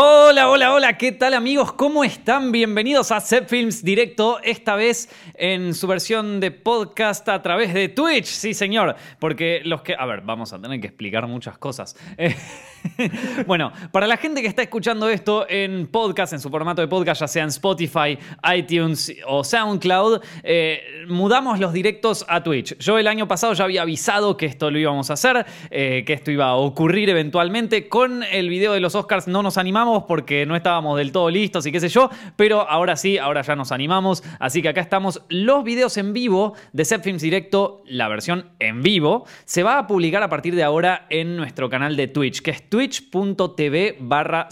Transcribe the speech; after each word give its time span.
Hola, 0.00 0.48
hola, 0.48 0.72
hola, 0.72 0.96
¿qué 0.96 1.10
tal 1.10 1.34
amigos? 1.34 1.72
¿Cómo 1.72 2.04
están? 2.04 2.52
Bienvenidos 2.52 3.10
a 3.10 3.18
Set 3.18 3.48
Films 3.48 3.82
Directo, 3.82 4.38
esta 4.44 4.76
vez 4.76 5.08
en 5.34 5.74
su 5.74 5.88
versión 5.88 6.38
de 6.38 6.52
podcast 6.52 7.28
a 7.28 7.42
través 7.42 7.74
de 7.74 7.88
Twitch, 7.88 8.26
sí 8.26 8.54
señor, 8.54 8.94
porque 9.18 9.60
los 9.64 9.82
que... 9.82 9.96
A 9.98 10.06
ver, 10.06 10.20
vamos 10.20 10.52
a 10.52 10.60
tener 10.60 10.80
que 10.80 10.86
explicar 10.86 11.26
muchas 11.26 11.58
cosas. 11.58 11.96
bueno, 13.48 13.72
para 13.90 14.06
la 14.06 14.16
gente 14.16 14.40
que 14.40 14.46
está 14.46 14.62
escuchando 14.62 15.08
esto 15.08 15.50
en 15.50 15.88
podcast, 15.88 16.32
en 16.32 16.38
su 16.38 16.48
formato 16.48 16.80
de 16.80 16.86
podcast, 16.86 17.22
ya 17.22 17.26
sea 17.26 17.42
en 17.42 17.48
Spotify, 17.48 18.16
iTunes 18.54 19.12
o 19.26 19.42
SoundCloud, 19.42 20.20
eh, 20.44 20.80
mudamos 21.08 21.58
los 21.58 21.72
directos 21.72 22.24
a 22.28 22.44
Twitch. 22.44 22.78
Yo 22.78 22.98
el 22.98 23.08
año 23.08 23.26
pasado 23.26 23.52
ya 23.52 23.64
había 23.64 23.82
avisado 23.82 24.36
que 24.36 24.46
esto 24.46 24.70
lo 24.70 24.78
íbamos 24.78 25.10
a 25.10 25.14
hacer, 25.14 25.44
eh, 25.72 26.04
que 26.06 26.12
esto 26.12 26.30
iba 26.30 26.46
a 26.46 26.54
ocurrir 26.54 27.10
eventualmente. 27.10 27.88
Con 27.88 28.22
el 28.22 28.48
video 28.48 28.74
de 28.74 28.78
los 28.78 28.94
Oscars 28.94 29.26
no 29.26 29.42
nos 29.42 29.58
animamos 29.58 29.87
porque 30.06 30.46
no 30.46 30.56
estábamos 30.56 30.96
del 30.98 31.12
todo 31.12 31.30
listos 31.30 31.66
y 31.66 31.72
qué 31.72 31.80
sé 31.80 31.88
yo, 31.88 32.10
pero 32.36 32.68
ahora 32.68 32.96
sí, 32.96 33.18
ahora 33.18 33.42
ya 33.42 33.56
nos 33.56 33.72
animamos. 33.72 34.22
Así 34.38 34.62
que 34.62 34.68
acá 34.68 34.80
estamos. 34.80 35.22
Los 35.28 35.64
videos 35.64 35.96
en 35.96 36.12
vivo 36.12 36.54
de 36.72 36.84
Films 36.84 37.22
Directo, 37.22 37.82
la 37.86 38.08
versión 38.08 38.50
en 38.58 38.82
vivo, 38.82 39.26
se 39.44 39.62
va 39.62 39.78
a 39.78 39.86
publicar 39.86 40.22
a 40.22 40.28
partir 40.28 40.54
de 40.54 40.62
ahora 40.62 41.06
en 41.10 41.36
nuestro 41.36 41.68
canal 41.68 41.96
de 41.96 42.08
Twitch, 42.08 42.40
que 42.40 42.50
es 42.50 42.68
twitch.tv 42.68 43.96
barra 44.00 44.48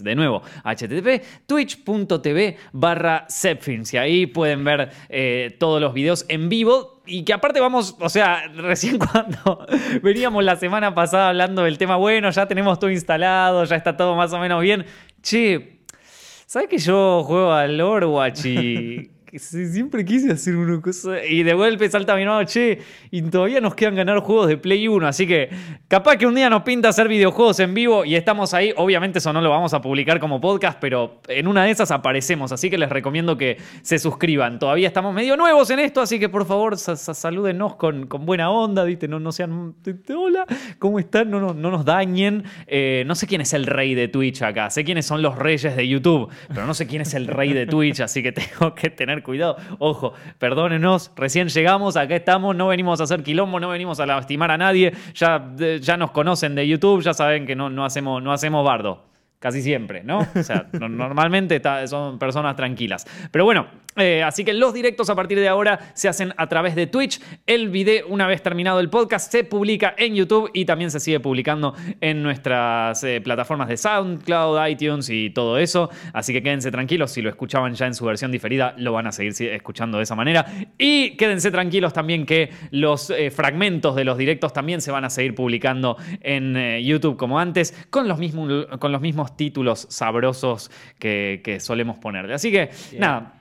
De 0.00 0.14
nuevo, 0.14 0.42
http 0.64 1.22
twitch.tv 1.46 2.56
barra 2.72 3.26
Y 3.92 3.96
ahí 3.96 4.26
pueden 4.26 4.64
ver 4.64 4.90
eh, 5.08 5.56
todos 5.58 5.80
los 5.80 5.92
videos 5.94 6.24
en 6.28 6.48
vivo 6.48 6.95
y 7.06 7.24
que 7.24 7.32
aparte 7.32 7.60
vamos, 7.60 7.96
o 8.00 8.08
sea, 8.08 8.48
recién 8.48 8.98
cuando 9.12 9.66
veníamos 10.02 10.44
la 10.44 10.56
semana 10.56 10.94
pasada 10.94 11.28
hablando 11.28 11.62
del 11.62 11.78
tema, 11.78 11.96
bueno, 11.96 12.30
ya 12.30 12.46
tenemos 12.46 12.78
todo 12.78 12.90
instalado, 12.90 13.64
ya 13.64 13.76
está 13.76 13.96
todo 13.96 14.14
más 14.16 14.32
o 14.32 14.38
menos 14.38 14.60
bien. 14.60 14.84
Che, 15.22 15.80
¿sabes 16.46 16.68
que 16.68 16.78
yo 16.78 17.24
juego 17.24 17.52
al 17.52 17.80
Overwatch 17.80 18.44
y 18.46 19.10
siempre 19.34 20.04
quise 20.04 20.32
hacer 20.32 20.56
una 20.56 20.80
cosa. 20.80 21.24
Y 21.24 21.42
de 21.42 21.54
golpe 21.54 21.88
salta 21.90 22.16
mi 22.16 22.24
nuevo, 22.24 22.42
che, 22.44 22.78
y 23.10 23.22
todavía 23.22 23.60
nos 23.60 23.74
quedan 23.74 23.94
ganar 23.94 24.20
juegos 24.20 24.48
de 24.48 24.56
Play 24.56 24.88
1. 24.88 25.06
Así 25.06 25.26
que 25.26 25.50
capaz 25.88 26.16
que 26.16 26.26
un 26.26 26.34
día 26.34 26.48
nos 26.48 26.62
pinta 26.62 26.88
hacer 26.88 27.08
videojuegos 27.08 27.60
en 27.60 27.74
vivo 27.74 28.04
y 28.04 28.14
estamos 28.14 28.54
ahí. 28.54 28.72
Obviamente 28.76 29.18
eso 29.18 29.32
no 29.32 29.40
lo 29.40 29.50
vamos 29.50 29.74
a 29.74 29.80
publicar 29.80 30.20
como 30.20 30.40
podcast, 30.40 30.78
pero 30.80 31.20
en 31.28 31.46
una 31.48 31.64
de 31.64 31.70
esas 31.70 31.90
aparecemos. 31.90 32.52
Así 32.52 32.70
que 32.70 32.78
les 32.78 32.88
recomiendo 32.88 33.36
que 33.36 33.58
se 33.82 33.98
suscriban. 33.98 34.58
Todavía 34.58 34.88
estamos 34.88 35.14
medio 35.14 35.36
nuevos 35.36 35.70
en 35.70 35.80
esto, 35.80 36.00
así 36.00 36.18
que 36.18 36.28
por 36.28 36.46
favor 36.46 36.78
salúdenos 36.78 37.76
con, 37.76 38.08
buena 38.08 38.50
onda, 38.50 38.84
¿viste? 38.84 39.08
No, 39.08 39.20
no 39.20 39.32
sean. 39.32 39.74
Hola, 40.16 40.46
¿cómo 40.78 40.98
están? 40.98 41.30
No, 41.30 41.40
no, 41.40 41.54
no 41.54 41.70
nos 41.70 41.84
dañen. 41.84 42.44
Eh, 42.66 43.04
no 43.06 43.14
sé 43.14 43.26
quién 43.26 43.40
es 43.40 43.52
el 43.52 43.66
rey 43.66 43.94
de 43.94 44.08
Twitch 44.08 44.42
acá. 44.42 44.70
Sé 44.70 44.84
quiénes 44.84 45.06
son 45.06 45.22
los 45.22 45.36
reyes 45.36 45.76
de 45.76 45.86
YouTube, 45.86 46.28
pero 46.48 46.66
no 46.66 46.74
sé 46.74 46.86
quién 46.86 47.02
es 47.02 47.14
el 47.14 47.26
rey 47.26 47.52
de 47.52 47.66
Twitch, 47.66 48.00
así 48.00 48.22
que 48.22 48.32
tengo 48.32 48.74
que 48.74 48.90
tener 48.90 49.15
cuidado. 49.22 49.56
Ojo, 49.78 50.14
perdónenos, 50.38 51.12
recién 51.16 51.48
llegamos, 51.48 51.96
acá 51.96 52.16
estamos, 52.16 52.54
no 52.56 52.68
venimos 52.68 53.00
a 53.00 53.04
hacer 53.04 53.22
quilombo, 53.22 53.60
no 53.60 53.68
venimos 53.68 54.00
a 54.00 54.06
lastimar 54.06 54.50
a 54.50 54.58
nadie, 54.58 54.92
ya, 55.14 55.52
ya 55.80 55.96
nos 55.96 56.10
conocen 56.10 56.54
de 56.54 56.66
YouTube, 56.66 57.02
ya 57.02 57.14
saben 57.14 57.46
que 57.46 57.56
no, 57.56 57.70
no, 57.70 57.84
hacemos, 57.84 58.22
no 58.22 58.32
hacemos 58.32 58.64
bardo. 58.64 59.04
Casi 59.38 59.60
siempre, 59.60 60.02
¿no? 60.02 60.26
O 60.34 60.42
sea, 60.42 60.66
normalmente 60.72 61.60
son 61.86 62.18
personas 62.18 62.56
tranquilas. 62.56 63.06
Pero 63.30 63.44
bueno, 63.44 63.66
eh, 63.96 64.22
así 64.22 64.44
que 64.44 64.52
los 64.52 64.74
directos 64.74 65.10
a 65.10 65.14
partir 65.14 65.38
de 65.38 65.48
ahora 65.48 65.92
se 65.94 66.08
hacen 66.08 66.32
a 66.36 66.48
través 66.48 66.74
de 66.74 66.86
Twitch. 66.86 67.20
El 67.46 67.70
video, 67.70 68.06
una 68.08 68.26
vez 68.26 68.42
terminado 68.42 68.80
el 68.80 68.90
podcast, 68.90 69.30
se 69.30 69.44
publica 69.44 69.94
en 69.96 70.14
YouTube 70.14 70.50
y 70.52 70.64
también 70.64 70.90
se 70.90 71.00
sigue 71.00 71.20
publicando 71.20 71.74
en 72.00 72.22
nuestras 72.22 73.02
eh, 73.04 73.20
plataformas 73.20 73.68
de 73.68 73.76
SoundCloud, 73.76 74.66
iTunes 74.68 75.08
y 75.10 75.30
todo 75.30 75.58
eso. 75.58 75.90
Así 76.12 76.32
que 76.32 76.42
quédense 76.42 76.70
tranquilos, 76.70 77.10
si 77.10 77.22
lo 77.22 77.30
escuchaban 77.30 77.74
ya 77.74 77.86
en 77.86 77.94
su 77.94 78.04
versión 78.04 78.30
diferida, 78.30 78.74
lo 78.76 78.92
van 78.92 79.06
a 79.06 79.12
seguir 79.12 79.34
escuchando 79.50 79.98
de 79.98 80.04
esa 80.04 80.14
manera. 80.14 80.46
Y 80.78 81.16
quédense 81.16 81.50
tranquilos 81.50 81.92
también 81.92 82.26
que 82.26 82.50
los 82.70 83.10
eh, 83.10 83.30
fragmentos 83.30 83.96
de 83.96 84.04
los 84.04 84.18
directos 84.18 84.52
también 84.52 84.80
se 84.80 84.90
van 84.90 85.04
a 85.04 85.10
seguir 85.10 85.34
publicando 85.34 85.96
en 86.20 86.56
YouTube 86.82 87.16
como 87.16 87.38
antes, 87.38 87.86
con 87.90 88.08
los 88.08 88.18
mismos, 88.18 88.66
con 88.78 88.92
los 88.92 89.00
mismos 89.00 89.36
títulos 89.36 89.86
sabrosos 89.90 90.70
que, 90.98 91.40
que 91.44 91.60
solemos 91.60 91.98
ponerle. 91.98 92.34
Así 92.34 92.50
que, 92.50 92.70
nada. 92.98 93.35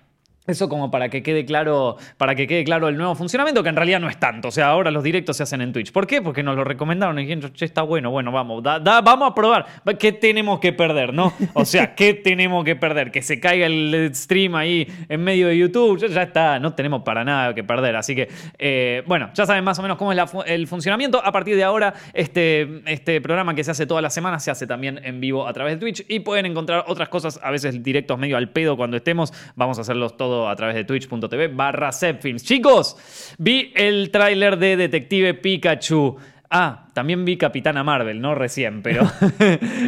Eso 0.48 0.70
como 0.70 0.92
para 0.92 1.10
que 1.10 1.24
quede 1.24 1.44
claro, 1.44 1.98
para 2.18 2.36
que 2.36 2.46
quede 2.46 2.64
claro 2.64 2.88
el 2.88 2.98
nuevo 2.98 3.16
funcionamiento, 3.16 3.64
que 3.64 3.70
en 3.70 3.76
realidad 3.76 4.00
no 4.00 4.10
es 4.10 4.20
tanto. 4.20 4.50
O 4.50 4.52
sea, 4.52 4.68
ahora 4.68 4.92
los 4.92 5.04
directos 5.04 5.38
se 5.38 5.44
hacen 5.44 5.62
en 5.62 5.74
Twitch. 5.74 5.92
¿Por 5.92 6.06
qué? 6.06 6.22
Porque 6.22 6.44
nos 6.44 6.56
lo 6.56 6.64
recomendaron 6.64 7.18
y 7.18 7.26
dijeron, 7.26 7.52
che, 7.54 7.66
está 7.66 7.82
bueno, 7.82 8.12
bueno, 8.12 8.32
vamos, 8.32 8.62
vamos 8.62 9.32
a 9.32 9.34
probar. 9.34 9.66
¿Qué 9.98 10.12
tenemos 10.12 10.60
que 10.60 10.72
perder, 10.72 11.14
no? 11.14 11.34
O 11.54 11.66
sea, 11.66 11.96
¿qué 11.96 12.14
tenemos 12.14 12.64
que 12.64 12.76
perder? 12.76 13.10
Que 13.10 13.24
se 13.24 13.40
caiga 13.40 13.66
el 13.66 14.12
stream 14.14 14.54
ahí 14.56 14.88
en 15.10 15.24
medio 15.24 15.48
de 15.48 15.58
YouTube. 15.58 15.98
Ya, 16.08 16.22
está, 16.22 16.60
no 16.60 16.74
tenemos 16.74 17.02
para 17.02 17.24
nada 17.24 17.56
que 17.56 17.64
perder. 17.64 17.96
Así 17.96 18.16
que, 18.16 18.30
eh, 18.60 19.02
bueno, 19.08 19.32
ya 19.34 19.48
saben 19.48 19.64
más 19.64 19.80
o 19.80 19.82
menos 19.82 19.98
cómo 19.98 20.14
es 20.14 20.20
el 20.46 20.68
funcionamiento. 20.68 21.26
A 21.26 21.32
partir 21.32 21.56
de 21.56 21.64
ahora, 21.64 21.96
este, 22.14 22.84
este 22.86 23.20
programa 23.20 23.56
que 23.56 23.64
se 23.64 23.72
hace 23.72 23.88
todas 23.88 24.04
las 24.04 24.14
semanas 24.14 24.44
se 24.44 24.52
hace 24.52 24.68
también 24.68 25.00
en 25.04 25.20
vivo 25.20 25.48
a 25.48 25.54
través 25.54 25.74
de 25.74 25.80
Twitch 25.80 26.06
y 26.08 26.20
pueden 26.20 26.46
encontrar 26.46 26.84
otras 26.88 27.10
cosas, 27.10 27.40
a 27.42 27.50
veces 27.50 27.82
directos 27.82 28.20
medio 28.20 28.38
al 28.38 28.50
pedo 28.50 28.78
cuando 28.78 28.98
estemos. 28.98 29.34
Vamos 29.56 29.80
a 29.80 29.82
hacerlos 29.82 30.18
todos 30.18 30.35
a 30.44 30.56
través 30.56 30.76
de 30.76 30.84
twitch.tv 30.84 31.48
barra 31.50 31.92
Chicos, 31.92 33.36
vi 33.38 33.72
el 33.76 34.12
tráiler 34.12 34.58
de 34.58 34.76
Detective 34.76 35.34
Pikachu. 35.36 36.18
Ah, 36.50 36.88
también 36.94 37.26
vi 37.26 37.38
Capitana 37.38 37.84
Marvel, 37.84 38.22
no 38.22 38.36
recién, 38.36 38.82
pero 38.82 39.04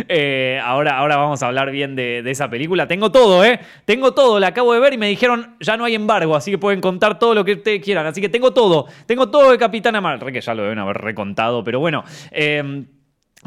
eh, 0.09 0.59
ahora, 0.63 0.97
ahora 0.97 1.17
vamos 1.17 1.41
a 1.43 1.47
hablar 1.47 1.71
bien 1.71 1.95
de, 1.95 2.23
esa 2.25 2.49
película. 2.49 2.87
Tengo 2.87 3.11
todo, 3.11 3.45
¿eh? 3.45 3.59
Tengo 3.85 4.13
todo, 4.13 4.39
la 4.39 4.47
acabo 4.47 4.73
de 4.73 4.79
ver 4.79 4.93
y 4.93 4.97
me 4.97 5.07
dijeron 5.07 5.55
ya 5.59 5.77
no 5.77 5.85
hay 5.85 5.95
embargo, 5.95 6.35
así 6.35 6.51
que 6.51 6.57
pueden 6.57 6.81
contar 6.81 7.19
todo 7.19 7.35
lo 7.35 7.45
que 7.45 7.53
ustedes 7.53 7.81
quieran. 7.83 8.05
Así 8.05 8.21
que 8.21 8.29
tengo 8.29 8.53
todo, 8.53 8.87
tengo 9.05 9.29
todo 9.29 9.51
de 9.51 9.57
Capitana 9.57 10.01
Marvel, 10.01 10.33
que 10.33 10.41
ya 10.41 10.53
lo 10.53 10.63
deben 10.63 10.79
haber 10.79 10.97
recontado, 10.97 11.63
pero 11.63 11.79
bueno. 11.79 12.03
Eh, 12.31 12.85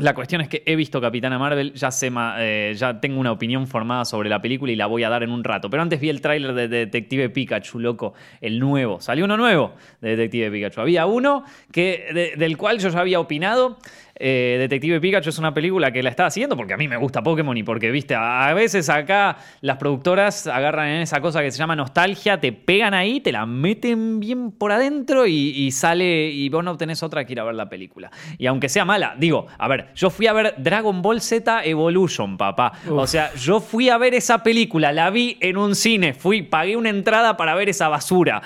la 0.00 0.15
cuestión 0.15 0.41
es 0.41 0.49
que 0.49 0.62
he 0.66 0.77
visto 0.77 1.00
Capitana 1.00 1.38
Marvel, 1.38 1.72
ya, 1.75 1.91
sé, 1.91 2.11
eh, 2.38 2.75
ya 2.77 3.00
tengo 3.00 3.21
una 3.21 3.33
opinión 3.33 3.66
formada 3.66 4.05
sobre 4.05 4.28
la 4.28 4.41
película 4.41 4.72
y 4.72 4.77
la 4.77 4.87
voy 4.87 5.05
a 5.05 5.09
dar 5.09 5.22
en 5.22 5.31
un 5.31 5.44
rato. 5.44 5.71
Pero 5.71 5.83
antes 5.83 6.00
vi 6.00 6.09
el 6.09 6.21
tráiler 6.21 6.55
de 6.55 6.69
Detective 6.69 7.31
Pikachu, 7.31 7.78
loco, 7.78 8.15
el 8.41 8.59
nuevo. 8.59 9.00
Salió 9.00 9.25
uno 9.25 9.37
nuevo 9.37 9.75
de 10.00 10.16
Detective 10.16 10.50
Pikachu. 10.50 10.81
Había 10.81 11.06
uno 11.06 11.44
que, 11.72 12.34
del 12.37 12.56
cual 12.56 12.78
yo 12.78 12.88
ya 12.88 13.00
había 13.00 13.21
opinado 13.21 13.78
eh, 14.22 14.56
Detective 14.58 15.00
Pikachu 15.00 15.31
es 15.31 15.38
una 15.38 15.54
película 15.54 15.91
que 15.91 16.03
la 16.03 16.10
está 16.10 16.26
haciendo 16.26 16.54
porque 16.54 16.75
a 16.75 16.76
mí 16.76 16.86
me 16.88 16.98
gusta 16.98 17.22
Pokémon 17.22 17.56
y 17.56 17.62
porque, 17.62 17.91
viste, 17.91 18.14
a, 18.14 18.53
veces 18.53 18.91
acá 18.91 19.38
las 19.62 19.78
productoras 19.78 20.47
agarran 20.47 20.88
en 20.88 21.00
esa 21.00 21.22
cosa 21.22 21.41
que 21.41 21.50
se 21.50 21.56
llama 21.56 21.75
nostalgia, 21.75 22.38
te 22.38 22.53
pegan 22.53 22.92
ahí, 22.92 23.20
te 23.20 23.32
la 23.32 23.47
meten 23.47 24.20
bien 24.20 24.53
por 24.53 24.72
adentro 24.72 25.26
y, 25.26 25.70
sale 25.70 26.28
y 26.31 26.48
vos 26.50 26.62
no 26.62 26.76
tenés 26.76 27.03
otra 27.03 27.25
que 27.25 27.32
ir 27.32 27.41
a 27.41 27.44
ver 27.44 27.54
la 27.54 27.70
película. 27.70 28.10
Y 28.36 28.47
aunque 28.47 28.69
sea 28.69 28.84
mala, 28.84 29.14
digo, 29.16 29.47
a 29.56 29.69
ver, 29.69 29.88
yo 29.94 30.10
fui 30.10 30.26
a 30.26 30.34
ver 30.34 30.54
Dragon 30.58 31.00
Ball 31.00 31.22
Z 31.22 31.64
Evolution, 31.64 32.37
papá. 32.37 32.72
O 32.91 33.06
sea, 33.06 33.32
yo 33.34 33.60
fui 33.60 33.88
a 33.88 33.97
ver 33.97 34.12
esa 34.12 34.42
película, 34.42 34.92
la 34.92 35.08
vi 35.08 35.38
en 35.41 35.56
un 35.56 35.75
cine, 35.75 36.12
fui, 36.12 36.42
pagué 36.42 36.76
una 36.76 36.91
entrada 36.91 37.38
para 37.38 37.54
ver 37.54 37.70
esa 37.70 37.88
basura. 37.88 38.42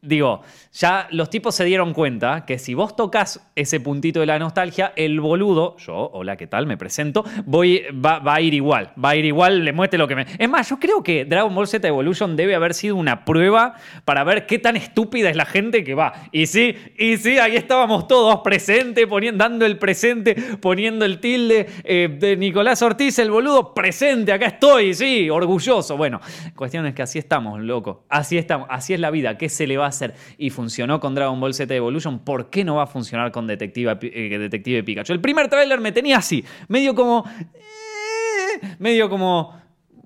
Digo, 0.00 0.42
ya 0.74 1.08
los 1.10 1.28
tipos 1.28 1.56
se 1.56 1.64
dieron 1.64 1.92
cuenta 1.92 2.46
que 2.46 2.60
si 2.60 2.72
vos 2.72 2.94
tocas 2.94 3.50
ese 3.56 3.80
puntito 3.80 4.20
de 4.20 4.26
la 4.26 4.38
nostalgia, 4.38 4.92
el 4.94 5.18
boludo, 5.18 5.76
yo, 5.78 6.10
hola, 6.12 6.36
¿qué 6.36 6.46
tal? 6.46 6.68
Me 6.68 6.76
presento, 6.76 7.24
voy, 7.44 7.82
va, 7.92 8.22
a 8.24 8.40
ir 8.40 8.54
igual, 8.54 8.92
va 9.02 9.10
a 9.10 9.16
ir 9.16 9.24
igual, 9.24 9.64
le 9.64 9.72
muestre 9.72 9.98
lo 9.98 10.06
que 10.06 10.14
me... 10.14 10.26
Es 10.38 10.48
más, 10.48 10.70
yo 10.70 10.78
creo 10.78 11.02
que 11.02 11.24
Dragon 11.24 11.52
Ball 11.52 11.66
Z 11.66 11.88
Evolution 11.88 12.36
debe 12.36 12.54
haber 12.54 12.74
sido 12.74 12.94
una 12.94 13.24
prueba 13.24 13.74
para 14.04 14.22
ver 14.22 14.46
qué 14.46 14.60
tan 14.60 14.76
estúpida 14.76 15.30
es 15.30 15.36
la 15.36 15.46
gente 15.46 15.82
que 15.82 15.94
va. 15.94 16.12
Y 16.30 16.46
sí, 16.46 16.76
y 16.96 17.16
sí, 17.16 17.40
ahí 17.40 17.56
estábamos 17.56 18.06
todos 18.06 18.38
presentes, 18.44 19.04
poniendo, 19.08 19.42
dando 19.42 19.66
el 19.66 19.78
presente, 19.78 20.36
poniendo 20.60 21.06
el 21.06 21.18
tilde 21.18 21.66
eh, 21.82 22.08
de 22.20 22.36
Nicolás 22.36 22.80
Ortiz, 22.82 23.18
el 23.18 23.32
boludo, 23.32 23.74
presente, 23.74 24.30
acá 24.30 24.46
estoy, 24.46 24.94
sí, 24.94 25.28
orgulloso. 25.28 25.96
Bueno, 25.96 26.20
cuestión 26.54 26.86
es 26.86 26.94
que 26.94 27.02
así 27.02 27.18
estamos, 27.18 27.60
loco, 27.60 28.04
así 28.08 28.38
estamos, 28.38 28.68
así 28.70 28.94
es 28.94 29.00
la 29.00 29.10
vida, 29.10 29.36
¿qué 29.36 29.48
se 29.48 29.66
le 29.66 29.76
va 29.76 29.87
hacer? 29.88 30.14
Y 30.36 30.50
funcionó 30.50 31.00
con 31.00 31.14
Dragon 31.14 31.38
Ball 31.40 31.54
Z 31.54 31.74
Evolution, 31.74 32.20
¿por 32.20 32.50
qué 32.50 32.64
no 32.64 32.76
va 32.76 32.84
a 32.84 32.86
funcionar 32.86 33.32
con 33.32 33.46
Detective, 33.46 33.98
eh, 34.02 34.38
Detective 34.38 34.82
Pikachu? 34.82 35.12
El 35.12 35.20
primer 35.20 35.48
tráiler 35.48 35.80
me 35.80 35.92
tenía 35.92 36.18
así, 36.18 36.44
medio 36.68 36.94
como... 36.94 37.24
Eh, 37.54 38.76
medio 38.78 39.08
como 39.08 39.58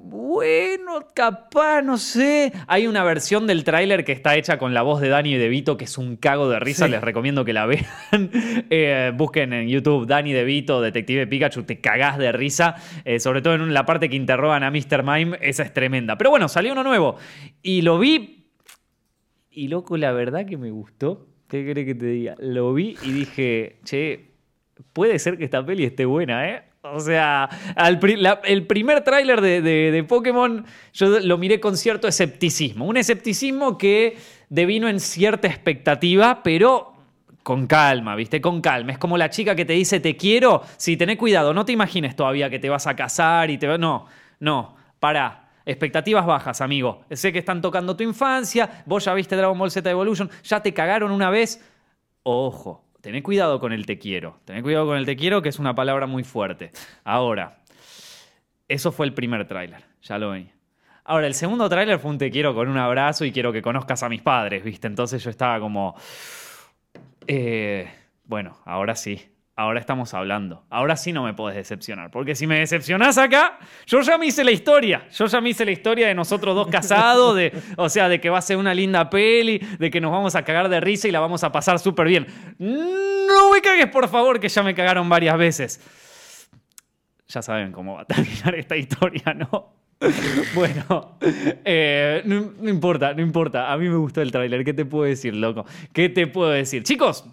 bueno, 0.05 1.07
capaz, 1.15 1.81
no 1.81 1.97
sé. 1.97 2.53
Hay 2.67 2.87
una 2.87 3.05
versión 3.05 3.47
del 3.47 3.65
tráiler 3.65 4.05
que 4.05 4.13
está 4.13 4.37
hecha 4.37 4.59
con 4.59 4.75
la 4.75 4.83
voz 4.83 5.01
de 5.01 5.09
Danny 5.09 5.37
DeVito, 5.37 5.77
que 5.77 5.85
es 5.85 5.97
un 5.97 6.17
cago 6.17 6.51
de 6.51 6.59
risa. 6.59 6.89
Les 6.89 7.01
recomiendo 7.01 7.45
que 7.45 7.53
la 7.53 7.67
vean. 7.67 7.87
Eh, 8.75 9.13
busquen 9.15 9.53
en 9.53 9.69
YouTube 9.69 10.07
Danny 10.07 10.33
DeVito, 10.33 10.81
Detective 10.81 11.27
Pikachu, 11.27 11.63
te 11.63 11.81
cagás 11.81 12.19
de 12.19 12.33
risa. 12.33 12.77
sobre 13.19 13.43
todo 13.43 13.55
en 13.55 13.73
la 13.73 13.87
parte 13.87 14.09
que 14.09 14.17
interrogan 14.17 14.63
a 14.65 14.71
Mr. 14.71 15.03
Mime, 15.03 15.39
esa 15.41 15.63
es 15.63 15.73
tremenda. 15.73 16.19
Pero 16.19 16.31
bueno, 16.31 16.49
salió 16.49 16.73
uno 16.73 16.83
nuevo. 16.83 17.17
Y 17.63 17.83
lo 17.83 17.99
vi 17.99 18.42
y 19.53 19.69
loco, 19.69 19.97
la 19.97 20.13
verdad 20.13 20.47
que 20.47 20.57
me 20.57 20.71
gustó. 20.71 21.27
¿Qué 21.49 21.71
crees 21.71 21.87
que 21.87 21.95
te 21.95 22.07
diga? 22.07 22.35
Lo 22.39 22.73
vi 22.73 22.97
y 23.03 23.13
dije, 23.13 23.77
che, 23.85 24.31
puede 24.93 25.19
ser 25.19 25.37
que 25.39 25.45
esta 25.45 25.65
peli 25.65 25.85
esté 25.85 26.05
buena, 26.07 26.49
¿eh? 26.49 26.63
O 26.85 26.99
sea, 26.99 27.45
al 27.77 28.01
el 28.45 28.67
primer 28.67 29.05
tráiler 29.05 29.41
de, 29.41 29.63
de- 29.63 29.93
de 29.93 30.03
Pokémon 30.05 30.65
yo 30.93 31.21
lo 31.21 31.39
miré 31.39 31.61
con 31.61 31.77
cierto 31.77 32.09
escepticismo. 32.09 32.87
Un 32.87 32.97
escepticismo 32.97 33.79
que 33.79 34.17
devino 34.49 34.89
en 34.89 34.99
cierta 34.99 35.47
expectativa, 35.47 36.43
pero 36.43 36.93
con 37.45 37.67
calma, 37.69 38.17
¿viste? 38.17 38.41
Con 38.41 38.61
calma. 38.61 38.91
Es 38.93 38.99
como 38.99 39.17
la 39.17 39.31
chica 39.31 39.55
que 39.55 39.65
te 39.65 39.75
dice 39.75 40.01
te 40.01 40.17
quiero. 40.17 40.63
Sí, 40.77 40.97
tené 40.97 41.17
cuidado, 41.17 41.55
no 41.55 41.65
te 41.65 41.71
imagines 41.73 42.17
todavía 42.17 42.51
que 42.51 42.59
te 42.59 42.69
vas 42.69 42.87
a 42.89 42.97
casar 42.97 43.51
y 43.51 43.59
te 43.59 43.69
va- 43.69 43.79
No, 43.79 44.07
no, 44.41 44.75
pará. 44.99 45.42
Expectativas 45.65 46.27
bajas, 46.27 46.61
amigo. 46.61 47.05
Sé 47.11 47.33
que 47.33 47.39
están 47.39 47.61
tocando 47.61 47.97
tu 47.97 48.03
infancia, 48.03 48.83
vos 48.87 49.05
ya 49.05 49.15
viste 49.15 49.37
Dragon 49.37 49.59
Ball 49.59 49.71
Z 49.71 49.89
Evolution, 49.89 50.31
ya 50.43 50.61
te 50.63 50.75
cagaron 50.75 51.11
una 51.13 51.31
vez. 51.31 51.65
Ojo, 52.25 52.85
tené 53.01 53.23
cuidado 53.23 53.61
con 53.61 53.73
el 53.73 53.87
te 53.87 53.99
quiero. 53.99 54.39
Tené 54.45 54.63
cuidado 54.63 54.87
con 54.87 54.97
el 54.97 55.07
te 55.07 55.17
quiero, 55.17 55.43
que 55.43 55.49
es 55.49 55.59
una 55.59 55.75
palabra 55.75 56.07
muy 56.07 56.25
fuerte. 56.25 56.73
Ahora, 57.05 57.59
eso 58.69 58.93
fue 58.93 59.07
el 59.07 59.15
primer 59.15 59.47
tráiler, 59.47 59.85
ya 60.03 60.19
lo 60.19 60.33
vi. 60.33 60.51
Ahora, 61.05 61.27
el 61.27 61.35
segundo 61.35 61.69
tráiler 61.69 61.99
fue 61.99 62.13
un 62.13 62.19
te 62.19 62.31
quiero 62.31 62.55
con 62.55 62.69
un 62.69 62.79
abrazo 62.79 63.25
y 63.25 63.33
quiero 63.33 63.53
que 63.53 63.61
conozcas 63.61 64.03
a 64.03 64.09
mis 64.09 64.23
padres, 64.23 64.63
¿viste? 64.63 64.87
Entonces 64.87 65.23
yo 65.23 65.31
estaba 65.31 65.59
como... 65.59 65.97
eh, 67.27 67.91
bueno, 68.25 68.59
ahora 68.65 68.95
sí. 68.95 69.32
Ahora 69.55 69.81
estamos 69.81 70.15
hablando. 70.15 70.65
Ahora 70.71 70.97
sí 70.97 71.13
no 71.13 71.25
me 71.25 71.35
podés 71.35 71.57
decepcionar. 71.57 72.11
Porque 72.11 72.35
si 72.35 72.47
me 72.47 72.59
decepcionás 72.59 73.19
acá, 73.19 73.59
yo 73.87 74.01
ya 74.01 74.17
me 74.17 74.27
hice 74.27 74.45
la 74.45 74.51
historia. 74.51 75.07
Yo 75.13 75.27
ya 75.27 75.41
me 75.43 75.51
hice 75.51 75.67
la 75.67 75.73
historia 75.73 76.09
de 76.09 76.15
nosotros 76.15 76.55
dos 76.55 76.69
casados. 76.69 77.37
De, 77.37 77.53
o 77.77 77.89
sea, 77.91 78.09
de 78.09 78.19
que 78.19 78.31
va 78.31 78.39
a 78.39 78.43
ser 78.43 78.57
una 78.57 78.73
linda 78.73 79.11
peli. 79.11 79.59
De 79.79 79.91
que 79.91 80.01
nos 80.01 80.11
vamos 80.11 80.35
a 80.37 80.43
cagar 80.43 80.71
de 80.71 80.81
risa 80.81 81.07
y 81.07 81.11
la 81.11 81.21
vamos 81.21 81.45
a 81.45 81.53
pasar 81.53 81.79
súper 81.79 82.07
bien. 82.07 82.27
No 82.59 83.53
me 83.53 83.61
cagues, 83.61 83.89
por 83.89 84.09
favor, 84.09 84.41
que 84.41 84.49
ya 84.49 84.63
me 84.63 84.75
cagaron 84.75 85.09
varias 85.09 85.37
veces. 85.37 85.81
Ya 87.29 87.43
saben 87.43 87.73
cómo 87.73 87.95
va 87.95 88.03
a 88.03 88.05
terminar 88.07 88.55
esta 88.55 88.77
historia, 88.77 89.35
¿no? 89.35 89.83
Bueno, 90.55 91.19
eh, 91.65 92.23
no, 92.25 92.69
importa, 92.69 93.15
no 93.15 93.23
importa. 93.23 93.73
A 93.73 93.77
mí 93.77 93.89
me 93.89 93.97
gustó 93.97 94.21
el 94.21 94.33
tráiler. 94.33 94.65
¿Qué 94.65 94.75
te 94.75 94.85
puedo 94.85 95.05
decir, 95.05 95.35
loco? 95.35 95.65
¿Qué 95.93 96.09
te 96.09 96.27
puedo 96.27 96.51
decir? 96.51 96.83
Chicos, 96.83 97.25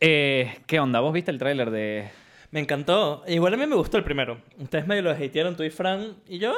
eh, 0.00 0.58
¿qué 0.66 0.80
onda? 0.80 1.00
¿Vos 1.00 1.12
viste 1.12 1.30
el 1.30 1.38
tráiler 1.38 1.70
de...? 1.70 2.10
Me 2.50 2.60
encantó. 2.60 3.24
Igual 3.28 3.52
a 3.54 3.56
mí 3.58 3.66
me 3.66 3.74
gustó 3.76 3.98
el 3.98 4.04
primero. 4.04 4.40
Ustedes 4.58 4.86
medio 4.86 5.02
lo 5.02 5.10
hatearon 5.10 5.54
tú 5.54 5.64
y 5.64 5.70
Fran. 5.70 6.14
Y 6.26 6.38
yo, 6.38 6.54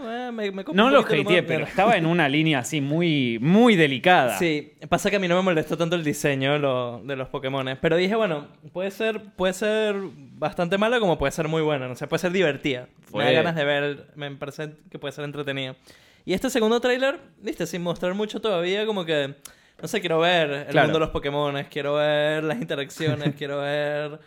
ah, 0.00 0.28
eh, 0.28 0.32
me, 0.32 0.52
me 0.52 0.64
No 0.72 0.88
lo 0.88 1.00
hateé, 1.00 1.42
pero 1.42 1.64
estaba 1.64 1.96
en 1.96 2.06
una 2.06 2.28
línea 2.28 2.60
así 2.60 2.80
muy, 2.80 3.38
muy 3.40 3.74
delicada. 3.74 4.38
Sí, 4.38 4.74
pasa 4.88 5.10
que 5.10 5.16
a 5.16 5.18
mí 5.18 5.26
no 5.26 5.34
me 5.34 5.42
molestó 5.42 5.76
tanto 5.76 5.96
el 5.96 6.04
diseño 6.04 6.52
de, 6.52 6.58
lo- 6.60 7.00
de 7.02 7.16
los 7.16 7.28
Pokémon. 7.28 7.76
Pero 7.80 7.96
dije, 7.96 8.14
bueno, 8.14 8.46
puede 8.72 8.92
ser, 8.92 9.20
puede 9.34 9.52
ser 9.52 9.96
bastante 10.14 10.78
mala 10.78 11.00
como 11.00 11.18
puede 11.18 11.32
ser 11.32 11.48
muy 11.48 11.62
buena. 11.62 11.88
No 11.88 11.96
sé, 11.96 12.06
puede 12.06 12.20
ser 12.20 12.30
divertida. 12.30 12.86
Fue- 13.10 13.24
Me 13.24 13.32
da 13.32 13.36
ganas 13.42 13.56
de 13.56 13.64
ver, 13.64 14.06
me 14.14 14.30
parece 14.36 14.74
que 14.92 15.00
puede 15.00 15.10
ser 15.10 15.24
entretenida. 15.24 15.74
Y 16.24 16.34
este 16.34 16.50
segundo 16.50 16.78
tráiler, 16.80 17.18
viste, 17.42 17.66
sin 17.66 17.82
mostrar 17.82 18.14
mucho 18.14 18.40
todavía, 18.40 18.86
como 18.86 19.04
que, 19.04 19.34
no 19.80 19.88
sé, 19.88 20.00
quiero 20.00 20.18
ver 20.20 20.50
el 20.50 20.66
Claro. 20.68 20.88
mundo 20.88 20.98
de 20.98 21.04
los 21.06 21.10
Pokémon, 21.10 21.62
quiero 21.70 21.94
ver 21.94 22.44
las 22.44 22.58
interacciones, 22.60 23.34
quiero 23.38 23.58
ver... 23.60 24.18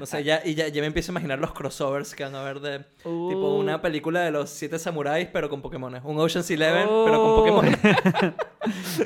No 0.00 0.06
sé, 0.06 0.24
ya, 0.24 0.40
y 0.44 0.54
ya, 0.54 0.68
ya 0.68 0.80
me 0.80 0.86
empiezo 0.86 1.10
a 1.10 1.12
imaginar 1.12 1.38
los 1.38 1.52
crossovers 1.52 2.14
que 2.14 2.24
van 2.24 2.34
a 2.34 2.42
ver 2.42 2.60
de 2.60 2.78
tipo 2.98 3.04
Uh. 3.10 3.58
una 3.60 3.82
película 3.82 4.20
de 4.22 4.30
los 4.30 4.48
siete 4.50 4.78
samuráis, 4.78 5.28
pero 5.32 5.48
con 5.50 5.60
Pokémon. 5.60 6.00
Un 6.04 6.18
Ocean's 6.18 6.50
Eleven, 6.50 6.86
Oh. 6.88 7.04
pero 7.04 7.22
con 7.22 7.34
Pokémon. 7.36 8.34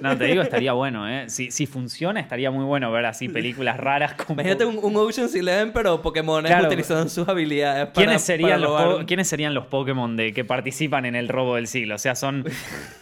No, 0.00 0.16
te 0.16 0.24
digo, 0.24 0.42
estaría 0.42 0.72
bueno, 0.72 1.08
¿eh? 1.08 1.28
Si, 1.28 1.50
si 1.50 1.66
funciona, 1.66 2.18
estaría 2.20 2.50
muy 2.50 2.64
bueno 2.64 2.90
ver 2.90 3.04
así 3.04 3.28
películas 3.28 3.76
raras 3.76 4.14
como... 4.14 4.32
Imagínate 4.40 4.64
un, 4.64 4.78
un 4.82 4.96
Ocean's 4.96 5.34
Eleven, 5.34 5.72
pero 5.72 6.00
Pokémon 6.02 6.42
Claro. 6.44 6.66
utilizando 6.66 7.08
sus 7.08 7.28
habilidades 7.28 7.88
para, 7.88 7.92
¿Quiénes 8.06 8.22
serían, 8.22 8.60
para 8.62 8.86
los 8.86 9.04
¿Quiénes 9.04 9.28
serían 9.28 9.54
los 9.54 9.66
Pokémon 9.66 10.16
de, 10.16 10.32
que 10.32 10.44
participan 10.44 11.04
en 11.04 11.14
el 11.14 11.28
robo 11.28 11.56
del 11.56 11.66
siglo? 11.68 11.94
O 11.94 11.98
sea, 11.98 12.14
son. 12.16 12.44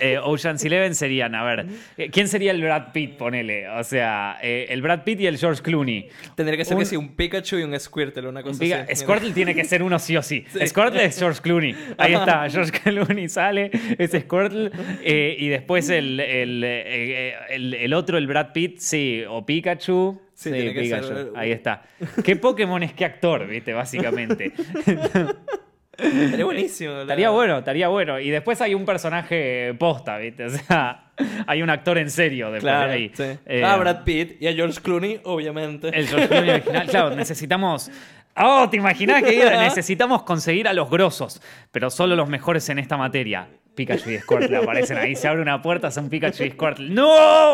eh, 0.00 0.18
Ocean's 0.22 0.62
Eleven 0.64 0.94
serían, 0.94 1.34
a 1.34 1.44
ver. 1.44 1.66
eh, 1.96 2.10
¿Quién 2.10 2.28
sería 2.28 2.50
el 2.50 2.60
Brad 2.60 2.92
Pitt, 2.92 3.16
ponele? 3.16 3.68
O 3.70 3.84
sea, 3.84 4.36
eh, 4.42 4.66
el 4.70 4.82
Brad 4.82 5.04
Pitt 5.04 5.20
y 5.20 5.26
el 5.28 5.38
George 5.38 5.62
Clooney. 5.62 6.08
Tendría 6.34 6.58
que 6.58 6.64
ser 6.64 6.74
Un- 6.76 6.80
que 6.80 6.86
sí, 6.86 6.96
un 6.96 7.14
Pikachu 7.14 7.49
y 7.58 7.62
un 7.62 7.78
Squirtle, 7.78 8.28
una 8.28 8.42
cosa 8.42 8.62
así. 8.84 8.96
Squirtle 8.96 9.32
tiene 9.32 9.54
que 9.54 9.64
ser 9.64 9.82
uno 9.82 9.98
sí 9.98 10.16
o 10.16 10.22
sí. 10.22 10.44
Squirtle 10.66 11.04
es 11.04 11.18
George 11.18 11.40
Clooney. 11.40 11.74
Ahí 11.98 12.14
está, 12.14 12.48
George 12.50 12.72
Clooney 12.72 13.28
sale, 13.28 13.70
es 13.98 14.10
Squirtle. 14.10 14.70
eh, 15.02 15.36
y 15.38 15.48
después 15.48 15.88
el, 15.90 16.20
el, 16.20 16.62
eh, 16.64 17.34
el- 17.50 17.74
el 17.74 17.94
otro, 17.94 18.18
el 18.18 18.26
Brad 18.26 18.52
Pitt, 18.52 18.78
sí, 18.78 19.22
o 19.28 19.44
Pikachu. 19.44 20.20
Sí, 20.34 20.50
tiene 20.50 20.72
que 20.72 20.80
Pikachu. 20.80 21.06
ser- 21.06 21.26
Ahí 21.36 21.52
está. 21.52 21.82
¿Qué 22.24 22.36
Pokémon 22.36 22.82
es 22.82 22.92
qué 22.94 23.04
actor, 23.04 23.46
viste? 23.46 23.72
Básicamente. 23.74 24.52
Estaría 25.98 26.44
buenísimo. 26.46 27.02
Estaría 27.02 27.28
bueno, 27.30 27.58
estaría 27.58 27.88
bueno. 27.88 28.18
Y 28.18 28.30
después 28.30 28.58
hay 28.62 28.74
un 28.74 28.86
personaje 28.86 29.74
posta, 29.78 30.16
¿viste? 30.16 30.44
O 30.44 30.48
sea, 30.50 31.09
hay 31.46 31.62
un 31.62 31.70
actor 31.70 31.98
en 31.98 32.10
serio 32.10 32.46
después 32.50 32.62
Claro, 32.72 32.88
de 32.88 32.94
ahí. 32.94 33.10
sí. 33.14 33.24
Eh, 33.46 33.62
Ah, 33.64 33.76
Brad 33.76 34.04
Pitt 34.04 34.40
y 34.40 34.46
a 34.48 34.52
George 34.52 34.80
Clooney, 34.80 35.20
obviamente. 35.24 35.88
El 35.88 36.06
George 36.08 36.28
Clooney 36.28 36.50
original. 36.50 36.86
Claro, 36.88 37.10
necesitamos. 37.16 37.90
Oh, 38.36 38.68
¿te 38.70 38.76
imaginás 38.76 39.22
que 39.22 39.44
necesitamos 39.44 40.22
conseguir 40.22 40.68
a 40.68 40.72
los 40.72 40.88
grosos? 40.88 41.42
Pero 41.72 41.90
solo 41.90 42.14
los 42.16 42.28
mejores 42.28 42.68
en 42.68 42.78
esta 42.78 42.96
materia. 42.96 43.48
Pikachu 43.74 44.10
y 44.10 44.18
Squirtle 44.18 44.56
aparecen 44.62 44.98
ahí, 44.98 45.14
se 45.16 45.28
abre 45.28 45.40
una 45.42 45.62
puerta, 45.62 45.90
son 45.90 46.08
Pikachu 46.10 46.44
y 46.44 46.50
Squirtle. 46.50 46.90
¡No, 46.90 47.06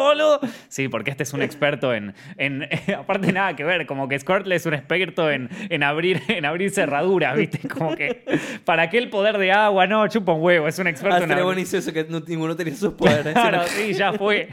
boludo! 0.05 0.41
Sí, 0.69 0.89
porque 0.89 1.11
este 1.11 1.23
es 1.23 1.33
un 1.33 1.43
experto 1.43 1.95
en. 1.95 2.15
en 2.37 2.67
aparte, 2.99 3.33
nada 3.33 3.55
que 3.55 3.65
ver, 3.65 3.87
como 3.87 4.09
que 4.09 4.19
Squirtle 4.19 4.57
es 4.57 4.67
un 4.67 4.75
experto 4.75 5.31
en, 5.31 5.49
en, 5.69 5.83
abrir, 5.83 6.23
en 6.29 6.45
abrir 6.45 6.71
cerraduras, 6.71 7.37
¿viste? 7.37 7.69
Como 7.69 7.95
que. 7.95 8.25
¿Para 8.65 8.89
qué 8.91 8.99
el 8.99 9.11
poder 9.11 9.39
de 9.39 9.53
agua? 9.53 9.87
No, 9.87 10.07
chupa 10.09 10.33
un 10.33 10.43
huevo, 10.43 10.69
es 10.69 10.79
un 10.79 10.87
Ah, 10.87 10.91
experto 10.91 11.17
en 11.17 11.23
estaría 11.23 11.43
abrir. 11.43 11.55
buenísimo 11.55 11.79
eso 11.81 11.93
que 11.93 12.05
no- 12.09 12.21
ninguno 12.21 12.57
tenía 12.57 12.75
sus 12.75 12.95
poderes. 12.95 13.33
Claro, 13.47 13.63
sí, 13.67 13.93
ya 13.93 14.13
fue. 14.13 14.49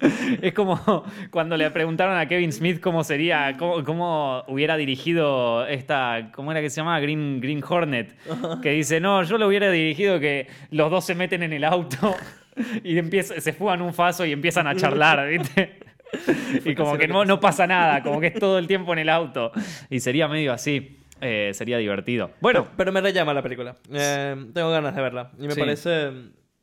Es 0.42 0.52
como 0.54 1.04
cuando 1.30 1.56
le 1.56 1.70
preguntaron 1.70 2.16
a 2.16 2.26
Kevin 2.26 2.52
Smith 2.52 2.80
cómo 2.80 3.04
sería, 3.04 3.56
cómo, 3.58 3.84
cómo 3.84 4.44
hubiera 4.48 4.76
dirigido 4.76 5.66
esta, 5.66 6.30
¿cómo 6.32 6.50
era 6.52 6.60
que 6.60 6.70
se 6.70 6.76
llamaba? 6.80 7.00
Green, 7.00 7.40
Green 7.40 7.62
Hornet. 7.66 8.14
Que 8.62 8.70
dice, 8.70 9.00
no, 9.00 9.22
yo 9.22 9.36
lo 9.38 9.46
hubiera 9.46 9.70
dirigido 9.70 10.18
que 10.20 10.46
los 10.70 10.90
dos 10.90 11.04
se 11.04 11.14
meten 11.14 11.42
en 11.42 11.52
el 11.52 11.64
auto 11.64 12.14
y 12.84 12.96
empieza, 12.98 13.40
se 13.40 13.52
fugan 13.52 13.82
un 13.82 13.92
faso 13.94 14.24
y 14.24 14.32
empiezan 14.32 14.66
a 14.66 14.74
charlar, 14.74 15.28
¿viste? 15.28 15.78
Y 16.64 16.74
como 16.74 16.96
que 16.98 17.06
no, 17.06 17.24
no 17.24 17.38
pasa 17.38 17.66
nada, 17.66 18.02
como 18.02 18.20
que 18.20 18.28
es 18.28 18.34
todo 18.34 18.58
el 18.58 18.66
tiempo 18.66 18.92
en 18.92 18.98
el 19.00 19.08
auto. 19.08 19.52
Y 19.90 20.00
sería 20.00 20.26
medio 20.28 20.52
así. 20.52 20.96
eh, 21.20 21.50
sería 21.52 21.76
divertido. 21.78 22.30
Bueno, 22.40 22.66
Pero 22.76 22.90
me 22.92 23.00
rellama 23.02 23.34
la 23.34 23.42
película. 23.42 23.76
Eh, 23.92 24.34
tengo 24.54 24.70
ganas 24.70 24.96
de 24.96 25.02
verla. 25.02 25.30
Y 25.38 25.42
me 25.46 25.52
Sí. 25.52 25.60
parece. 25.60 26.10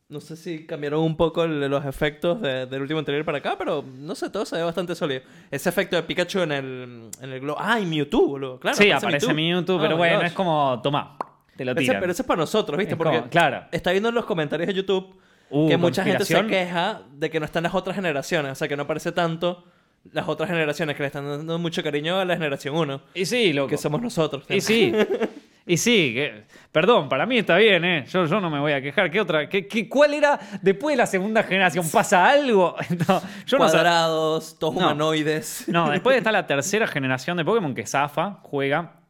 No 0.09 0.21
sé 0.21 0.37
si 0.37 0.65
cambiaron 0.65 1.01
un 1.01 1.17
poco 1.17 1.45
los 1.45 1.85
efectos 1.85 2.41
de- 2.41 2.65
del 2.65 2.81
último 2.81 2.99
anterior 2.99 3.25
para 3.25 3.39
acá, 3.39 3.55
pero 3.57 3.83
no 3.83 4.15
sé, 4.15 4.29
todo 4.29 4.45
se 4.45 4.55
ve 4.55 4.63
bastante 4.63 4.95
sólido. 4.95 5.21
Ese 5.51 5.67
efecto 5.67 5.97
de 5.97 6.03
Pikachu 6.03 6.39
en 6.39 6.51
el, 6.53 7.09
en 7.21 7.29
el 7.33 7.39
globo. 7.41 7.57
¡Ah, 7.59 7.77
y 7.77 7.85
Mewtwo, 7.85 8.25
boludo! 8.25 8.57
Claro, 8.57 8.77
sí, 8.77 8.89
aparece 8.89 9.33
Mewtwo, 9.33 9.75
Oh 9.75 9.79
pero 9.81 9.95
my 9.95 9.97
bueno, 9.97 10.21
es 10.21 10.31
como, 10.31 10.79
toma, 10.81 11.17
te 11.57 11.65
lo 11.65 11.73
Ese- 11.73 11.81
tiran. 11.81 11.99
pero 11.99 12.13
eso 12.13 12.21
es 12.21 12.25
para 12.27 12.39
nosotros, 12.39 12.77
¿viste? 12.77 12.93
Es 12.93 12.97
Porque 12.97 13.17
como- 13.17 13.29
claro. 13.29 13.65
está 13.69 13.91
viendo 13.91 14.07
en 14.07 14.15
los 14.15 14.23
comentarios 14.25 14.67
de 14.67 14.73
YouTube 14.75 15.13
Uh, 15.49 15.67
que 15.67 15.75
mucha 15.77 16.03
gente 16.05 16.23
se 16.23 16.45
queja 16.47 17.01
de 17.11 17.29
que 17.29 17.39
no 17.41 17.45
están 17.45 17.63
las 17.63 17.73
otras 17.75 17.95
generaciones. 17.95 18.51
O 18.53 18.55
sea, 18.55 18.67
que 18.69 18.75
no 18.77 18.83
aparece 18.83 19.11
tanto 19.11 19.65
las 20.13 20.27
otras 20.29 20.49
generaciones, 20.49 20.95
que 20.95 21.03
le 21.03 21.07
están 21.07 21.25
dando 21.27 21.57
mucho 21.59 21.83
cariño 21.83 22.17
a 22.17 22.23
la 22.25 22.35
generación 22.35 22.75
1, 22.77 23.01
Y 23.13 23.25
sí, 23.25 23.51
loco. 23.51 23.67
que 23.69 23.77
somos 23.77 24.01
nosotros. 24.01 24.45
Y 24.49 24.61
sí. 24.61 24.93
Y 25.67 25.75
sí, 25.77 26.13
que- 26.15 26.45
perdón, 26.71 27.09
para 27.09 27.25
mí 27.25 27.37
está 27.37 27.57
bien, 27.57 27.83
¿eh? 27.83 28.05
Yo, 28.07 28.25
yo 28.25 28.39
no 28.39 28.49
me 28.49 28.59
voy 28.59 28.71
a 28.71 28.81
quejar. 28.81 29.11
¿Qué 29.11 29.19
otra? 29.19 29.49
¿Qué, 29.49 29.67
qué- 29.67 29.89
cuál 29.89 30.13
era 30.13 30.39
después 30.61 30.93
de 30.93 30.97
la 30.97 31.05
segunda 31.05 31.43
generación? 31.43 31.85
¿Pasa 31.91 32.29
algo? 32.29 32.75
No, 33.07 33.21
yo 33.45 33.57
no. 33.57 33.65
Cuadrados, 33.65 34.57
No. 34.61 34.69
humanoides. 34.69 35.65
No, 35.67 35.89
después 35.91 36.15
está 36.17 36.31
la 36.31 36.47
tercera 36.47 36.87
generación 36.87 37.35
de 37.37 37.43
Pokémon 37.45 37.75
que 37.75 37.85
zafa, 37.85 38.39
juega. 38.43 39.01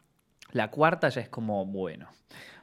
La 0.51 0.69
cuarta 0.71 1.09
ya 1.09 1.21
es 1.21 1.29
como, 1.29 1.65
bueno. 1.65 2.07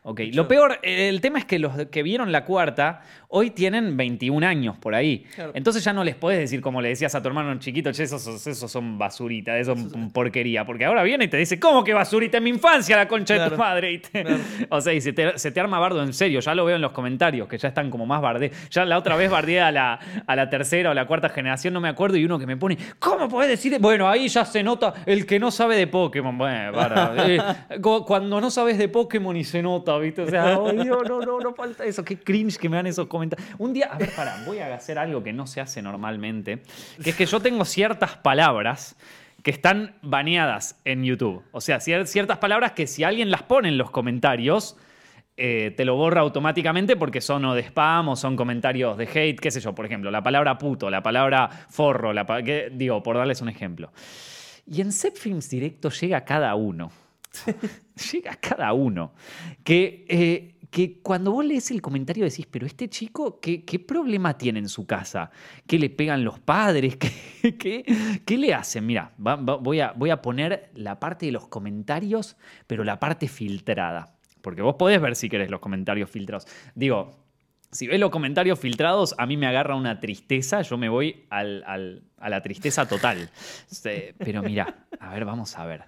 Ok, 0.07 0.21
lo 0.35 0.47
peor, 0.47 0.79
el 0.83 1.23
tema 1.23 1.39
es 1.39 1.47
que 1.47 1.59
los 1.59 1.87
que 1.87 2.03
vieron 2.03 2.31
la 2.31 2.45
cuarta 2.45 3.01
hoy 3.29 3.51
tienen 3.51 3.97
21 3.97 4.47
años 4.47 4.77
por 4.77 4.95
ahí. 4.95 5.25
Claro. 5.35 5.53
Entonces 5.55 5.83
ya 5.83 5.95
no 5.95 6.05
les 6.05 6.15
podés 6.15 6.39
decir 6.39 6.61
como 6.61 6.83
le 6.83 6.91
decías 6.91 7.15
a 7.15 7.23
tu 7.23 7.29
hermano 7.29 7.59
chiquito, 7.59 7.91
che, 7.91 8.03
esos, 8.03 8.47
esos 8.47 8.71
son 8.71 8.99
basurita, 8.99 9.57
eso 9.59 9.73
es 9.73 9.87
porquería. 10.13 10.67
Porque 10.67 10.85
ahora 10.85 11.03
viene 11.05 11.25
y 11.25 11.29
te 11.29 11.39
dice, 11.39 11.59
¿cómo 11.59 11.83
que 11.83 11.95
basurita? 11.95 12.37
En 12.37 12.45
mi 12.45 12.51
infancia 12.51 12.97
la 12.99 13.09
concha 13.09 13.43
de 13.43 13.51
tu 13.51 13.57
madre. 13.57 13.93
Y 13.93 13.99
te- 13.99 14.23
Claro. 14.25 14.37
O 14.71 14.81
sea, 14.83 14.93
y 14.93 15.01
se 15.01 15.15
te, 15.15 15.39
se 15.39 15.51
te 15.51 15.59
arma 15.61 15.79
bardo 15.79 16.03
en 16.03 16.13
serio. 16.13 16.41
Ya 16.41 16.55
lo 16.55 16.67
veo 16.67 16.77
en 16.77 16.83
los 16.83 16.93
comentarios, 16.93 17.49
que 17.49 17.57
ya 17.57 17.69
están 17.69 17.89
como 17.91 18.05
más 18.05 18.21
bardé. 18.21 18.53
Ya 18.71 18.85
la 18.85 18.99
otra 18.99 19.17
vez 19.17 19.31
bardeé 19.31 19.63
a 19.63 19.73
la, 19.73 19.99
a 20.27 20.37
la 20.37 20.51
tercera 20.51 20.91
o 20.91 20.95
la 20.95 21.07
cuarta 21.07 21.31
generación, 21.31 21.73
no 21.73 21.81
me 21.81 21.89
acuerdo, 21.89 22.19
y 22.19 22.25
uno 22.27 22.39
que 22.39 22.47
me 22.47 22.59
pone, 22.59 22.77
¿cómo 22.99 23.27
podés 23.29 23.49
decir? 23.49 23.79
Bueno, 23.81 24.07
ahí 24.09 24.29
ya 24.29 24.45
se 24.45 24.63
nota 24.63 24.93
el 25.07 25.25
que 25.27 25.39
no 25.41 25.51
sabe 25.51 25.77
de 25.77 25.87
Pokémon. 25.87 26.37
Bueno, 26.37 26.73
para, 26.73 27.15
eh, 27.27 27.39
cu- 27.83 28.05
cuando 28.05 28.39
no 28.41 28.51
sabes 28.51 28.77
de 28.77 28.89
Pokémon 28.89 29.35
y 29.37 29.45
se 29.45 29.63
nota, 29.63 29.94
¿viste? 30.01 30.23
O 30.23 30.29
sea, 30.29 30.59
oh, 30.59 30.71
Dios, 30.73 31.03
no, 31.09 31.21
no, 31.21 31.41
no 31.41 31.55
falta 31.55 31.85
eso. 31.85 32.05
Qué 32.05 32.19
cringe 32.19 32.59
que 32.59 32.69
me 32.69 32.77
dan 32.77 32.87
esos 32.87 33.07
comentarios. 33.07 33.49
Un 33.59 33.73
día, 33.73 33.87
a 33.91 33.99
ver, 33.99 34.11
para, 34.15 34.45
voy 34.45 34.59
a 34.59 34.75
hacer 34.75 34.99
algo 34.99 35.23
que 35.23 35.33
no 35.33 35.47
se 35.47 35.61
hace 35.61 35.83
normalmente, 35.83 36.63
que 37.03 37.11
es 37.11 37.17
que 37.17 37.27
yo 37.27 37.41
tengo 37.41 37.65
ciertas 37.65 38.17
palabras 38.17 38.97
que 39.43 39.51
están 39.51 39.95
baneadas 40.03 40.81
en 40.85 41.05
YouTube. 41.05 41.43
O 41.53 41.61
sea, 41.61 41.79
cier- 41.79 42.07
ciertas 42.07 42.39
palabras 42.39 42.73
que 42.73 42.87
si 42.87 43.05
alguien 43.05 43.31
las 43.31 43.43
pone 43.43 43.69
en 43.69 43.77
los 43.77 43.91
comentarios, 43.91 44.77
eh, 45.37 45.75
te 45.77 45.85
lo 45.85 45.97
borra 45.97 46.21
automáticamente 46.23 46.97
porque 46.97 47.21
son 47.21 47.45
o 47.45 47.55
de 47.55 47.63
spam 47.63 48.09
o 48.09 48.17
son 48.17 48.37
comentarios 48.37 48.97
de 48.97 49.05
hate, 49.13 49.39
qué 49.41 49.51
sé 49.51 49.61
yo, 49.61 49.75
por 49.75 49.85
ejemplo, 49.85 50.11
la 50.11 50.23
palabra 50.23 50.57
puto, 50.57 50.89
la 50.91 51.03
palabra 51.03 51.51
forro, 51.69 52.13
digo, 52.73 53.03
por 53.03 53.17
darles 53.19 53.41
un 53.43 53.49
ejemplo. 53.49 53.93
Y 54.67 54.81
en 54.81 54.93
Set 54.93 55.17
Films 55.19 55.51
Directo 55.51 55.91
llega 55.91 56.25
cada 56.25 56.55
uno. 56.55 56.91
llega 58.13 58.35
cada 58.37 58.73
uno. 58.73 59.13
Que, 59.63 60.05
eh, 60.09 60.55
que 60.71 61.01
cuando 61.01 61.33
vos 61.33 61.45
lees 61.45 61.71
el 61.71 61.81
comentario 61.81 62.25
decís, 62.25 62.47
pero 62.51 62.67
este 62.67 62.89
chico, 62.89 63.41
¿qué, 63.41 63.65
qué 63.65 63.79
problema 63.79 64.37
tiene 64.37 64.59
en 64.59 64.69
su 64.69 64.87
casa? 64.87 65.31
¿Qué 65.67 65.79
le 65.79 65.91
pegan 65.91 66.25
los 66.25 66.41
padres? 66.41 66.97
¿Qué, 67.43 67.57
qué, 67.57 67.85
qué 68.25 68.39
le 68.39 68.53
hacen? 68.53 68.87
Mira, 68.87 69.13
voy, 69.17 69.81
a, 69.81 69.93
voy 69.93 70.11
a 70.11 70.21
poner 70.21 70.71
la 70.75 70.99
parte 70.99 71.27
de 71.27 71.33
los 71.33 71.49
comentarios, 71.49 72.37
pero 72.67 72.85
la 72.85 72.99
parte 72.99 73.29
filtrada. 73.29 74.17
Porque 74.43 74.63
vos 74.63 74.75
podés 74.75 75.01
ver 75.01 75.17
si 75.17 75.29
querés 75.29 75.51
los 75.51 75.61
comentarios 75.61 76.11
filtrados. 76.11 76.47
Digo, 76.75 77.24
si 77.75 77.87
ves 77.87 78.01
los 78.01 78.11
comentarios 78.11 78.59
filtrados, 78.59 79.15
a 79.19 79.27
mí 79.27 79.37
me 79.37 79.47
agarra 79.47 79.75
una 79.75 80.01
tristeza, 80.01 80.63
yo 80.63 80.79
me 80.79 80.89
voy 80.89 81.27
al- 81.29 81.63
al- 81.67 82.03
a 82.19 82.29
la 82.31 82.41
tristeza 82.41 82.87
total. 82.89 83.29
Pero 84.19 84.43
mira, 84.43 84.87
a 84.99 85.13
ver, 85.13 85.25
vamos 85.27 85.59
a 85.59 85.67
ver. 85.67 85.83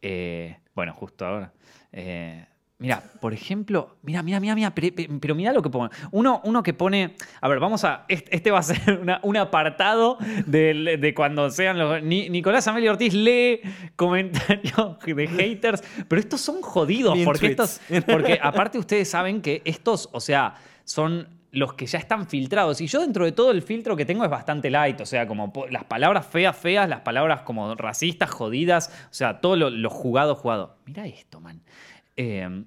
Eh, 0.00 0.58
bueno, 0.74 0.92
justo 0.94 1.24
ahora. 1.26 1.52
Eh, 1.92 2.46
mira, 2.78 3.02
por 3.20 3.32
ejemplo, 3.32 3.96
mira, 4.02 4.22
mira, 4.22 4.40
mira, 4.40 4.54
mira, 4.54 4.74
pero, 4.74 5.34
mira 5.34 5.52
lo 5.52 5.62
que 5.62 5.70
pone. 5.70 5.90
Uno, 6.10 6.40
uno 6.44 6.62
que 6.62 6.72
pone, 6.74 7.14
a 7.40 7.48
ver, 7.48 7.60
vamos 7.60 7.84
a, 7.84 8.04
este, 8.08 8.50
va 8.50 8.58
a 8.58 8.62
ser 8.62 8.98
una- 9.02 9.20
un 9.22 9.36
apartado 9.36 10.18
del- 10.46 10.98
de, 11.00 11.14
cuando 11.14 11.50
sean 11.50 11.78
los... 11.78 12.02
Ni- 12.02 12.28
Nicolás 12.30 12.66
Amelio 12.68 12.92
Ortiz 12.92 13.14
lee 13.14 13.60
comentarios 13.96 14.98
de 15.04 15.26
haters, 15.28 15.82
pero 16.08 16.20
estos 16.20 16.40
son 16.40 16.60
jodidos, 16.62 17.16
porque 17.24 17.54
tweets. 17.54 17.80
estos, 17.90 18.04
porque 18.06 18.38
aparte 18.42 18.78
ustedes 18.78 19.08
saben 19.08 19.40
que 19.42 19.62
estos, 19.64 20.08
o 20.12 20.20
sea, 20.20 20.54
son 20.84 21.28
los 21.50 21.74
que 21.74 21.86
ya 21.86 21.98
están 21.98 22.26
filtrados. 22.26 22.80
Y 22.80 22.86
yo 22.86 23.00
dentro 23.00 23.24
de 23.24 23.32
todo 23.32 23.50
el 23.50 23.62
filtro 23.62 23.96
que 23.96 24.06
tengo 24.06 24.24
es 24.24 24.30
bastante 24.30 24.70
light. 24.70 25.00
O 25.00 25.06
sea, 25.06 25.26
como 25.26 25.52
las 25.70 25.84
palabras 25.84 26.26
feas, 26.26 26.56
feas, 26.56 26.88
las 26.88 27.00
palabras 27.00 27.42
como 27.42 27.74
racistas, 27.74 28.30
jodidas. 28.30 28.88
O 29.10 29.14
sea, 29.14 29.40
todo 29.40 29.56
lo, 29.56 29.70
lo 29.70 29.90
jugado, 29.90 30.34
jugado. 30.34 30.76
Mira 30.86 31.06
esto, 31.06 31.40
man. 31.40 31.60
Eh, 32.16 32.64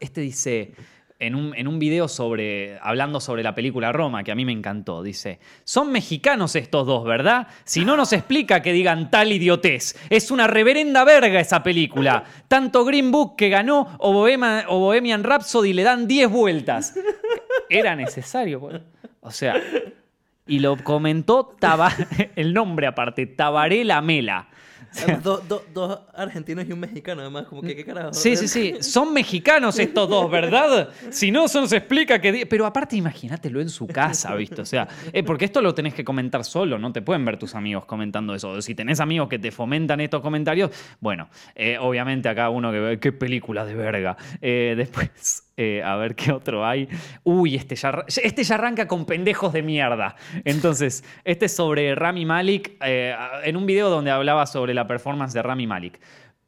este 0.00 0.20
dice... 0.20 0.72
En 1.22 1.36
un, 1.36 1.54
en 1.56 1.68
un 1.68 1.78
video 1.78 2.08
sobre, 2.08 2.78
hablando 2.82 3.20
sobre 3.20 3.42
la 3.44 3.54
película 3.54 3.92
Roma, 3.92 4.24
que 4.24 4.32
a 4.32 4.34
mí 4.34 4.44
me 4.44 4.50
encantó, 4.52 5.02
dice, 5.04 5.38
son 5.62 5.92
mexicanos 5.92 6.56
estos 6.56 6.84
dos, 6.86 7.04
¿verdad? 7.04 7.46
Si 7.64 7.84
no 7.84 7.96
nos 7.96 8.12
explica 8.12 8.60
que 8.60 8.72
digan 8.72 9.08
tal 9.10 9.30
idiotez. 9.30 9.94
Es 10.10 10.30
una 10.32 10.48
reverenda 10.48 11.04
verga 11.04 11.38
esa 11.38 11.62
película. 11.62 12.24
Tanto 12.48 12.84
Green 12.84 13.12
Book 13.12 13.36
que 13.36 13.48
ganó 13.50 13.96
o, 14.00 14.12
Bohema- 14.12 14.64
o 14.66 14.80
Bohemian 14.80 15.22
Rhapsody 15.22 15.72
le 15.72 15.84
dan 15.84 16.08
10 16.08 16.28
vueltas. 16.28 16.94
Era 17.70 17.94
necesario. 17.94 18.58
pues. 18.58 18.80
O 19.20 19.30
sea, 19.30 19.54
y 20.48 20.58
lo 20.58 20.76
comentó 20.82 21.54
Taba- 21.60 21.94
el 22.34 22.52
nombre 22.52 22.88
aparte, 22.88 23.26
Tabaré 23.26 23.84
Lamela. 25.00 25.18
Do- 25.20 25.38
do- 25.48 25.64
dos 25.72 25.98
argentinos 26.14 26.66
y 26.68 26.72
un 26.72 26.80
mexicano, 26.80 27.20
además, 27.22 27.46
como 27.46 27.62
que 27.62 27.74
qué 27.74 27.84
carajo. 27.84 28.12
Sí, 28.12 28.36
sí, 28.36 28.48
sí. 28.48 28.74
Son 28.80 29.12
mexicanos 29.12 29.78
estos 29.78 30.08
dos, 30.08 30.30
¿verdad? 30.30 30.90
Si 31.10 31.30
no, 31.30 31.46
eso 31.46 31.60
nos 31.60 31.72
explica 31.72 32.20
que... 32.20 32.46
Pero 32.46 32.66
aparte, 32.66 32.96
imagínatelo 32.96 33.60
en 33.60 33.68
su 33.68 33.86
casa, 33.86 34.34
¿viste? 34.34 34.60
O 34.62 34.66
sea, 34.66 34.88
eh, 35.12 35.22
porque 35.22 35.44
esto 35.44 35.60
lo 35.60 35.74
tenés 35.74 35.94
que 35.94 36.04
comentar 36.04 36.44
solo, 36.44 36.78
no 36.78 36.92
te 36.92 37.02
pueden 37.02 37.24
ver 37.24 37.38
tus 37.38 37.54
amigos 37.54 37.84
comentando 37.84 38.34
eso. 38.34 38.60
Si 38.62 38.74
tenés 38.74 39.00
amigos 39.00 39.28
que 39.28 39.38
te 39.38 39.50
fomentan 39.50 40.00
estos 40.00 40.20
comentarios, 40.20 40.70
bueno, 41.00 41.28
eh, 41.54 41.78
obviamente 41.80 42.28
acá 42.28 42.50
uno 42.50 42.70
que 42.72 42.80
ve, 42.80 43.00
qué 43.00 43.12
película 43.12 43.64
de 43.64 43.74
verga. 43.74 44.16
Eh, 44.40 44.74
después... 44.76 45.44
eh, 45.62 45.82
a 45.82 45.96
ver 45.96 46.14
qué 46.14 46.32
otro 46.32 46.66
hay. 46.66 46.88
Uy, 47.22 47.54
este 47.54 47.76
ya, 47.76 48.04
este 48.06 48.44
ya 48.44 48.54
arranca 48.56 48.88
con 48.88 49.04
pendejos 49.04 49.52
de 49.52 49.62
mierda. 49.62 50.16
Entonces, 50.44 51.04
este 51.24 51.46
es 51.46 51.54
sobre 51.54 51.94
Rami 51.94 52.26
Malik, 52.26 52.76
eh, 52.84 53.14
en 53.44 53.56
un 53.56 53.66
video 53.66 53.90
donde 53.90 54.10
hablaba 54.10 54.46
sobre 54.46 54.74
la 54.74 54.86
performance 54.86 55.32
de 55.32 55.42
Rami 55.42 55.66
Malik. 55.66 56.00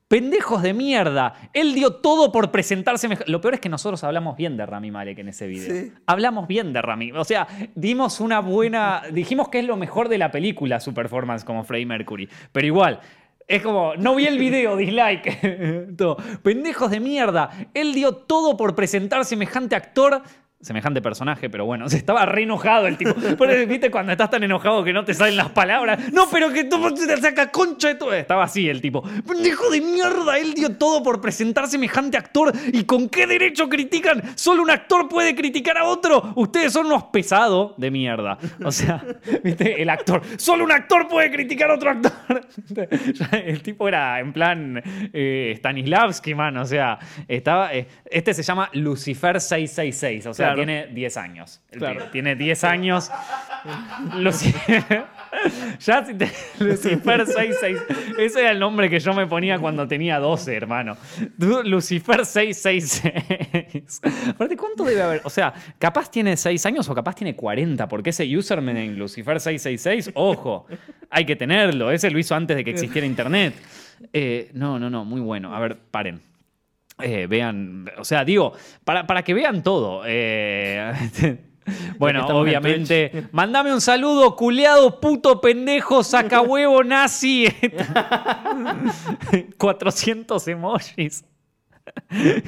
Pendejos 0.08 0.62
de 0.62 0.74
mierda. 0.74 1.34
Él 1.52 1.74
dio 1.74 1.94
todo 1.94 2.30
por 2.30 2.50
presentarse 2.50 3.08
mejor. 3.08 3.28
Lo 3.28 3.40
peor 3.40 3.54
es 3.54 3.60
que 3.60 3.68
nosotros 3.68 4.04
hablamos 4.04 4.36
bien 4.36 4.56
de 4.56 4.66
Rami 4.66 4.90
Malek 4.90 5.18
en 5.18 5.28
ese 5.28 5.46
video. 5.46 5.74
Sí. 5.74 5.92
Hablamos 6.06 6.46
bien 6.46 6.72
de 6.72 6.82
Rami. 6.82 7.10
O 7.12 7.24
sea, 7.24 7.48
dimos 7.74 8.20
una 8.20 8.40
buena. 8.40 9.02
Dijimos 9.10 9.48
que 9.48 9.60
es 9.60 9.64
lo 9.64 9.76
mejor 9.76 10.08
de 10.08 10.18
la 10.18 10.30
película 10.30 10.78
su 10.78 10.92
performance 10.92 11.44
como 11.44 11.64
Freddie 11.64 11.86
Mercury. 11.86 12.28
Pero 12.52 12.66
igual. 12.66 13.00
Es 13.46 13.62
como, 13.62 13.94
no 13.96 14.14
vi 14.14 14.26
el 14.26 14.38
video, 14.38 14.76
dislike. 14.76 15.88
Pendejos 16.42 16.90
de 16.90 17.00
mierda. 17.00 17.50
Él 17.74 17.94
dio 17.94 18.14
todo 18.14 18.56
por 18.56 18.74
presentar 18.74 19.24
semejante 19.24 19.76
actor. 19.76 20.22
Semejante 20.64 21.02
personaje, 21.02 21.50
pero 21.50 21.66
bueno, 21.66 21.88
se 21.90 21.98
estaba 21.98 22.24
re 22.24 22.44
enojado 22.44 22.86
el 22.86 22.96
tipo. 22.96 23.12
Por 23.36 23.50
eso, 23.50 23.68
¿Viste 23.68 23.90
cuando 23.90 24.12
estás 24.12 24.30
tan 24.30 24.42
enojado 24.42 24.82
que 24.82 24.94
no 24.94 25.04
te 25.04 25.12
salen 25.12 25.36
las 25.36 25.50
palabras? 25.50 26.10
No, 26.10 26.26
pero 26.30 26.50
que 26.50 26.64
tú 26.64 26.94
te 26.94 27.16
saca 27.18 27.50
concha 27.50 27.88
de 27.88 27.94
todo. 27.96 28.14
Estaba 28.14 28.44
así 28.44 28.66
el 28.68 28.80
tipo. 28.80 29.02
Pendejo 29.02 29.68
de 29.68 29.82
mierda, 29.82 30.38
él 30.38 30.54
dio 30.54 30.74
todo 30.76 31.02
por 31.02 31.20
presentar 31.20 31.68
semejante 31.68 32.16
actor. 32.16 32.50
¿Y 32.72 32.84
con 32.84 33.10
qué 33.10 33.26
derecho 33.26 33.68
critican? 33.68 34.22
Solo 34.36 34.62
un 34.62 34.70
actor 34.70 35.06
puede 35.06 35.34
criticar 35.34 35.76
a 35.76 35.84
otro. 35.84 36.32
Ustedes 36.36 36.72
son 36.72 36.86
unos 36.86 37.04
pesados 37.04 37.74
de 37.76 37.90
mierda. 37.90 38.38
O 38.64 38.72
sea, 38.72 39.04
¿viste? 39.44 39.82
El 39.82 39.90
actor. 39.90 40.22
Solo 40.38 40.64
un 40.64 40.72
actor 40.72 41.08
puede 41.08 41.30
criticar 41.30 41.70
a 41.70 41.74
otro 41.74 41.90
actor. 41.90 42.12
El 43.32 43.60
tipo 43.62 43.86
era 43.86 44.18
en 44.18 44.32
plan 44.32 44.82
eh, 45.12 45.52
Stanislavski, 45.58 46.34
man. 46.34 46.56
O 46.56 46.64
sea, 46.64 46.98
estaba. 47.28 47.74
eh, 47.74 47.86
este 48.06 48.32
se 48.32 48.42
llama 48.42 48.70
Lucifer 48.72 49.38
666. 49.42 50.26
O 50.26 50.32
sea. 50.32 50.53
Tiene 50.56 50.86
10 50.88 51.16
años. 51.16 51.60
El 51.70 51.78
Claro. 51.78 52.04
Tiene 52.10 52.34
10 52.36 52.64
años. 52.64 53.10
Luci- 54.16 54.54
ya 55.80 56.04
si 56.04 56.14
te- 56.14 56.30
Lucifer 56.58 57.26
66. 57.26 57.78
Ese 58.18 58.40
era 58.40 58.50
el 58.50 58.58
nombre 58.58 58.88
que 58.90 58.98
yo 59.00 59.12
me 59.14 59.26
ponía 59.26 59.58
cuando 59.58 59.86
tenía 59.88 60.18
12, 60.18 60.54
hermano. 60.54 60.96
Lucifer 61.38 62.24
666. 62.24 64.00
Aparte, 64.30 64.56
¿cuánto 64.56 64.84
debe 64.84 65.02
haber? 65.02 65.20
O 65.24 65.30
sea, 65.30 65.52
capaz 65.78 66.10
tiene 66.10 66.36
6 66.36 66.66
años 66.66 66.88
o 66.88 66.94
capaz 66.94 67.14
tiene 67.14 67.34
40, 67.34 67.88
porque 67.88 68.10
ese 68.10 68.24
username 68.36 68.84
en 68.84 68.98
Lucifer 68.98 69.40
666, 69.40 70.12
ojo, 70.14 70.66
hay 71.10 71.24
que 71.24 71.36
tenerlo. 71.36 71.90
Ese 71.90 72.10
lo 72.10 72.18
hizo 72.18 72.34
antes 72.34 72.56
de 72.56 72.64
que 72.64 72.70
existiera 72.70 73.06
internet. 73.06 73.54
Eh, 74.12 74.50
no, 74.54 74.78
no, 74.78 74.90
no, 74.90 75.04
muy 75.04 75.20
bueno. 75.20 75.54
A 75.54 75.60
ver, 75.60 75.78
paren. 75.90 76.20
Eh, 77.00 77.26
vean, 77.26 77.90
o 77.98 78.04
sea, 78.04 78.24
digo, 78.24 78.52
para, 78.84 79.06
para 79.06 79.22
que 79.22 79.34
vean 79.34 79.62
todo. 79.62 80.02
eh, 80.06 80.92
bueno, 81.98 82.26
obviamente, 82.28 83.26
mándame 83.32 83.72
un 83.72 83.80
saludo, 83.80 84.36
culeado, 84.36 85.00
puto, 85.00 85.40
pendejo, 85.40 86.04
saca 86.04 86.40
huevo, 86.40 86.84
nazi. 86.84 87.48
400 89.58 90.48
emojis. 90.48 91.24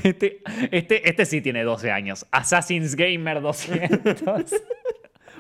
Este, 0.02 0.42
este, 0.70 1.08
este 1.08 1.26
sí 1.26 1.40
tiene 1.40 1.62
12 1.62 1.90
años. 1.90 2.26
Assassin's 2.30 2.94
Gamer 2.94 3.40
200. 3.40 4.50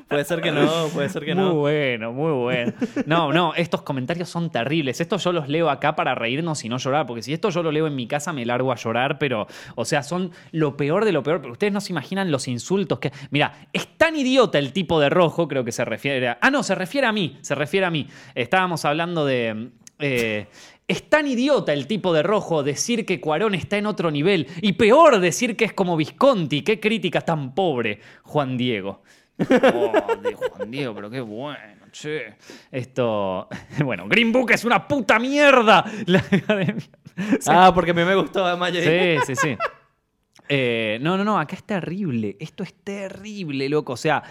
Puede 0.08 0.24
ser 0.24 0.40
que 0.40 0.52
no, 0.52 0.86
puede 0.94 1.08
ser 1.08 1.24
que 1.24 1.34
Muy 1.34 1.44
no. 1.44 1.54
bueno, 1.54 2.12
muy 2.12 2.32
bueno. 2.32 2.72
No, 3.06 3.32
no, 3.32 3.54
estos 3.54 3.82
comentarios 3.82 4.28
son 4.28 4.50
terribles. 4.50 5.00
Estos 5.00 5.24
yo 5.24 5.32
los 5.32 5.48
leo 5.48 5.68
acá 5.68 5.96
para 5.96 6.14
reírnos 6.14 6.64
y 6.64 6.68
no 6.68 6.78
llorar, 6.78 7.06
porque 7.06 7.22
si 7.22 7.32
esto 7.32 7.50
yo 7.50 7.62
lo 7.62 7.72
leo 7.72 7.86
en 7.88 7.96
mi 7.96 8.06
casa 8.06 8.32
me 8.32 8.46
largo 8.46 8.70
a 8.70 8.76
llorar, 8.76 9.18
pero, 9.18 9.48
o 9.74 9.84
sea, 9.84 10.04
son 10.04 10.30
lo 10.52 10.76
peor 10.76 11.04
de 11.04 11.12
lo 11.12 11.22
peor. 11.24 11.40
Pero 11.40 11.52
ustedes 11.52 11.72
no 11.72 11.80
se 11.80 11.92
imaginan 11.92 12.30
los 12.30 12.46
insultos 12.46 13.00
que. 13.00 13.10
Mira, 13.30 13.66
es 13.72 13.88
tan 13.98 14.14
idiota 14.14 14.58
el 14.60 14.72
tipo 14.72 15.00
de 15.00 15.10
rojo, 15.10 15.48
creo 15.48 15.64
que 15.64 15.72
se 15.72 15.84
refiere 15.84 16.28
a. 16.28 16.38
Ah, 16.40 16.50
no, 16.50 16.62
se 16.62 16.76
refiere 16.76 17.06
a 17.08 17.12
mí, 17.12 17.38
se 17.40 17.56
refiere 17.56 17.86
a 17.86 17.90
mí. 17.90 18.06
Estábamos 18.36 18.84
hablando 18.84 19.24
de. 19.26 19.70
eh, 19.98 20.46
es 20.88 21.10
tan 21.10 21.26
idiota 21.26 21.72
el 21.72 21.88
tipo 21.88 22.12
de 22.14 22.22
rojo 22.22 22.62
decir 22.62 23.04
que 23.06 23.20
Cuarón 23.20 23.56
está 23.56 23.76
en 23.76 23.86
otro 23.86 24.12
nivel. 24.12 24.46
Y 24.62 24.74
peor 24.74 25.18
decir 25.18 25.56
que 25.56 25.64
es 25.64 25.72
como 25.72 25.96
Visconti. 25.96 26.62
Qué 26.62 26.78
crítica 26.78 27.22
tan 27.22 27.56
pobre, 27.56 27.98
Juan 28.22 28.56
Diego. 28.56 29.02
Oh, 29.38 29.92
de 30.22 30.34
Juan 30.34 30.70
Diego, 30.70 30.94
pero 30.94 31.10
qué 31.10 31.20
bueno, 31.20 31.86
che. 31.92 32.36
Esto. 32.70 33.48
Bueno, 33.84 34.08
Green 34.08 34.32
Book 34.32 34.50
es 34.52 34.64
una 34.64 34.86
puta 34.86 35.18
mierda. 35.18 35.84
La 36.06 36.20
academia. 36.20 36.84
Ah, 37.46 37.72
porque 37.74 37.90
a 37.90 37.94
mí 37.94 38.04
me 38.04 38.14
gustó 38.14 38.56
dije, 38.70 39.20
Sí, 39.26 39.34
sí, 39.34 39.36
sí. 39.36 39.56
Eh, 40.48 40.98
no, 41.00 41.16
no, 41.16 41.24
no, 41.24 41.38
acá 41.38 41.56
es 41.56 41.64
terrible. 41.64 42.36
Esto 42.40 42.62
es 42.62 42.72
terrible, 42.72 43.68
loco. 43.68 43.94
O 43.94 43.96
sea, 43.96 44.22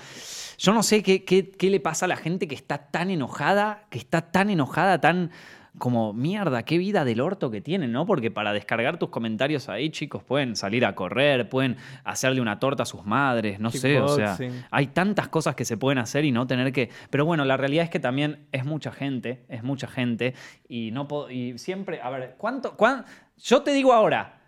yo 0.57 0.73
no 0.73 0.81
sé 0.81 1.03
qué, 1.03 1.23
qué, 1.23 1.51
qué 1.51 1.69
le 1.69 1.79
pasa 1.79 2.05
a 2.05 2.07
la 2.07 2.15
gente 2.15 2.47
que 2.47 2.55
está 2.55 2.89
tan 2.89 3.09
enojada, 3.09 3.85
que 3.89 3.97
está 3.97 4.31
tan 4.31 4.49
enojada, 4.49 5.01
tan 5.01 5.31
como 5.77 6.13
mierda, 6.13 6.63
qué 6.63 6.77
vida 6.77 7.03
del 7.03 7.19
orto 7.19 7.51
que 7.51 7.59
tienen, 7.61 7.91
¿no? 7.91 8.05
Porque 8.05 8.31
para 8.31 8.53
descargar 8.53 8.97
tus 8.97 9.09
comentarios 9.09 9.67
ahí, 9.67 9.89
chicos, 9.89 10.23
pueden 10.23 10.55
salir 10.55 10.85
a 10.85 10.95
correr, 10.95 11.49
pueden 11.49 11.75
hacerle 12.03 12.39
una 12.41 12.59
torta 12.59 12.83
a 12.83 12.85
sus 12.85 13.05
madres, 13.05 13.59
no 13.59 13.69
sé, 13.79 13.99
o 13.99 14.15
sea, 14.15 14.35
hay 14.71 14.87
tantas 14.87 15.27
cosas 15.27 15.55
que 15.55 15.65
se 15.65 15.75
pueden 15.77 15.97
hacer 15.97 16.23
y 16.25 16.31
no 16.31 16.47
tener 16.47 16.71
que... 16.71 16.89
Pero 17.09 17.25
bueno, 17.25 17.43
la 17.45 17.57
realidad 17.57 17.83
es 17.83 17.89
que 17.89 17.99
también 17.99 18.47
es 18.51 18.63
mucha 18.65 18.91
gente, 18.91 19.45
es 19.49 19.63
mucha 19.63 19.87
gente 19.87 20.33
y 20.69 20.91
no 20.91 21.07
puedo... 21.07 21.29
Y 21.29 21.57
siempre, 21.57 21.99
a 22.01 22.09
ver, 22.09 22.35
¿cuánto... 22.37 22.77
cuán- 22.77 23.03
Yo 23.37 23.61
te 23.61 23.71
digo 23.73 23.91
ahora, 23.91 24.41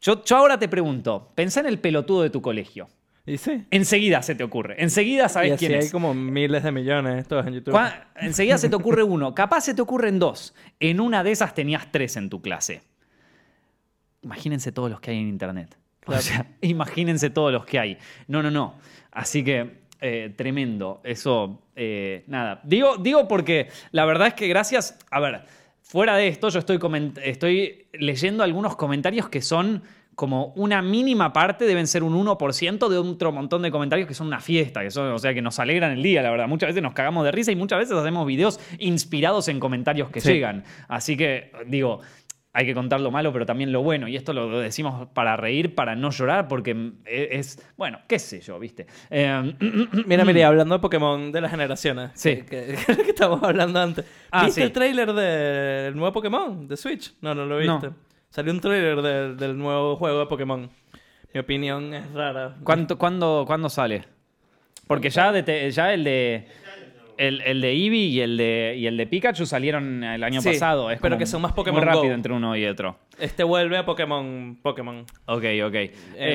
yo, 0.00 0.24
yo 0.24 0.36
ahora 0.36 0.58
te 0.58 0.68
pregunto, 0.68 1.32
pensá 1.34 1.60
en 1.60 1.66
el 1.66 1.78
pelotudo 1.78 2.22
de 2.22 2.30
tu 2.30 2.40
colegio. 2.40 2.88
Y 3.26 3.38
sí. 3.38 3.64
Enseguida 3.72 4.22
se 4.22 4.34
te 4.36 4.44
ocurre, 4.44 4.76
enseguida 4.82 5.28
sabes 5.28 5.48
y 5.50 5.52
así 5.54 5.66
quién 5.66 5.78
hay 5.80 5.86
es. 5.86 5.90
como 5.92 6.14
miles 6.14 6.62
de 6.62 6.70
millones 6.70 7.26
todos 7.26 7.44
en 7.46 7.54
YouTube. 7.54 7.72
Cuá- 7.74 8.06
Enseguida 8.16 8.56
se 8.56 8.68
te 8.68 8.76
ocurre 8.76 9.02
uno, 9.02 9.34
capaz 9.34 9.62
se 9.62 9.74
te 9.74 9.82
ocurren 9.82 10.18
dos. 10.20 10.54
En 10.78 11.00
una 11.00 11.24
de 11.24 11.32
esas 11.32 11.52
tenías 11.52 11.90
tres 11.90 12.16
en 12.16 12.30
tu 12.30 12.40
clase. 12.40 12.82
Imagínense 14.22 14.72
todos 14.72 14.90
los 14.90 15.00
que 15.00 15.10
hay 15.12 15.18
en 15.18 15.28
internet. 15.28 15.76
Claro. 16.00 16.20
O 16.20 16.22
sea, 16.22 16.46
imagínense 16.60 17.30
todos 17.30 17.52
los 17.52 17.64
que 17.66 17.78
hay. 17.78 17.98
No, 18.28 18.42
no, 18.42 18.50
no. 18.50 18.74
Así 19.12 19.44
que 19.44 19.78
eh, 20.00 20.32
tremendo. 20.36 21.00
Eso, 21.04 21.62
eh, 21.74 22.24
nada. 22.26 22.60
Digo, 22.64 22.96
digo 22.96 23.28
porque 23.28 23.68
la 23.92 24.04
verdad 24.04 24.28
es 24.28 24.34
que 24.34 24.48
gracias. 24.48 24.98
A 25.10 25.20
ver, 25.20 25.42
fuera 25.82 26.16
de 26.16 26.28
esto, 26.28 26.48
yo 26.48 26.58
estoy, 26.58 26.78
coment- 26.78 27.20
estoy 27.22 27.86
leyendo 27.92 28.42
algunos 28.42 28.76
comentarios 28.76 29.28
que 29.28 29.42
son 29.42 29.82
como 30.16 30.46
una 30.56 30.82
mínima 30.82 31.32
parte, 31.32 31.64
deben 31.66 31.86
ser 31.86 32.02
un 32.02 32.14
1% 32.26 32.88
de 32.88 32.98
otro 32.98 33.30
montón 33.32 33.62
de 33.62 33.70
comentarios 33.70 34.08
que 34.08 34.14
son 34.14 34.26
una 34.26 34.40
fiesta, 34.40 34.80
que 34.82 34.90
son, 34.90 35.12
o 35.12 35.18
sea, 35.18 35.32
que 35.34 35.42
nos 35.42 35.58
alegran 35.60 35.92
el 35.92 36.02
día, 36.02 36.22
la 36.22 36.30
verdad. 36.30 36.48
Muchas 36.48 36.68
veces 36.68 36.82
nos 36.82 36.94
cagamos 36.94 37.24
de 37.24 37.30
risa 37.32 37.52
y 37.52 37.56
muchas 37.56 37.78
veces 37.78 37.94
hacemos 37.96 38.26
videos 38.26 38.58
inspirados 38.78 39.46
en 39.48 39.60
comentarios 39.60 40.08
que 40.10 40.20
Sí. 40.20 40.32
llegan. 40.32 40.64
Así 40.88 41.16
que, 41.18 41.52
digo, 41.66 42.00
hay 42.54 42.64
que 42.64 42.72
contar 42.72 43.02
lo 43.02 43.10
malo, 43.10 43.30
pero 43.34 43.44
también 43.44 43.70
lo 43.70 43.82
bueno. 43.82 44.08
Y 44.08 44.16
esto 44.16 44.32
lo 44.32 44.58
decimos 44.58 45.06
para 45.12 45.36
reír, 45.36 45.74
para 45.74 45.94
no 45.94 46.10
llorar, 46.10 46.48
porque 46.48 46.92
es, 47.04 47.62
bueno, 47.76 47.98
qué 48.08 48.18
sé 48.18 48.40
yo, 48.40 48.58
¿viste? 48.58 48.86
Eh, 49.10 49.54
Mira, 50.06 50.24
mira, 50.24 50.48
hablando 50.48 50.76
de 50.76 50.80
Pokémon 50.80 51.30
de 51.30 51.40
las 51.42 51.50
generaciones. 51.50 52.12
Sí. 52.14 52.36
Que, 52.36 52.76
que- 52.86 52.96
que 53.04 53.10
estábamos 53.10 53.42
hablando 53.42 53.78
antes. 53.78 54.06
Ah, 54.30 54.46
¿Viste 54.46 54.62
sí. 54.62 54.64
el 54.64 54.72
tráiler 54.72 55.12
del 55.12 55.94
nuevo 55.94 56.10
Pokémon 56.14 56.66
de 56.66 56.76
Switch? 56.78 57.12
No, 57.20 57.34
no 57.34 57.44
lo 57.44 57.58
viste. 57.58 57.88
No. 57.88 58.05
Salió 58.36 58.52
un 58.52 58.60
tráiler 58.60 59.00
del- 59.00 59.36
del 59.38 59.56
nuevo 59.56 59.96
juego 59.96 60.18
de 60.18 60.26
Pokémon. 60.26 60.68
Mi 61.32 61.40
opinión 61.40 61.94
es 61.94 62.12
rara. 62.12 62.54
¿Cuánto, 62.64 62.98
cuándo, 62.98 63.44
cuándo 63.46 63.70
sale? 63.70 64.04
Porque 64.86 65.08
ya, 65.08 65.32
de 65.32 65.70
ya 65.70 65.94
el 65.94 66.04
de. 66.04 66.46
El, 67.16 67.40
el 67.40 67.62
de 67.62 67.70
Eevee 67.72 67.98
y 68.08 68.20
el 68.20 68.36
de, 68.36 68.74
y 68.76 68.86
el 68.86 68.98
de 68.98 69.06
Pikachu 69.06 69.46
salieron 69.46 70.04
el 70.04 70.22
año 70.22 70.42
Sí, 70.42 70.50
pasado. 70.50 70.90
Es 70.90 71.00
pero 71.00 71.16
que 71.16 71.24
son 71.24 71.40
más 71.40 71.52
Pokémon 71.52 71.80
Muy 71.80 71.86
rápido 71.86 72.08
Go. 72.08 72.12
entre 72.12 72.34
uno 72.34 72.54
y 72.54 72.66
otro. 72.66 72.98
Este 73.18 73.42
vuelve 73.42 73.78
a 73.78 73.86
Pokémon. 73.86 74.58
Pokémon. 74.62 75.06
Ok, 75.24 75.44
ok. 75.64 75.74
Eh, 75.74 75.90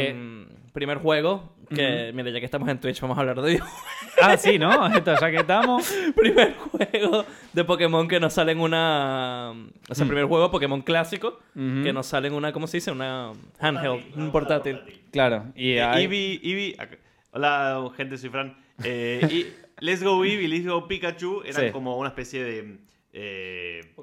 Em, 0.09 0.47
primer 0.73 0.97
juego. 0.97 1.53
Que, 1.75 2.11
mira, 2.13 2.29
ya 2.31 2.39
que 2.39 2.45
estamos 2.45 2.67
en 2.69 2.79
Twitch, 2.79 2.99
vamos 3.01 3.17
a 3.17 3.21
hablar 3.21 3.41
de 3.41 3.51
videojuegos. 3.51 3.81
ah, 4.21 4.37
sí, 4.37 4.59
¿no? 4.59 4.87
Esto 4.95 5.15
ya 5.19 5.31
que 5.31 5.37
estamos. 5.37 5.93
primer 6.15 6.55
juego 6.55 7.25
de 7.53 7.63
Pokémon 7.63 8.07
que 8.07 8.19
nos 8.19 8.33
sale 8.33 8.51
en 8.51 8.59
una. 8.59 9.51
O 9.89 9.95
sea, 9.95 10.03
el 10.03 10.09
primer 10.09 10.25
juego 10.25 10.51
Pokémon 10.51 10.81
clásico. 10.81 11.39
Ujú. 11.55 11.83
Que 11.83 11.93
nos 11.93 12.05
sale 12.07 12.27
en 12.27 12.33
una. 12.33 12.51
¿Cómo 12.51 12.67
se 12.67 12.77
dice? 12.77 12.91
Una 12.91 13.31
handheld. 13.59 14.17
Un 14.17 14.31
portátil. 14.31 14.79
Claro. 15.11 15.45
Y 15.55 15.71
Eh, 15.73 15.83
hay- 15.83 16.03
Eevee, 16.03 16.41
Eevee- 16.43 16.97
Hola, 17.31 17.89
gente, 17.95 18.17
soy 18.17 18.29
Fran. 18.29 18.57
Eh, 18.83 19.27
y 19.31 19.45
Let's 19.85 20.03
Go 20.03 20.23
Eevee 20.25 20.43
y 20.43 20.47
Let's 20.47 20.67
Go 20.67 20.87
Pikachu 20.87 21.43
eran 21.45 21.65
Sí. 21.67 21.71
como 21.71 21.97
una 21.97 22.09
especie 22.09 22.43
de. 22.43 22.77
eh, 23.13 23.93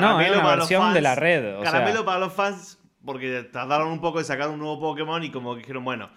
No, 0.00 0.20
era 0.20 0.32
una 0.32 0.42
para 0.42 0.56
los 0.56 0.68
versión 0.68 0.82
de 0.94 1.00
fans. 1.00 1.02
la 1.02 1.14
red, 1.14 1.58
o 1.58 1.62
caramelo 1.62 1.96
sea. 1.98 2.04
para 2.04 2.18
los 2.20 2.32
fans 2.32 2.78
porque 3.04 3.42
tardaron 3.52 3.88
un 3.88 4.00
poco 4.00 4.18
de 4.18 4.24
sacar 4.24 4.48
un 4.48 4.58
nuevo 4.58 4.80
Pokémon 4.80 5.22
y 5.24 5.30
como 5.30 5.54
que 5.54 5.60
dijeron, 5.60 5.84
bueno, 5.84 6.08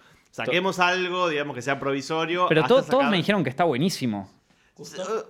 saquemos 0.44 0.78
algo, 0.78 1.28
digamos 1.28 1.54
que 1.54 1.62
sea 1.62 1.78
provisorio. 1.78 2.46
Pero 2.48 2.64
to- 2.64 2.82
todos 2.82 3.08
me 3.10 3.16
dijeron 3.16 3.42
que 3.44 3.50
está 3.50 3.64
buenísimo. 3.64 4.30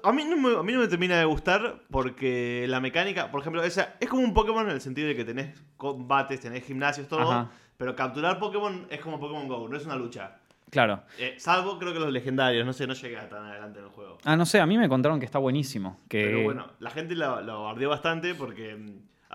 A 0.02 0.12
mí, 0.12 0.24
no 0.24 0.36
me, 0.36 0.58
a 0.58 0.62
mí 0.64 0.72
no 0.72 0.80
me 0.80 0.88
termina 0.88 1.16
de 1.18 1.24
gustar 1.24 1.82
porque 1.90 2.66
la 2.68 2.80
mecánica, 2.80 3.30
por 3.30 3.40
ejemplo, 3.40 3.62
esa, 3.62 3.94
es 4.00 4.08
como 4.08 4.22
un 4.22 4.34
Pokémon 4.34 4.64
en 4.66 4.74
el 4.74 4.80
sentido 4.80 5.06
de 5.06 5.14
que 5.14 5.24
tenés 5.24 5.56
combates, 5.76 6.40
tenés 6.40 6.64
gimnasios, 6.64 7.06
todo, 7.06 7.30
Ajá. 7.30 7.50
pero 7.76 7.94
capturar 7.94 8.40
Pokémon 8.40 8.86
es 8.90 8.98
como 9.00 9.20
Pokémon 9.20 9.46
Go, 9.46 9.68
no 9.68 9.76
es 9.76 9.84
una 9.86 9.94
lucha. 9.94 10.38
Claro. 10.68 11.04
Eh, 11.16 11.36
salvo 11.38 11.78
creo 11.78 11.92
que 11.92 12.00
los 12.00 12.10
legendarios, 12.10 12.66
no 12.66 12.72
sé, 12.72 12.88
no 12.88 12.94
llega 12.94 13.28
tan 13.28 13.44
adelante 13.44 13.78
en 13.78 13.84
el 13.84 13.90
juego. 13.92 14.18
Ah, 14.24 14.34
no 14.36 14.44
sé, 14.44 14.58
a 14.58 14.66
mí 14.66 14.76
me 14.76 14.88
contaron 14.88 15.20
que 15.20 15.26
está 15.26 15.38
buenísimo. 15.38 16.00
Que... 16.08 16.24
Pero 16.24 16.42
bueno, 16.42 16.66
la 16.80 16.90
gente 16.90 17.14
lo, 17.14 17.40
lo 17.42 17.62
bardeó 17.62 17.88
bastante 17.90 18.34
porque... 18.34 18.76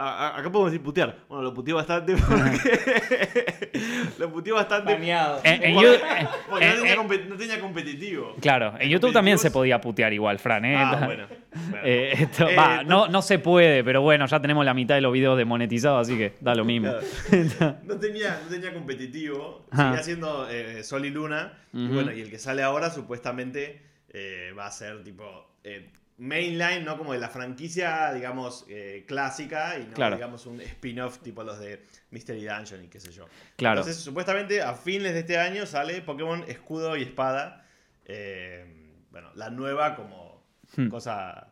a- 0.02 0.28
a- 0.30 0.40
acá 0.40 0.52
podemos 0.52 0.72
decir 0.72 0.84
putear. 0.84 1.18
Bueno, 1.30 1.44
lo 1.44 1.54
puteó 1.54 1.76
bastante 1.76 2.16
porque... 2.30 3.72
lo 4.20 4.32
puteó 4.32 4.56
bastante 4.56 4.94
Baneado. 4.94 5.42
En- 5.44 5.64
en 5.64 5.74
porque, 5.76 5.88
You- 5.88 5.94
eh, 5.96 6.28
no, 6.50 6.58
eh, 6.60 6.74
tenía 6.76 6.94
eh, 6.94 7.26
no 7.30 7.36
tenía 7.38 7.60
competitivo. 7.60 8.36
Claro, 8.42 8.74
en 8.80 8.90
YouTube 8.90 9.14
también 9.14 9.38
se 9.38 9.52
podía 9.52 9.80
putear 9.82 10.14
igual, 10.14 10.40
Fran. 10.40 10.66
¿eh? 10.66 10.76
Ah, 10.78 11.02
bueno. 11.06 11.28
bueno. 11.28 11.78
Eh, 11.84 12.14
esto- 12.18 12.50
Eh, 12.50 12.56
va, 12.56 12.84
no, 12.84 13.08
no 13.08 13.22
se 13.22 13.40
puede, 13.40 13.84
pero 13.84 14.02
bueno, 14.02 14.26
ya 14.26 14.40
tenemos 14.42 14.66
la 14.66 14.74
mitad 14.74 14.96
de 14.96 15.02
los 15.02 15.14
videos 15.14 15.38
demonetizados, 15.38 16.08
así 16.08 16.18
que 16.18 16.34
da 16.42 16.56
lo 16.56 16.66
mismo. 16.66 16.92
Claro. 17.30 17.78
No 17.84 17.98
tenía, 17.98 18.40
no 18.44 18.50
tenía 18.50 18.74
competitivo, 18.74 19.66
Ajá. 19.72 19.90
seguía 19.90 20.04
siendo 20.04 20.50
eh, 20.50 20.84
Sol 20.84 21.06
y 21.06 21.10
Luna. 21.10 21.54
Y 21.74 21.88
bueno, 21.88 22.12
y 22.12 22.20
el 22.22 22.30
que 22.30 22.38
sale 22.38 22.64
ahora 22.64 22.90
supuestamente 22.90 23.82
eh, 24.14 24.52
va 24.58 24.66
a 24.66 24.72
ser 24.72 25.04
tipo 25.04 25.56
eh, 25.64 25.90
mainline, 26.22 26.86
¿no? 26.86 26.98
Como 26.98 27.14
de 27.14 27.20
la 27.20 27.30
franquicia, 27.30 28.14
digamos, 28.14 28.66
eh, 28.70 29.04
clásica 29.08 29.78
y 29.80 29.88
no, 29.88 29.94
Claro. 29.94 30.16
digamos, 30.16 30.46
un 30.46 30.62
spin-off 30.62 31.20
tipo 31.20 31.44
los 31.44 31.60
de 31.60 31.84
Mystery 32.12 32.46
Dungeon 32.46 32.86
y 32.86 32.88
qué 32.88 33.00
sé 33.00 33.12
yo. 33.12 33.26
Claro. 33.58 33.80
Entonces, 33.82 34.02
supuestamente 34.04 34.62
a 34.62 34.74
fines 34.76 35.14
de 35.14 35.20
este 35.22 35.38
año 35.38 35.66
sale 35.66 36.02
Pokémon 36.02 36.44
Escudo 36.48 36.96
y 36.96 37.04
Espada. 37.04 37.66
eh, 38.06 38.66
bueno, 39.12 39.30
la 39.36 39.50
nueva 39.50 39.96
como 39.96 40.42
Hmm. 40.76 40.88
cosa. 40.90 41.48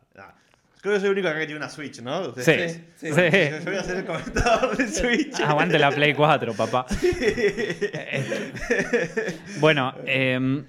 Creo 0.81 0.93
que 0.93 0.99
soy 1.01 1.07
el 1.07 1.13
único 1.13 1.27
acá 1.27 1.39
que 1.39 1.45
tiene 1.45 1.59
una 1.59 1.69
Switch, 1.69 2.01
¿no? 2.01 2.21
Ustedes 2.29 2.45
Sí, 2.45 2.51
tres. 2.53 2.81
sí. 2.95 3.11
Bueno, 3.11 3.37
Yo, 3.37 3.57
yo 3.59 3.65
voy 3.65 3.75
a 3.75 3.83
ser 3.83 3.97
el 3.97 4.05
comentador 4.05 4.77
de 4.77 4.87
Switch. 4.87 5.39
Aguante 5.41 5.77
la 5.79 5.91
Play 5.91 6.13
4, 6.13 6.53
papá. 6.53 6.85
Bueno, 9.59 9.93
eh, 10.05 10.63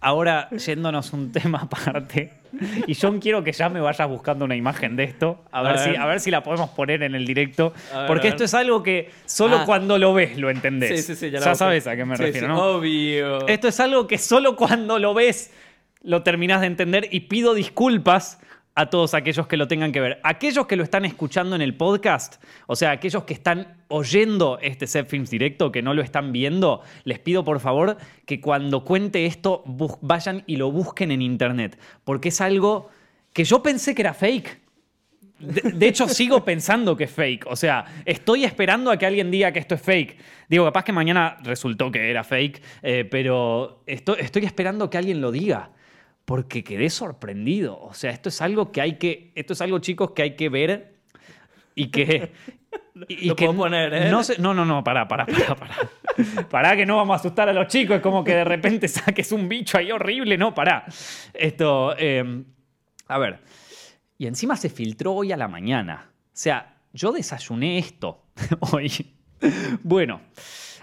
ahora 0.00 0.48
yéndonos 0.50 1.12
un 1.12 1.32
tema 1.32 1.60
aparte. 1.62 2.32
Y 2.86 2.94
yo 2.94 3.18
quiero 3.20 3.42
que 3.44 3.52
ya 3.52 3.68
me 3.68 3.80
vayas 3.80 4.08
buscando 4.08 4.44
una 4.44 4.56
imagen 4.56 4.96
de 4.96 5.04
esto. 5.04 5.44
A 5.52 5.62
ver, 5.62 5.78
si, 5.78 5.96
a 5.96 6.06
ver 6.06 6.20
si 6.20 6.30
la 6.30 6.42
podemos 6.42 6.70
poner 6.70 7.02
en 7.02 7.14
el 7.14 7.26
directo. 7.26 7.72
Ver, 7.94 8.06
porque 8.06 8.28
esto 8.28 8.44
es 8.44 8.54
algo 8.54 8.82
que 8.82 9.10
solo 9.26 9.58
Ah. 9.58 9.62
cuando 9.66 9.98
lo 9.98 10.14
ves 10.14 10.36
lo 10.38 10.50
entendés. 10.50 11.04
Sí, 11.04 11.14
sí, 11.14 11.16
sí, 11.16 11.30
ya 11.30 11.54
sabes 11.54 11.86
a 11.86 11.96
qué 11.96 12.04
me 12.04 12.16
Sí, 12.16 12.22
refiero, 12.24 12.46
sí, 12.48 12.52
¿no? 12.52 12.62
Obvio. 12.62 13.46
Esto 13.48 13.68
es 13.68 13.80
algo 13.80 14.06
que 14.06 14.18
solo 14.18 14.56
cuando 14.56 14.98
lo 14.98 15.14
ves 15.14 15.52
lo 16.02 16.22
terminás 16.22 16.60
de 16.60 16.66
entender 16.66 17.08
y 17.10 17.20
pido 17.20 17.54
disculpas 17.54 18.38
a 18.76 18.90
todos 18.90 19.14
aquellos 19.14 19.46
que 19.46 19.56
lo 19.56 19.68
tengan 19.68 19.92
que 19.92 20.00
ver. 20.00 20.20
Aquellos 20.24 20.66
que 20.66 20.76
lo 20.76 20.82
están 20.82 21.04
escuchando 21.04 21.54
en 21.54 21.62
el 21.62 21.76
podcast, 21.76 22.42
o 22.66 22.74
sea, 22.74 22.90
aquellos 22.90 23.22
que 23.24 23.34
están 23.34 23.76
oyendo 23.88 24.58
este 24.60 24.86
Set 24.86 25.06
Films 25.08 25.30
directo, 25.30 25.70
que 25.70 25.80
no 25.82 25.94
lo 25.94 26.02
están 26.02 26.32
viendo, 26.32 26.82
les 27.04 27.18
pido 27.20 27.44
por 27.44 27.60
favor 27.60 27.96
que 28.26 28.40
cuando 28.40 28.84
cuente 28.84 29.26
esto 29.26 29.62
vayan 30.00 30.42
y 30.46 30.56
lo 30.56 30.72
busquen 30.72 31.12
en 31.12 31.22
internet, 31.22 31.78
porque 32.02 32.30
es 32.30 32.40
algo 32.40 32.90
que 33.32 33.44
yo 33.44 33.62
pensé 33.62 33.94
que 33.94 34.02
era 34.02 34.14
fake. 34.14 34.60
De, 35.38 35.88
hecho, 35.88 36.08
sigo 36.08 36.44
pensando 36.44 36.96
que 36.96 37.04
es 37.04 37.10
fake. 37.10 37.46
O 37.48 37.56
sea, 37.56 37.84
estoy 38.06 38.44
esperando 38.44 38.90
a 38.90 38.96
que 38.96 39.04
alguien 39.04 39.30
diga 39.30 39.52
que 39.52 39.58
esto 39.58 39.74
es 39.74 39.82
fake. 39.82 40.16
Digo, 40.48 40.64
capaz 40.64 40.84
que 40.84 40.92
mañana 40.92 41.36
resultó 41.42 41.90
que 41.90 42.08
era 42.08 42.24
fake, 42.24 42.62
eh, 42.82 43.04
pero 43.10 43.82
esto- 43.86 44.16
estoy 44.16 44.44
esperando 44.46 44.88
que 44.88 44.96
alguien 44.96 45.20
lo 45.20 45.30
diga. 45.32 45.70
Porque 46.24 46.64
quedé 46.64 46.88
sorprendido. 46.90 47.78
O 47.80 47.92
sea, 47.94 48.10
esto 48.10 48.28
es 48.30 48.40
algo 48.40 48.72
que 48.72 48.80
hay 48.80 48.96
que. 48.98 49.32
Esto 49.34 49.52
es 49.52 49.60
algo, 49.60 49.78
chicos, 49.78 50.12
que 50.12 50.22
hay 50.22 50.36
que 50.36 50.48
ver 50.48 50.94
y 51.74 51.88
que. 51.90 52.32
y- 53.08 53.28
Lo 53.28 53.36
que 53.36 53.46
puedo 53.46 53.58
poner, 53.58 53.92
¿eh? 53.92 54.10
No, 54.10 54.22
sé- 54.24 54.38
no, 54.38 54.54
no, 54.54 54.64
no, 54.64 54.82
pará, 54.82 55.06
pará, 55.06 55.26
pará, 55.26 55.54
pará. 55.56 55.76
Pará 56.48 56.76
que 56.76 56.86
no 56.86 56.96
vamos 56.96 57.14
a 57.14 57.20
asustar 57.20 57.48
a 57.48 57.52
los 57.52 57.66
chicos. 57.66 57.96
Es 57.96 58.02
como 58.02 58.22
que 58.22 58.34
de 58.36 58.44
repente 58.44 58.86
saques 58.88 59.32
un 59.32 59.48
bicho 59.48 59.76
ahí 59.78 59.90
horrible. 59.90 60.38
No, 60.38 60.54
pará. 60.54 60.84
Esto. 61.34 61.94
eh, 61.98 62.44
a 63.08 63.18
ver. 63.18 63.40
Y 64.16 64.26
encima 64.28 64.56
se 64.56 64.70
filtró 64.70 65.12
hoy 65.12 65.32
a 65.32 65.36
la 65.36 65.48
mañana. 65.48 66.10
O 66.26 66.30
sea, 66.32 66.76
yo 66.92 67.10
desayuné 67.10 67.78
esto 67.78 68.26
hoy. 68.72 69.12
Bueno, 69.82 70.20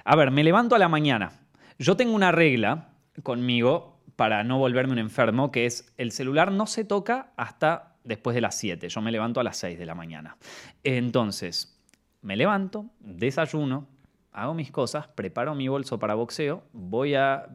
a 0.04 0.15
ver, 0.17 0.32
me 0.32 0.43
levanto 0.43 0.75
a 0.75 0.80
la 0.80 0.89
mañana. 0.89 1.32
Yo 1.80 1.95
tengo 1.95 2.13
una 2.13 2.32
regla 2.34 2.89
conmigo 3.23 4.01
para 4.15 4.43
no 4.43 4.58
volverme 4.60 4.93
un 4.93 5.00
enfermo, 5.00 5.52
que 5.52 5.65
es 5.65 5.93
el 5.97 6.12
celular 6.12 6.52
no 6.52 6.67
se 6.67 6.84
toca 6.84 7.32
hasta 7.38 7.95
después 8.04 8.34
de 8.36 8.41
las 8.41 8.56
7. 8.56 8.89
Yo 8.89 9.02
me 9.02 9.12
levanto 9.12 9.39
a 9.39 9.43
las 9.43 9.58
6 9.58 9.78
de 9.78 9.86
la 9.86 9.95
mañana. 9.95 10.38
Entonces, 10.84 11.80
me 12.21 12.36
levanto, 12.36 12.86
desayuno, 13.00 13.88
hago 14.32 14.54
mis 14.54 14.71
cosas, 14.71 15.08
preparo 15.08 15.56
mi 15.56 15.67
bolso 15.67 16.00
para 16.00 16.15
boxeo, 16.15 16.63
voy 16.74 17.15
a... 17.15 17.47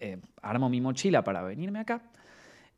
eh, 0.00 0.18
armo 0.42 0.68
mi 0.68 0.80
mochila 0.80 1.24
para 1.24 1.42
venirme 1.42 1.80
acá. 1.80 2.02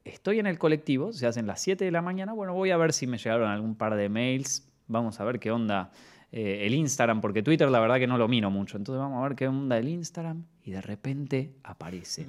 Estoy 0.04 0.38
en 0.38 0.46
el 0.46 0.58
colectivo, 0.58 1.12
se 1.12 1.26
hacen 1.26 1.46
las 1.46 1.60
7 1.60 1.84
de 1.84 1.90
la 1.90 2.00
mañana. 2.00 2.32
Bueno, 2.32 2.54
voy 2.54 2.70
a 2.70 2.76
ver 2.76 2.92
si 2.92 3.06
me 3.06 3.18
llegaron 3.18 3.50
algún 3.50 3.74
par 3.74 3.94
de 3.94 4.08
mails. 4.08 4.66
Vamos 4.86 5.20
a 5.20 5.24
ver 5.24 5.38
qué 5.38 5.50
onda 5.50 5.90
eh, 6.32 6.66
el 6.66 6.74
Instagram, 6.74 7.20
porque 7.20 7.42
Twitter 7.42 7.70
la 7.70 7.80
verdad 7.80 7.98
que 7.98 8.06
no 8.06 8.16
lo 8.16 8.26
miro 8.26 8.50
mucho. 8.50 8.78
Entonces 8.78 8.98
vamos 9.00 9.22
a 9.22 9.28
ver 9.28 9.36
qué 9.36 9.48
onda 9.48 9.76
el 9.76 9.88
Instagram. 9.88 10.44
Y 10.64 10.70
de 10.70 10.80
repente 10.80 11.52
aparece. 11.62 12.26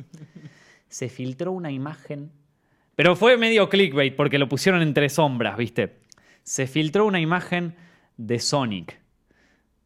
Se 0.90 1.08
filtró 1.10 1.52
una 1.52 1.72
imagen. 1.72 2.32
Pero 2.96 3.16
fue 3.16 3.38
medio 3.38 3.70
clickbait 3.70 4.16
porque 4.16 4.38
lo 4.38 4.50
pusieron 4.50 4.82
entre 4.82 5.08
sombras, 5.10 5.56
¿viste? 5.58 6.00
Se 6.44 6.68
filtró 6.68 7.06
una 7.06 7.20
imagen 7.20 7.76
de 8.18 8.40
Sonic. 8.40 9.00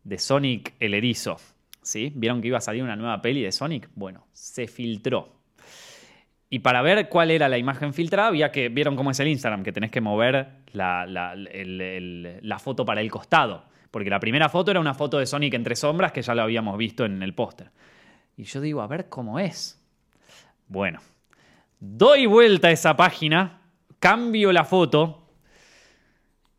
De 0.04 0.18
Sonic 0.18 0.74
el 0.80 0.94
erizo. 0.96 1.38
¿Sí? 1.82 2.12
¿Vieron 2.16 2.42
que 2.42 2.48
iba 2.48 2.58
a 2.58 2.62
salir 2.62 2.82
una 2.82 2.96
nueva 2.96 3.22
peli 3.22 3.42
de 3.44 3.52
Sonic? 3.52 3.90
Bueno, 3.94 4.26
se 4.32 4.68
filtró. 4.68 5.36
Y 6.50 6.60
para 6.60 6.82
ver 6.82 7.10
cuál 7.10 7.30
era 7.32 7.50
la 7.50 7.58
imagen 7.58 7.94
filtrada, 7.94 8.30
había 8.30 8.52
que. 8.52 8.70
¿Vieron 8.70 8.96
cómo 8.96 9.12
es 9.12 9.20
el 9.20 9.28
Instagram? 9.28 9.64
Que 9.64 9.72
tenés 9.74 9.92
que 9.92 10.02
mover 10.02 10.62
la, 10.72 11.06
la- 11.06 12.60
foto 12.60 12.86
para 12.86 13.02
el 13.02 13.12
costado. 13.12 13.66
Porque 13.92 14.10
la 14.10 14.20
primera 14.20 14.50
foto 14.50 14.72
era 14.72 14.80
una 14.80 14.94
foto 14.94 15.20
de 15.20 15.26
Sonic 15.26 15.54
entre 15.56 15.76
sombras 15.76 16.12
que 16.12 16.22
ya 16.22 16.34
lo 16.34 16.42
habíamos 16.44 16.78
visto 16.78 17.06
en 17.06 17.22
el 17.22 17.34
póster. 17.34 17.70
Y 18.38 18.44
yo 18.44 18.62
digo, 18.62 18.82
a 18.82 18.88
ver 18.88 19.10
cómo 19.10 19.40
es. 19.40 19.83
Bueno, 20.74 21.02
doy 21.80 22.26
vuelta 22.26 22.70
a 22.70 22.72
esa 22.72 22.96
página, 22.96 23.62
cambio 24.00 24.52
la 24.52 24.66
foto. 24.66 25.23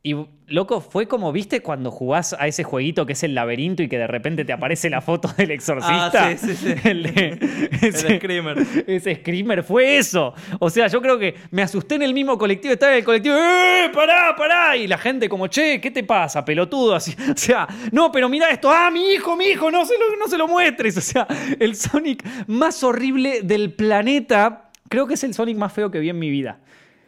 Y, 0.06 0.14
loco, 0.48 0.82
fue 0.82 1.08
como, 1.08 1.32
¿viste 1.32 1.62
cuando 1.62 1.90
jugás 1.90 2.34
a 2.38 2.46
ese 2.46 2.62
jueguito 2.62 3.06
que 3.06 3.14
es 3.14 3.22
el 3.22 3.34
laberinto 3.34 3.82
y 3.82 3.88
que 3.88 3.96
de 3.96 4.06
repente 4.06 4.44
te 4.44 4.52
aparece 4.52 4.90
la 4.90 5.00
foto 5.00 5.28
del 5.38 5.50
exorcista? 5.52 6.26
Ah, 6.28 6.36
sí, 6.36 6.54
sí, 6.54 6.56
sí. 6.56 6.74
El, 6.88 7.02
de- 7.04 7.28
El 7.30 7.78
ese- 7.80 8.16
Screamer. 8.18 8.58
ese 8.86 9.14
screamer 9.14 9.62
fue 9.64 9.96
eso. 9.96 10.34
O 10.58 10.68
sea, 10.68 10.88
yo 10.88 11.00
creo 11.00 11.18
que 11.18 11.34
me 11.52 11.62
asusté 11.62 11.94
en 11.94 12.02
el 12.02 12.12
mismo 12.12 12.36
colectivo. 12.36 12.74
Estaba 12.74 12.92
en 12.92 12.98
el 12.98 13.04
colectivo. 13.04 13.34
¡Eh! 13.34 13.88
¡Pará, 13.94 14.34
pará! 14.36 14.76
Y 14.76 14.86
la 14.86 14.98
gente 14.98 15.26
como, 15.26 15.46
che, 15.46 15.80
¿qué 15.80 15.90
te 15.90 16.04
pasa, 16.04 16.44
pelotudo? 16.44 16.94
Así, 16.94 17.16
o 17.32 17.36
sea, 17.38 17.66
no, 17.90 18.12
pero 18.12 18.28
mira 18.28 18.50
esto. 18.50 18.70
¡Ah, 18.70 18.90
mi 18.90 19.12
hijo, 19.14 19.34
mi 19.36 19.46
hijo! 19.46 19.70
No 19.70 19.86
se, 19.86 19.94
lo, 19.98 20.16
no 20.18 20.28
se 20.28 20.36
lo 20.36 20.46
muestres. 20.46 20.98
O 20.98 21.00
sea, 21.00 21.26
el 21.58 21.76
Sonic 21.76 22.22
más 22.46 22.84
horrible 22.84 23.40
del 23.40 23.72
planeta. 23.72 24.68
Creo 24.90 25.06
que 25.06 25.14
es 25.14 25.24
el 25.24 25.32
Sonic 25.32 25.56
más 25.56 25.72
feo 25.72 25.90
que 25.90 25.98
vi 25.98 26.10
en 26.10 26.18
mi 26.18 26.28
vida. 26.28 26.58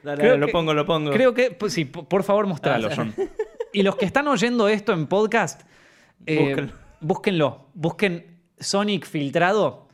Dale, 0.06 0.20
Creo 0.20 0.32
dale, 0.34 0.46
lo 0.46 0.52
pongo, 0.52 0.72
lo 0.72 0.86
pongo. 0.86 1.10
Creo 1.10 1.34
que, 1.34 1.50
pues, 1.50 1.72
sí, 1.72 1.84
por 1.84 2.22
favor, 2.22 2.46
mostralo. 2.46 2.88
Y 3.72 3.82
los 3.82 3.96
que 3.96 4.04
están 4.04 4.28
oyendo 4.28 4.68
esto 4.68 4.92
en 4.92 5.08
podcast, 5.08 5.62
eh, 6.26 6.38
Búsquenlo. 6.38 6.72
búsquenlo. 7.00 7.66
Busquen 7.74 8.38
Sonic 8.60 9.04
filtrado. 9.04 9.88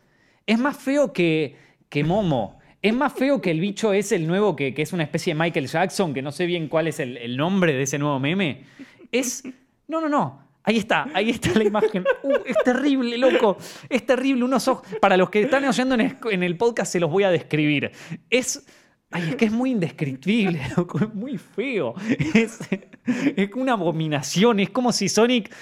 Es 0.46 0.58
más 0.58 0.76
feo 0.76 1.14
que, 1.14 1.56
que 1.88 2.04
Momo. 2.04 2.60
Es 2.82 2.92
más 2.92 3.14
feo 3.14 3.40
que 3.40 3.50
el 3.50 3.60
bicho 3.60 3.94
es 3.94 4.12
el 4.12 4.26
nuevo, 4.26 4.54
que, 4.54 4.74
que 4.74 4.82
es 4.82 4.92
una 4.92 5.02
especie 5.04 5.32
de 5.32 5.40
Michael 5.40 5.66
Jackson, 5.66 6.12
que 6.12 6.20
no 6.20 6.30
sé 6.30 6.44
bien 6.44 6.68
cuál 6.68 6.88
es 6.88 7.00
el, 7.00 7.16
el 7.16 7.38
nombre 7.38 7.72
de 7.72 7.82
ese 7.84 7.98
nuevo 7.98 8.20
meme. 8.20 8.64
Es. 9.10 9.42
No, 9.88 10.00
no, 10.00 10.10
no. 10.10 10.42
Ahí 10.64 10.76
está, 10.76 11.08
ahí 11.14 11.30
está 11.30 11.50
la 11.58 11.64
imagen. 11.64 12.04
Uh, 12.22 12.34
es 12.44 12.56
terrible, 12.62 13.16
loco. 13.16 13.56
Es 13.88 14.04
terrible. 14.04 14.44
Unos 14.44 14.68
ojos. 14.68 14.86
Para 15.00 15.16
los 15.16 15.30
que 15.30 15.40
están 15.40 15.64
oyendo 15.64 15.94
en 15.96 16.42
el 16.42 16.56
podcast, 16.58 16.92
se 16.92 17.00
los 17.00 17.10
voy 17.10 17.24
a 17.24 17.30
describir. 17.30 17.90
Es. 18.28 18.64
Ay, 19.12 19.30
es 19.30 19.36
que 19.36 19.44
es 19.46 19.52
muy 19.52 19.70
indescriptible, 19.70 20.60
loco. 20.76 20.98
Es 20.98 21.14
muy 21.14 21.38
feo. 21.38 21.94
Es, 22.34 22.60
es 23.06 23.50
una 23.54 23.72
abominación. 23.72 24.60
Es 24.60 24.70
como 24.70 24.92
si 24.92 25.08
Sonic. 25.08 25.54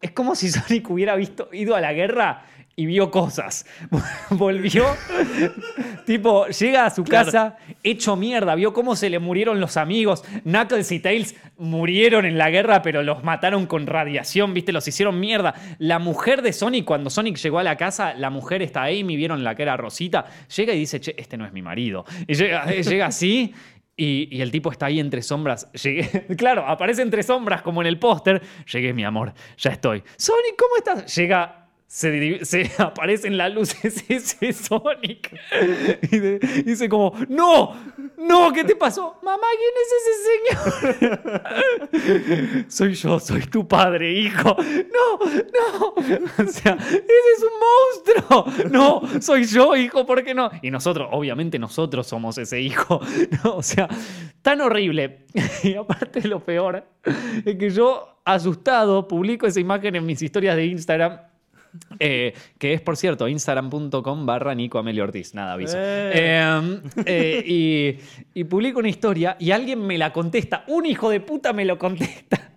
Es 0.00 0.10
como 0.10 0.34
si 0.34 0.50
Sonic 0.50 0.90
hubiera 0.90 1.16
visto, 1.16 1.48
ido 1.52 1.74
a 1.74 1.80
la 1.80 1.92
guerra 1.92 2.44
y 2.76 2.86
vio 2.86 3.10
cosas. 3.10 3.66
Volvió, 4.30 4.84
tipo, 6.06 6.46
llega 6.48 6.86
a 6.86 6.90
su 6.90 7.04
Claro. 7.04 7.26
casa 7.26 7.56
hecho 7.82 8.16
mierda, 8.16 8.54
vio 8.54 8.72
cómo 8.72 8.96
se 8.96 9.10
le 9.10 9.18
murieron 9.18 9.60
los 9.60 9.76
amigos. 9.76 10.24
Knuckles 10.44 10.90
y 10.92 11.00
Tails 11.00 11.34
murieron 11.58 12.24
en 12.24 12.38
la 12.38 12.50
guerra, 12.50 12.82
pero 12.82 13.02
los 13.02 13.22
mataron 13.24 13.66
con 13.66 13.86
radiación, 13.86 14.54
¿viste? 14.54 14.72
Los 14.72 14.88
hicieron 14.88 15.20
mierda. 15.20 15.54
La 15.78 15.98
mujer 15.98 16.42
de 16.42 16.52
Sonic, 16.52 16.84
cuando 16.84 17.10
Sonic 17.10 17.36
llegó 17.36 17.58
a 17.58 17.62
la 17.62 17.76
casa, 17.76 18.14
la 18.14 18.30
mujer 18.30 18.62
está 18.62 18.84
Amy, 18.84 19.16
vieron 19.16 19.44
la 19.44 19.54
que 19.54 19.62
era 19.62 19.76
Rosita, 19.76 20.24
llega 20.56 20.72
y 20.74 20.78
dice, 20.78 21.00
che, 21.00 21.14
este 21.16 21.36
no 21.36 21.46
es 21.46 21.52
mi 21.52 21.62
marido. 21.62 22.04
Y 22.26 22.34
llega, 22.34 22.66
llega 22.66 23.06
así. 23.06 23.54
Y, 23.96 24.26
y 24.36 24.40
el 24.42 24.50
tipo 24.50 24.72
está 24.72 24.86
ahí 24.86 24.98
entre 24.98 25.22
sombras. 25.22 25.70
Llegué, 25.72 26.26
claro, 26.36 26.66
aparece 26.66 27.02
entre 27.02 27.22
sombras 27.22 27.62
como 27.62 27.80
en 27.80 27.86
el 27.86 27.98
póster. 28.00 28.42
Llegué, 28.72 28.92
mi 28.92 29.04
amor, 29.04 29.32
ya 29.56 29.70
estoy. 29.70 30.02
Sonic, 30.16 30.56
¿cómo 30.58 30.76
estás? 30.78 31.14
Llega, 31.14 31.63
se, 31.86 32.44
se 32.44 32.70
aparece 32.78 33.28
en 33.28 33.36
la 33.36 33.48
luz 33.48 33.74
ese 33.84 34.52
Sonic. 34.52 35.38
Y 36.10 36.18
dice 36.62 36.88
como, 36.88 37.12
no, 37.28 37.74
no, 38.18 38.52
¿qué 38.52 38.64
te 38.64 38.76
pasó? 38.76 39.18
Mamá, 39.22 39.46
¿quién 39.58 39.72
es 39.82 39.92
ese 40.00 40.14
señor? 41.20 42.64
soy 42.70 42.94
yo, 42.94 43.20
soy 43.20 43.42
tu 43.42 43.66
padre, 43.66 44.12
hijo. 44.12 44.56
No, 44.58 45.18
no. 45.18 45.94
O 45.96 46.46
sea, 46.48 46.74
ese 46.74 47.04
es 47.36 47.42
un 47.42 47.52
monstruo. 48.16 48.70
No, 48.70 49.02
soy 49.20 49.44
yo, 49.44 49.76
hijo, 49.76 50.04
¿por 50.06 50.24
qué 50.24 50.34
no? 50.34 50.50
Y 50.62 50.70
nosotros, 50.70 51.08
obviamente 51.12 51.58
nosotros 51.58 52.06
somos 52.06 52.38
ese 52.38 52.60
hijo. 52.60 53.00
O 53.44 53.62
sea, 53.62 53.88
tan 54.42 54.60
horrible. 54.60 55.26
Y 55.62 55.74
aparte 55.74 56.26
lo 56.26 56.40
peor 56.40 56.84
es 57.44 57.56
que 57.56 57.70
yo, 57.70 58.20
asustado, 58.24 59.06
publico 59.06 59.46
esa 59.46 59.60
imagen 59.60 59.96
en 59.96 60.06
mis 60.06 60.22
historias 60.22 60.56
de 60.56 60.66
Instagram. 60.66 61.33
Eh, 61.98 62.34
que 62.58 62.74
es, 62.74 62.80
por 62.80 62.96
cierto, 62.96 63.28
instagram.com 63.28 64.26
barra 64.26 64.54
Nico 64.54 64.78
Amelio 64.78 65.04
Ortiz. 65.04 65.34
Nada, 65.34 65.54
aviso. 65.54 65.76
Eh. 65.78 66.12
Eh, 66.14 66.80
eh, 67.06 67.44
y, 67.46 68.40
y 68.40 68.44
publico 68.44 68.78
una 68.78 68.88
historia 68.88 69.36
y 69.38 69.50
alguien 69.50 69.86
me 69.86 69.98
la 69.98 70.12
contesta. 70.12 70.64
Un 70.68 70.86
hijo 70.86 71.10
de 71.10 71.20
puta 71.20 71.52
me 71.52 71.64
lo 71.64 71.78
contesta. 71.78 72.40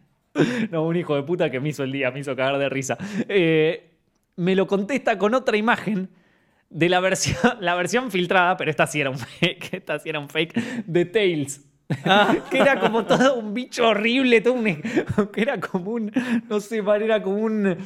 No, 0.69 0.83
un 0.83 0.95
hijo 0.95 1.15
de 1.15 1.23
puta 1.23 1.49
que 1.49 1.59
me 1.59 1.69
hizo 1.69 1.83
el 1.83 1.91
día, 1.91 2.11
me 2.11 2.19
hizo 2.19 2.35
cagar 2.35 2.59
de 2.59 2.69
risa. 2.69 2.95
Me 3.27 4.55
lo 4.55 4.67
contesta 4.67 5.17
con 5.17 5.33
otra 5.33 5.57
imagen 5.57 6.11
de 6.69 6.89
la 6.89 6.99
versión, 6.99 7.37
la 7.59 7.75
versión 7.75 8.11
filtrada, 8.11 8.57
pero 8.57 8.71
esta 8.71 8.87
sí 8.87 9.01
era 9.01 9.09
un 9.09 9.17
fake, 9.17 9.69
esta 9.73 9.99
sí 9.99 10.09
era 10.09 10.19
un 10.19 10.29
fake, 10.29 10.85
de 10.85 11.05
Tails. 11.05 11.63
que 12.51 12.57
era 12.57 12.79
como 12.79 13.05
todo 13.05 13.35
un 13.35 13.53
bicho 13.53 13.87
horrible, 13.87 14.41
todo 14.41 14.53
un, 14.53 14.65
que 14.65 15.41
era 15.41 15.59
como 15.59 15.91
un, 15.91 16.11
no 16.49 16.59
sé, 16.59 16.79
era 16.79 17.23
como 17.23 17.37
un, 17.37 17.77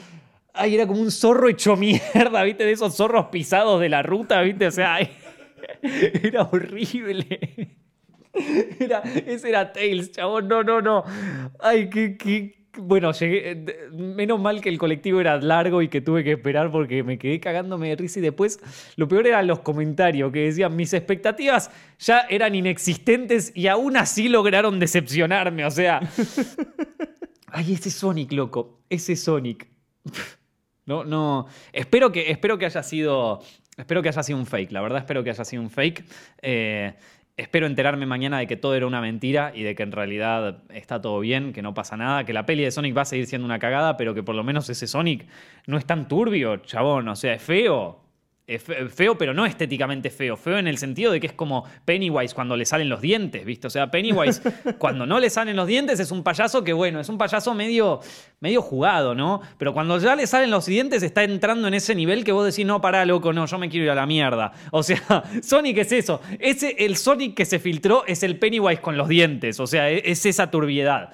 ay, 0.54 0.76
era 0.76 0.88
como 0.88 1.02
un 1.02 1.12
zorro 1.12 1.48
hecho 1.50 1.76
mierda, 1.76 2.44
¿viste? 2.46 2.66
De 2.66 2.72
esos 2.72 2.96
zorros 2.96 3.28
pisados 3.28 3.80
de 3.82 3.90
la 3.90 4.02
ruta, 4.04 4.42
¿viste? 4.42 4.68
O 4.68 4.72
sea, 4.72 4.98
era 5.82 6.44
horrible. 6.44 7.78
Era, 8.80 9.00
ese 9.28 9.50
era 9.50 9.74
Tails, 9.74 10.14
chabón. 10.14 10.48
No, 10.48 10.64
no, 10.64 10.82
no. 10.82 11.04
Ay, 11.60 11.90
qué. 11.90 12.16
qué- 12.16 12.64
Bueno, 12.78 13.12
llegué. 13.12 13.52
eh, 13.52 13.90
Menos 13.92 14.40
mal 14.40 14.62
que 14.62 14.70
el 14.70 14.78
colectivo 14.78 15.20
era 15.20 15.36
largo 15.42 15.82
y 15.82 15.90
que 15.90 16.00
tuve 16.00 16.24
que 16.24 16.32
esperar 16.32 16.72
porque 16.72 17.04
me 17.04 17.18
quedé 17.20 17.42
cagándome 17.42 17.90
de 17.90 17.98
risa. 17.98 18.20
Y 18.20 18.22
después, 18.22 18.62
lo 18.96 19.10
peor 19.10 19.28
eran 19.28 19.48
los 19.48 19.60
comentarios 19.60 20.32
que 20.32 20.46
decían: 20.46 20.74
mis 20.78 20.94
expectativas 20.94 21.72
ya 22.00 22.20
eran 22.30 22.56
inexistentes 22.56 23.52
y 23.54 23.68
aún 23.68 23.98
así 23.98 24.30
lograron 24.30 24.80
decepcionarme. 24.80 25.66
O 25.66 25.72
sea. 25.72 26.00
Ay, 27.48 27.74
ese 27.74 27.92
Sonic, 27.92 28.32
loco. 28.32 28.80
Ese 28.90 29.18
Sonic. 29.18 29.68
No, 30.92 31.06
no. 31.06 31.48
Espero 31.72 32.12
que, 32.12 32.32
espero 32.32 32.58
que 32.58 32.66
haya 32.66 32.84
sido. 32.84 33.40
Espero 33.78 34.02
que 34.02 34.10
haya 34.10 34.24
sido 34.24 34.38
un 34.38 34.46
fake. 34.46 34.74
La 34.74 34.82
verdad, 34.82 35.00
espero 35.00 35.24
que 35.24 35.30
haya 35.30 35.46
sido 35.46 35.64
un 35.64 35.70
fake. 35.70 36.04
Eh, 36.42 36.94
espero 37.38 37.66
enterarme 37.66 38.06
mañana 38.06 38.40
de 38.40 38.48
que 38.48 38.58
todo 38.58 38.76
era 38.76 38.86
una 38.86 39.00
mentira 39.00 39.54
y 39.56 39.64
de 39.64 39.74
que 39.74 39.84
en 39.84 39.94
realidad 39.94 40.64
está 40.70 41.02
todo 41.02 41.22
bien, 41.22 41.54
que 41.54 41.62
no 41.62 41.74
pasa 41.74 41.96
nada, 41.96 42.26
que 42.26 42.34
la 42.34 42.46
peli 42.46 42.64
de 42.64 42.72
Sonic 42.72 42.96
va 42.96 43.04
a 43.04 43.06
seguir 43.06 43.26
siendo 43.26 43.46
una 43.46 43.58
cagada, 43.58 43.96
pero 43.96 44.14
que 44.14 44.22
por 44.22 44.36
lo 44.36 44.44
menos 44.44 44.70
ese 44.70 44.86
Sonic 44.86 45.26
no 45.66 45.78
es 45.78 45.86
tan 45.86 46.10
turbio, 46.10 46.58
chabón. 46.58 47.08
O 47.08 47.16
sea, 47.16 47.36
es 47.36 47.42
feo. 47.42 48.02
Es 48.56 48.64
fe- 48.64 48.88
feo, 48.90 49.18
pero 49.18 49.34
no 49.34 49.46
estéticamente 49.46 50.10
feo. 50.10 50.36
Feo 50.38 50.58
en 50.58 50.68
el 50.68 50.78
sentido 50.78 51.12
de 51.12 51.20
que 51.20 51.28
es 51.28 51.34
como 51.34 51.64
Pennywise 51.86 52.34
cuando 52.36 52.56
le 52.58 52.66
salen 52.66 52.90
los 52.90 53.02
dientes, 53.02 53.46
¿viste? 53.46 53.68
O 53.68 53.70
sea, 53.70 53.90
Pennywise 53.92 54.42
cuando 54.78 55.06
no 55.06 55.20
le 55.20 55.30
salen 55.30 55.56
los 55.56 55.68
dientes 55.68 56.00
es 56.00 56.12
un 56.12 56.24
payaso 56.24 56.64
que, 56.64 56.74
bueno, 56.74 57.00
es 57.00 57.10
un 57.10 57.18
payaso 57.18 57.54
medio, 57.54 58.00
medio 58.40 58.62
jugado, 58.62 59.16
¿no? 59.16 59.42
Pero 59.58 59.74
cuando 59.74 59.98
ya 60.00 60.16
le 60.16 60.28
salen 60.28 60.52
los 60.52 60.66
dientes 60.66 61.04
está 61.04 61.24
entrando 61.24 61.68
en 61.68 61.74
ese 61.74 61.96
nivel 61.96 62.24
que 62.24 62.32
vos 62.32 62.46
decís, 62.46 62.66
no, 62.66 62.82
pará, 62.82 63.06
loco, 63.06 63.32
no, 63.34 63.46
yo 63.46 63.58
me 63.58 63.70
quiero 63.70 63.86
ir 63.86 63.92
a 63.92 63.96
la 63.96 64.06
mierda. 64.06 64.52
O 64.72 64.84
sea, 64.84 65.02
Sonic 65.42 65.78
es 65.78 65.92
eso. 65.92 66.22
Ese, 66.40 66.76
el 66.80 66.98
Sonic 66.98 67.36
que 67.36 67.46
se 67.46 67.60
filtró 67.60 68.04
es 68.08 68.24
el 68.24 68.38
Pennywise 68.38 68.82
con 68.82 68.98
los 68.98 69.08
dientes. 69.08 69.60
O 69.60 69.68
sea, 69.68 69.90
e- 69.90 70.02
es 70.06 70.26
esa 70.26 70.52
turbiedad. 70.52 71.12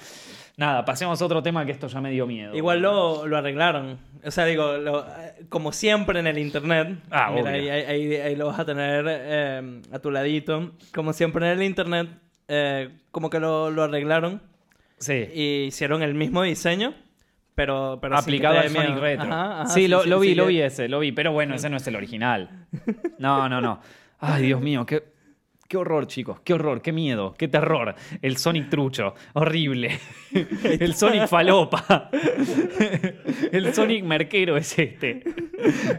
Nada, 0.58 0.84
pasemos 0.86 1.22
a 1.22 1.26
otro 1.26 1.43
tema 1.43 1.63
que 1.67 1.72
esto 1.72 1.88
ya 1.88 2.02
me 2.02 2.10
dio 2.10 2.26
miedo. 2.26 2.56
Igual 2.56 2.82
lo, 2.82 3.28
lo 3.28 3.38
arreglaron. 3.38 4.00
O 4.26 4.32
sea, 4.32 4.46
digo, 4.46 4.78
lo- 4.78 5.06
como 5.50 5.72
siempre 5.72 6.20
en 6.20 6.26
el 6.26 6.39
internet. 6.39 6.98
Ah, 7.12 7.30
mira, 7.32 7.52
obvio. 7.52 7.54
ahí, 7.54 7.70
ahí- 7.70 8.15
ahí- 8.15 8.36
lo 8.36 8.48
vas 8.48 8.58
a 8.60 8.65
tener 8.65 9.06
eh, 9.08 9.82
a 9.91 10.00
tu 10.00 10.10
ladito. 10.10 10.72
Como 10.96 11.13
siempre 11.13 11.46
en 11.46 11.60
el 11.60 11.63
internet, 11.63 12.10
eh, 12.48 12.89
como 13.12 13.30
que 13.30 13.39
lo, 13.39 13.70
lo 13.70 13.84
arreglaron 13.84 14.41
Sí. 14.98 15.28
y 15.32 15.43
hicieron 15.67 16.02
el 16.02 16.15
mismo 16.15 16.41
diseño, 16.41 16.96
pero, 17.54 18.00
pero 18.02 18.17
aplicado 18.17 18.58
al 18.58 18.70
Sonic. 18.70 18.98
Retro. 18.98 19.26
Ajá, 19.26 19.62
ajá, 19.62 19.65
sí, 19.70 19.88
lo, 19.88 20.06
lo 20.06 20.20
vi, 20.20 20.30
sí, 20.30 20.36
lo 20.36 20.46
que- 20.46 20.50
vi 20.50 20.62
ese, 20.62 20.89
lo 20.89 20.98
vi, 21.00 21.12
pero 21.12 21.32
bueno, 21.34 21.54
ese 21.54 21.70
no 21.70 21.78
es 21.78 21.86
el 21.86 21.96
original. 21.96 22.65
No, 23.20 23.48
no, 23.48 23.62
no. 23.62 23.80
Ay, 24.20 24.43
Dios 24.43 24.60
mío, 24.62 24.86
qué, 24.88 25.04
Qué 25.67 25.75
horror, 25.75 26.08
chicos, 26.08 26.39
qué 26.45 26.53
horror, 26.53 26.82
qué 26.82 26.93
miedo, 26.93 27.36
qué 27.38 27.49
terror. 27.49 27.93
El 28.21 28.38
Sonic 28.38 28.69
trucho, 28.69 29.15
horrible. 29.34 29.99
El 30.63 30.93
Sonic 30.93 31.27
falopa. 31.27 32.10
El 33.51 33.73
Sonic 33.73 34.06
merquero 34.06 34.56
es 34.56 34.80
este. 34.80 35.23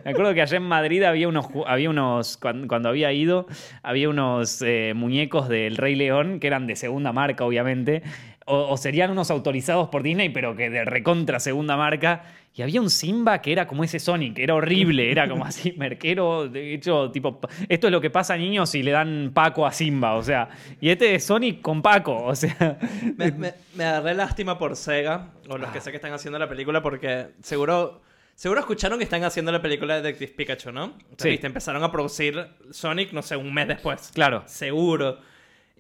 Me 0.06 0.10
acuerdo 0.12 0.32
que 0.32 0.40
allá 0.40 0.56
en 0.56 0.62
Madrid 0.62 1.02
había 1.02 1.28
unos, 1.28 1.48
había 1.66 1.90
unos 1.90 2.38
cuan- 2.38 2.66
cuando, 2.66 2.88
había 2.88 3.12
ido, 3.12 3.46
había 3.82 4.08
unos 4.08 4.62
eh, 4.62 4.94
muñecos 4.96 5.50
del 5.50 5.76
Rey 5.76 5.96
León 5.96 6.40
que 6.40 6.46
eran 6.46 6.66
de 6.66 6.74
segunda 6.74 7.12
marca, 7.12 7.44
obviamente. 7.44 8.02
O, 8.48 8.70
o 8.72 8.76
serían 8.76 9.10
unos 9.10 9.30
autorizados 9.30 9.88
por 9.88 10.02
Disney, 10.02 10.30
pero 10.30 10.56
que 10.56 10.70
de 10.70 10.84
recontra 10.84 11.38
segunda 11.38 11.76
marca. 11.76 12.22
Y 12.54 12.62
había 12.62 12.80
un 12.80 12.90
Simba 12.90 13.40
que 13.40 13.52
era 13.52 13.68
como 13.68 13.84
ese 13.84 14.00
Sonic, 14.00 14.36
era 14.38 14.54
horrible, 14.54 15.12
era 15.12 15.28
como 15.28 15.44
así, 15.44 15.72
merquero. 15.76 16.48
De 16.48 16.74
hecho, 16.74 17.10
tipo, 17.12 17.38
esto 17.68 17.86
es 17.86 17.92
lo 17.92 18.00
que 18.00 18.10
pasa 18.10 18.34
a 18.34 18.36
niños 18.36 18.70
si 18.70 18.82
le 18.82 18.90
dan 18.90 19.30
Paco 19.32 19.64
a 19.66 19.70
Simba, 19.72 20.14
o 20.14 20.22
sea. 20.22 20.48
Y 20.80 20.88
este 20.90 21.14
es 21.14 21.24
Sonic 21.24 21.60
con 21.60 21.82
Paco, 21.82 22.16
o 22.24 22.34
sea. 22.34 22.78
Me, 23.16 23.30
me, 23.32 23.52
me 23.76 23.84
agarré 23.84 24.14
lástima 24.14 24.58
por 24.58 24.74
Sega, 24.74 25.30
o 25.48 25.54
Ah. 25.54 25.58
los 25.58 25.70
que 25.70 25.80
sé 25.80 25.90
que 25.90 25.96
están 25.96 26.12
haciendo 26.12 26.38
la 26.38 26.48
película, 26.48 26.82
porque 26.82 27.26
seguro, 27.42 28.00
seguro 28.34 28.60
escucharon 28.60 28.98
que 28.98 29.04
están 29.04 29.22
haciendo 29.22 29.52
la 29.52 29.62
película 29.62 29.94
de 29.96 30.02
Detective 30.02 30.32
Pikachu, 30.36 30.72
¿no? 30.72 30.84
Entonces, 30.86 31.16
Sí. 31.18 31.28
viste, 31.28 31.46
empezaron 31.46 31.84
a 31.84 31.92
producir 31.92 32.44
Sonic, 32.70 33.12
no 33.12 33.22
sé, 33.22 33.36
un 33.36 33.54
mes 33.54 33.68
después. 33.68 34.10
Claro. 34.14 34.42
Seguro. 34.46 35.18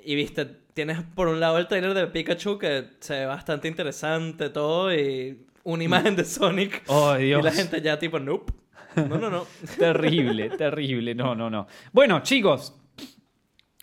Y 0.04 0.14
viste, 0.14 0.46
tienes 0.74 1.00
por 1.14 1.28
un 1.28 1.40
lado 1.40 1.58
el 1.58 1.66
trailer 1.66 1.94
de 1.94 2.06
Pikachu 2.06 2.58
que 2.58 2.84
se 3.00 3.20
ve 3.20 3.26
bastante 3.26 3.68
interesante 3.68 4.50
todo 4.50 4.94
y 4.94 5.46
una 5.64 5.84
imagen 5.84 6.16
de 6.16 6.24
Sonic. 6.24 6.82
Oh, 6.86 7.14
Dios. 7.14 7.40
Y 7.40 7.44
la 7.44 7.52
gente 7.52 7.80
ya 7.82 7.98
tipo, 7.98 8.18
nope. 8.18 8.52
No, 8.96 9.18
no, 9.18 9.30
no. 9.30 9.44
Terrible, 9.78 10.50
terrible. 10.50 11.14
No, 11.14 11.34
no, 11.34 11.50
no. 11.50 11.66
Bueno, 11.92 12.20
chicos. 12.22 12.74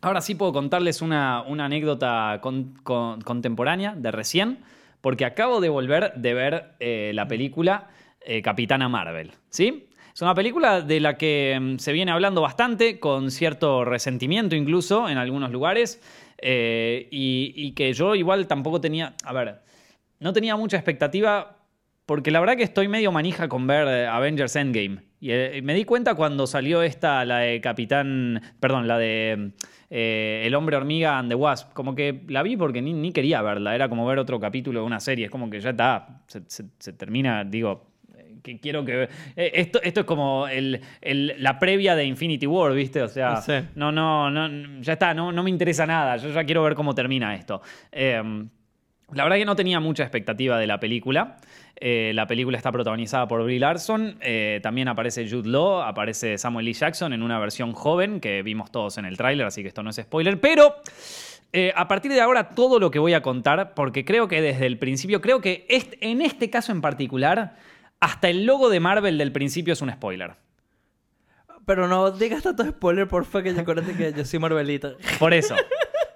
Ahora 0.01 0.21
sí 0.21 0.36
puedo 0.36 0.51
contarles 0.54 1.01
una, 1.01 1.41
una 1.43 1.65
anécdota 1.65 2.39
con- 2.41 2.75
con- 2.84 3.21
contemporánea 3.21 3.95
de 3.95 4.12
recién, 4.12 4.60
porque 5.01 5.25
acabo 5.25 5.62
de 5.62 5.69
volver 5.69 6.13
de 6.15 6.34
ver 6.34 6.75
eh, 6.80 7.12
la 7.15 7.28
película 7.28 7.89
eh, 8.21 8.41
Capitana 8.41 8.88
Marvel, 8.89 9.32
¿sí? 9.49 9.88
Es 10.15 10.21
una 10.21 10.34
película 10.34 10.80
de 10.80 11.01
la 11.01 11.17
que 11.17 11.60
mm, 11.60 11.78
se 11.78 11.91
viene 11.91 12.10
hablando 12.10 12.39
bastante, 12.39 13.01
con 13.01 13.32
cierto 13.32 13.84
resentimiento 13.84 14.56
incluso 14.56 15.10
en 15.10 15.17
algunos 15.17 15.51
lugares, 15.51 16.01
eh, 16.38 17.10
y, 17.12 17.73
que 17.73 17.91
yo 17.91 18.15
igual 18.15 18.47
tampoco 18.47 18.80
tenía, 18.80 19.13
a 19.25 19.34
ver, 19.34 19.60
no 20.21 20.32
tenía 20.32 20.56
mucha 20.56 20.78
expectativa 20.78 21.58
porque 22.06 22.32
la 22.32 22.39
verdad 22.39 22.56
que 22.56 22.63
estoy 22.63 22.88
medio 22.88 23.12
manija 23.12 23.49
con 23.49 23.67
ver 23.67 23.89
eh, 23.89 24.08
Avengers 24.08 24.56
Endgame. 24.56 25.01
Y 25.19 25.32
eh, 25.32 25.60
me 25.62 25.73
di 25.73 25.84
cuenta 25.84 26.15
cuando 26.15 26.47
salió 26.47 26.82
esta, 26.82 27.25
la 27.25 27.39
de 27.39 27.60
Capitán, 27.60 28.41
perdón, 28.62 28.88
la 28.88 28.97
de 28.97 29.51
El 29.89 30.56
Hombre 30.56 30.78
Hormiga 30.78 31.19
and 31.19 31.30
the 31.30 31.36
Wasp. 31.36 31.73
Como 31.73 31.93
que 31.93 32.23
la 32.30 32.41
vi 32.41 32.56
porque 32.56 32.82
ni, 32.82 33.12
quería 33.12 33.41
verla, 33.41 33.75
era 33.75 33.89
como 33.89 34.06
ver 34.06 34.19
otro 34.19 34.39
capítulo 34.39 34.80
de 34.80 34.86
una 34.86 35.01
serie. 35.01 35.25
Es 35.25 35.32
como 35.32 35.49
que 35.49 35.60
ya 35.60 35.71
está, 35.71 36.21
se, 36.28 36.93
termina, 36.93 37.43
digo, 37.43 37.94
que 38.45 38.60
quiero 38.60 38.86
que... 38.86 39.10
eh, 39.36 39.51
esto, 39.55 39.81
esto 39.81 40.01
es 40.01 40.05
como 40.05 40.47
el- 40.47 40.79
el- 41.01 41.34
la 41.39 41.58
previa 41.58 41.95
de 41.95 42.05
Infinity 42.05 42.45
War, 42.47 42.73
¿viste? 42.73 43.01
O 43.01 43.08
sea, 43.08 43.41
Sí. 43.41 43.53
no, 43.75 43.91
no, 43.91 44.29
no, 44.29 44.81
ya 44.81 44.93
está, 44.93 45.13
no, 45.13 45.31
no 45.31 45.41
me 45.43 45.49
interesa 45.49 45.86
nada, 45.86 46.15
yo 46.17 46.29
ya 46.29 46.43
quiero 46.43 46.63
ver 46.63 46.75
cómo 46.75 46.93
termina 46.93 47.34
esto. 47.36 47.62
Eh, 47.91 48.21
la 49.13 49.23
verdad 49.23 49.38
que 49.38 49.45
no 49.45 49.55
tenía 49.55 49.79
mucha 49.79 50.03
expectativa 50.03 50.58
de 50.58 50.65
la 50.67 50.79
película. 50.79 51.38
Eh, 51.79 52.12
la 52.15 52.25
película 52.25 52.58
está 52.58 52.71
protagonizada 52.71 53.27
por 53.27 53.43
Brie 53.43 53.60
Larson. 53.60 54.17
eh, 54.21 54.60
también 54.63 54.88
aparece 54.88 55.29
Jude 55.29 55.47
Law, 55.49 55.81
aparece 55.81 56.38
Samuel 56.38 56.65
L. 56.67 56.73
Jackson 56.73 57.13
en 57.13 57.21
una 57.21 57.38
versión 57.38 57.73
joven 57.73 58.19
que 58.19 58.41
vimos 58.41 58.71
todos 58.71 58.97
en 58.97 59.05
el 59.05 59.15
tráiler, 59.17 59.45
así 59.45 59.62
que 59.62 59.67
esto 59.67 59.84
no 59.84 59.89
es 59.91 59.97
spoiler. 59.97 60.39
Pero 60.39 60.75
eh, 61.53 61.71
a 61.75 61.88
partir 61.88 62.12
de 62.13 62.19
ahora 62.21 62.49
todo 62.49 62.79
lo 62.79 62.89
que 62.89 62.97
voy 62.99 63.13
a 63.13 63.21
contar, 63.21 63.73
porque 63.75 64.03
creo 64.03 64.27
que 64.27 64.41
desde 64.41 64.65
el 64.65 64.77
principio, 64.79 65.21
creo 65.21 65.39
que 65.39 65.65
est- 65.69 65.93
en 66.01 66.21
este 66.21 66.49
caso 66.49 66.71
en 66.71 66.81
particular, 66.81 67.55
hasta 67.99 68.29
el 68.29 68.45
logo 68.45 68.69
de 68.69 68.79
Marvel 68.79 69.17
del 69.17 69.31
principio 69.31 69.73
es 69.73 69.81
un 69.81 69.91
spoiler. 69.91 70.34
Pero 71.65 71.88
no 71.88 72.12
digas 72.12 72.43
tanto 72.43 72.63
spoiler, 72.63 73.08
porfa, 73.08 73.41
que 73.41 73.53
ya 73.53 73.62
acuérdate 73.62 73.93
que 73.95 74.13
yo 74.13 74.23
soy 74.25 74.38
Marvelita. 74.39 74.91
Por 75.17 75.34
eso. 75.34 75.55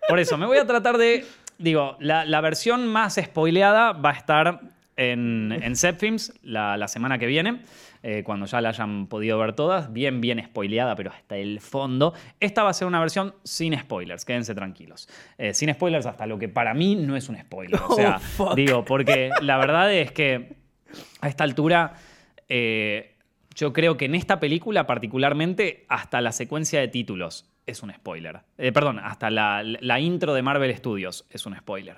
Por 0.08 0.20
eso. 0.20 0.38
Me 0.38 0.46
voy 0.46 0.58
a 0.58 0.68
tratar 0.68 0.98
de. 0.98 1.26
Digo, 1.58 1.98
la, 2.00 2.24
la 2.26 2.40
versión 2.42 2.88
más 2.88 3.16
spoileada 3.16 3.94
va 3.94 4.12
a 4.12 4.14
estar 4.14 4.60
en, 4.96 5.52
en 5.52 5.76
Zepfilms 5.76 6.34
la, 6.44 6.78
la 6.78 6.88
semana 6.88 7.18
que 7.18 7.26
viene. 7.26 7.62
eh, 8.04 8.22
cuando 8.24 8.46
ya 8.46 8.62
la 8.62 8.70
hayan 8.70 9.08
podido 9.08 9.40
ver 9.40 9.54
todas. 9.54 9.92
Bien, 9.92 10.22
bien 10.22 10.42
spoileada, 10.46 10.96
pero 10.96 11.12
hasta 11.12 11.36
el 11.38 11.60
fondo. 11.62 12.14
Esta 12.40 12.62
va 12.64 12.70
a 12.70 12.74
ser 12.74 12.88
una 12.88 13.00
versión 13.00 13.34
sin 13.44 13.78
spoilers. 13.78 14.26
Quédense 14.26 14.54
tranquilos. 14.54 15.10
Eh, 15.40 15.54
sin 15.56 15.74
spoilers, 15.74 16.06
hasta 16.06 16.28
lo 16.28 16.38
que 16.38 16.48
para 16.48 16.74
mí 16.76 16.96
no 16.96 17.16
es 17.18 17.28
un 17.28 17.38
spoiler. 17.40 17.80
O 17.90 17.96
sea, 17.96 18.18
Oh, 18.18 18.20
fuck. 18.20 18.56
digo, 18.56 18.86
porque 18.86 19.32
la 19.42 19.58
verdad 19.58 19.92
es 19.92 20.12
que 20.12 20.59
a 21.22 21.28
esta 21.28 21.44
altura. 21.44 21.94
eh, 22.48 23.16
yo 23.56 23.74
creo 23.74 23.98
que 23.98 24.06
en 24.06 24.16
esta 24.16 24.40
película, 24.40 24.88
particularmente, 24.88 25.86
hasta 25.90 26.22
la 26.22 26.32
secuencia 26.32 26.80
de 26.80 26.88
títulos 26.88 27.50
es 27.66 27.84
un 27.84 27.94
spoiler. 27.94 28.40
Eh, 28.58 28.72
perdón, 28.72 29.00
hasta 29.00 29.30
la, 29.30 30.00
intro 30.00 30.34
de 30.34 30.42
Marvel 30.42 30.76
Studios 30.76 31.26
es 31.30 31.46
un 31.46 31.56
spoiler. 31.56 31.98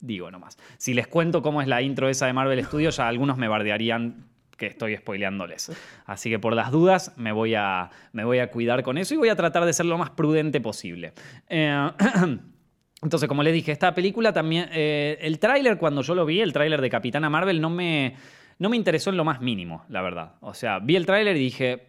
Digo 0.00 0.30
nomás. 0.30 0.58
Si 0.78 0.94
les 0.94 1.06
cuento 1.06 1.42
cómo 1.42 1.62
es 1.62 1.68
la 1.68 1.80
intro 1.80 2.08
esa 2.08 2.26
de 2.26 2.32
Marvel 2.32 2.64
Studios, 2.64 2.96
ya 2.96 3.08
algunos 3.08 3.38
me 3.38 3.48
bardearían 3.48 4.26
que 4.56 4.66
estoy 4.66 4.96
spoileándoles. 4.96 5.72
Así 6.06 6.28
que 6.30 6.38
por 6.38 6.54
las 6.54 6.70
dudas 6.70 7.12
me 7.16 7.32
voy 7.32 7.54
a, 7.54 7.90
me 8.12 8.24
voy 8.24 8.38
a 8.38 8.50
cuidar 8.50 8.82
con 8.82 8.98
eso 8.98 9.14
y 9.14 9.16
voy 9.16 9.28
a 9.28 9.36
tratar 9.36 9.64
de 9.64 9.72
ser 9.72 9.86
lo 9.86 9.98
más 9.98 10.10
prudente 10.10 10.60
posible. 10.60 11.12
Eh, 11.48 11.90
Entonces, 13.02 13.28
como 13.28 13.42
les 13.42 13.52
dije, 13.52 13.72
esta 13.72 13.94
película 13.94 14.32
también. 14.32 14.68
eh, 14.72 15.18
el 15.20 15.38
tráiler, 15.38 15.78
cuando 15.78 16.02
yo 16.02 16.14
lo 16.14 16.24
vi, 16.24 16.40
el 16.40 16.52
tráiler 16.52 16.80
de 16.80 16.90
Capitana 16.90 17.28
Marvel, 17.28 17.60
no 17.60 17.68
me, 17.70 18.14
no 18.58 18.68
me 18.68 18.76
interesó 18.76 19.10
en 19.10 19.16
lo 19.16 19.24
más 19.24 19.40
mínimo, 19.40 19.84
la 19.88 20.00
verdad. 20.02 20.34
O 20.40 20.54
sea, 20.54 20.78
vi 20.78 20.96
el 20.96 21.06
tráiler 21.06 21.36
y 21.36 21.40
dije. 21.40 21.88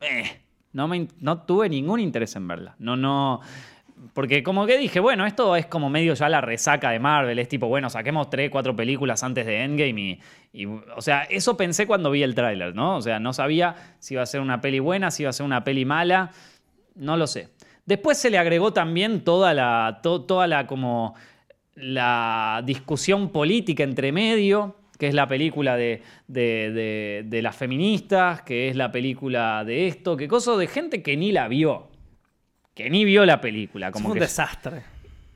"Eh", 0.00 0.40
no, 0.72 0.88
me, 0.88 1.08
no 1.20 1.42
tuve 1.42 1.68
ningún 1.68 2.00
interés 2.00 2.34
en 2.36 2.48
verla. 2.48 2.74
No, 2.78 2.96
no. 2.96 3.40
Porque 4.12 4.42
como 4.42 4.66
que 4.66 4.76
dije, 4.76 4.98
bueno, 4.98 5.24
esto 5.24 5.54
es 5.56 5.66
como 5.66 5.88
medio 5.88 6.14
ya 6.14 6.28
la 6.28 6.40
resaca 6.40 6.90
de 6.90 6.98
Marvel. 6.98 7.38
Es 7.38 7.48
tipo, 7.48 7.68
bueno, 7.68 7.88
saquemos 7.88 8.28
tres, 8.28 8.50
cuatro 8.50 8.74
películas 8.74 9.22
antes 9.22 9.46
de 9.46 9.62
Endgame 9.62 10.00
y, 10.52 10.62
y, 10.62 10.66
o 10.66 11.00
sea, 11.00 11.22
eso 11.22 11.56
pensé 11.56 11.86
cuando 11.86 12.10
vi 12.10 12.22
el 12.22 12.34
tráiler, 12.34 12.74
¿no? 12.74 12.96
O 12.96 13.02
sea, 13.02 13.20
no 13.20 13.32
sabía 13.32 13.76
si 14.00 14.14
iba 14.14 14.22
a 14.22 14.26
ser 14.26 14.40
una 14.40 14.60
peli 14.60 14.78
buena, 14.80 15.10
si 15.10 15.22
iba 15.22 15.30
a 15.30 15.32
ser 15.32 15.46
una 15.46 15.64
peli 15.64 15.84
mala. 15.84 16.32
No 16.96 17.16
lo 17.16 17.26
sé. 17.26 17.48
Después 17.86 18.16
se 18.18 18.30
le 18.30 18.38
agregó 18.38 18.72
también 18.72 19.22
toda 19.24 19.52
la, 19.54 20.00
to- 20.02 20.22
toda 20.22 20.46
la 20.46 20.66
como 20.66 21.14
la 21.74 22.62
discusión 22.64 23.30
política 23.30 23.82
entre 23.82 24.12
medio, 24.12 24.76
que 24.98 25.08
es 25.08 25.14
la 25.14 25.26
película 25.26 25.76
de, 25.76 26.02
de- 26.28 26.70
de- 26.72 27.22
de 27.26 27.42
las 27.42 27.56
feministas, 27.56 28.42
que 28.42 28.68
es 28.68 28.76
la 28.76 28.90
película 28.92 29.64
de 29.64 29.88
esto, 29.88 30.16
que 30.16 30.28
cosa 30.28 30.56
de 30.56 30.66
gente 30.66 31.02
que 31.02 31.16
ni 31.16 31.32
la 31.32 31.48
vio, 31.48 31.88
que 32.74 32.88
ni 32.90 33.04
vio 33.04 33.26
la 33.26 33.40
película. 33.40 33.88
Es 33.88 33.92
Como 33.92 34.08
un 34.08 34.14
que 34.14 34.20
desastre. 34.20 34.82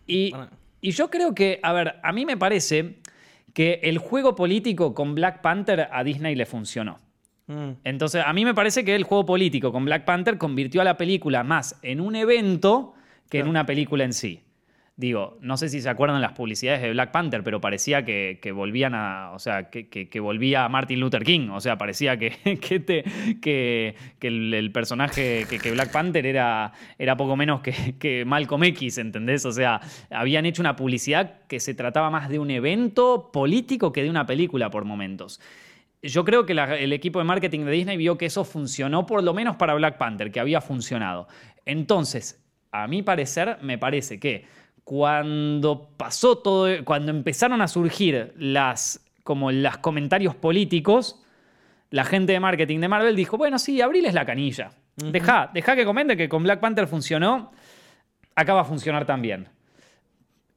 y, 0.07 0.31
Bueno. 0.31 0.49
y 0.81 0.91
yo 0.93 1.11
creo 1.11 1.35
que, 1.35 1.59
a 1.63 1.73
ver, 1.73 1.97
a 2.03 2.13
mí 2.13 2.25
me 2.25 2.37
parece 2.37 2.99
que 3.53 3.81
el 3.83 3.99
juego 3.99 4.37
político 4.37 4.95
con 4.95 5.15
Black 5.15 5.41
Panther 5.43 5.89
a 5.91 6.05
Disney 6.05 6.35
le 6.37 6.47
funcionó. 6.47 6.99
Mm. 7.49 7.71
Entonces, 7.85 8.23
a 8.25 8.33
mí 8.33 8.45
me 8.45 8.55
parece 8.55 8.85
que 8.85 8.95
el 8.95 9.03
juego 9.05 9.27
político 9.27 9.73
con 9.73 9.85
Black 9.85 10.05
Panther 10.05 10.39
convirtió 10.39 10.81
a 10.81 10.85
la 10.85 10.97
película 10.97 11.43
más 11.43 11.79
en 11.83 12.01
un 12.01 12.15
evento 12.15 12.95
que 13.29 13.41
en 13.41 13.49
una 13.49 13.67
película 13.67 14.05
en 14.05 14.13
sí. 14.13 14.43
Digo, 14.97 15.39
no 15.41 15.57
sé 15.57 15.69
si 15.69 15.81
se 15.81 15.89
acuerdan 15.89 16.21
las 16.21 16.33
publicidades 16.33 16.83
de 16.83 16.91
Black 16.91 17.13
Panther, 17.13 17.45
pero 17.45 17.61
parecía 17.61 18.05
que, 18.05 18.41
que 18.43 18.51
volvían 18.51 18.95
a. 18.97 19.31
O 19.33 19.39
sea, 19.39 19.71
que, 19.71 19.87
que- 19.89 20.09
que 20.09 20.19
volvía 20.19 20.69
Martin 20.69 20.99
Luther 20.99 21.23
King. 21.23 21.51
O 21.51 21.61
sea, 21.61 21.79
parecía 21.79 22.19
que, 22.19 22.31
te- 23.41 23.95
el, 24.27 24.55
el 24.55 24.73
personaje, 24.73 25.47
que, 25.49 25.71
Black 25.71 25.93
Panther 25.93 26.27
era, 26.27 26.73
era 26.99 27.17
poco 27.17 27.37
menos 27.37 27.61
que, 27.61 27.95
que 28.01 28.25
Malcolm 28.25 28.65
X, 28.65 28.99
¿entendés? 28.99 29.45
O 29.47 29.53
sea, 29.53 29.81
habían 30.11 30.47
hecho 30.47 30.63
una 30.63 30.75
publicidad 30.75 31.43
que 31.49 31.61
se 31.61 31.75
trataba 31.75 32.11
más 32.11 32.29
de 32.29 32.41
un 32.41 32.51
evento 32.51 33.31
político 33.33 33.93
que 33.93 34.03
de 34.03 34.11
una 34.11 34.27
película 34.27 34.69
por 34.71 34.85
momentos. 34.85 35.41
Yo 36.03 36.25
creo 36.25 36.47
que 36.47 36.55
la- 36.55 36.77
el 36.77 36.93
equipo 36.93 37.19
de 37.19 37.25
marketing 37.25 37.65
de 37.65 37.73
Disney 37.73 37.97
vio 37.97 38.17
que 38.17 38.27
eso 38.27 38.45
funcionó 38.45 39.05
por 39.07 39.23
lo 39.23 39.35
menos 39.35 39.57
para 39.57 39.75
Black 39.75 39.99
Panther, 39.99 40.31
que 40.31 40.41
había 40.41 40.61
funcionado. 40.61 41.27
Entonces, 41.65 42.45
a 42.71 42.87
mi 42.87 43.03
parecer, 43.03 43.59
me 43.63 43.79
parece 43.79 44.21
que 44.21 44.47
cuando 44.85 45.91
pasó 45.97 46.39
todo, 46.39 46.69
cuando 46.85 47.11
empezaron 47.11 47.61
a 47.61 47.69
surgir 47.69 48.33
las, 48.37 49.05
como 49.25 49.51
los 49.53 49.79
comentarios 49.79 50.35
políticos, 50.35 51.23
la 51.91 52.05
gente 52.05 52.33
de 52.33 52.41
marketing 52.41 52.81
de 52.81 52.89
Marvel 52.89 53.17
dijo, 53.17 53.37
bueno, 53.37 53.59
sí, 53.59 53.81
abriles 53.81 54.15
la 54.15 54.25
canilla. 54.25 54.71
Deja, 54.97 55.51
deja 55.55 55.77
que 55.77 55.85
comente 55.85 56.17
que 56.17 56.29
con 56.29 56.43
Black 56.43 56.61
Panther 56.61 56.87
funcionó, 56.87 57.53
acá 58.35 58.55
va 58.55 58.63
a 58.63 58.65
funcionar 58.65 59.05
también. 59.05 59.49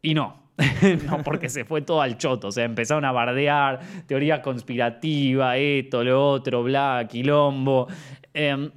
Y 0.02 0.14
no. 0.14 0.41
no, 1.08 1.24
porque 1.24 1.50
se 1.50 1.66
fue 1.66 1.82
todo 1.82 2.02
al 2.02 2.18
choto. 2.18 2.48
O 2.48 2.52
sea, 2.52 2.66
empezaron 2.66 3.06
a 3.06 3.12
bardear, 3.12 3.80
teoría 4.06 4.42
conspirativa, 4.42 5.58
esto, 5.58 6.04
lo 6.04 6.30
otro, 6.30 6.64
bla, 6.64 7.08
quilombo. 7.10 7.88
Em, 8.34 8.72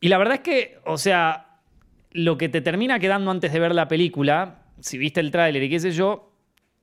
y 0.00 0.08
la 0.08 0.18
verdad 0.18 0.34
es 0.34 0.40
que, 0.40 0.78
o 0.84 0.98
sea, 0.98 1.60
lo 2.10 2.36
que 2.36 2.48
te 2.48 2.60
termina 2.60 2.98
quedando 2.98 3.30
antes 3.30 3.52
de 3.52 3.60
ver 3.60 3.74
la 3.74 3.88
película, 3.88 4.62
si 4.80 4.98
viste 4.98 5.20
el 5.20 5.30
tráiler 5.30 5.62
y 5.62 5.70
qué 5.70 5.80
sé 5.80 5.92
yo, 5.92 6.32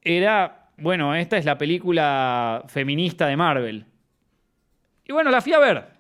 era, 0.01 0.69
bueno, 0.77 1.13
esta 1.13 1.37
es 1.37 1.45
la 1.45 1.57
película 1.57 2.63
feminista 2.67 3.27
de 3.27 3.37
Marvel. 3.37 3.85
Y 5.05 5.13
bueno, 5.13 5.29
la 5.29 5.41
fui 5.41 5.53
a 5.53 5.59
ver. 5.59 5.90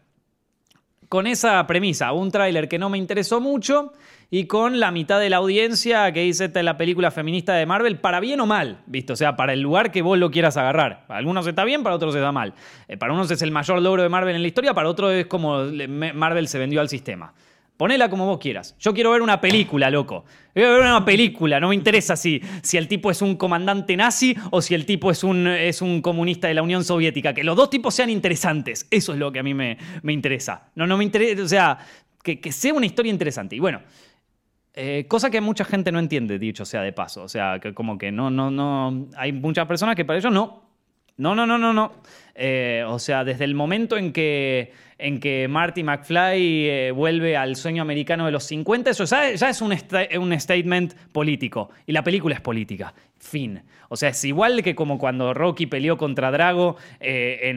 Con 1.11 1.27
esa 1.27 1.67
premisa, 1.67 2.13
un 2.13 2.31
tráiler 2.31 2.69
que 2.69 2.79
no 2.79 2.89
me 2.89 2.97
interesó 2.97 3.41
mucho 3.41 3.91
y 4.29 4.45
con 4.45 4.79
la 4.79 4.91
mitad 4.91 5.19
de 5.19 5.29
la 5.29 5.35
audiencia 5.35 6.09
que 6.13 6.21
dice 6.21 6.45
esta 6.45 6.59
es 6.59 6.63
la 6.63 6.77
película 6.77 7.11
feminista 7.11 7.53
de 7.53 7.65
Marvel, 7.65 7.99
para 7.99 8.21
bien 8.21 8.39
o 8.39 8.45
mal, 8.45 8.81
¿viste? 8.85 9.11
O 9.11 9.17
sea, 9.17 9.35
para 9.35 9.51
el 9.51 9.59
lugar 9.59 9.91
que 9.91 10.01
vos 10.03 10.17
lo 10.17 10.31
quieras 10.31 10.55
agarrar. 10.55 11.05
Para 11.07 11.17
algunos 11.17 11.45
está 11.45 11.65
bien, 11.65 11.83
para 11.83 11.95
otros 11.95 12.15
está 12.15 12.31
mal. 12.31 12.53
Eh, 12.87 12.95
para 12.95 13.11
unos 13.11 13.29
es 13.29 13.41
el 13.41 13.51
mayor 13.51 13.81
logro 13.81 14.03
de 14.03 14.07
Marvel 14.07 14.37
en 14.37 14.41
la 14.41 14.47
historia, 14.47 14.73
para 14.73 14.87
otros 14.87 15.11
es 15.11 15.25
como 15.25 15.65
Marvel 16.13 16.47
se 16.47 16.59
vendió 16.59 16.79
al 16.79 16.87
sistema. 16.87 17.33
Ponela 17.81 18.11
como 18.11 18.27
vos 18.27 18.37
quieras. 18.37 18.75
Yo 18.77 18.93
quiero 18.93 19.09
ver 19.09 19.23
una 19.23 19.41
película, 19.41 19.89
loco. 19.89 20.23
Quiero 20.53 20.73
ver 20.73 20.81
una 20.81 21.03
película. 21.03 21.59
No 21.59 21.69
me 21.69 21.73
interesa 21.73 22.15
si, 22.15 22.39
si 22.61 22.77
el 22.77 22.87
tipo 22.87 23.09
es 23.09 23.23
un 23.23 23.35
comandante 23.35 23.97
nazi 23.97 24.37
o 24.51 24.61
si 24.61 24.75
el 24.75 24.85
tipo 24.85 25.09
es 25.09 25.23
un, 25.23 25.47
es 25.47 25.81
un 25.81 25.99
comunista 25.99 26.47
de 26.47 26.53
la 26.53 26.61
Unión 26.61 26.83
Soviética. 26.83 27.33
Que 27.33 27.43
los 27.43 27.55
dos 27.55 27.71
tipos 27.71 27.95
sean 27.95 28.11
interesantes. 28.11 28.85
Eso 28.91 29.13
es 29.13 29.17
lo 29.17 29.31
que 29.31 29.39
a 29.39 29.43
mí 29.43 29.55
me, 29.55 29.79
me 30.03 30.13
interesa. 30.13 30.69
No, 30.75 30.85
no 30.85 30.95
me 30.95 31.05
interesa. 31.05 31.41
O 31.41 31.47
sea, 31.47 31.79
que, 32.21 32.39
que 32.39 32.51
sea 32.51 32.71
una 32.71 32.85
historia 32.85 33.09
interesante. 33.09 33.55
Y 33.55 33.59
bueno, 33.59 33.81
eh, 34.75 35.07
cosa 35.07 35.31
que 35.31 35.41
mucha 35.41 35.65
gente 35.65 35.91
no 35.91 35.97
entiende, 35.97 36.37
dicho 36.37 36.65
sea 36.65 36.83
de 36.83 36.93
paso. 36.93 37.23
O 37.23 37.29
sea, 37.29 37.57
que 37.59 37.73
como 37.73 37.97
que 37.97 38.11
no, 38.11 38.29
no, 38.29 38.51
no. 38.51 39.07
Hay 39.17 39.33
muchas 39.33 39.65
personas 39.65 39.95
que 39.95 40.05
para 40.05 40.19
ellos 40.19 40.31
no. 40.31 40.69
No, 41.17 41.33
no, 41.33 41.47
no, 41.47 41.57
no, 41.57 41.73
no. 41.73 41.93
Eh, 42.35 42.83
o 42.87 42.99
sea, 42.99 43.23
desde 43.23 43.43
el 43.43 43.55
momento 43.55 43.97
en 43.97 44.13
que, 44.13 44.71
en 44.97 45.19
que 45.19 45.47
Marty 45.47 45.83
McFly 45.83 46.69
eh, 46.69 46.91
vuelve 46.91 47.35
al 47.35 47.55
sueño 47.55 47.81
americano 47.81 48.25
de 48.25 48.31
los 48.31 48.43
50, 48.45 48.91
eso 48.91 49.05
ya, 49.05 49.29
es 49.29 49.61
un, 49.61 49.75
un 50.19 50.39
statement 50.39 50.93
político. 51.11 51.69
Y 51.85 51.91
la 51.91 52.03
película 52.03 52.35
es 52.35 52.41
política. 52.41 52.93
Fin. 53.17 53.61
O 53.89 53.97
sea, 53.97 54.09
es 54.09 54.23
igual 54.23 54.63
que 54.63 54.73
como 54.73 54.97
cuando 54.97 55.33
Rocky 55.33 55.65
peleó 55.65 55.97
contra 55.97 56.31
Drago 56.31 56.77
eh, 56.99 57.53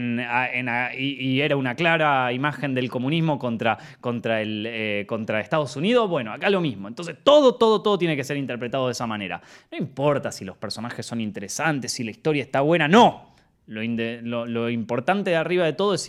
y, 0.98 1.02
y 1.02 1.40
era 1.40 1.56
una 1.56 1.76
clara 1.76 2.32
imagen 2.32 2.74
del 2.74 2.90
comunismo 2.90 3.38
contra, 3.38 3.78
contra, 4.00 4.42
el, 4.42 5.06
contra 5.06 5.40
Estados 5.40 5.76
Unidos. 5.76 6.10
Bueno, 6.10 6.32
acá 6.32 6.50
lo 6.50 6.60
mismo. 6.60 6.88
Entonces, 6.88 7.16
todo, 7.22 7.54
todo, 7.54 7.80
todo 7.82 7.98
tiene 7.98 8.16
que 8.16 8.24
ser 8.24 8.36
interpretado 8.36 8.86
de 8.86 8.92
esa 8.92 9.06
manera. 9.06 9.40
No 9.70 9.78
importa 9.78 10.32
si 10.32 10.44
los 10.44 10.56
personajes 10.56 11.06
son 11.06 11.20
interesantes, 11.20 11.92
si 11.92 12.02
la 12.02 12.10
historia 12.10 12.42
está 12.42 12.60
buena, 12.62 12.88
no. 12.88 13.33
Lo, 13.66 14.68
importante 14.68 15.30
de 15.30 15.36
arriba 15.36 15.64
de 15.64 15.72
todo 15.72 15.94
es, 15.94 16.08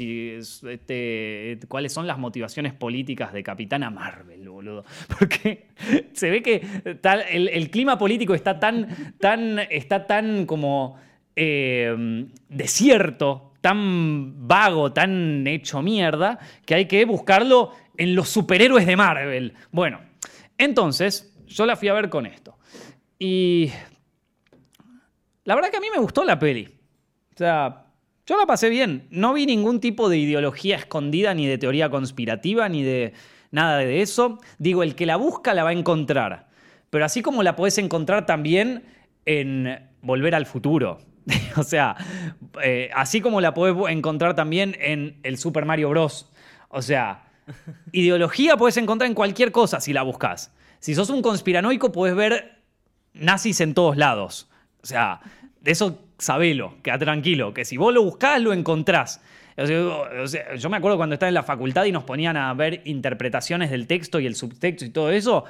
este, 0.63 1.57
cuáles 1.69 1.93
son 1.93 2.05
las 2.05 2.17
motivaciones 2.17 2.73
políticas 2.73 3.31
de 3.31 3.43
Capitana 3.43 3.89
Marvel, 3.89 4.49
boludo. 4.49 4.83
Porque 5.19 5.67
se 6.13 6.29
ve 6.29 6.41
que 6.41 6.61
el, 7.31 7.69
clima 7.69 7.97
político 7.97 8.35
está 8.35 8.59
tan, 8.59 9.15
tan, 9.19 9.59
está 9.69 10.05
tan 10.05 10.45
como 10.45 10.99
eh, 11.35 12.27
desierto, 12.49 13.53
tan 13.61 14.47
vago, 14.47 14.91
tan 14.91 15.47
hecho 15.47 15.81
mierda, 15.81 16.37
que 16.65 16.75
hay 16.75 16.85
que 16.85 17.05
buscarlo 17.05 17.71
en 17.97 18.15
los 18.15 18.27
superhéroes 18.27 18.85
de 18.85 18.97
Marvel. 18.97 19.53
Bueno, 19.71 20.01
entonces 20.57 21.33
yo 21.47 21.65
la 21.65 21.75
fui 21.77 21.87
a 21.87 21.93
ver 21.93 22.09
con 22.09 22.25
esto. 22.25 22.57
Y 23.17 23.71
la 25.45 25.55
verdad 25.55 25.69
que 25.71 25.77
a 25.77 25.81
mí 25.81 25.87
me 25.91 25.99
gustó 25.99 26.23
la 26.23 26.37
peli. 26.37 26.69
O 27.35 27.37
sea, 27.37 27.85
yo 28.25 28.37
la 28.37 28.45
pasé 28.45 28.69
bien. 28.69 29.07
No 29.11 29.33
vi 29.33 29.45
ningún 29.45 29.79
tipo 29.79 30.09
de 30.09 30.17
ideología 30.17 30.77
escondida, 30.77 31.33
ni 31.33 31.47
de 31.47 31.57
teoría 31.57 31.89
conspirativa, 31.89 32.69
ni 32.69 32.81
de 32.81 33.13
nada 33.51 33.77
de 33.77 34.01
eso. 34.01 34.39
Digo, 34.57 34.83
el 34.83 34.95
que 34.95 35.05
la 35.05 35.17
busca 35.17 35.53
la 35.53 35.63
va 35.63 35.69
a 35.69 35.73
encontrar. 35.73 36.47
Pero 36.89 37.05
así 37.05 37.21
como 37.21 37.43
la 37.43 37.55
podés 37.55 37.77
encontrar 37.77 38.25
también 38.25 38.85
en 39.25 39.79
Volver 40.01 40.33
al 40.33 40.45
Futuro. 40.45 40.99
o 41.57 41.63
sea, 41.63 41.97
eh, 42.63 42.89
así 42.95 43.19
como 43.19 43.41
la 43.41 43.53
podés 43.53 43.75
encontrar 43.89 44.33
también 44.35 44.77
en 44.79 45.19
el 45.23 45.37
Super 45.37 45.65
Mario 45.65 45.89
Bros. 45.89 46.31
O 46.69 46.81
sea, 46.81 47.25
ideología 47.91 48.55
podés 48.55 48.77
encontrar 48.77 49.09
en 49.09 49.15
cualquier 49.15 49.51
cosa 49.51 49.81
si 49.81 49.91
la 49.91 50.03
buscas. 50.03 50.53
Si 50.79 50.95
sos 50.95 51.09
un 51.09 51.21
conspiranoico, 51.21 51.91
podés 51.91 52.15
ver 52.15 52.61
nazis 53.13 53.59
en 53.59 53.73
todos 53.73 53.97
lados. 53.97 54.49
O 54.81 54.85
sea, 54.85 55.19
de 55.59 55.71
eso 55.71 56.04
sabelo, 56.17 56.75
queda 56.81 56.97
tranquilo, 56.97 57.53
que 57.53 57.65
si 57.65 57.77
vos 57.77 57.93
lo 57.93 58.03
buscás, 58.03 58.41
lo 58.41 58.53
encontrás. 58.53 59.21
O 59.57 60.27
sea, 60.27 60.55
yo 60.55 60.69
me 60.69 60.77
acuerdo 60.77 60.97
cuando 60.97 61.13
estaba 61.13 61.29
en 61.29 61.33
la 61.33 61.43
facultad 61.43 61.85
y 61.85 61.91
nos 61.91 62.03
ponían 62.03 62.35
a 62.35 62.53
ver 62.53 62.81
interpretaciones 62.85 63.71
del 63.71 63.87
texto 63.87 64.19
y 64.19 64.25
el 64.25 64.35
subtexto 64.35 64.85
y 64.85 64.89
todo 64.89 65.11
eso. 65.11 65.45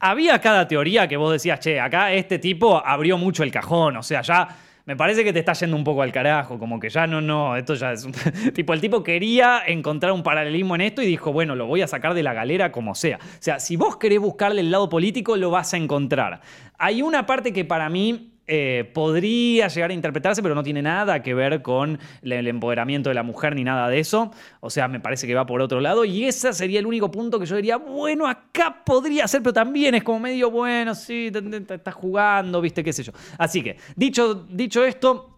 Había 0.00 0.40
cada 0.40 0.68
teoría 0.68 1.08
que 1.08 1.16
vos 1.16 1.32
decías, 1.32 1.58
che, 1.58 1.80
acá 1.80 2.12
este 2.12 2.38
tipo 2.38 2.84
abrió 2.84 3.18
mucho 3.18 3.42
el 3.42 3.50
cajón, 3.50 3.96
o 3.96 4.02
sea, 4.04 4.22
ya 4.22 4.48
me 4.88 4.96
parece 4.96 5.22
que 5.22 5.32
te 5.32 5.40
está 5.40 5.52
yendo 5.54 5.76
un 5.76 5.82
poco 5.82 6.02
al 6.02 6.12
carajo, 6.12 6.58
como 6.58 6.78
que 6.78 6.88
ya 6.88 7.06
no, 7.06 7.20
no, 7.20 7.56
esto 7.56 7.74
ya 7.74 7.92
es 7.92 8.04
un... 8.04 8.12
tipo, 8.54 8.72
el 8.72 8.80
tipo 8.80 9.02
quería 9.02 9.60
encontrar 9.66 10.12
un 10.12 10.22
paralelismo 10.22 10.76
en 10.76 10.82
esto 10.82 11.02
y 11.02 11.06
dijo, 11.06 11.32
bueno, 11.32 11.56
lo 11.56 11.66
voy 11.66 11.82
a 11.82 11.88
sacar 11.88 12.14
de 12.14 12.22
la 12.22 12.32
galera 12.32 12.72
como 12.72 12.94
sea. 12.94 13.18
O 13.20 13.42
sea, 13.42 13.58
si 13.58 13.76
vos 13.76 13.96
querés 13.96 14.20
buscarle 14.20 14.60
el 14.62 14.70
lado 14.70 14.88
político, 14.88 15.36
lo 15.36 15.50
vas 15.50 15.74
a 15.74 15.76
encontrar. 15.76 16.40
Hay 16.78 17.02
una 17.02 17.26
parte 17.26 17.52
que 17.52 17.66
para 17.66 17.90
mí 17.90 18.37
eh, 18.48 18.90
podría 18.94 19.68
llegar 19.68 19.90
a 19.90 19.94
interpretarse, 19.94 20.42
pero 20.42 20.54
no 20.54 20.62
tiene 20.62 20.82
nada 20.82 21.22
que 21.22 21.34
ver 21.34 21.62
con 21.62 21.98
el 22.22 22.48
empoderamiento 22.48 23.10
de 23.10 23.14
la 23.14 23.22
mujer 23.22 23.54
ni 23.54 23.62
nada 23.62 23.88
de 23.88 24.00
eso. 24.00 24.32
O 24.60 24.70
sea, 24.70 24.88
me 24.88 25.00
parece 25.00 25.26
que 25.26 25.34
va 25.34 25.46
por 25.46 25.60
otro 25.60 25.80
lado. 25.80 26.04
Y 26.04 26.24
ese 26.24 26.52
sería 26.52 26.80
el 26.80 26.86
único 26.86 27.10
punto 27.10 27.38
que 27.38 27.46
yo 27.46 27.56
diría, 27.56 27.76
bueno, 27.76 28.26
acá 28.26 28.82
podría 28.84 29.28
ser, 29.28 29.42
pero 29.42 29.52
también 29.52 29.94
es 29.94 30.02
como 30.02 30.20
medio 30.20 30.50
bueno, 30.50 30.94
sí, 30.94 31.30
te 31.30 31.74
estás 31.74 31.94
jugando, 31.94 32.60
viste, 32.60 32.82
qué 32.82 32.92
sé 32.92 33.02
yo. 33.02 33.12
Así 33.36 33.62
que, 33.62 33.76
dicho, 33.96 34.34
dicho 34.50 34.84
esto, 34.84 35.36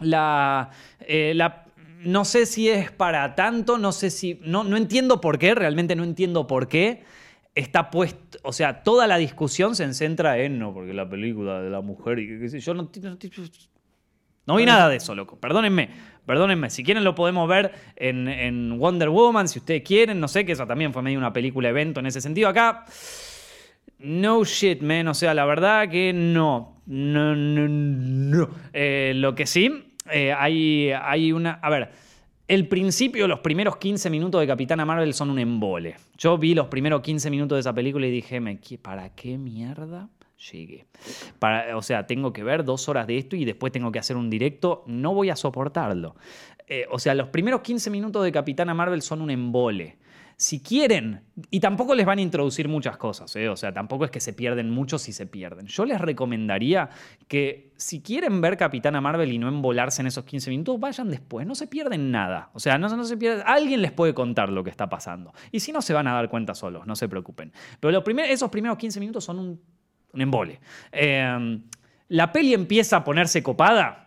la, 0.00 0.70
eh, 1.00 1.32
la- 1.34 1.64
no 2.04 2.24
sé 2.24 2.46
si 2.46 2.68
es 2.68 2.90
para 2.92 3.34
tanto, 3.34 3.78
no 3.78 3.90
sé 3.92 4.10
si. 4.10 4.38
No, 4.44 4.64
no 4.64 4.76
entiendo 4.76 5.20
por 5.20 5.38
qué, 5.38 5.54
realmente 5.54 5.96
no 5.96 6.04
entiendo 6.04 6.46
por 6.46 6.68
qué. 6.68 7.04
Está 7.56 7.90
puesto. 7.90 8.38
O 8.42 8.52
sea, 8.52 8.82
toda 8.82 9.06
la 9.06 9.16
discusión 9.16 9.74
se 9.74 9.92
centra 9.94 10.38
en. 10.38 10.58
No, 10.58 10.74
porque 10.74 10.92
la 10.92 11.08
película 11.08 11.62
de 11.62 11.70
la 11.70 11.80
mujer 11.80 12.18
y 12.18 12.38
qué, 12.38 12.50
sé 12.50 12.60
yo. 12.60 12.74
No, 12.74 12.82
no, 12.82 13.18
no 14.46 14.56
vi 14.56 14.66
nada 14.66 14.90
de 14.90 14.96
eso, 14.96 15.14
loco. 15.14 15.40
Perdónenme. 15.40 15.88
Perdónenme. 16.26 16.68
Si 16.68 16.84
quieren, 16.84 17.02
lo 17.02 17.14
podemos 17.14 17.48
ver 17.48 17.72
en, 17.96 18.28
en 18.28 18.78
Wonder 18.78 19.08
Woman, 19.08 19.48
si 19.48 19.58
ustedes 19.58 19.82
quieren. 19.82 20.20
No 20.20 20.28
sé, 20.28 20.44
que 20.44 20.52
esa 20.52 20.66
también 20.66 20.92
fue 20.92 21.00
medio 21.00 21.16
una 21.16 21.32
película 21.32 21.70
evento 21.70 22.00
en 22.00 22.06
ese 22.06 22.20
sentido. 22.20 22.50
Acá. 22.50 22.84
No 24.00 24.44
shit, 24.44 24.82
man. 24.82 25.08
O 25.08 25.14
sea, 25.14 25.32
la 25.32 25.46
verdad 25.46 25.88
que 25.88 26.12
no. 26.12 26.82
No, 26.84 27.34
no, 27.34 27.68
no. 27.68 28.50
Eh, 28.74 29.14
lo 29.16 29.34
que 29.34 29.46
sí, 29.46 29.94
eh, 30.12 30.30
hay, 30.30 30.92
hay 30.92 31.32
una. 31.32 31.52
A 31.54 31.70
ver, 31.70 31.90
el 32.48 32.68
principio, 32.68 33.26
los 33.26 33.40
primeros 33.40 33.76
15 33.76 34.08
minutos 34.10 34.40
de 34.40 34.46
Capitana 34.46 34.84
Marvel 34.84 35.12
son 35.14 35.30
un 35.30 35.38
embole. 35.38 35.96
Yo 36.16 36.38
vi 36.38 36.54
los 36.54 36.66
primeros 36.68 37.00
15 37.02 37.30
minutos 37.30 37.56
de 37.56 37.60
esa 37.60 37.72
película 37.74 38.06
y 38.06 38.10
dije, 38.10 38.40
"Me 38.40 38.60
qui- 38.60 38.78
¿para 38.78 39.14
qué 39.14 39.36
mierda? 39.38 40.08
Llegué. 40.52 40.84
O 41.74 41.82
sea, 41.82 42.06
tengo 42.06 42.32
que 42.32 42.44
ver 42.44 42.62
dos 42.62 42.88
horas 42.90 43.06
de 43.06 43.16
esto 43.16 43.36
y 43.36 43.44
después 43.46 43.72
tengo 43.72 43.90
que 43.90 43.98
hacer 43.98 44.16
un 44.16 44.28
directo. 44.28 44.84
No 44.86 45.14
voy 45.14 45.30
a 45.30 45.36
soportarlo. 45.36 46.14
Eh, 46.68 46.84
o 46.90 46.98
sea, 46.98 47.14
los 47.14 47.28
primeros 47.28 47.62
15 47.62 47.88
minutos 47.90 48.22
de 48.22 48.32
Capitana 48.32 48.74
Marvel 48.74 49.00
son 49.00 49.22
un 49.22 49.30
embole. 49.30 49.96
Si 50.38 50.60
quieren, 50.60 51.22
y 51.50 51.60
tampoco 51.60 51.94
les 51.94 52.04
van 52.04 52.18
a 52.18 52.22
introducir 52.22 52.68
muchas 52.68 52.98
cosas, 52.98 53.34
¿eh? 53.36 53.48
o 53.48 53.56
sea, 53.56 53.72
tampoco 53.72 54.04
es 54.04 54.10
que 54.10 54.20
se 54.20 54.34
pierden 54.34 54.68
mucho 54.68 54.98
si 54.98 55.14
se 55.14 55.24
pierden. 55.24 55.66
Yo 55.66 55.86
les 55.86 55.98
recomendaría 55.98 56.90
que 57.26 57.72
si 57.76 58.02
quieren 58.02 58.42
ver 58.42 58.58
Capitana 58.58 59.00
Marvel 59.00 59.32
y 59.32 59.38
no 59.38 59.48
embolarse 59.48 60.02
en 60.02 60.08
esos 60.08 60.24
15 60.24 60.50
minutos, 60.50 60.78
vayan 60.78 61.08
después, 61.08 61.46
no 61.46 61.54
se 61.54 61.66
pierden 61.66 62.10
nada. 62.10 62.50
O 62.52 62.60
sea, 62.60 62.76
no, 62.76 63.04
se 63.04 63.16
pierden, 63.16 63.44
alguien 63.46 63.80
les 63.80 63.92
puede 63.92 64.12
contar 64.12 64.50
lo 64.50 64.62
que 64.62 64.68
está 64.68 64.90
pasando. 64.90 65.32
Y 65.52 65.60
si 65.60 65.72
no, 65.72 65.80
se 65.80 65.94
van 65.94 66.06
a 66.06 66.12
dar 66.12 66.28
cuenta 66.28 66.54
solos, 66.54 66.86
no 66.86 66.96
se 66.96 67.08
preocupen. 67.08 67.50
Pero 67.80 68.04
esos 68.24 68.50
primeros 68.50 68.76
15 68.76 69.00
minutos 69.00 69.24
son 69.24 69.38
un, 69.38 69.60
un 70.12 70.20
embole. 70.20 70.60
Eh, 70.92 71.60
la 72.08 72.30
peli 72.30 72.52
empieza 72.52 72.98
a 72.98 73.04
ponerse 73.04 73.42
copada 73.42 74.05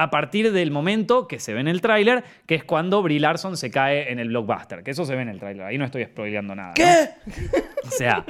a 0.00 0.08
partir 0.08 0.50
del 0.50 0.70
momento 0.70 1.28
que 1.28 1.38
se 1.38 1.52
ve 1.52 1.60
en 1.60 1.68
el 1.68 1.82
tráiler, 1.82 2.24
que 2.46 2.54
es 2.54 2.64
cuando 2.64 3.02
Brie 3.02 3.20
Larson 3.20 3.58
se 3.58 3.70
cae 3.70 4.10
en 4.10 4.18
el 4.18 4.28
blockbuster. 4.28 4.82
Que 4.82 4.92
eso 4.92 5.04
se 5.04 5.14
ve 5.14 5.20
en 5.20 5.28
el 5.28 5.38
tráiler. 5.38 5.66
Ahí 5.66 5.76
no 5.76 5.84
estoy 5.84 6.06
spoileando 6.06 6.54
nada. 6.54 6.70
¿no? 6.70 6.74
¿Qué? 6.74 7.10
O 7.86 7.90
sea, 7.90 8.24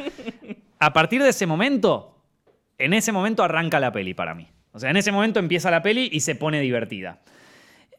a 0.81 0.93
partir 0.93 1.23
de 1.23 1.29
ese 1.29 1.47
momento, 1.47 2.19
en 2.77 2.93
ese 2.93 3.13
momento 3.13 3.45
arranca 3.45 3.79
la 3.79 3.93
peli 3.93 4.15
para 4.15 4.35
mí. 4.35 4.49
O 4.73 4.81
sea, 4.81 4.91
en 4.91 4.97
ese 4.97 5.13
momento 5.13 5.39
empieza 5.39 5.71
la 5.71 5.81
peli 5.81 6.09
y 6.11 6.21
se 6.21 6.35
pone 6.35 6.61
divertida. 6.61 7.21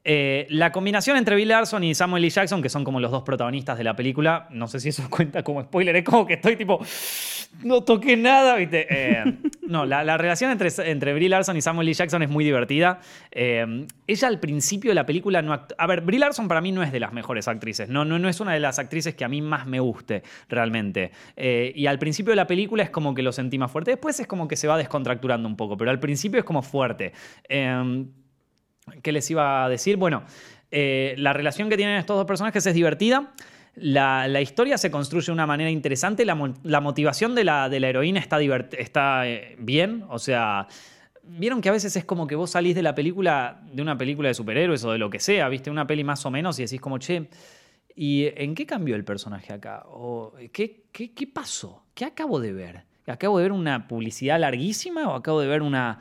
Eh, 0.04 0.48
la 0.50 0.72
combinación 0.72 1.18
entre 1.18 1.36
Bill 1.36 1.50
Larson 1.50 1.84
y 1.84 1.94
Samuel 1.94 2.24
L. 2.24 2.30
Jackson, 2.32 2.62
que 2.62 2.70
son 2.70 2.84
como 2.84 3.00
los 3.00 3.12
dos 3.12 3.22
protagonistas 3.22 3.78
de 3.78 3.84
la 3.84 3.96
película, 3.96 4.48
no 4.50 4.68
sé 4.68 4.80
si 4.80 4.90
eso 4.90 5.04
cuenta 5.10 5.44
como 5.44 5.62
spoiler, 5.62 5.96
es 5.96 6.04
como 6.04 6.26
que 6.26 6.34
estoy 6.36 6.56
tipo, 6.56 6.84
no 7.64 7.84
toqué 7.84 8.18
nada, 8.18 8.56
¿viste? 8.56 8.88
Eh, 8.90 9.38
no, 9.68 9.86
la, 9.86 10.04
la 10.04 10.18
relación 10.18 10.50
entre, 10.50 10.70
entre 10.90 11.30
Larson 11.30 11.56
y 11.56 11.62
Samuel 11.62 11.88
L. 11.88 11.94
Jackson 11.94 12.24
es 12.24 12.30
muy 12.30 12.44
divertida. 12.44 13.00
Eh, 13.32 13.86
ella 14.08 14.28
al 14.28 14.40
principio 14.40 14.90
de 14.90 14.96
la 14.96 15.06
película 15.06 15.42
no 15.42 15.54
A 15.78 15.88
ver, 15.88 16.02
Brie 16.02 16.20
Larson 16.20 16.48
para 16.48 16.62
mí 16.62 16.72
no 16.72 16.82
es 16.82 16.92
de 16.92 17.00
las 17.00 17.14
mejores 17.14 17.48
actrices, 17.48 17.88
no, 17.88 18.04
no, 18.04 18.18
no 18.18 18.28
es 18.28 18.40
una 18.40 18.54
de 18.54 18.60
las 18.60 18.80
actrices 18.80 19.14
que 19.14 19.24
a 19.24 19.30
mí 19.30 19.42
más 19.42 19.68
me 19.68 19.80
guste 19.80 20.24
realmente. 20.50 21.12
Y 21.38 21.86
al 21.86 22.00
principio 22.00 22.32
de 22.32 22.38
la 22.38 22.48
película 22.48 22.84
es 22.84 22.90
como 22.90 23.14
que 23.14 23.22
lo 23.22 23.32
sentí 23.32 23.60
más 23.60 23.72
fuerte, 23.72 23.92
después 23.92 24.20
es 24.20 24.28
como 24.28 24.48
que 24.48 24.56
se 24.56 24.68
va 24.68 24.78
descontracturando 24.78 25.48
un 25.48 25.56
poco, 25.56 25.78
pero 25.78 25.92
al 25.92 26.00
principio 26.00 26.40
es 26.40 26.46
como 26.46 26.62
fuerte. 26.62 27.14
¿Qué 29.02 29.12
les 29.12 29.30
iba 29.32 29.66
a 29.66 29.70
decir? 29.70 29.98
Bueno, 29.98 30.24
eh, 30.72 31.16
la 31.18 31.34
relación 31.34 31.70
que 31.70 31.78
tienen 31.78 31.98
estos 31.98 32.18
dos 32.18 32.26
personajes 32.26 32.66
es 32.66 32.74
divertida. 32.74 33.34
La, 33.76 34.42
historia 34.42 34.78
se 34.78 34.92
construye 34.92 35.28
de 35.28 35.32
una 35.32 35.46
manera 35.48 35.70
interesante. 35.70 36.26
La, 36.26 36.36
mo- 36.36 36.54
la 36.64 36.82
motivación 36.82 37.36
de 37.36 37.44
la, 37.44 37.68
heroína 37.68 38.20
está 38.20 39.28
eh, 39.28 39.56
bien. 39.60 40.06
O 40.10 40.20
sea, 40.20 40.68
vieron 41.24 41.62
que 41.62 41.70
a 41.70 41.72
veces 41.72 41.96
es 41.96 42.06
como 42.06 42.28
que 42.28 42.36
vos 42.36 42.52
salís 42.52 42.76
de 42.76 42.84
la 42.84 42.96
película, 42.96 43.62
de 43.72 43.82
una 43.82 43.98
película 43.98 44.28
de 44.28 44.34
superhéroes 44.34 44.84
o 44.84 44.92
de 44.92 44.98
lo 44.98 45.10
que 45.10 45.20
sea, 45.20 45.48
viste 45.50 45.70
una 45.70 45.88
peli 45.88 46.04
más 46.04 46.26
o 46.26 46.32
menos 46.32 46.60
y 46.60 46.64
decís 46.64 46.82
como, 46.82 46.98
che, 46.98 47.30
¿y 47.96 48.28
en 48.36 48.56
qué 48.56 48.66
cambió 48.66 48.96
el 48.96 49.06
personaje 49.06 49.54
acá? 49.54 49.84
¿O 49.88 50.34
qué, 50.52 50.84
qué, 50.92 51.14
qué 51.14 51.28
pasó? 51.28 51.86
¿Qué 51.94 52.06
acabo 52.06 52.40
de 52.40 52.52
ver? 52.52 52.84
¿Acabo 53.08 53.38
de 53.38 53.44
ver 53.44 53.52
una 53.52 53.88
publicidad 53.88 54.40
larguísima 54.40 55.10
o 55.10 55.16
acabo 55.16 55.42
de 55.42 55.48
ver 55.48 55.62
una... 55.62 56.00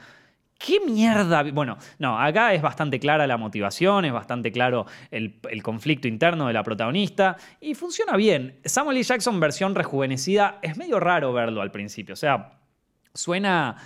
¿Qué 0.65 0.79
mierda? 0.81 1.43
vi-?" 1.43 1.51
Bueno, 1.51 1.79
no, 1.99 2.21
acá 2.21 2.53
es 2.53 2.61
bastante 2.61 3.01
clara 3.01 3.27
la 3.27 3.39
motivación, 3.39 4.05
es 4.05 4.13
bastante 4.13 4.53
claro 4.53 4.87
el, 5.11 5.41
conflicto 5.63 6.07
interno 6.07 6.47
de 6.47 6.53
la 6.53 6.63
protagonista 6.63 7.37
y 7.61 7.75
funciona 7.75 8.17
bien. 8.17 8.61
Samuel 8.65 8.99
L. 8.99 9.05
Jackson 9.05 9.41
versión 9.41 9.75
rejuvenecida 9.75 10.59
es 10.63 10.77
medio 10.77 11.01
raro 11.01 11.33
verlo 11.33 11.63
al 11.63 11.71
principio, 11.71 12.13
o 12.13 12.17
sea, 12.17 12.59
suena, 13.15 13.77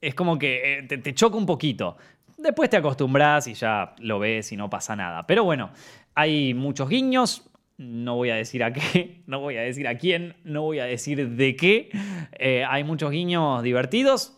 es 0.00 0.14
como 0.14 0.38
que 0.38 0.78
eh, 0.78 0.82
te, 0.84 0.98
te 0.98 1.14
choca 1.14 1.36
un 1.36 1.46
poquito. 1.46 1.96
Después 2.38 2.70
te 2.70 2.76
acostumbras 2.76 3.46
y 3.46 3.54
ya 3.54 3.94
lo 3.98 4.18
ves 4.18 4.50
y 4.50 4.56
no 4.56 4.68
pasa 4.68 4.96
nada. 4.96 5.26
Pero 5.26 5.44
bueno, 5.44 5.70
hay 6.14 6.54
muchos 6.54 6.88
guiños. 6.88 7.48
No 7.78 8.16
voy 8.16 8.30
a 8.30 8.34
decir 8.34 8.62
a 8.64 8.72
qué, 8.72 9.22
no 9.26 9.40
voy 9.40 9.56
a 9.56 9.62
decir 9.62 9.86
a 9.88 9.96
quién, 9.96 10.34
no 10.44 10.62
voy 10.62 10.78
a 10.78 10.84
decir 10.84 11.28
de 11.28 11.56
qué. 11.56 11.90
Eh, 12.38 12.64
hay 12.68 12.84
muchos 12.84 13.10
guiños 13.10 13.62
divertidos. 13.62 14.36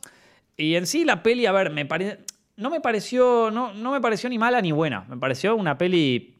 Y 0.56 0.76
en 0.76 0.86
sí 0.86 1.04
la 1.04 1.22
peli, 1.22 1.46
a 1.46 1.52
ver, 1.52 1.70
me 1.70 1.84
pare- 1.86 2.18
no 2.56 2.70
me 2.70 2.80
pareció, 2.80 3.50
no, 3.50 3.72
no 3.74 3.92
me 3.92 4.00
pareció 4.00 4.28
ni 4.28 4.38
mala 4.38 4.60
ni 4.60 4.72
buena. 4.72 5.04
Me 5.08 5.16
pareció 5.16 5.56
una 5.56 5.76
peli, 5.78 6.36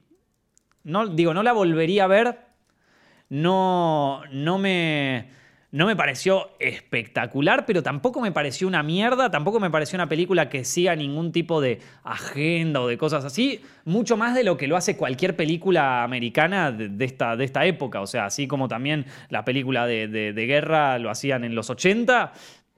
no 0.84 1.06
digo, 1.08 1.34
no 1.34 1.42
la 1.42 1.52
volvería 1.52 2.04
a 2.04 2.08
ver. 2.08 2.38
No, 3.30 4.22
no 4.30 4.58
me, 4.58 5.30
no 5.72 5.86
me 5.86 5.96
pareció 5.96 6.50
espectacular, 6.60 7.64
pero 7.66 7.82
tampoco 7.82 8.20
me 8.20 8.30
pareció 8.30 8.68
una 8.68 8.82
mierda, 8.82 9.30
tampoco 9.30 9.58
me 9.58 9.70
pareció 9.70 9.96
una 9.96 10.08
película 10.08 10.48
que 10.50 10.64
siga 10.64 10.94
ningún 10.94 11.32
tipo 11.32 11.60
de 11.60 11.80
agenda 12.04 12.80
o 12.82 12.86
de 12.86 12.98
cosas 12.98 13.24
así, 13.24 13.62
mucho 13.84 14.16
más 14.16 14.34
de 14.34 14.44
lo 14.44 14.56
que 14.56 14.68
lo 14.68 14.76
hace 14.76 14.96
cualquier 14.96 15.34
película 15.36 16.04
americana 16.04 16.70
de, 16.70 17.04
esta, 17.04 17.34
de 17.34 17.44
esta 17.46 17.64
época, 17.64 18.02
o 18.02 18.06
sea, 18.06 18.26
así 18.26 18.46
como 18.46 18.68
también 18.68 19.06
la 19.30 19.44
película 19.44 19.86
de- 19.86 20.06
de 20.06 20.46
guerra 20.46 20.98
lo 20.98 21.10
hacían 21.10 21.42
en 21.44 21.54
los 21.54 21.70
80. 21.70 22.32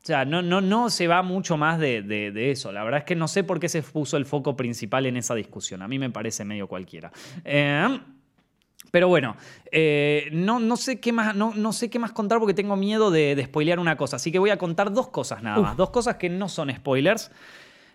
O 0.07 0.11
sea, 0.15 0.25
no, 0.25 0.41
no, 0.41 0.61
no 0.61 0.89
se 0.89 1.09
va 1.09 1.21
mucho 1.23 1.57
más 1.57 1.81
de, 1.81 2.01
de- 2.01 2.31
de 2.31 2.53
eso. 2.53 2.71
La 2.71 2.85
verdad 2.85 2.99
es 2.99 3.05
que 3.05 3.17
no 3.17 3.27
sé 3.27 3.43
por 3.43 3.59
qué 3.59 3.69
se 3.69 3.83
puso 3.83 4.17
el 4.17 4.25
foco 4.25 4.57
principal 4.57 5.05
en 5.07 5.17
esa 5.17 5.35
discusión. 5.35 5.83
A 5.83 5.89
mí 5.89 5.99
me 5.99 6.11
parece 6.11 6.45
medio 6.45 6.69
cualquiera. 6.69 7.11
Eh, 7.45 7.99
pero 8.93 9.09
bueno, 9.09 9.37
eh, 9.73 10.29
no, 10.31 10.61
no, 10.61 10.77
sé 10.77 11.01
qué 11.01 11.11
más, 11.13 11.35
no, 11.35 11.53
no 11.57 11.73
sé 11.73 11.91
qué 11.91 11.99
más 11.99 12.13
contar 12.13 12.39
porque 12.39 12.55
tengo 12.55 12.77
miedo 12.77 13.11
de, 13.11 13.35
de 13.35 13.45
spoilear 13.47 13.81
una 13.81 13.97
cosa. 13.97 14.15
Así 14.15 14.31
que 14.31 14.39
voy 14.39 14.51
a 14.51 14.59
contar 14.59 14.93
dos 14.93 15.09
cosas 15.09 15.43
nada 15.43 15.59
más. 15.61 15.77
Dos 15.77 15.91
cosas 15.91 16.15
que 16.19 16.29
no 16.31 16.49
son 16.49 16.73
spoilers, 16.73 17.33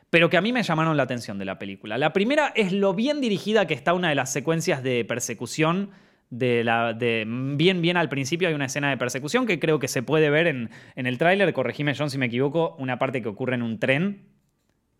pero 0.10 0.30
que 0.30 0.36
a 0.36 0.42
mí 0.42 0.52
me 0.52 0.64
llamaron 0.64 0.98
la 0.98 1.04
atención 1.04 1.40
de 1.40 1.46
la 1.46 1.58
película. 1.58 1.98
La 1.98 2.12
primera 2.12 2.52
es 2.58 2.74
lo 2.74 2.94
bien 2.94 3.22
dirigida 3.22 3.68
que 3.68 3.74
está 3.74 3.94
una 3.94 4.10
de 4.10 4.16
las 4.16 4.34
secuencias 4.34 4.84
de 4.84 5.06
persecución. 5.06 5.92
De 6.32 6.64
la, 6.64 6.94
de, 6.94 7.26
bien, 7.28 7.82
bien 7.82 7.98
al 7.98 8.08
principio 8.10 8.48
hay 8.48 8.54
una 8.54 8.66
escena 8.66 8.90
de 8.90 8.96
persecución 8.98 9.46
que 9.46 9.60
creo 9.60 9.80
que 9.80 9.88
se 9.90 10.02
puede 10.02 10.30
ver 10.30 10.48
en, 10.48 10.70
en 10.96 11.06
el 11.06 11.18
tráiler. 11.18 11.52
Corregime, 11.54 11.94
John, 11.96 12.10
si 12.10 12.18
me 12.18 12.26
equivoco. 12.28 12.76
Una 12.80 12.98
parte 12.98 13.22
que 13.22 13.28
ocurre 13.28 13.56
en 13.56 13.62
un 13.62 13.80
tren 13.80 14.24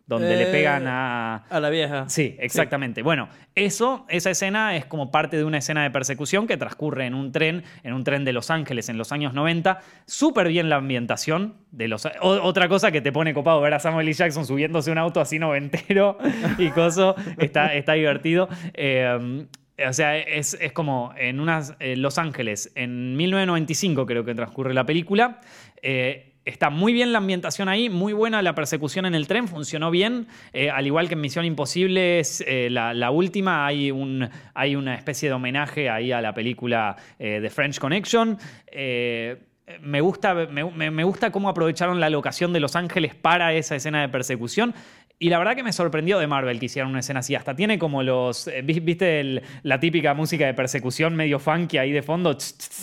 donde 0.04 0.36
le 0.36 0.42
Eh, 0.42 0.52
pegan 0.52 0.86
a, 0.88 1.36
A 1.48 1.58
la 1.60 1.70
vieja. 1.70 2.06
Sí, 2.08 2.36
exactamente. 2.38 3.00
Bueno, 3.02 3.30
eso, 3.54 4.04
esa 4.10 4.28
escena 4.30 4.76
es 4.76 4.84
como 4.84 5.10
parte 5.10 5.38
de 5.38 5.44
una 5.44 5.56
escena 5.58 5.84
de 5.84 5.90
persecución 5.90 6.46
que 6.46 6.58
transcurre 6.58 7.06
en 7.06 7.14
un 7.14 7.32
tren, 7.32 7.62
en 7.82 7.94
un 7.94 8.04
tren 8.04 8.24
de 8.26 8.34
Los 8.34 8.50
Ángeles 8.50 8.90
en 8.90 8.98
los 8.98 9.10
años 9.10 9.32
90. 9.32 9.78
Súper 10.04 10.48
bien 10.48 10.68
la 10.68 10.76
ambientación 10.76 11.54
de 11.70 11.88
los... 11.88 12.04
o- 12.04 12.42
otra 12.42 12.68
cosa 12.68 12.90
que 12.92 13.00
te 13.00 13.10
pone 13.12 13.32
copado 13.32 13.60
ver 13.62 13.72
a 13.72 13.78
Samuel 13.78 14.06
L. 14.08 14.12
Jackson 14.12 14.44
subiéndose 14.44 14.90
un 14.90 14.98
auto 14.98 15.18
así 15.20 15.38
noventero 15.38 16.18
y 16.58 16.68
coso, 16.70 17.14
está, 17.38 17.72
está 17.72 17.94
divertido. 17.94 18.50
Eh, 18.74 19.46
o 19.88 19.92
sea, 19.92 20.18
es, 20.18 20.54
es 20.60 20.72
como 20.72 21.12
en 21.16 21.40
unas 21.40 21.74
eh, 21.80 21.96
Los 21.96 22.18
Ángeles, 22.18 22.72
en 22.74 23.16
1995 23.16 24.06
creo 24.06 24.24
que 24.24 24.34
transcurre 24.34 24.74
la 24.74 24.84
película. 24.84 25.40
Eh, 25.82 26.28
Está 26.44 26.70
muy 26.70 26.92
bien 26.92 27.12
la 27.12 27.18
ambientación 27.18 27.68
ahí, 27.68 27.88
muy 27.88 28.12
buena 28.12 28.42
la 28.42 28.52
persecución 28.56 29.06
en 29.06 29.14
el 29.14 29.28
tren, 29.28 29.46
funcionó 29.46 29.92
bien. 29.92 30.26
Eh, 30.52 30.70
al 30.70 30.84
igual 30.88 31.06
que 31.06 31.14
en 31.14 31.20
Misión 31.20 31.44
Imposible, 31.44 32.18
es, 32.18 32.42
eh, 32.44 32.66
la, 32.68 33.10
última, 33.12 33.64
hay, 33.64 33.92
un, 33.92 34.28
hay 34.52 34.74
una 34.74 34.96
especie 34.96 35.28
de 35.28 35.36
homenaje 35.36 35.88
ahí 35.88 36.10
a 36.10 36.20
la 36.20 36.34
película 36.34 36.96
eh, 37.20 37.38
The 37.40 37.48
French 37.48 37.78
Connection. 37.78 38.38
Eh, 38.72 39.36
me 39.82 40.00
gusta, 40.00 40.34
me- 40.34 40.90
me 40.90 41.04
gusta 41.04 41.30
cómo 41.30 41.48
aprovecharon 41.48 42.00
la 42.00 42.10
locación 42.10 42.52
de 42.52 42.58
Los 42.58 42.74
Ángeles 42.74 43.14
para 43.14 43.54
esa 43.54 43.76
escena 43.76 44.00
de 44.02 44.08
persecución. 44.08 44.74
Y 45.18 45.28
la 45.30 45.38
verdad 45.38 45.54
que 45.54 45.62
me 45.62 45.72
sorprendió 45.72 46.18
de 46.18 46.26
Marvel 46.26 46.58
que 46.58 46.66
hicieran 46.66 46.90
una 46.90 46.98
escena 46.98 47.20
así. 47.20 47.36
Hasta 47.36 47.54
tiene 47.54 47.78
como 47.78 48.02
los. 48.02 48.48
eh, 48.48 48.60
vi- 48.62 48.80
¿Viste 48.80 49.20
el- 49.20 49.40
la 49.62 49.78
típica 49.78 50.14
música 50.14 50.46
de 50.46 50.54
persecución 50.54 51.14
medio 51.14 51.38
funky 51.38 51.78
ahí 51.78 51.92
de 51.92 52.02
fondo? 52.02 52.36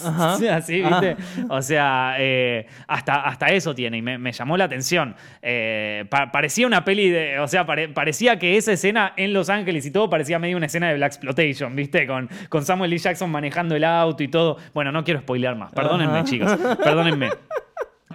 Ajá. 0.05 0.35
Así, 0.55 0.81
¿viste? 0.81 1.17
O 1.49 1.61
sea, 1.61 2.15
eh, 2.17 2.65
hasta, 2.87 3.25
hasta 3.25 3.47
eso 3.47 3.75
tiene 3.75 3.97
y 3.97 4.01
me, 4.01 4.17
me 4.17 4.31
llamó 4.31 4.55
la 4.55 4.63
atención. 4.63 5.15
Eh, 5.41 6.05
pa- 6.09 6.31
parecía 6.31 6.65
una 6.65 6.85
peli 6.85 7.09
de. 7.09 7.39
O 7.39 7.47
sea, 7.49 7.65
pare- 7.65 7.89
parecía 7.89 8.39
que 8.39 8.55
esa 8.55 8.71
escena 8.71 9.11
en 9.17 9.33
Los 9.33 9.49
Ángeles 9.49 9.85
y 9.85 9.91
todo 9.91 10.09
parecía 10.09 10.39
medio 10.39 10.55
una 10.55 10.67
escena 10.67 10.87
de 10.87 10.95
Black 10.95 11.11
Exploitation, 11.15 11.75
¿viste? 11.75 12.07
Con, 12.07 12.29
con 12.47 12.63
Samuel 12.63 12.93
L. 12.93 12.99
Jackson 12.99 13.29
manejando 13.29 13.75
el 13.75 13.83
auto 13.83 14.23
y 14.23 14.29
todo. 14.29 14.55
Bueno, 14.73 14.93
no 14.93 15.03
quiero 15.03 15.19
spoilear 15.19 15.57
más. 15.57 15.73
Perdónenme, 15.73 16.19
Ajá. 16.19 16.23
chicos. 16.23 16.51
Perdónenme. 16.83 17.31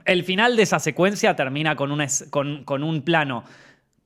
El 0.07 0.25
final 0.25 0.57
de 0.57 0.63
esa 0.65 0.79
secuencia 0.79 1.37
termina 1.37 1.77
con, 1.77 1.91
una 1.93 2.05
es- 2.05 2.27
con, 2.31 2.65
con 2.65 2.83
un 2.83 3.03
plano, 3.03 3.45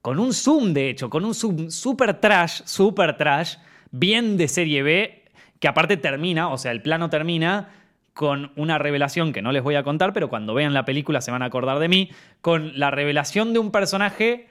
con 0.01 0.19
un 0.19 0.33
zoom, 0.33 0.73
de 0.73 0.89
hecho, 0.89 1.09
con 1.09 1.25
un 1.25 1.33
zoom 1.33 1.69
super 1.69 2.19
trash, 2.19 2.61
super 2.65 3.17
trash, 3.17 3.57
bien 3.91 4.37
de 4.37 4.47
serie 4.47 4.83
B, 4.83 5.25
que 5.59 5.67
aparte 5.67 5.97
termina, 5.97 6.49
o 6.49 6.57
sea, 6.57 6.71
el 6.71 6.81
plano 6.81 7.09
termina 7.09 7.69
con 8.13 8.51
una 8.55 8.77
revelación 8.77 9.33
que 9.33 9.41
no 9.41 9.51
les 9.51 9.63
voy 9.63 9.75
a 9.75 9.83
contar, 9.83 10.13
pero 10.13 10.29
cuando 10.29 10.53
vean 10.53 10.73
la 10.73 10.85
película 10.85 11.21
se 11.21 11.31
van 11.31 11.41
a 11.41 11.45
acordar 11.45 11.79
de 11.79 11.87
mí, 11.87 12.11
con 12.41 12.77
la 12.77 12.91
revelación 12.91 13.53
de 13.53 13.59
un 13.59 13.71
personaje 13.71 14.47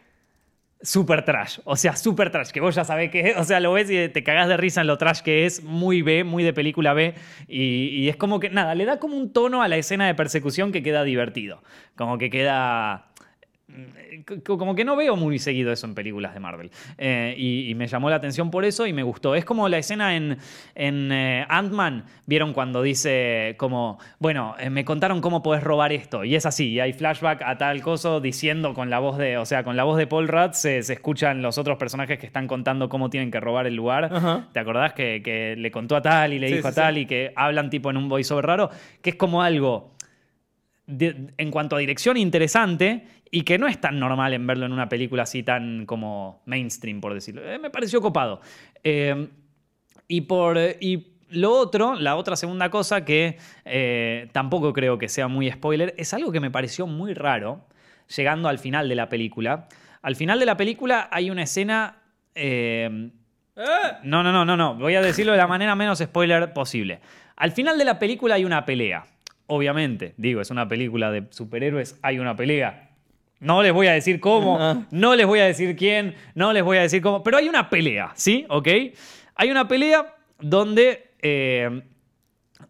super 0.80 1.24
trash, 1.24 1.58
o 1.64 1.76
sea, 1.76 1.96
super 1.96 2.30
trash, 2.30 2.50
que 2.50 2.60
vos 2.60 2.74
ya 2.74 2.84
sabés 2.84 3.10
que 3.10 3.20
es, 3.30 3.36
o 3.36 3.44
sea, 3.44 3.58
lo 3.58 3.72
ves 3.72 3.90
y 3.90 4.08
te 4.08 4.22
cagás 4.22 4.48
de 4.48 4.56
risa 4.56 4.80
en 4.80 4.86
lo 4.86 4.96
trash 4.96 5.20
que 5.20 5.44
es, 5.44 5.62
muy 5.64 6.02
B, 6.02 6.24
muy 6.24 6.44
de 6.44 6.52
película 6.52 6.94
B, 6.94 7.14
y, 7.48 7.88
y 7.88 8.08
es 8.08 8.16
como 8.16 8.38
que, 8.38 8.48
nada, 8.48 8.74
le 8.74 8.84
da 8.84 8.98
como 8.98 9.16
un 9.16 9.32
tono 9.32 9.60
a 9.60 9.68
la 9.68 9.76
escena 9.76 10.06
de 10.06 10.14
persecución 10.14 10.70
que 10.70 10.82
queda 10.82 11.04
divertido, 11.04 11.62
como 11.96 12.16
que 12.18 12.30
queda... 12.30 13.07
mm, 13.68 14.22
c- 14.26 14.42
Como 14.42 14.74
que 14.74 14.84
no 14.84 14.96
veo 14.96 15.14
muy 15.16 15.38
seguido 15.38 15.70
eso 15.72 15.86
en 15.86 15.94
películas 15.94 16.34
de 16.34 16.40
Marvel. 16.40 16.70
Eh, 16.96 17.34
y, 17.36 17.70
y 17.70 17.74
me 17.74 17.86
llamó 17.86 18.10
la 18.10 18.16
atención 18.16 18.50
por 18.50 18.64
eso 18.64 18.86
y 18.86 18.92
me 18.92 19.02
gustó. 19.02 19.34
Es 19.34 19.44
como 19.44 19.68
la 19.68 19.78
escena 19.78 20.16
en, 20.16 20.38
en 20.74 21.12
eh, 21.12 21.46
Ant-Man. 21.48 22.04
¿Vieron 22.26 22.52
cuando 22.52 22.82
dice 22.82 23.54
como, 23.58 23.98
bueno, 24.18 24.54
eh, 24.58 24.70
me 24.70 24.84
contaron 24.84 25.20
cómo 25.20 25.42
podés 25.42 25.62
robar 25.62 25.92
esto? 25.92 26.24
Y 26.24 26.34
es 26.34 26.44
así, 26.46 26.70
y 26.70 26.80
hay 26.80 26.92
flashback 26.92 27.42
a 27.42 27.56
tal 27.58 27.80
coso 27.82 28.20
diciendo 28.20 28.74
con 28.74 28.90
la 28.90 28.98
voz 28.98 29.16
de, 29.18 29.38
o 29.38 29.46
sea, 29.46 29.64
con 29.64 29.76
la 29.76 29.84
voz 29.84 29.96
de 29.98 30.06
Paul 30.06 30.28
Rudd 30.28 30.52
se, 30.52 30.82
se 30.82 30.92
escuchan 30.94 31.40
los 31.42 31.58
otros 31.58 31.78
personajes 31.78 32.18
que 32.18 32.26
están 32.26 32.46
contando 32.48 32.88
cómo 32.88 33.10
tienen 33.10 33.30
que 33.30 33.40
robar 33.40 33.66
el 33.66 33.74
lugar. 33.74 34.48
¿Te 34.52 34.60
acordás 34.60 34.92
que, 34.94 35.22
que 35.22 35.54
le 35.56 35.70
contó 35.70 35.96
a 35.96 36.02
tal 36.02 36.32
y 36.32 36.38
le 36.38 36.48
Sí, 36.48 36.54
dijo 36.56 36.68
sí, 36.68 36.72
a 36.72 36.74
tal 36.84 36.94
sí. 36.94 37.00
y 37.00 37.06
que 37.06 37.32
hablan 37.36 37.70
tipo 37.70 37.90
en 37.90 37.96
un 37.96 38.08
voiceover 38.08 38.44
raro? 38.46 38.70
Que 39.02 39.10
es 39.10 39.16
como 39.16 39.42
algo 39.42 39.92
de- 40.86 41.28
en 41.36 41.50
cuanto 41.50 41.76
a 41.76 41.78
dirección 41.78 42.16
interesante 42.16 43.04
y 43.30 43.42
que 43.42 43.58
no 43.58 43.66
es 43.68 43.80
tan 43.80 43.98
normal 43.98 44.32
en 44.34 44.46
verlo 44.46 44.66
en 44.66 44.72
una 44.72 44.88
película 44.88 45.24
así 45.24 45.42
tan 45.42 45.86
como 45.86 46.42
mainstream, 46.46 47.00
por 47.00 47.14
decirlo. 47.14 47.42
Eh, 47.48 47.58
me 47.58 47.70
pareció 47.70 48.00
copado. 48.00 48.40
Eh, 48.82 49.28
y 50.06 50.22
por. 50.22 50.58
Y 50.80 51.14
lo 51.30 51.52
otro, 51.52 51.94
la 51.94 52.16
otra 52.16 52.36
segunda 52.36 52.70
cosa 52.70 53.04
que 53.04 53.36
eh, 53.64 54.28
tampoco 54.32 54.72
creo 54.72 54.96
que 54.96 55.08
sea 55.08 55.28
muy 55.28 55.50
spoiler, 55.50 55.94
es 55.98 56.14
algo 56.14 56.32
que 56.32 56.40
me 56.40 56.50
pareció 56.50 56.86
muy 56.86 57.12
raro, 57.12 57.66
llegando 58.16 58.48
al 58.48 58.58
final 58.58 58.88
de 58.88 58.94
la 58.94 59.08
película. 59.08 59.68
Al 60.00 60.16
final 60.16 60.38
de 60.38 60.46
la 60.46 60.56
película 60.56 61.08
hay 61.10 61.30
una 61.30 61.42
escena. 61.42 61.96
eh, 62.34 63.10
No, 64.04 64.22
no, 64.22 64.32
no, 64.32 64.44
no, 64.44 64.56
no. 64.56 64.74
Voy 64.76 64.94
a 64.94 65.02
decirlo 65.02 65.32
de 65.32 65.38
la 65.38 65.46
manera 65.48 65.74
menos 65.74 65.98
spoiler 65.98 66.52
posible. 66.52 67.00
Al 67.36 67.52
final 67.52 67.76
de 67.76 67.84
la 67.84 67.98
película 67.98 68.36
hay 68.36 68.44
una 68.44 68.64
pelea. 68.64 69.04
Obviamente, 69.48 70.14
digo, 70.16 70.40
es 70.40 70.50
una 70.50 70.68
película 70.68 71.10
de 71.10 71.26
superhéroes, 71.30 71.98
hay 72.02 72.18
una 72.18 72.36
pelea. 72.36 72.87
No 73.40 73.62
les 73.62 73.72
voy 73.72 73.86
a 73.86 73.92
decir 73.92 74.18
cómo, 74.20 74.58
Ah. 74.60 74.86
no 74.90 75.14
les 75.14 75.26
voy 75.26 75.38
a 75.40 75.44
decir 75.46 75.76
quién, 75.76 76.14
no 76.34 76.52
les 76.52 76.62
voy 76.64 76.78
a 76.78 76.82
decir 76.82 77.00
cómo, 77.02 77.22
pero 77.22 77.36
hay 77.36 77.48
una 77.48 77.70
pelea, 77.70 78.10
¿sí? 78.14 78.44
¿Ok? 78.48 78.68
Hay 79.36 79.50
una 79.50 79.68
pelea 79.68 80.14
donde, 80.40 81.12
eh, 81.22 81.82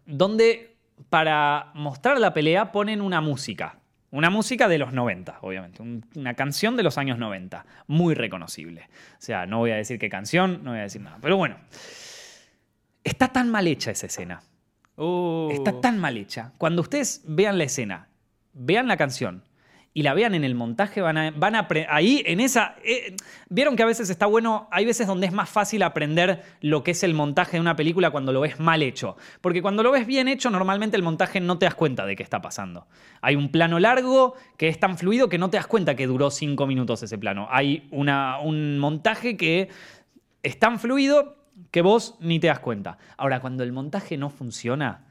donde 0.05 0.75
para 1.09 1.71
mostrar 1.73 2.19
la 2.19 2.33
pelea 2.33 2.71
ponen 2.71 3.01
una 3.01 3.19
música. 3.21 3.77
Una 4.11 4.29
música 4.31 4.67
de 4.67 4.77
los 4.79 4.91
90, 4.93 5.37
obviamente. 5.41 5.81
Un- 5.83 6.03
una 6.15 6.33
canción 6.33 6.75
de 6.75 6.81
los 6.83 6.97
años 6.97 7.17
90. 7.19 7.65
Muy 7.87 8.15
reconocible. 8.15 8.89
O 9.13 9.21
sea, 9.21 9.45
no 9.45 9.59
voy 9.59 9.71
a 9.71 9.75
decir 9.75 9.99
qué 9.99 10.09
canción, 10.09 10.61
no 10.63 10.71
voy 10.71 10.79
a 10.79 10.83
decir 10.83 11.01
nada. 11.01 11.17
Pero 11.21 11.37
bueno. 11.37 11.57
Está 13.03 13.27
tan 13.29 13.49
mal 13.49 13.67
hecha 13.67 13.91
esa 13.91 14.07
escena. 14.07 14.41
Uh. 14.97 15.49
Está 15.51 15.79
tan 15.79 15.97
mal 15.97 16.17
hecha. 16.17 16.51
Cuando 16.57 16.81
ustedes 16.81 17.21
vean 17.25 17.57
la 17.57 17.63
escena, 17.65 18.07
vean 18.53 18.87
la 18.87 18.97
canción 18.97 19.43
y 19.99 20.01
la 20.01 20.13
vean 20.13 20.33
en 20.33 20.45
el 20.45 20.55
montaje, 20.55 21.01
van 21.01 21.17
a, 21.17 21.31
van 21.31 21.55
a 21.55 21.67
ahí 21.89 22.23
en 22.25 22.39
esa... 22.39 22.75
eh, 22.85 23.17
Vieron 23.49 23.75
que 23.75 23.83
a 23.83 23.85
veces 23.85 24.09
está 24.09 24.27
bueno, 24.27 24.69
hay 24.71 24.85
veces 24.85 25.07
donde 25.07 25.27
es 25.27 25.33
más 25.33 25.49
fácil 25.49 25.83
aprender 25.83 26.41
lo 26.61 26.85
que 26.85 26.91
es 26.91 27.03
el 27.03 27.13
montaje 27.13 27.57
de 27.57 27.59
una 27.59 27.75
película 27.75 28.09
cuando 28.09 28.31
lo 28.31 28.39
ves 28.39 28.61
mal 28.61 28.81
hecho. 28.81 29.17
Porque 29.41 29.61
cuando 29.61 29.83
lo 29.83 29.91
ves 29.91 30.07
bien 30.07 30.29
hecho, 30.29 30.49
normalmente 30.51 30.95
el 30.95 31.03
montaje 31.03 31.41
no 31.41 31.57
te 31.57 31.65
das 31.65 31.75
cuenta 31.75 32.05
de 32.05 32.15
qué 32.15 32.23
está 32.23 32.41
pasando. 32.41 32.87
Hay 33.19 33.35
un 33.35 33.51
plano 33.51 33.77
largo 33.77 34.35
que 34.55 34.69
es 34.69 34.79
tan 34.79 34.97
fluido 34.97 35.27
que 35.27 35.37
no 35.37 35.49
te 35.49 35.57
das 35.57 35.67
cuenta 35.67 35.95
que 35.95 36.07
duró 36.07 36.31
cinco 36.31 36.65
minutos 36.65 37.03
ese 37.03 37.17
plano. 37.17 37.49
Hay 37.51 37.89
una, 37.91 38.39
un 38.39 38.79
montaje 38.79 39.35
que 39.35 39.67
es 40.43 40.57
tan 40.59 40.79
fluido 40.79 41.35
que 41.71 41.81
vos 41.81 42.15
ni 42.21 42.39
te 42.39 42.47
das 42.47 42.59
cuenta. 42.59 42.99
Ahora, 43.17 43.41
cuando 43.41 43.63
el 43.63 43.73
montaje 43.73 44.15
no 44.15 44.29
funciona, 44.29 45.07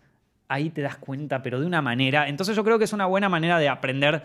ahí 0.49 0.71
te 0.71 0.81
das 0.81 0.97
cuenta, 0.97 1.43
pero 1.43 1.61
de 1.61 1.67
una 1.67 1.83
manera. 1.83 2.27
Entonces 2.27 2.57
yo 2.57 2.65
creo 2.65 2.79
que 2.79 2.85
es 2.85 2.95
una 2.95 3.05
buena 3.05 3.29
manera 3.29 3.59
de 3.59 3.69
aprender 3.69 4.23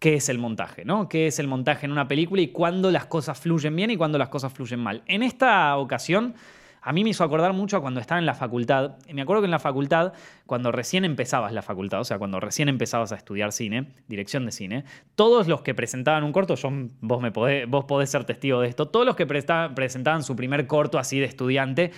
qué 0.00 0.14
es 0.14 0.28
el 0.28 0.38
montaje, 0.38 0.84
¿no? 0.84 1.08
¿Qué 1.08 1.28
es 1.28 1.38
el 1.38 1.46
montaje 1.46 1.86
en 1.86 1.92
una 1.92 2.08
película 2.08 2.42
y 2.42 2.48
cuándo 2.48 2.90
las 2.90 3.06
cosas 3.06 3.38
fluyen 3.38 3.76
bien 3.76 3.90
y 3.90 3.96
cuándo 3.96 4.18
las 4.18 4.30
cosas 4.30 4.52
fluyen 4.52 4.80
mal? 4.80 5.02
En 5.06 5.22
esta 5.22 5.76
ocasión, 5.76 6.34
a 6.80 6.94
mí 6.94 7.04
me 7.04 7.10
hizo 7.10 7.22
acordar 7.22 7.52
mucho 7.52 7.76
a 7.76 7.82
cuando 7.82 8.00
estaba 8.00 8.18
en 8.18 8.24
la 8.24 8.34
facultad. 8.34 8.96
Me 9.12 9.20
acuerdo 9.20 9.42
que 9.42 9.46
en 9.46 9.50
la 9.50 9.58
facultad, 9.58 10.14
cuando 10.46 10.72
recién 10.72 11.04
empezabas 11.04 11.52
la 11.52 11.60
facultad, 11.60 12.00
o 12.00 12.04
sea, 12.04 12.18
cuando 12.18 12.40
recién 12.40 12.70
empezabas 12.70 13.12
a 13.12 13.16
estudiar 13.16 13.52
cine, 13.52 13.92
dirección 14.08 14.46
de 14.46 14.52
cine, 14.52 14.84
todos 15.16 15.46
los 15.48 15.60
que 15.60 15.74
presentaban 15.74 16.24
un 16.24 16.32
corto, 16.32 16.54
yo, 16.54 16.70
vos, 17.02 17.20
me 17.20 17.30
podés, 17.30 17.68
vos 17.68 17.84
podés 17.84 18.08
ser 18.08 18.24
testigo 18.24 18.60
de 18.62 18.68
esto, 18.68 18.88
todos 18.88 19.04
los 19.04 19.16
que 19.16 19.26
presentaban 19.26 20.22
su 20.22 20.34
primer 20.34 20.66
corto 20.66 20.98
así 20.98 21.20
de 21.20 21.26
estudiante, 21.26 21.92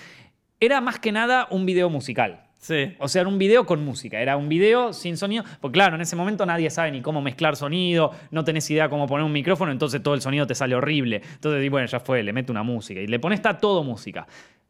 era 0.59 0.80
más 0.80 0.98
que 0.98 1.12
nada 1.12 1.46
un 1.50 1.66
video 1.66 1.88
musical. 1.88 2.51
Sí. 2.63 2.95
O 3.01 3.09
sea, 3.09 3.23
era 3.23 3.29
un 3.29 3.39
video 3.39 3.67
con 3.67 3.85
música, 3.85 4.21
era 4.21 4.37
un 4.37 4.49
video 4.49 4.93
sin 4.93 5.17
sonido. 5.17 5.43
Porque 5.61 5.75
claro, 5.75 5.97
en 5.97 6.01
ese 6.01 6.15
momento 6.15 6.47
nadie 6.47 6.71
sabe 6.71 6.93
ni 6.93 7.03
cómo 7.03 7.21
mezclar 7.21 7.57
sonido, 7.57 8.13
no 8.31 8.45
tenés 8.45 8.71
idea 8.71 8.89
cómo 8.89 9.09
poner 9.09 9.27
un 9.27 9.33
micrófono, 9.33 9.73
entonces 9.73 10.01
todo 10.01 10.15
el 10.15 10.21
sonido 10.21 10.47
te 10.47 10.55
sale 10.55 10.77
horrible. 10.77 11.23
Entonces, 11.35 11.69
bueno, 11.71 11.89
ya 11.89 11.99
fue, 11.99 12.23
le 12.23 12.33
mete 12.33 12.53
una 12.53 12.63
música 12.63 13.01
y 13.01 13.09
le 13.09 13.19
pones 13.19 13.41
está 13.41 13.59
todo 13.59 13.83
música. 13.83 14.29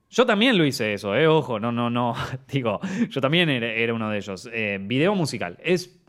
Yo 0.08 0.24
también 0.24 0.56
lo 0.56 0.64
hice 0.64 0.94
eso, 0.94 1.14
eh, 1.14 1.26
ojo, 1.26 1.60
no, 1.60 1.70
no, 1.70 1.90
no. 1.90 2.14
Digo, 2.48 2.80
yo 3.10 3.20
también 3.20 3.50
era, 3.50 3.66
era 3.66 3.92
uno 3.92 4.08
de 4.08 4.16
ellos. 4.16 4.48
Eh, 4.50 4.78
video 4.80 5.14
musical. 5.14 5.58
Es. 5.62 6.00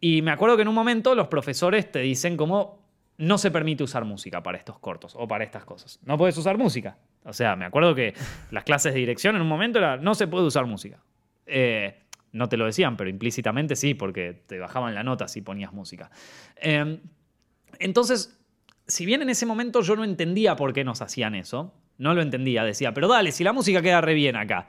Y 0.00 0.20
me 0.20 0.30
acuerdo 0.30 0.56
que 0.56 0.62
en 0.62 0.68
un 0.68 0.74
momento 0.74 1.14
los 1.14 1.28
profesores 1.28 1.90
te 1.90 2.00
dicen 2.00 2.36
como 2.36 2.84
no 3.16 3.38
se 3.38 3.50
permite 3.50 3.82
usar 3.82 4.04
música 4.04 4.42
para 4.42 4.58
estos 4.58 4.78
cortos 4.78 5.14
o 5.16 5.26
para 5.26 5.42
estas 5.42 5.64
cosas. 5.64 6.00
No 6.04 6.18
puedes 6.18 6.36
usar 6.36 6.58
música. 6.58 6.98
O 7.24 7.32
sea, 7.32 7.56
me 7.56 7.64
acuerdo 7.64 7.94
que 7.94 8.12
las 8.50 8.64
clases 8.64 8.92
de 8.92 9.00
dirección 9.00 9.36
en 9.36 9.40
un 9.40 9.48
momento 9.48 9.78
era 9.78 9.96
no 9.96 10.14
se 10.14 10.26
puede 10.26 10.44
usar 10.44 10.66
música. 10.66 11.00
Eh, 11.46 12.00
no 12.32 12.48
te 12.48 12.56
lo 12.56 12.66
decían, 12.66 12.96
pero 12.96 13.08
implícitamente 13.10 13.76
sí, 13.76 13.94
porque 13.94 14.42
te 14.46 14.58
bajaban 14.58 14.94
la 14.94 15.04
nota 15.04 15.28
si 15.28 15.40
ponías 15.40 15.72
música. 15.72 16.10
Eh, 16.56 17.00
entonces, 17.78 18.38
si 18.86 19.06
bien 19.06 19.22
en 19.22 19.30
ese 19.30 19.46
momento 19.46 19.82
yo 19.82 19.96
no 19.96 20.04
entendía 20.04 20.56
por 20.56 20.72
qué 20.72 20.84
nos 20.84 21.00
hacían 21.00 21.34
eso, 21.34 21.74
no 21.98 22.14
lo 22.14 22.22
entendía, 22.22 22.64
decía, 22.64 22.92
pero 22.92 23.08
dale, 23.08 23.32
si 23.32 23.44
la 23.44 23.52
música 23.52 23.82
queda 23.82 24.00
re 24.00 24.14
bien 24.14 24.36
acá, 24.36 24.66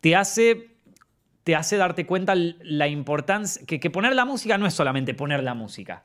te 0.00 0.16
hace, 0.16 0.76
te 1.44 1.56
hace 1.56 1.76
darte 1.76 2.04
cuenta 2.06 2.34
la 2.34 2.88
importancia, 2.88 3.64
que, 3.66 3.80
que 3.80 3.90
poner 3.90 4.14
la 4.14 4.24
música 4.24 4.58
no 4.58 4.66
es 4.66 4.74
solamente 4.74 5.14
poner 5.14 5.42
la 5.42 5.54
música, 5.54 6.04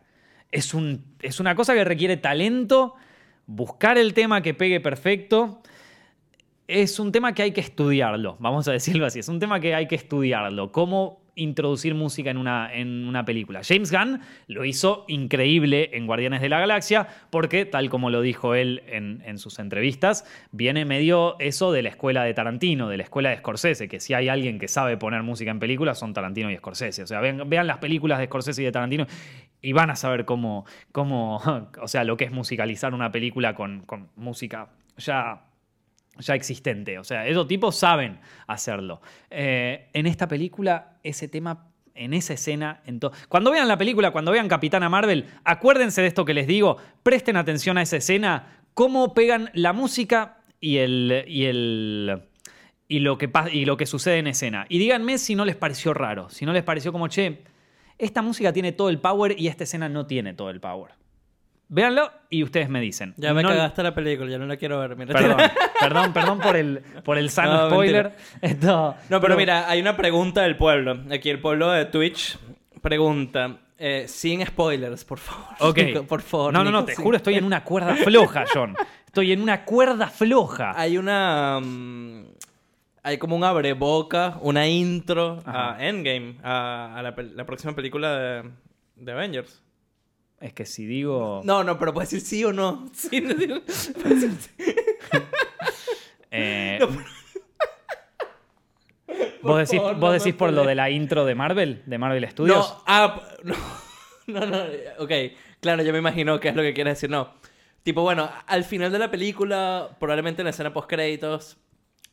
es, 0.52 0.74
un, 0.74 1.16
es 1.22 1.40
una 1.40 1.54
cosa 1.54 1.74
que 1.74 1.84
requiere 1.84 2.18
talento, 2.18 2.96
buscar 3.46 3.98
el 3.98 4.14
tema 4.14 4.42
que 4.42 4.54
pegue 4.54 4.80
perfecto, 4.80 5.62
es 6.70 7.00
un 7.00 7.12
tema 7.12 7.34
que 7.34 7.42
hay 7.42 7.52
que 7.52 7.62
estudiarlo, 7.62 8.38
vamos 8.40 8.68
a 8.68 8.72
decirlo 8.72 9.08
así, 9.08 9.20
es 9.20 9.28
un 9.28 9.40
tema 9.40 9.60
que 9.60 9.74
hay 9.74 9.88
que 9.88 9.96
estudiarlo, 9.96 10.72
cómo 10.72 11.20
introducir 11.34 11.96
música 11.96 12.30
en 12.30 12.38
una, 12.38 12.72
en 12.72 13.08
una 13.08 13.26
película. 13.26 13.62
James 13.64 13.92
Gunn 13.92 14.20
lo 14.48 14.66
hizo 14.66 15.06
increíble 15.08 15.90
en 15.94 16.06
Guardianes 16.06 16.42
de 16.42 16.50
la 16.50 16.60
Galaxia 16.60 17.08
porque, 17.32 17.66
tal 17.66 17.90
como 17.90 18.10
lo 18.10 18.22
dijo 18.22 18.54
él 18.54 18.84
en, 18.88 19.24
en 19.26 19.40
sus 19.40 19.58
entrevistas, 19.58 20.26
viene 20.52 20.86
medio 20.86 21.40
eso 21.40 21.72
de 21.72 21.82
la 21.82 21.90
escuela 21.90 22.24
de 22.24 22.34
Tarantino, 22.34 22.90
de 22.90 22.98
la 22.98 23.04
escuela 23.04 23.30
de 23.30 23.38
Scorsese, 23.38 23.88
que 23.88 24.00
si 24.00 24.14
hay 24.14 24.28
alguien 24.28 24.60
que 24.60 24.68
sabe 24.68 24.98
poner 24.98 25.24
música 25.24 25.50
en 25.50 25.60
películas 25.60 25.98
son 25.98 26.14
Tarantino 26.14 26.52
y 26.52 26.58
Scorsese. 26.58 27.04
O 27.04 27.08
sea, 27.08 27.22
vean, 27.22 27.68
las 27.68 27.78
películas 27.78 28.20
de 28.20 28.26
Scorsese 28.26 28.62
y 28.62 28.66
de 28.66 28.72
Tarantino 28.72 29.08
y 29.62 29.72
van 29.72 29.90
a 29.90 29.96
saber 29.96 30.26
cómo, 30.26 30.66
cómo 30.92 31.38
o 31.82 31.88
sea, 31.88 32.04
lo 32.04 32.18
que 32.18 32.26
es 32.26 32.32
musicalizar 32.32 32.94
una 32.94 33.12
película 33.12 33.56
con, 33.56 33.82
con 33.86 34.10
música 34.18 34.68
ya 34.98 35.49
ya 36.20 36.36
existente. 36.36 37.00
O 37.00 37.04
sea, 37.04 37.28
esos 37.28 37.48
tipos 37.48 37.76
saben 37.76 38.20
hacerlo. 38.48 39.02
Eh, 39.30 39.90
en 39.94 40.06
esta 40.06 40.28
película, 40.28 41.00
ese 41.04 41.28
tema, 41.28 41.68
en 41.96 42.14
esa 42.14 42.34
escena, 42.34 42.82
cuando 43.28 43.52
vean 43.52 43.68
la 43.68 43.78
película, 43.78 44.12
cuando 44.12 44.32
vean 44.32 44.48
Capitana 44.48 44.90
Marvel, 44.90 45.26
acuérdense 45.44 46.02
de 46.02 46.08
esto 46.08 46.26
que 46.26 46.34
les 46.34 46.48
digo, 46.48 46.78
presten 47.04 47.38
atención 47.38 47.78
a 47.78 47.82
esa 47.82 47.98
escena, 47.98 48.62
cómo 48.74 49.14
pegan 49.14 49.50
la 49.54 49.74
música 49.74 50.38
y 50.60 50.78
el... 50.78 51.26
Y 51.28 51.46
el 51.46 52.22
y 52.92 53.02
lo, 53.02 53.20
que, 53.20 53.30
y 53.54 53.66
lo 53.66 53.78
que 53.78 53.86
sucede 53.86 54.18
en 54.18 54.26
escena. 54.26 54.66
Y 54.68 54.80
díganme 54.80 55.20
si 55.20 55.36
no 55.36 55.46
les 55.46 55.56
pareció 55.56 55.94
raro, 55.94 56.32
si 56.32 56.48
no 56.48 56.54
les 56.54 56.64
pareció 56.64 56.92
como, 56.92 57.08
che, 57.08 57.44
esta 58.00 58.24
música 58.24 58.52
tiene 58.52 58.72
todo 58.72 58.90
el 58.90 59.00
power 59.00 59.40
y 59.40 59.48
esta 59.48 59.64
escena 59.64 59.88
no 59.90 60.08
tiene 60.08 60.34
todo 60.34 60.50
el 60.50 60.60
power. 60.60 60.94
Véanlo 61.72 62.12
y 62.32 62.44
ustedes 62.44 62.68
me 62.68 62.82
dicen. 62.82 63.14
Ya 63.18 63.34
me 63.34 63.44
No- 63.44 63.50
cagaste 63.50 63.84
la 63.84 63.94
película, 63.94 64.30
ya 64.30 64.40
no 64.40 64.48
la 64.48 64.58
quiero 64.58 64.80
ver. 64.80 64.96
Mira. 64.96 65.14
Perdón, 65.14 65.38
perdón, 65.80 66.14
perdón 66.14 66.40
por 66.40 66.56
el, 66.58 66.80
por 67.04 67.18
el 67.20 67.30
sano 67.30 67.54
No, 67.54 67.70
spoiler. 67.70 68.16
Esto- 68.42 68.96
No, 69.10 69.22
pero 69.22 69.38
mira, 69.38 69.70
hay 69.70 69.80
una 69.80 69.96
pregunta 69.96 70.42
del 70.42 70.58
pueblo. 70.58 71.00
Aquí 71.12 71.30
el 71.30 71.40
pueblo 71.40 71.72
de 71.72 71.86
Twitch 71.86 72.38
pregunta, 72.82 73.58
eh, 73.78 74.06
sin 74.08 74.44
spoilers, 74.46 75.06
por 75.06 75.20
favor. 75.20 75.46
Ok. 75.60 75.78
Nico, 75.86 76.04
por 76.04 76.22
favor. 76.24 76.52
No, 76.54 76.64
no, 76.64 76.72
no, 76.72 76.80
Nico, 76.82 76.86
te 76.88 76.96
juro, 76.96 77.18
estoy 77.18 77.36
en 77.36 77.44
una 77.46 77.64
cuerda 77.64 77.96
floja, 77.96 78.46
John. 78.52 78.76
Estoy 79.06 79.32
en 79.32 79.42
una 79.42 79.64
cuerda 79.64 80.08
floja. 80.08 80.74
Hay 80.76 80.98
una... 80.98 81.60
mm, 81.62 82.26
hay 83.04 83.18
como 83.18 83.36
un 83.36 83.44
abreboca, 83.44 84.38
una 84.42 84.68
intro 84.68 85.40
Ajá. 85.46 85.76
a 85.76 85.88
Endgame, 85.88 86.36
a, 86.44 86.96
a 86.98 87.02
la, 87.04 87.46
próxima 87.46 87.74
película 87.76 88.18
de, 88.18 88.50
de 88.96 89.12
Avengers. 89.12 89.62
Es 90.40 90.54
que 90.54 90.66
si 90.66 90.86
digo. 90.86 91.42
No, 91.44 91.64
no, 91.64 91.78
pero 91.78 91.94
puedes 91.94 92.10
decir 92.12 92.28
sí 92.28 92.44
o 92.46 92.54
no. 92.54 92.90
Sí, 92.94 93.22
no 93.22 93.34
digo- 93.34 93.62
eh, 96.32 96.80
¿Vos 99.42 99.58
decís, 99.58 99.78
favor, 99.78 99.96
vos 99.96 100.10
no 100.10 100.12
decís 100.12 100.34
por 100.34 100.52
lo 100.54 100.64
de 100.64 100.76
la 100.76 100.90
intro 100.90 101.26
de 101.26 101.34
Marvel? 101.36 101.82
¿De 101.86 101.98
Marvel 101.98 102.30
Studios? 102.30 102.58
No, 102.58 102.84
ah, 102.86 103.22
no, 103.44 103.56
no, 104.28 104.46
no, 104.46 104.58
ok, 105.00 105.12
claro, 105.60 105.82
yo 105.84 105.92
me 105.92 106.00
imagino 106.00 106.40
qué 106.40 106.50
es 106.50 106.56
lo 106.56 106.62
que 106.62 106.74
quieres 106.74 106.96
decir, 106.96 107.10
no. 107.10 107.34
Tipo, 107.84 108.02
bueno, 108.02 108.30
al 108.46 108.64
final 108.66 108.92
de 108.92 109.00
la 109.00 109.10
película, 109.10 109.96
probablemente 110.00 110.42
en 110.42 110.46
la 110.46 110.52
escena 110.52 110.74
post 110.74 110.90
créditos, 110.90 111.58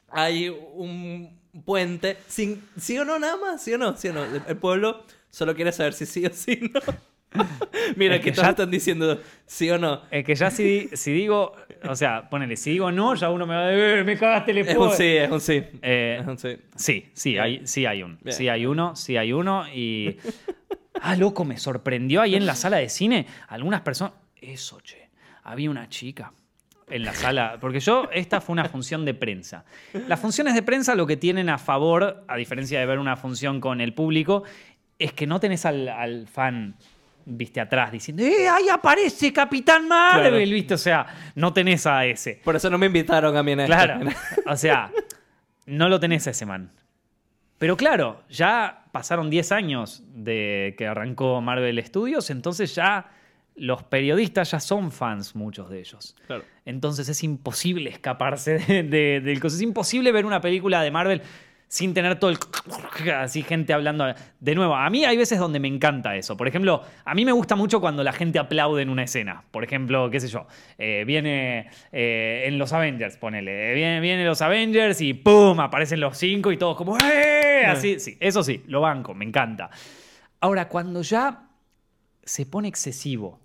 hay 0.09 0.49
un 0.49 1.39
puente, 1.64 2.16
sin, 2.29 2.62
sí 2.79 2.99
o 2.99 3.05
no 3.05 3.18
nada 3.18 3.37
más, 3.37 3.62
sí 3.62 3.72
o 3.74 3.79
no, 3.79 3.97
sí 3.97 4.09
o 4.09 4.12
no. 4.12 4.24
El, 4.24 4.57
pueblo 4.57 5.05
solo 5.31 5.55
quiere 5.55 5.72
saber 5.72 5.93
si 5.93 6.07
sí 6.07 6.24
o 6.24 6.31
sí 6.33 6.70
no. 6.72 6.81
Mira, 7.97 8.14
Es 8.16 8.20
que 8.20 8.27
que 8.27 8.33
todos 8.33 8.47
ya- 8.47 8.51
están 8.51 8.70
diciendo 8.70 9.20
sí 9.47 9.70
o 9.70 9.79
no. 9.79 10.03
Es 10.11 10.24
que 10.24 10.35
ya 10.35 10.51
si, 10.51 10.89
si 10.93 11.12
digo. 11.12 11.53
O 11.89 11.95
sea, 11.95 12.29
ponele, 12.31 12.57
si 12.57 12.70
digo 12.70 12.91
no, 12.91 13.14
ya 13.14 13.31
uno 13.31 13.47
me 13.47 13.55
va 13.55 13.64
a 13.64 13.66
decir, 13.66 13.99
"Eh, 13.99 14.05
me 14.05 14.16
cagaste 14.16 14.51
el 14.53 14.59
Es 14.59 14.68
un 14.68 14.72
spoiler". 14.93 14.97
sí, 14.97 15.16
es 15.24 15.31
un 15.31 15.41
sí. 15.41 15.64
Eh, 15.83 16.18
es 16.20 16.27
un 16.27 16.39
sí. 16.39 16.57
Sí, 16.74 17.11
sí, 17.12 17.39
hay, 17.39 17.66
sí 17.66 17.85
hay 17.87 18.03
un. 18.03 18.18
Bien. 18.22 18.35
Sí 18.37 18.49
hay 18.49 18.64
uno, 18.66 18.97
sí 18.97 19.16
hay 19.16 19.33
uno. 19.33 19.64
Y. 19.72 20.16
Ah, 21.03 21.14
loco, 21.14 21.45
me 21.45 21.59
sorprendió 21.59 22.22
ahí 22.22 22.37
en 22.37 22.47
la 22.47 22.55
sala 22.55 22.79
de 22.79 22.89
cine. 22.89 23.27
Algunas 23.49 23.83
personas. 23.83 24.14
Eso, 24.41 24.81
che. 24.81 25.11
Había 25.45 25.68
una 25.70 25.91
chica 25.91 26.33
en 26.89 27.05
la 27.05 27.12
sala. 27.12 27.59
Porque 27.61 27.81
yo, 27.81 28.09
esta 28.14 28.41
fue 28.41 28.55
una 28.55 28.64
función 28.64 29.05
de 29.05 29.12
prensa. 29.12 29.66
Las 30.09 30.18
funciones 30.18 30.55
de 30.55 30.62
prensa 30.62 30.95
lo 30.95 31.07
que 31.07 31.18
tienen 31.18 31.51
a 31.51 31.59
favor, 31.59 32.24
a 32.27 32.37
diferencia 32.37 32.81
de 32.81 32.87
ver 32.87 32.99
una 32.99 33.14
función 33.14 33.61
con 33.61 33.83
el 33.83 33.93
público, 33.93 34.45
es 34.99 35.12
que 35.12 35.27
no 35.27 35.39
tenés 35.39 35.66
al, 35.66 35.87
al 35.91 36.27
fan 36.29 36.77
viste, 37.27 37.61
atrás 37.61 37.93
diciendo, 37.93 38.22
¡eh, 38.22 38.49
ahí 38.49 38.68
aparece 38.68 39.33
Capitán 39.33 39.87
Marvel! 39.89 40.31
Claro. 40.31 40.39
¿Viste? 40.39 40.74
O 40.74 40.79
sea, 40.79 41.07
no 41.35 41.53
tenés 41.53 41.87
a 41.87 42.07
ese. 42.07 42.41
Por 42.45 42.57
eso 42.57 42.70
no 42.70 42.79
me 42.79 42.87
invitaron 42.87 43.37
a 43.37 43.43
mí 43.43 43.53
en 43.53 43.61
esto. 43.61 43.72
Claro. 43.74 44.01
O 44.47 44.57
sea, 44.57 44.91
no 45.66 45.89
lo 45.89 46.01
tenés 46.01 46.27
a 46.27 46.31
ese 46.31 46.47
man. 46.47 46.70
Pero 47.59 47.77
claro, 47.77 48.22
ya 48.29 48.85
pasaron 48.93 49.29
10 49.31 49.53
años 49.53 50.03
de 50.14 50.74
que 50.79 50.87
arrancó 50.87 51.41
Marvel 51.41 51.83
Studios, 51.85 52.31
entonces 52.31 52.74
ya 52.74 53.11
los 53.57 53.83
periodistas 53.83 54.51
ya 54.51 54.61
son 54.61 54.93
fans, 54.93 55.35
muchos 55.35 55.70
de 55.70 55.79
ellos. 55.81 56.14
Claro. 56.27 56.45
Entonces 56.66 57.09
es 57.09 57.24
imposible 57.24 57.89
escaparse 57.91 58.59
de- 58.59 58.83
de- 58.83 59.20
del 59.22 59.41
coso. 59.41 59.57
Es 59.57 59.62
imposible 59.62 60.12
ver 60.12 60.27
una 60.27 60.41
película 60.43 60.83
de 60.83 60.91
Marvel 60.91 61.22
sin 61.69 61.95
tener 61.95 62.19
todo 62.19 62.31
el... 62.31 62.39
Así 63.14 63.43
gente 63.43 63.73
hablando. 63.73 64.07
De 64.41 64.55
nuevo, 64.55 64.75
a 64.77 64.89
mí 64.89 65.05
hay 65.05 65.17
veces 65.17 65.39
donde 65.39 65.59
me 65.59 65.69
encanta 65.69 66.17
eso. 66.17 66.37
Por 66.37 66.49
ejemplo, 66.49 66.83
a 67.05 67.14
mí 67.14 67.25
me 67.25 67.33
gusta 67.33 67.57
mucho 67.57 67.81
cuando 67.81 68.03
la 68.05 68.12
gente 68.12 68.39
aplaude 68.39 68.83
en 68.83 68.89
una 68.89 69.03
escena. 69.03 69.45
Por 69.51 69.64
ejemplo, 69.64 70.09
qué 70.11 70.21
sé 70.21 70.29
yo, 70.29 70.47
eh, 70.79 71.05
viene 71.07 71.69
eh, 71.93 72.45
en 72.47 72.59
los 72.59 72.73
Avengers, 72.73 73.17
ponele. 73.17 73.73
eh, 73.73 73.75
Viene, 73.75 74.01
viene 74.01 74.25
los 74.25 74.43
Avengers 74.43 75.01
y 75.01 75.14
¡pum! 75.14 75.59
Aparecen 75.61 76.01
los 76.01 76.17
cinco 76.17 76.53
y 76.53 76.57
todos 76.57 76.77
como 76.77 76.97
¡eh! 76.99 77.64
Así, 77.67 77.99
sí, 77.99 78.17
eso 78.21 78.43
sí, 78.43 78.62
lo 78.69 78.81
banco, 78.81 79.14
me 79.14 79.25
encanta. 79.25 79.71
Ahora, 80.41 80.69
cuando 80.69 81.03
ya 81.03 81.49
se 82.23 82.47
pone 82.47 82.69
excesivo, 82.69 83.41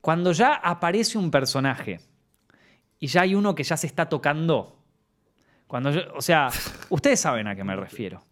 cuando 0.00 0.32
ya 0.32 0.54
aparece 0.54 1.18
un 1.18 1.30
personaje 1.30 2.00
y 2.98 3.08
ya 3.08 3.22
hay 3.22 3.34
uno 3.34 3.54
que 3.54 3.64
ya 3.64 3.76
se 3.76 3.86
está 3.86 4.08
tocando. 4.08 4.77
Cuando 5.68 5.92
yo- 5.92 6.12
o 6.16 6.20
sea, 6.22 6.48
ustedes 6.88 7.20
saben 7.20 7.46
a 7.46 7.54
qué 7.54 7.62
me 7.62 7.76
refiero. 7.76 8.24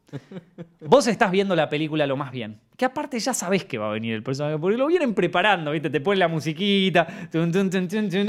Vos 0.80 1.06
estás 1.06 1.30
viendo 1.30 1.54
la 1.54 1.68
película 1.68 2.06
lo 2.06 2.16
más 2.16 2.32
bien. 2.32 2.60
Que 2.76 2.84
aparte 2.86 3.18
ya 3.20 3.34
sabés 3.34 3.64
que 3.64 3.76
va 3.78 3.88
a 3.88 3.92
venir 3.92 4.14
el 4.14 4.22
personaje, 4.22 4.58
porque 4.58 4.76
lo 4.76 4.86
vienen 4.86 5.14
preparando, 5.14 5.70
¿viste? 5.70 5.90
Te 5.90 6.00
ponen 6.00 6.18
la 6.20 6.28
musiquita, 6.28 7.06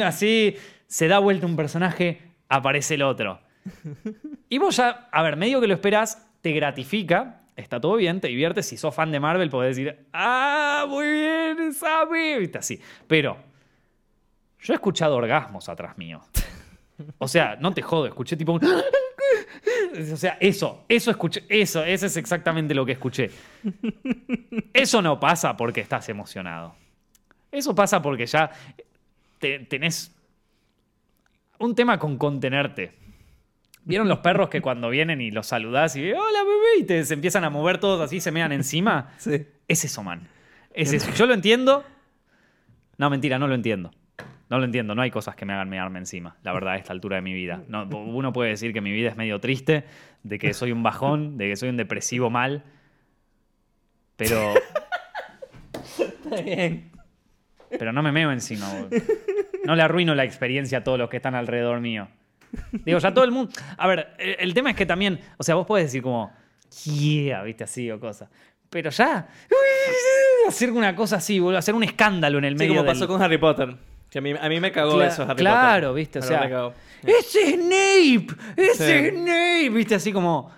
así, 0.05 0.55
se 0.87 1.07
da 1.07 1.19
vuelta 1.19 1.45
un 1.45 1.55
personaje, 1.55 2.21
aparece 2.49 2.95
el 2.95 3.01
otro. 3.03 3.39
Y 4.49 4.57
vos 4.57 4.75
ya, 4.77 5.07
a 5.11 5.21
ver, 5.23 5.35
medio 5.37 5.59
que 5.61 5.67
lo 5.67 5.73
esperás, 5.73 6.27
te 6.41 6.51
gratifica, 6.51 7.41
está 7.55 7.79
todo 7.79 7.95
bien, 7.95 8.19
te 8.21 8.27
diviertes. 8.27 8.65
Si 8.67 8.77
sos 8.77 8.93
fan 8.93 9.11
de 9.11 9.19
Marvel, 9.19 9.49
podés 9.49 9.75
decir, 9.75 10.07
¡ah, 10.13 10.85
muy 10.87 11.07
bien, 11.07 11.73
sabe! 11.73 12.39
¿Viste? 12.39 12.57
Así. 12.57 12.81
Pero 13.07 13.37
yo 14.59 14.73
he 14.73 14.75
escuchado 14.75 15.15
orgasmos 15.15 15.69
atrás 15.69 15.97
mío. 15.97 16.21
O 17.17 17.27
sea, 17.27 17.55
no 17.59 17.73
te 17.73 17.81
jodo, 17.81 18.07
escuché 18.07 18.35
tipo 18.37 18.53
un... 18.53 18.61
O 20.13 20.17
sea, 20.17 20.37
eso, 20.39 20.85
eso 20.87 21.09
escuché, 21.11 21.43
eso, 21.49 21.83
eso 21.83 22.05
es 22.05 22.17
exactamente 22.17 22.73
lo 22.75 22.85
que 22.85 22.91
escuché. 22.93 23.31
Eso 24.73 25.01
no 25.01 25.19
pasa 25.19 25.57
porque 25.57 25.81
estás 25.81 26.07
emocionado. 26.09 26.75
Eso 27.51 27.73
pasa 27.73 28.01
porque 28.01 28.25
ya 28.25 28.51
te- 29.39 29.59
tenés 29.59 30.15
un 31.59 31.73
tema 31.75 31.97
con 31.97 32.17
contenerte. 32.17 32.93
¿Vieron 33.83 34.07
los 34.07 34.19
perros 34.19 34.49
que 34.49 34.61
cuando 34.61 34.89
vienen 34.89 35.19
y 35.21 35.31
los 35.31 35.47
saludás 35.47 35.95
y 35.95 36.11
hola 36.11 36.43
bebé 36.43 36.79
y 36.79 36.83
te 36.83 37.03
se 37.05 37.13
empiezan 37.13 37.43
a 37.43 37.49
mover 37.49 37.79
todos 37.79 37.99
así, 38.01 38.19
se 38.19 38.31
mean 38.31 38.51
encima? 38.51 39.11
Sí. 39.17 39.45
Es 39.67 39.83
eso, 39.85 40.03
man. 40.03 40.27
Es 40.73 40.93
eso. 40.93 41.11
Yo 41.13 41.25
lo 41.25 41.33
entiendo. 41.33 41.83
No, 42.97 43.09
mentira, 43.09 43.39
no 43.39 43.47
lo 43.47 43.55
entiendo. 43.55 43.91
No 44.49 44.59
lo 44.59 44.65
entiendo. 44.65 44.95
No 44.95 45.01
hay 45.01 45.11
cosas 45.11 45.35
que 45.35 45.45
me 45.45 45.53
hagan 45.53 45.69
mearme 45.69 45.99
encima, 45.99 46.37
la 46.43 46.53
verdad, 46.53 46.73
a 46.73 46.77
esta 46.77 46.93
altura 46.93 47.17
de 47.17 47.21
mi 47.21 47.33
vida. 47.33 47.63
No, 47.67 47.83
uno 47.83 48.31
puede 48.31 48.51
decir 48.51 48.73
que 48.73 48.81
mi 48.81 48.91
vida 48.91 49.09
es 49.09 49.17
medio 49.17 49.39
triste, 49.39 49.83
de 50.23 50.39
que 50.39 50.53
soy 50.53 50.71
un 50.71 50.83
bajón, 50.83 51.37
de 51.37 51.49
que 51.49 51.55
soy 51.55 51.69
un 51.69 51.77
depresivo 51.77 52.29
mal. 52.29 52.63
Pero, 54.15 54.53
Está 55.99 56.41
bien. 56.41 56.91
pero 57.69 57.91
no 57.93 58.01
me 58.01 58.11
meo 58.11 58.31
encima, 58.31 58.67
boludo. 58.73 58.89
No 59.65 59.75
le 59.75 59.83
arruino 59.83 60.15
la 60.15 60.23
experiencia 60.23 60.79
a 60.79 60.83
todos 60.83 60.97
los 60.97 61.09
que 61.09 61.17
están 61.17 61.35
alrededor 61.35 61.81
mío. 61.81 62.07
Digo, 62.71 62.99
ya 62.99 63.13
todo 63.13 63.25
el 63.25 63.31
mundo. 63.31 63.51
A 63.77 63.87
ver, 63.87 64.15
el, 64.17 64.53
tema 64.53 64.69
es 64.69 64.75
que 64.77 64.85
también. 64.85 65.19
O 65.37 65.43
sea, 65.43 65.55
vos 65.55 65.67
podés 65.67 65.85
decir 65.87 66.01
como. 66.01 66.31
Yeah, 66.85 67.43
viste 67.43 67.65
así 67.65 67.91
o 67.91 67.99
cosas. 67.99 68.29
Pero 68.69 68.89
ya. 68.89 69.27
Hacer 70.47 70.71
una 70.71 70.95
cosa 70.95 71.17
así, 71.17 71.39
boludo. 71.39 71.57
Hacer 71.57 71.75
un 71.75 71.83
escándalo 71.83 72.37
en 72.37 72.45
el 72.45 72.53
Sí, 72.53 72.59
medio 72.59 72.75
como 72.75 72.83
del- 72.83 72.93
pasó 72.93 73.07
con 73.07 73.21
Harry 73.21 73.37
Potter. 73.37 73.75
Que 74.09 74.19
a 74.19 74.21
mí, 74.21 74.33
a 74.39 74.47
mí 74.49 74.59
me 74.59 74.71
cagó 74.71 74.95
Cla- 74.97 75.07
eso, 75.07 75.23
Harry 75.23 75.35
claro, 75.35 75.89
Potter. 75.89 75.95
viste, 75.95 76.19
o 76.19 76.21
Me 76.21 76.27
sea, 76.27 76.39
re 76.43 76.49
cagó. 76.49 76.73
¡Ese 77.03 77.41
es 77.41 77.53
Snape! 77.55 78.27
¡Ese 78.55 78.85
Sí. 78.85 78.91
es 79.07 79.13
Snape! 79.13 79.69
Viste, 79.69 79.95
así 79.95 80.11
como. 80.13 80.51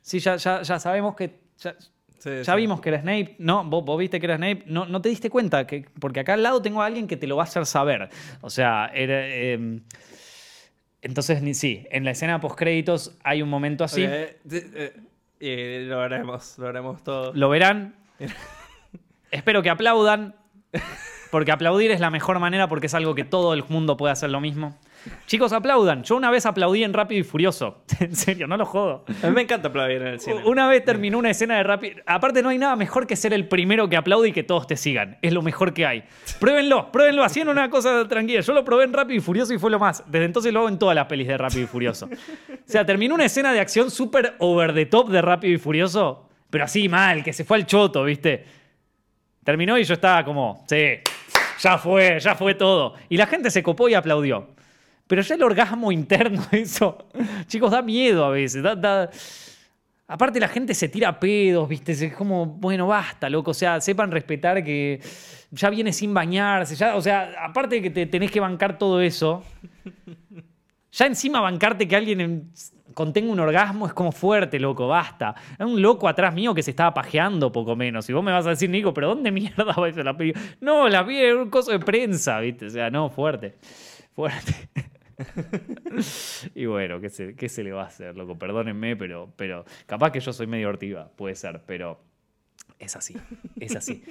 Sí, 0.00 0.18
ya, 0.20 0.36
ya, 0.36 0.62
ya 0.62 0.78
sabemos 0.78 1.14
que. 1.16 1.40
Ya, 1.58 1.74
Sí, 2.18 2.30
ya 2.44 2.44
sí. 2.44 2.56
vimos 2.56 2.80
que 2.80 2.88
era 2.90 3.00
Snape. 3.00 3.34
No, 3.40 3.64
vos, 3.64 3.84
vos 3.84 3.98
viste 3.98 4.20
que 4.20 4.26
era 4.26 4.36
Snape. 4.36 4.62
No, 4.66 4.86
no 4.86 5.02
te 5.02 5.08
diste 5.08 5.28
cuenta. 5.28 5.66
Que, 5.66 5.84
porque 5.98 6.20
acá 6.20 6.34
al 6.34 6.42
lado 6.44 6.62
tengo 6.62 6.80
a 6.80 6.86
alguien 6.86 7.08
que 7.08 7.16
te 7.16 7.26
lo 7.26 7.34
va 7.36 7.42
a 7.42 7.46
hacer 7.46 7.66
saber. 7.66 8.08
O 8.40 8.48
sea, 8.50 8.90
era. 8.94 9.26
eh, 9.28 9.80
entonces, 11.02 11.58
sí, 11.58 11.84
en 11.90 12.04
la 12.04 12.12
escena 12.12 12.40
post 12.40 12.56
créditos 12.56 13.18
hay 13.24 13.42
un 13.42 13.48
momento 13.48 13.82
así. 13.82 14.04
Eh, 14.08 14.38
eh, 15.40 15.84
lo 15.88 16.00
haremos, 16.00 16.56
lo 16.58 16.68
haremos 16.68 17.02
todo. 17.02 17.32
Lo 17.34 17.48
verán. 17.48 17.96
Espero 19.32 19.60
que 19.62 19.70
aplaudan. 19.70 20.36
Porque 21.32 21.50
aplaudir 21.50 21.90
es 21.90 21.98
la 21.98 22.10
mejor 22.10 22.38
manera 22.40 22.68
porque 22.68 22.88
es 22.88 22.94
algo 22.94 23.14
que 23.14 23.24
todo 23.24 23.54
el 23.54 23.64
mundo 23.66 23.96
puede 23.96 24.12
hacer 24.12 24.28
lo 24.28 24.38
mismo. 24.38 24.78
Chicos, 25.26 25.54
aplaudan. 25.54 26.02
Yo 26.02 26.14
una 26.14 26.30
vez 26.30 26.44
aplaudí 26.44 26.84
en 26.84 26.92
Rápido 26.92 27.22
y 27.22 27.24
Furioso. 27.24 27.84
En 28.00 28.14
serio, 28.14 28.46
no 28.46 28.58
lo 28.58 28.66
jodo. 28.66 29.06
A 29.22 29.28
mí 29.28 29.32
me 29.32 29.40
encanta 29.40 29.68
aplaudir 29.68 30.02
en 30.02 30.08
el 30.08 30.20
cine. 30.20 30.42
Una 30.44 30.68
vez 30.68 30.84
terminó 30.84 31.16
una 31.16 31.30
escena 31.30 31.56
de 31.56 31.62
Rápido. 31.62 32.02
Aparte, 32.04 32.42
no 32.42 32.50
hay 32.50 32.58
nada 32.58 32.76
mejor 32.76 33.06
que 33.06 33.16
ser 33.16 33.32
el 33.32 33.48
primero 33.48 33.88
que 33.88 33.96
aplaude 33.96 34.28
y 34.28 34.32
que 34.32 34.42
todos 34.42 34.66
te 34.66 34.76
sigan. 34.76 35.16
Es 35.22 35.32
lo 35.32 35.40
mejor 35.40 35.72
que 35.72 35.86
hay. 35.86 36.04
Pruébenlo, 36.38 36.92
pruébenlo 36.92 37.24
haciendo 37.24 37.50
una 37.50 37.70
cosa 37.70 38.06
tranquila. 38.06 38.42
Yo 38.42 38.52
lo 38.52 38.62
probé 38.62 38.84
en 38.84 38.92
Rápido 38.92 39.16
y 39.16 39.20
Furioso 39.22 39.54
y 39.54 39.58
fue 39.58 39.70
lo 39.70 39.78
más. 39.78 40.04
Desde 40.06 40.26
entonces 40.26 40.52
lo 40.52 40.58
hago 40.58 40.68
en 40.68 40.78
todas 40.78 40.94
las 40.94 41.06
pelis 41.06 41.28
de 41.28 41.38
Rápido 41.38 41.64
y 41.64 41.66
Furioso. 41.66 42.10
O 42.12 42.56
sea, 42.66 42.84
terminó 42.84 43.14
una 43.14 43.24
escena 43.24 43.54
de 43.54 43.60
acción 43.60 43.90
súper 43.90 44.34
over 44.38 44.74
the 44.74 44.84
top 44.84 45.08
de 45.08 45.22
Rápido 45.22 45.54
y 45.54 45.58
Furioso, 45.58 46.28
pero 46.50 46.64
así 46.64 46.90
mal, 46.90 47.24
que 47.24 47.32
se 47.32 47.44
fue 47.44 47.56
al 47.56 47.64
choto, 47.64 48.04
¿viste? 48.04 48.44
Terminó 49.42 49.78
y 49.78 49.84
yo 49.84 49.94
estaba 49.94 50.22
como, 50.24 50.62
sí, 50.68 50.98
ya 51.60 51.78
fue, 51.78 52.18
ya 52.20 52.34
fue 52.34 52.54
todo. 52.54 52.94
Y 53.08 53.16
la 53.16 53.26
gente 53.26 53.50
se 53.50 53.62
copó 53.62 53.88
y 53.88 53.94
aplaudió. 53.94 54.48
Pero 55.06 55.20
ya 55.22 55.34
el 55.34 55.42
orgasmo 55.42 55.92
interno, 55.92 56.42
eso, 56.52 57.06
chicos, 57.46 57.70
da 57.70 57.82
miedo 57.82 58.24
a 58.24 58.30
veces. 58.30 58.62
da- 58.62 59.10
Aparte 60.08 60.38
la 60.40 60.48
gente 60.48 60.74
se 60.74 60.88
tira 60.88 61.18
pedos, 61.18 61.66
¿viste? 61.68 61.92
Es 61.92 62.12
como, 62.14 62.44
bueno, 62.44 62.86
basta, 62.86 63.30
loco. 63.30 63.52
O 63.52 63.54
sea, 63.54 63.80
sepan 63.80 64.10
respetar 64.10 64.62
que 64.62 65.00
ya 65.50 65.70
viene 65.70 65.90
sin 65.92 66.12
bañarse. 66.12 66.74
Ya, 66.76 66.96
o 66.96 67.00
sea, 67.00 67.32
aparte 67.42 67.76
de 67.76 67.82
que 67.82 67.90
te 67.90 68.06
tenés 68.06 68.30
que 68.30 68.40
bancar 68.40 68.76
todo 68.76 69.00
eso, 69.00 69.42
ya 70.90 71.06
encima 71.06 71.40
bancarte 71.40 71.88
que 71.88 71.96
alguien 71.96 72.20
en- 72.20 72.52
contenga 72.94 73.32
un 73.32 73.40
orgasmo 73.40 73.86
es 73.86 73.92
como 73.92 74.12
fuerte, 74.12 74.58
loco, 74.58 74.88
basta. 74.88 75.34
Hay 75.58 75.66
un 75.66 75.80
loco 75.80 76.08
atrás 76.08 76.34
mío 76.34 76.54
que 76.54 76.62
se 76.62 76.70
estaba 76.70 76.94
pajeando 76.94 77.52
poco 77.52 77.76
menos. 77.76 78.08
Y 78.08 78.12
vos 78.12 78.22
me 78.22 78.32
vas 78.32 78.46
a 78.46 78.50
decir, 78.50 78.70
Nico, 78.70 78.92
¿pero 78.94 79.08
dónde 79.08 79.30
mierda 79.30 79.64
va 79.64 79.88
eso 79.88 80.02
la? 80.02 80.16
No, 80.60 80.88
la 80.88 81.02
vi 81.02 81.18
en 81.18 81.36
un 81.38 81.50
coso 81.50 81.70
de 81.70 81.78
prensa, 81.78 82.40
¿viste? 82.40 82.66
O 82.66 82.70
sea, 82.70 82.90
no, 82.90 83.10
fuerte. 83.10 83.56
Fuerte. 84.14 84.54
y 86.54 86.66
bueno, 86.66 87.00
¿qué 87.00 87.08
se, 87.08 87.34
qué 87.34 87.48
se 87.48 87.62
le 87.62 87.72
va 87.72 87.82
a 87.82 87.86
hacer, 87.86 88.16
loco? 88.16 88.38
Perdónenme, 88.38 88.96
pero, 88.96 89.32
pero 89.36 89.64
capaz 89.86 90.10
que 90.10 90.20
yo 90.20 90.32
soy 90.32 90.46
medio 90.46 90.68
ortiva, 90.68 91.08
puede 91.16 91.34
ser, 91.34 91.62
pero 91.66 92.00
es 92.78 92.96
así, 92.96 93.16
es 93.60 93.76
así. 93.76 94.02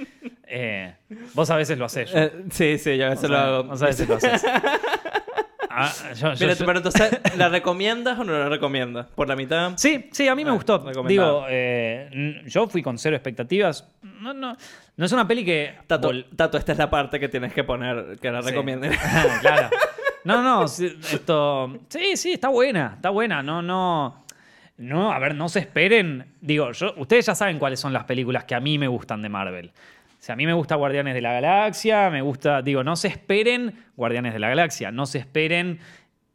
Eh, 0.48 0.94
vos 1.34 1.50
a 1.50 1.56
veces 1.56 1.78
lo 1.78 1.86
haces. 1.86 2.12
yo. 2.12 2.18
Eh, 2.18 2.32
sí, 2.52 2.78
sí, 2.78 2.98
yo 2.98 3.08
a 3.08 3.10
veces 3.10 3.30
lo 3.30 3.38
hago. 3.38 3.64
Vos 3.66 3.82
a 3.82 3.86
veces 3.86 4.08
lo 4.08 4.16
haces. 4.16 4.44
Ah, 5.74 5.92
yo- 6.16 6.34
yo- 6.34 6.46
Mira, 6.48 6.54
yo- 6.54 6.66
pero 6.66 6.78
entonces, 6.80 7.20
¿la 7.38 7.50
recomiendas 7.50 8.20
o 8.20 8.24
no 8.24 8.34
la 8.38 8.50
recomiendas? 8.50 9.08
¿Por 9.08 9.28
la 9.28 9.36
mitad? 9.36 9.74
Sí, 9.78 10.10
sí, 10.12 10.28
a 10.28 10.36
mí 10.36 10.44
me 10.44 10.52
Ah, 10.52 10.54
gustó. 10.54 10.80
Digo, 11.08 11.46
eh, 11.50 12.42
yo 12.46 12.68
fui 12.68 12.82
con 12.84 12.98
cero 12.98 13.16
expectativas. 13.16 13.88
No, 14.02 14.34
no, 14.34 14.56
no 14.98 15.06
es 15.06 15.12
una 15.12 15.28
peli 15.28 15.44
que... 15.46 15.76
Tato, 15.88 16.12
Tato, 16.36 16.58
esta 16.58 16.72
es 16.74 16.78
la 16.78 16.90
parte 16.90 17.20
que 17.20 17.30
tienes 17.30 17.54
que 17.54 17.64
poner, 17.64 18.18
que 18.22 18.32
la 18.32 18.42
Sí. 18.42 18.50
recomienden. 18.50 18.92
claro. 19.42 19.70
No, 20.24 20.44
no, 20.44 20.66
esto... 20.66 21.80
Sí, 21.90 22.16
sí, 22.16 22.34
está 22.34 22.50
buena, 22.50 22.92
está 22.96 23.10
buena. 23.10 23.42
No, 23.42 23.64
no... 23.64 24.24
No, 24.78 25.12
a 25.12 25.18
ver, 25.18 25.34
no 25.34 25.50
se 25.50 25.60
esperen. 25.60 26.36
Digo, 26.42 26.72
yo, 26.74 26.94
ustedes 26.98 27.26
ya 27.26 27.34
saben 27.34 27.58
cuáles 27.58 27.80
son 27.80 27.92
las 27.92 28.04
películas 28.04 28.44
que 28.44 28.54
a 28.56 28.60
mí 28.60 28.78
me 28.78 28.88
gustan 28.88 29.22
de 29.24 29.30
Marvel. 29.30 29.72
O 30.22 30.24
sea, 30.24 30.34
a 30.34 30.36
mí 30.36 30.46
me 30.46 30.54
gusta 30.54 30.76
Guardianes 30.76 31.16
de 31.16 31.22
la 31.22 31.34
Galaxia, 31.34 32.12
me 32.12 32.22
gusta, 32.22 32.62
digo, 32.62 32.84
no 32.84 32.96
se 32.96 33.08
esperen 33.08 33.74
Guardianes 33.96 34.34
de 34.34 34.40
la 34.40 34.50
Galaxia, 34.50 34.92
no 34.92 35.08
se 35.08 35.18
esperen 35.18 35.80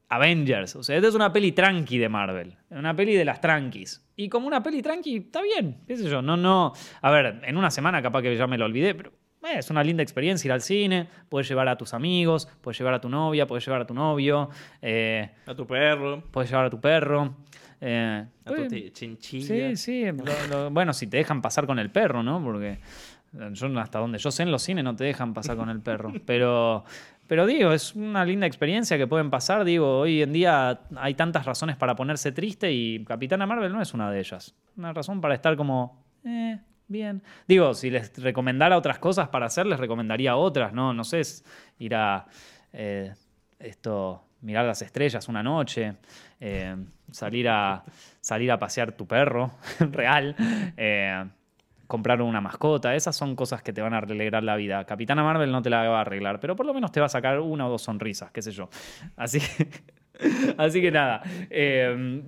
Avengers. 0.09 0.74
O 0.76 0.82
sea, 0.82 0.97
esta 0.97 1.09
es 1.09 1.14
una 1.14 1.32
peli 1.32 1.53
tranqui 1.53 1.99
de 1.99 2.09
Marvel, 2.09 2.57
una 2.70 2.95
peli 2.95 3.14
de 3.14 3.24
las 3.24 3.41
tranquis. 3.41 4.05
Y 4.16 4.28
como 4.28 4.47
una 4.49 4.62
peli 4.62 4.82
tranqui, 4.82 5.16
está 5.18 5.41
bien, 5.43 5.78
qué 5.87 5.97
sé 5.97 6.09
yo, 6.09 6.20
no, 6.20 6.37
no. 6.37 6.72
A 7.01 7.11
ver, 7.11 7.41
en 7.45 7.57
una 7.57 7.70
semana 7.70 8.03
capaz 8.03 8.22
que 8.22 8.37
ya 8.37 8.47
me 8.49 8.59
lo 8.59 8.64
olvidé, 8.64 8.95
pero 8.97 9.11
eh, 9.45 9.59
es 9.59 9.70
una 9.70 9.84
linda 9.84 10.03
experiencia 10.03 10.49
ir 10.49 10.53
al 10.53 10.62
cine, 10.62 11.09
puedes 11.28 11.49
llevar 11.49 11.68
a 11.68 11.76
tus 11.76 11.95
amigos, 11.95 12.49
puedes 12.61 12.78
llevar 12.78 12.95
a 12.95 13.01
tu 13.01 13.09
novia, 13.09 13.47
puedes 13.47 13.64
llevar 13.64 13.82
a 13.82 13.87
tu 13.87 13.95
novio, 13.95 14.51
eh, 14.82 15.30
A 15.47 15.55
tu 15.55 15.64
perro, 15.66 16.24
puedes 16.32 16.51
llevar 16.51 16.66
a 16.66 16.70
tu 16.70 16.80
perro. 16.80 17.37
eh, 17.80 18.24
a 18.45 18.51
tu 18.53 18.66
chinchilla. 18.91 19.76
Sí, 19.76 19.76
sí. 19.76 20.05
lo- 20.07 20.47
lo- 20.49 20.70
bueno, 20.70 20.93
si 20.95 21.07
te 21.09 21.18
dejan 21.18 21.43
pasar 21.43 21.66
con 21.66 21.78
el 21.78 21.91
perro, 21.91 22.22
¿no? 22.22 22.43
Porque 22.43 22.78
Yo 23.53 23.79
hasta 23.79 23.99
donde 23.99 24.18
yo 24.18 24.31
sé 24.31 24.43
en 24.43 24.51
los 24.51 24.62
cines 24.62 24.85
no 24.85 24.97
te 24.97 25.05
dejan 25.05 25.35
pasar 25.35 25.57
con 25.57 25.68
el 25.68 25.81
perro. 25.81 26.12
Pero, 26.27 26.85
pero 27.27 27.45
digo, 27.45 27.72
es 27.72 27.95
una 27.97 28.24
linda 28.24 28.47
experiencia 28.47 28.97
que 28.97 29.07
pueden 29.09 29.31
pasar. 29.31 29.64
Digo, 29.64 29.99
hoy 29.99 30.22
en 30.22 30.33
día 30.33 30.81
hay 30.95 31.14
tantas 31.14 31.45
razones 31.45 31.77
para 31.77 31.97
ponerse 31.97 32.31
triste 32.31 32.72
y 32.72 33.05
Capitana 33.05 33.47
Marvel 33.47 33.72
no 33.72 33.83
es 33.83 33.93
una 33.95 34.11
de 34.11 34.20
ellas. 34.20 34.55
Una 34.77 34.93
razón 34.93 35.20
para 35.20 35.35
estar 35.35 35.57
como, 35.57 36.05
eh, 36.24 36.61
bien. 36.87 37.22
Digo, 37.49 37.74
si 37.74 37.91
les 37.91 38.16
recomendara 38.22 38.77
otras 38.77 39.01
cosas 39.01 39.29
para 39.29 39.47
hacer, 39.47 39.66
les 39.66 39.81
recomendaría 39.81 40.37
otras, 40.37 40.72
¿no? 40.72 40.95
No 40.95 41.03
sé, 41.03 41.22
ir 41.81 41.97
a 41.97 42.27
eh, 42.72 43.12
esto, 43.59 44.22
mirar 44.43 44.64
las 44.64 44.83
estrellas 44.83 45.29
una 45.29 45.43
noche, 45.43 45.97
eh, 46.39 46.77
salir, 47.11 47.49
a, 47.49 47.83
salir 48.20 48.53
a 48.53 48.59
pasear 48.59 48.93
tu 48.93 49.05
perro 49.07 49.51
real. 49.81 50.37
eh, 50.77 51.24
comprar 51.87 52.20
una 52.22 52.41
mascota, 52.41 52.95
esas 52.95 53.16
son 53.16 53.37
cosas 53.37 53.62
que 53.62 53.72
te 53.72 53.80
van 53.82 53.95
a 53.95 53.99
alegrar 53.99 54.43
la 54.43 54.57
vida. 54.57 54.84
Capitana 54.84 55.22
Marvel 55.22 55.51
no 55.53 55.62
te 55.62 55.70
la 55.70 55.89
va 55.89 55.99
a 55.99 56.01
arreglar, 56.03 56.41
pero 56.41 56.57
por 56.57 56.66
lo 56.66 56.74
menos 56.74 56.93
te 56.93 57.01
va 57.01 57.07
a 57.07 57.09
sacar 57.09 57.41
una 57.41 57.66
o 57.66 57.70
dos 57.70 57.82
sonrisas, 57.82 58.30
qué 58.30 58.43
sé 58.43 58.53
yo. 58.53 58.68
Así 59.16 59.41
que, 59.41 59.68
así 60.59 60.80
que 60.80 60.91
nada. 60.91 61.22
eh, 61.51 62.22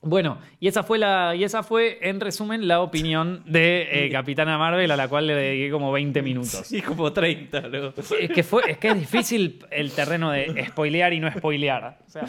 bueno, 0.00 0.38
y 0.60 0.68
esa 0.68 0.84
fue 0.84 0.96
la, 0.98 1.34
y 1.34 1.42
esa 1.42 1.62
fue, 1.64 1.98
en 2.02 2.20
resumen, 2.20 2.68
la 2.68 2.80
opinión 2.82 3.42
de 3.46 3.88
eh, 4.06 4.10
Capitana 4.12 4.56
Marvel, 4.56 4.90
a 4.90 4.96
la 4.96 5.08
cual 5.08 5.26
le 5.26 5.34
dediqué 5.34 5.70
como 5.72 5.90
20 5.90 6.22
minutos. 6.22 6.62
Sí, 6.64 6.80
como 6.82 7.12
30, 7.12 7.60
luego. 7.68 7.92
Es 7.96 8.30
que, 8.30 8.42
fue, 8.44 8.62
es 8.70 8.78
que 8.78 8.88
es 8.88 8.98
difícil 9.00 9.64
el 9.70 9.90
terreno 9.92 10.30
de 10.30 10.64
spoilear 10.68 11.12
y 11.12 11.20
no 11.20 11.30
spoilear. 11.32 11.98
O 12.06 12.10
sea, 12.10 12.22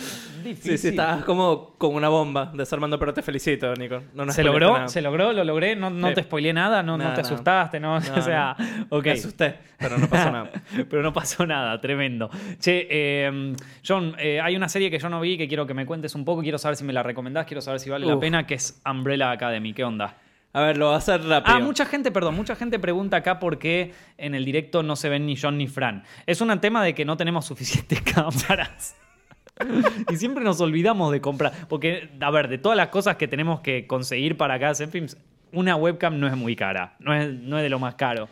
difícil. 0.44 0.72
Sí, 0.72 0.78
sí, 0.80 0.88
estabas 0.90 1.24
como 1.26 1.76
con 1.78 1.94
una 1.94 2.10
bomba 2.10 2.52
desarmando, 2.56 2.98
pero 2.98 3.14
te 3.14 3.22
felicito, 3.22 3.74
Nico. 3.76 4.02
No 4.16 4.26
nos 4.26 4.36
¿Se 4.36 4.44
logró? 4.44 4.74
nada. 4.74 4.88
¿Se 4.88 5.02
logró? 5.02 5.32
¿Lo 5.32 5.44
logré? 5.44 5.76
¿No, 5.76 5.90
no 5.92 6.10
Sí. 6.10 6.16
te 6.16 6.24
spoileé 6.24 6.54
nada? 6.54 6.82
¿No, 6.82 6.98
no 6.98 7.14
te 7.14 7.22
asustaste? 7.22 7.80
No, 7.80 8.00
No, 8.10 8.16
o 8.16 8.22
sea, 8.22 8.56
ok. 8.90 9.06
Me 9.06 9.12
asusté, 9.12 9.56
pero 9.78 9.98
no 9.98 10.08
pasó 10.10 10.32
nada. 10.32 10.50
Pero 10.90 11.04
no 11.04 11.14
pasó 11.14 11.46
nada, 11.46 11.80
tremendo. 11.80 12.30
Che, 12.60 12.88
eh, 12.90 13.54
John, 13.88 14.16
eh, 14.18 14.40
hay 14.42 14.56
una 14.56 14.68
serie 14.70 14.90
que 14.90 14.98
yo 15.00 15.10
no 15.10 15.20
vi 15.22 15.38
que 15.38 15.48
quiero 15.48 15.68
que 15.68 15.74
me 15.74 15.86
cuentes 15.86 16.16
un 16.16 16.26
poco. 16.26 16.42
Quiero 16.42 16.58
saber 16.58 16.76
si 16.76 16.84
me 16.84 16.94
la 16.94 17.04
recomendás, 17.04 17.46
quiero 17.46 17.59
saber 17.62 17.80
si 17.80 17.90
vale 17.90 18.06
la 18.06 18.20
pena, 18.20 18.46
que 18.48 18.56
es 18.56 18.82
Umbrella 18.90 19.32
Academy. 19.32 19.74
¿Qué 19.74 19.84
onda? 19.84 20.16
A 20.52 20.62
ver, 20.62 20.78
lo 20.78 20.86
voy 20.88 20.96
a 20.96 20.98
hacer 20.98 21.24
rápido. 21.24 21.56
Ah, 21.56 21.60
mucha 21.60 21.86
gente, 21.86 22.10
perdón, 22.12 22.36
mucha 22.36 22.56
gente 22.56 22.80
pregunta 22.80 23.18
acá 23.18 23.40
por 23.40 23.60
qué 23.60 23.94
en 24.18 24.34
el 24.34 24.46
directo 24.46 24.82
no 24.82 24.96
se 24.96 25.08
ven 25.10 25.26
ni 25.28 25.36
John 25.36 25.58
ni 25.58 25.68
Fran. 25.68 26.04
Es 26.26 26.42
un 26.42 26.58
tema 26.60 26.84
de 26.84 26.96
que 26.96 27.06
no 27.06 27.18
tenemos 27.18 27.46
suficientes 27.46 28.02
cámaras. 28.14 28.96
y 30.12 30.16
siempre 30.18 30.44
nos 30.44 30.60
olvidamos 30.62 31.12
de 31.12 31.22
comprar. 31.22 31.52
Porque, 31.68 32.10
a 32.20 32.32
ver, 32.32 32.48
de 32.48 32.58
todas 32.58 32.78
las 32.78 32.88
cosas 32.88 33.16
que 33.18 33.28
tenemos 33.28 33.60
que 33.62 33.86
conseguir 33.88 34.38
para 34.38 34.56
acá 34.56 34.72
en 34.80 34.90
Films, 34.90 35.18
una 35.52 35.76
webcam 35.76 36.20
no 36.20 36.28
es 36.28 36.36
muy 36.36 36.56
cara. 36.56 36.94
No 37.00 37.14
es, 37.14 37.30
no 37.32 37.58
es 37.58 37.64
de 37.64 37.70
lo 37.70 37.78
más 37.80 37.96
caro. 37.96 38.28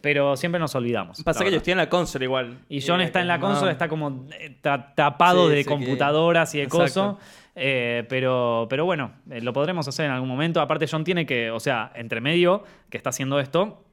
Pero 0.00 0.36
siempre 0.36 0.58
nos 0.60 0.74
olvidamos. 0.74 1.22
Pasa 1.22 1.44
que 1.44 1.50
yo 1.50 1.56
estoy 1.56 1.70
en 1.72 1.78
la 1.78 1.88
consola 1.88 2.24
igual. 2.26 2.58
Y 2.68 2.82
John 2.86 3.00
Eh, 3.00 3.04
está 3.04 3.22
en 3.22 3.28
la 3.28 3.40
consola, 3.40 3.70
está 3.72 3.88
como 3.88 4.26
eh, 4.38 4.54
ta- 4.60 4.92
tapado 4.94 5.48
Sí, 5.48 5.54
de 5.54 5.62
sí, 5.62 5.64
que- 5.64 5.70
computadoras 5.74 6.54
y 6.54 6.58
de 6.58 6.64
Exacto. 6.64 7.18
Eh, 7.56 8.04
pero, 8.08 8.66
pero 8.68 8.84
bueno, 8.84 9.12
eh, 9.30 9.40
lo 9.40 9.52
podremos 9.52 9.86
hacer 9.86 10.06
en 10.06 10.12
algún 10.12 10.28
momento. 10.28 10.60
Aparte, 10.60 10.86
John 10.90 11.04
tiene 11.04 11.24
que, 11.26 11.50
o 11.50 11.60
sea, 11.60 11.92
entre 11.94 12.20
medio 12.20 12.64
que 12.90 12.96
está 12.96 13.10
haciendo 13.10 13.38
esto, 13.38 13.84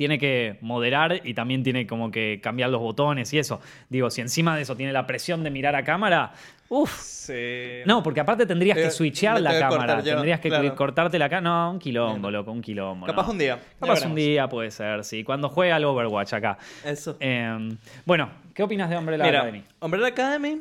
tiene 0.00 0.18
que 0.18 0.56
moderar 0.62 1.20
y 1.24 1.34
también 1.34 1.62
tiene 1.62 1.86
como 1.86 2.10
que 2.10 2.40
cambiar 2.42 2.70
los 2.70 2.80
botones 2.80 3.32
y 3.34 3.38
eso. 3.38 3.60
Digo, 3.90 4.08
si 4.10 4.22
encima 4.22 4.56
de 4.56 4.62
eso 4.62 4.74
tiene 4.74 4.94
la 4.94 5.06
presión 5.06 5.44
de 5.44 5.50
mirar 5.50 5.76
a 5.76 5.84
cámara, 5.84 6.32
uff. 6.70 6.98
Sí. 7.00 7.82
No, 7.84 8.02
porque 8.02 8.20
aparte 8.20 8.46
tendrías 8.46 8.78
que 8.78 8.90
switchear 8.90 9.40
la 9.42 9.58
cámara. 9.58 10.02
tendrías 10.02 10.40
que 10.40 10.48
claro. 10.48 10.74
cortarte 10.74 11.18
la 11.18 11.28
cámara. 11.28 11.50
No, 11.50 11.72
un 11.72 11.78
quilombo, 11.78 12.30
loco, 12.30 12.50
un 12.50 12.62
quilombo. 12.62 13.06
Capaz 13.06 13.26
no. 13.26 13.32
un 13.32 13.38
día. 13.38 13.58
Capaz 13.78 14.06
un 14.06 14.14
día 14.14 14.48
puede 14.48 14.70
ser, 14.70 15.04
sí. 15.04 15.22
Cuando 15.22 15.50
juega 15.50 15.76
al 15.76 15.84
Overwatch 15.84 16.32
acá. 16.32 16.56
Eso. 16.82 17.18
Eh, 17.20 17.76
bueno, 18.06 18.30
¿qué 18.54 18.62
opinas 18.62 18.88
de 18.88 18.96
Umbrella 18.96 19.24
Mira, 19.24 19.40
Academy? 19.40 19.64
Umbrella 19.80 20.06
Academy, 20.06 20.60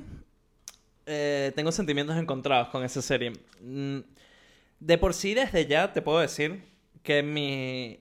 eh, 1.10 1.51
tengo 1.55 1.72
sentimientos 1.72 2.16
encontrados 2.18 2.70
con 2.70 2.84
esa 2.84 3.01
serie. 3.01 3.34
Mm, 3.62 3.99
De 4.80 4.97
por 4.97 5.14
sí, 5.14 5.34
desde 5.34 5.66
ya 5.66 5.91
te 5.91 6.01
puedo 6.01 6.20
decir 6.20 6.62
que 7.03 7.24
mi, 7.24 7.99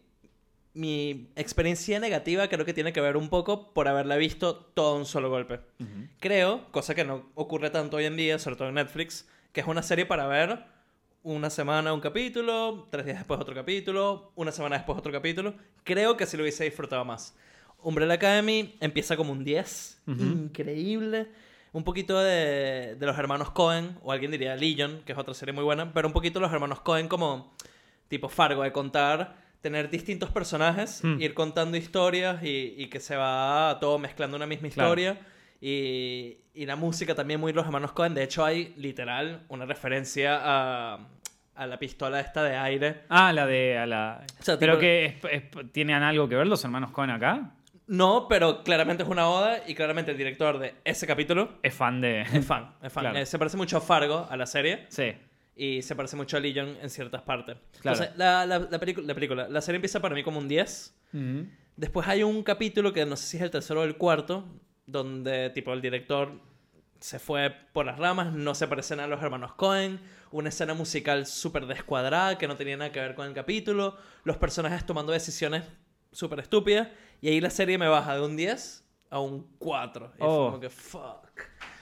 mi 0.75 1.31
experiencia 1.35 1.99
negativa 1.99 2.47
creo 2.49 2.65
que 2.65 2.75
tiene 2.75 2.93
que 2.93 3.01
ver 3.01 3.17
un 3.17 3.29
poco 3.31 3.73
por 3.73 3.89
haberla 3.89 4.17
visto 4.17 4.55
todo 4.57 4.97
un 4.97 5.07
solo 5.07 5.31
golpe. 5.31 5.61
Creo, 6.21 6.71
cosa 6.71 6.95
que 6.95 7.05
no 7.05 7.31
ocurre 7.35 7.71
tanto 7.71 7.97
hoy 7.97 8.05
en 8.05 8.17
día, 8.17 8.39
sobre 8.39 8.57
todo 8.57 8.69
en 8.69 8.75
Netflix, 8.75 9.27
que 9.53 9.61
es 9.61 9.67
una 9.67 9.83
serie 9.83 10.07
para 10.07 10.27
ver 10.27 10.65
una 11.25 11.51
semana 11.51 11.93
un 11.93 12.01
capítulo, 12.01 12.87
tres 12.91 13.05
días 13.07 13.19
después 13.19 13.41
otro 13.41 13.55
capítulo, 13.55 14.33
una 14.37 14.53
semana 14.53 14.77
después 14.77 14.99
otro 14.99 15.11
capítulo. 15.13 15.55
Creo 15.83 16.17
que 16.17 16.27
si 16.27 16.37
lo 16.37 16.43
hubiese 16.45 16.65
disfrutado 16.65 17.05
más. 17.05 17.35
Umbrella 17.81 18.15
Academy 18.15 18.77
empieza 18.81 19.17
como 19.17 19.33
un 19.33 19.45
10, 19.45 20.03
increíble. 20.07 21.29
Un 21.73 21.85
poquito 21.85 22.19
de, 22.21 22.97
de 22.99 23.07
los 23.07 23.19
hermanos 23.19 23.51
Cohen, 23.51 23.97
o 24.03 24.11
alguien 24.12 24.31
diría 24.31 24.57
Legion, 24.57 25.03
que 25.05 25.12
es 25.12 25.19
otra 25.19 25.35
serie 25.35 25.53
muy 25.53 25.64
buena, 25.64 25.93
pero 25.93 26.09
un 26.09 26.14
poquito 26.14 26.41
los 26.41 26.53
hermanos 26.53 26.81
Cohen 26.81 27.09
como 27.09 27.53
tipo 28.09 28.29
Fargo, 28.29 28.62
de 28.62 28.73
contar, 28.73 29.37
tener 29.61 29.91
distintos 29.91 30.31
personajes, 30.31 31.01
Hmm. 31.05 31.21
ir 31.21 31.35
contando 31.35 31.77
historias 31.77 32.43
y, 32.43 32.75
y 32.79 32.87
que 32.89 33.01
se 33.01 33.16
va 33.16 33.77
todo 33.81 33.99
mezclando 33.99 34.37
una 34.37 34.47
misma 34.47 34.69
Claro. 34.71 34.89
historia. 34.91 35.19
Y, 35.61 36.39
y 36.55 36.66
la 36.66 36.77
música 36.77 37.14
también 37.14 37.41
muy 37.41 37.53
los 37.53 37.66
hermanos 37.66 37.93
Cohen. 37.93 38.14
De 38.14 38.23
hecho, 38.23 38.45
hay 38.45 38.73
literal 38.77 39.43
una 39.49 39.66
referencia 39.66 40.39
a, 40.41 40.99
a 41.57 41.66
la 41.66 41.79
pistola 41.79 42.21
esta 42.21 42.43
de 42.45 42.57
aire. 42.57 43.03
Ah, 43.09 43.33
la 43.33 43.45
de. 43.47 43.77
a 43.77 43.85
la... 43.87 44.25
O 44.41 44.43
sea, 44.43 44.59
Pero 44.59 44.79
que 44.79 45.05
es- 45.07 45.25
es- 45.31 45.73
tienen 45.73 46.03
algo 46.03 46.29
que 46.29 46.37
ver 46.37 46.47
los 46.47 46.62
hermanos 46.64 46.93
Cohen 46.93 47.11
acá. 47.11 47.51
No, 47.89 48.26
pero 48.28 48.62
claramente 48.62 49.03
es 49.03 49.09
una 49.09 49.28
oda 49.28 49.62
y 49.66 49.74
claramente 49.74 50.11
el 50.12 50.16
director 50.18 50.59
de 50.59 50.74
ese 50.84 51.07
capítulo 51.07 51.59
Es 51.62 51.74
fan 51.74 52.01
de. 52.01 52.20
es 52.32 52.47
fan. 52.47 52.74
Es 52.82 52.93
fan. 52.93 53.03
Claro. 53.05 53.18
Eh, 53.18 53.26
se 53.26 53.39
parece 53.39 53.57
mucho 53.57 53.78
a 53.78 53.80
Fargo, 53.80 54.26
a 54.30 54.36
la 54.36 54.47
serie, 54.47 54.86
Sí. 54.91 55.12
y 55.57 55.82
se 55.82 55.97
parece 55.97 56.14
mucho 56.16 56.36
a 56.36 56.41
Legion 56.41 56.76
en 56.80 56.91
ciertas 56.91 57.22
partes. 57.22 57.57
Claro. 57.80 57.97
Entonces, 57.99 58.16
la, 58.18 58.47
la, 58.47 58.59
la 58.59 58.78
pelicu- 58.80 59.03
la 59.05 59.14
película, 59.14 59.49
la 59.49 59.61
serie 59.61 59.76
empieza 59.76 60.01
para 60.01 60.14
mí 60.14 60.22
como 60.22 60.39
un 60.39 60.47
10. 60.49 60.95
Ujú. 61.14 61.47
Después 61.76 62.07
hay 62.09 62.22
un 62.22 62.43
capítulo 62.43 62.93
que 62.93 63.07
no 63.07 63.16
sé 63.16 63.26
si 63.26 63.36
es 63.39 63.43
el 63.43 63.51
tercero 63.51 63.80
o 63.80 63.84
el 63.84 63.97
cuarto, 63.97 64.45
donde 64.86 65.51
tipo 65.51 65.72
el 65.72 65.80
director 65.80 66.32
se 67.01 67.18
fue 67.20 67.55
por 67.72 67.86
las 67.86 67.99
ramas, 67.99 68.32
no 68.32 68.55
se 68.57 68.66
parecen 68.66 68.99
a 69.01 69.07
los 69.07 69.22
hermanos 69.22 69.55
Cohen, 69.55 70.01
una 70.32 70.49
escena 70.49 70.74
musical 70.74 71.24
súper 71.26 71.66
descuadrada 71.66 72.36
que 72.36 72.49
no 72.49 72.57
tenía 72.57 72.76
nada 72.76 72.91
que 72.91 72.99
ver 73.01 73.14
con 73.14 73.28
el 73.28 73.34
capítulo, 73.34 73.97
los 74.24 74.36
personajes 74.36 74.84
tomando 74.84 75.12
decisiones 75.12 75.62
súper 76.13 76.41
estúpidas, 76.41 76.89
y 77.21 77.29
ahí 77.29 77.41
la 77.41 77.51
serie 77.51 77.79
me 77.79 77.89
baja 77.89 78.15
de 78.17 78.23
un 78.25 78.37
10 78.37 78.85
a 79.11 79.21
un 79.21 79.47
4. 79.59 80.13
Y 80.17 80.19
fue 80.19 80.27
Oh. 80.29 80.47
como 80.47 80.61
que 80.61 80.71
fuck. 80.71 81.27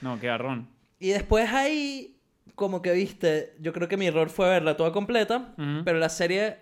No, 0.00 0.18
qué 0.20 0.26
garrón. 0.28 0.68
Y 0.98 1.10
después 1.10 1.50
ahí, 1.52 2.18
como 2.54 2.80
que 2.82 2.92
viste, 2.92 3.54
yo 3.60 3.72
creo 3.72 3.88
que 3.88 3.96
mi 3.96 4.06
error 4.06 4.30
fue 4.30 4.48
verla 4.48 4.76
toda 4.76 4.92
completa, 4.92 5.54
Ujú. 5.58 5.82
pero 5.84 5.98
la 5.98 6.08
serie 6.08 6.58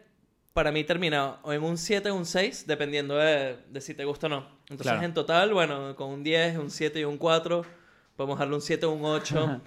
para 0.52 0.70
mí 0.72 0.84
termina 0.84 1.38
o 1.42 1.52
en 1.52 1.62
un 1.62 1.76
7 1.78 2.10
o 2.10 2.14
un 2.14 2.24
6, 2.26 2.66
dependiendo 2.66 3.16
de, 3.16 3.58
de 3.68 3.80
si 3.80 3.94
te 3.94 4.04
gusta 4.04 4.26
o 4.26 4.30
no. 4.30 4.46
Entonces 4.62 4.92
Claro. 4.92 5.02
en 5.02 5.14
total, 5.14 5.52
bueno, 5.52 5.94
con 5.96 6.10
un 6.10 6.22
10, 6.24 6.58
un 6.58 6.70
7 6.70 7.00
y 7.00 7.04
un 7.04 7.18
4, 7.18 7.64
podemos 8.16 8.38
darle 8.38 8.54
un 8.54 8.60
7 8.60 8.86
o 8.86 8.92
un 8.92 9.04
8. 9.04 9.60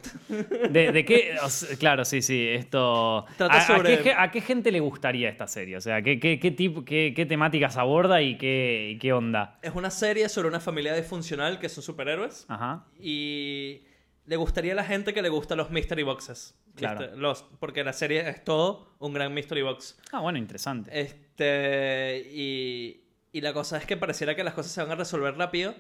¿De, 0.69 0.91
de 0.91 1.05
qué? 1.05 1.35
o 1.43 1.49
sea, 1.49 1.77
claro, 1.77 2.05
sí, 2.05 2.21
sí. 2.21 2.47
Esto. 2.47 3.25
Trata 3.37 3.53
¿A, 3.55 3.75
a 3.77 3.83
qué, 3.83 3.97
ge- 3.97 4.13
a 4.17 4.31
qué 4.31 4.41
gente 4.41 4.71
le 4.71 4.79
gustaría 4.79 5.29
esta 5.29 5.47
serie? 5.47 5.77
O 5.77 5.81
sea, 5.81 6.01
¿qué, 6.01 6.19
qué, 6.19 6.39
qué, 6.39 6.51
tipo, 6.51 6.85
qué, 6.85 7.13
qué 7.15 7.25
temáticas 7.25 7.77
aborda 7.77 8.21
y 8.21 8.37
qué, 8.37 8.91
y 8.93 8.99
qué 8.99 9.13
onda? 9.13 9.59
es 9.61 9.73
una 9.75 9.89
serie 9.89 10.29
sobre 10.29 10.47
una 10.47 10.59
familia 10.59 10.95
disfuncional 10.95 11.59
que 11.59 11.69
son 11.69 11.83
superhéroes 11.83 12.45
Ajá. 12.47 12.85
y 12.99 13.81
le 14.25 14.35
gustaría 14.35 14.73
a 14.73 14.75
la 14.75 14.83
gente 14.83 15.13
que 15.13 15.21
le 15.21 15.29
gusta 15.29 15.55
los 15.55 15.69
mystery 15.69 16.03
boxes. 16.03 16.55
Claro. 16.75 17.15
Los, 17.15 17.43
porque 17.59 17.83
la 17.83 17.91
serie 17.93 18.29
es 18.29 18.43
todo 18.43 18.95
un 18.99 19.11
gran 19.13 19.33
mystery 19.33 19.63
box. 19.63 19.97
Ah, 20.11 20.19
bueno, 20.19 20.37
interesante. 20.37 20.91
Este, 20.93 22.29
y, 22.31 23.03
y 23.31 23.41
la 23.41 23.51
cosa 23.53 23.77
es 23.77 23.85
que 23.85 23.97
pareciera 23.97 24.35
que 24.35 24.43
las 24.43 24.53
cosas 24.53 24.71
se 24.71 24.81
van 24.81 24.91
a 24.91 24.95
resolver 24.95 25.35
rápido, 25.35 25.73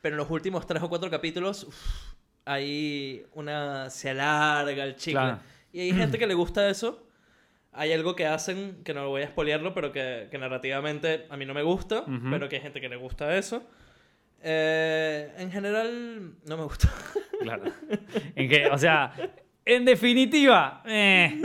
pero 0.00 0.14
en 0.14 0.18
los 0.18 0.30
últimos 0.30 0.66
tres 0.66 0.82
o 0.82 0.88
cuatro 0.88 1.10
capítulos, 1.10 1.66
ahí 2.44 3.24
una, 3.34 3.90
se 3.90 4.10
alarga 4.10 4.84
el 4.84 4.96
chicle. 4.96 5.12
Claro. 5.20 5.38
Y 5.72 5.80
hay 5.80 5.92
gente 5.92 6.18
que 6.18 6.26
le 6.26 6.34
gusta 6.42 6.68
eso. 6.68 7.06
Hay 7.72 7.92
algo 7.92 8.14
que 8.14 8.26
hacen, 8.26 8.82
que 8.84 8.94
no 8.94 9.08
voy 9.08 9.22
a 9.22 9.26
spoilearlo, 9.28 9.74
pero 9.74 9.90
que, 9.90 10.28
que 10.30 10.38
narrativamente 10.38 11.26
a 11.28 11.36
mí 11.36 11.44
no 11.44 11.54
me 11.54 11.62
gusta, 11.62 12.04
pero 12.30 12.48
que 12.48 12.56
hay 12.56 12.62
gente 12.62 12.80
que 12.80 12.88
le 12.88 12.94
gusta 12.96 13.36
eso. 13.36 13.68
Eh, 14.42 15.32
en 15.38 15.50
general, 15.50 16.34
no 16.46 16.56
me 16.56 16.62
gusta. 16.64 16.88
Claro. 17.40 17.64
En 18.36 18.48
que, 18.48 18.68
o 18.68 18.78
sea, 18.78 19.12
en 19.64 19.84
definitiva. 19.84 20.82
eh, 20.86 21.40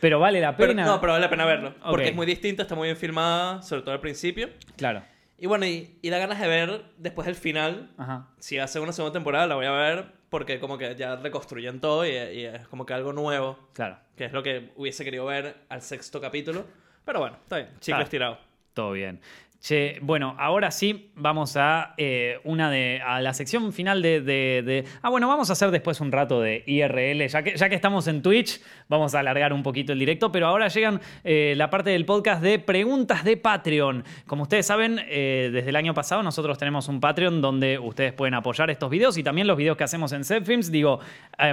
pero 0.00 0.20
vale 0.20 0.40
la 0.40 0.54
Pero, 0.56 0.68
pena. 0.72 0.84
no, 0.84 1.00
pero 1.00 1.12
vale 1.14 1.24
la 1.24 1.30
pena 1.30 1.46
verlo. 1.46 1.74
Porque 1.88 2.08
es 2.08 2.14
muy 2.14 2.26
distinta, 2.26 2.62
está 2.62 2.74
muy 2.74 2.88
bien 2.88 2.96
filmada, 2.96 3.62
sobre 3.62 3.82
todo 3.82 3.92
al 3.92 4.00
principio. 4.00 4.50
Claro. 4.76 5.02
Y 5.38 5.46
bueno, 5.46 5.66
y, 5.66 5.98
y 6.02 6.10
da 6.10 6.18
ganas 6.18 6.38
de 6.40 6.48
ver 6.48 6.84
después 6.98 7.26
del 7.26 7.34
final. 7.34 7.90
Ajá. 7.96 8.28
Si 8.38 8.58
hace 8.58 8.78
una 8.80 8.92
segunda 8.92 9.14
temporada, 9.14 9.46
la 9.46 9.54
voy 9.54 9.66
a 9.66 9.70
ver 9.72 10.12
porque 10.30 10.58
como 10.60 10.76
que 10.78 10.94
ya 10.96 11.16
reconstruyen 11.16 11.80
todo 11.80 12.04
y, 12.06 12.10
y 12.10 12.44
es 12.46 12.66
como 12.68 12.84
que 12.86 12.94
algo 12.94 13.12
nuevo, 13.12 13.58
Claro. 13.72 13.98
que 14.16 14.24
es 14.26 14.32
lo 14.32 14.42
que 14.42 14.72
hubiese 14.76 15.04
querido 15.04 15.26
ver 15.26 15.56
al 15.68 15.82
sexto 15.82 16.20
capítulo. 16.20 16.64
Pero 17.04 17.20
bueno, 17.20 17.36
está 17.42 17.56
bien, 17.58 17.68
chicle 17.74 17.86
Claro. 17.92 18.02
estirado. 18.04 18.38
Todo 18.74 18.92
bien. 18.92 19.20
Che, 19.58 19.98
bueno, 20.02 20.36
ahora 20.38 20.70
sí 20.70 21.10
vamos 21.16 21.56
a 21.56 21.94
eh, 21.96 22.38
una 22.44 22.70
de 22.70 23.00
a 23.04 23.20
la 23.20 23.32
sección 23.34 23.72
final 23.72 24.00
de, 24.00 24.20
de- 24.20 24.84
Ah, 25.02 25.08
bueno, 25.08 25.26
vamos 25.26 25.50
a 25.50 25.54
hacer 25.54 25.70
después 25.72 26.00
un 26.00 26.12
rato 26.12 26.40
de 26.40 26.62
IRL. 26.66 27.26
Ya 27.26 27.42
que, 27.42 27.56
ya 27.56 27.68
que 27.68 27.74
estamos 27.74 28.06
en 28.06 28.22
Twitch, 28.22 28.60
vamos 28.88 29.14
a 29.14 29.20
alargar 29.20 29.52
un 29.52 29.62
poquito 29.64 29.92
el 29.92 29.98
directo, 29.98 30.30
pero 30.30 30.46
ahora 30.46 30.68
llegan 30.68 31.00
eh, 31.24 31.54
la 31.56 31.68
parte 31.70 31.90
del 31.90 32.04
podcast 32.04 32.42
de 32.42 32.58
preguntas 32.60 33.24
de 33.24 33.36
Patreon. 33.38 34.04
Como 34.26 34.42
ustedes 34.44 34.66
saben, 34.66 35.00
eh, 35.08 35.50
desde 35.52 35.70
el 35.70 35.76
año 35.76 35.94
pasado 35.94 36.22
nosotros 36.22 36.58
tenemos 36.58 36.86
un 36.88 37.00
Patreon 37.00 37.40
donde 37.40 37.78
ustedes 37.78 38.12
pueden 38.12 38.34
apoyar 38.34 38.70
estos 38.70 38.90
videos 38.90 39.16
y 39.18 39.24
también 39.24 39.48
los 39.48 39.56
videos 39.56 39.76
que 39.76 39.84
hacemos 39.84 40.12
en 40.12 40.24
Zepfilms. 40.24 40.70
Digo, 40.70 41.00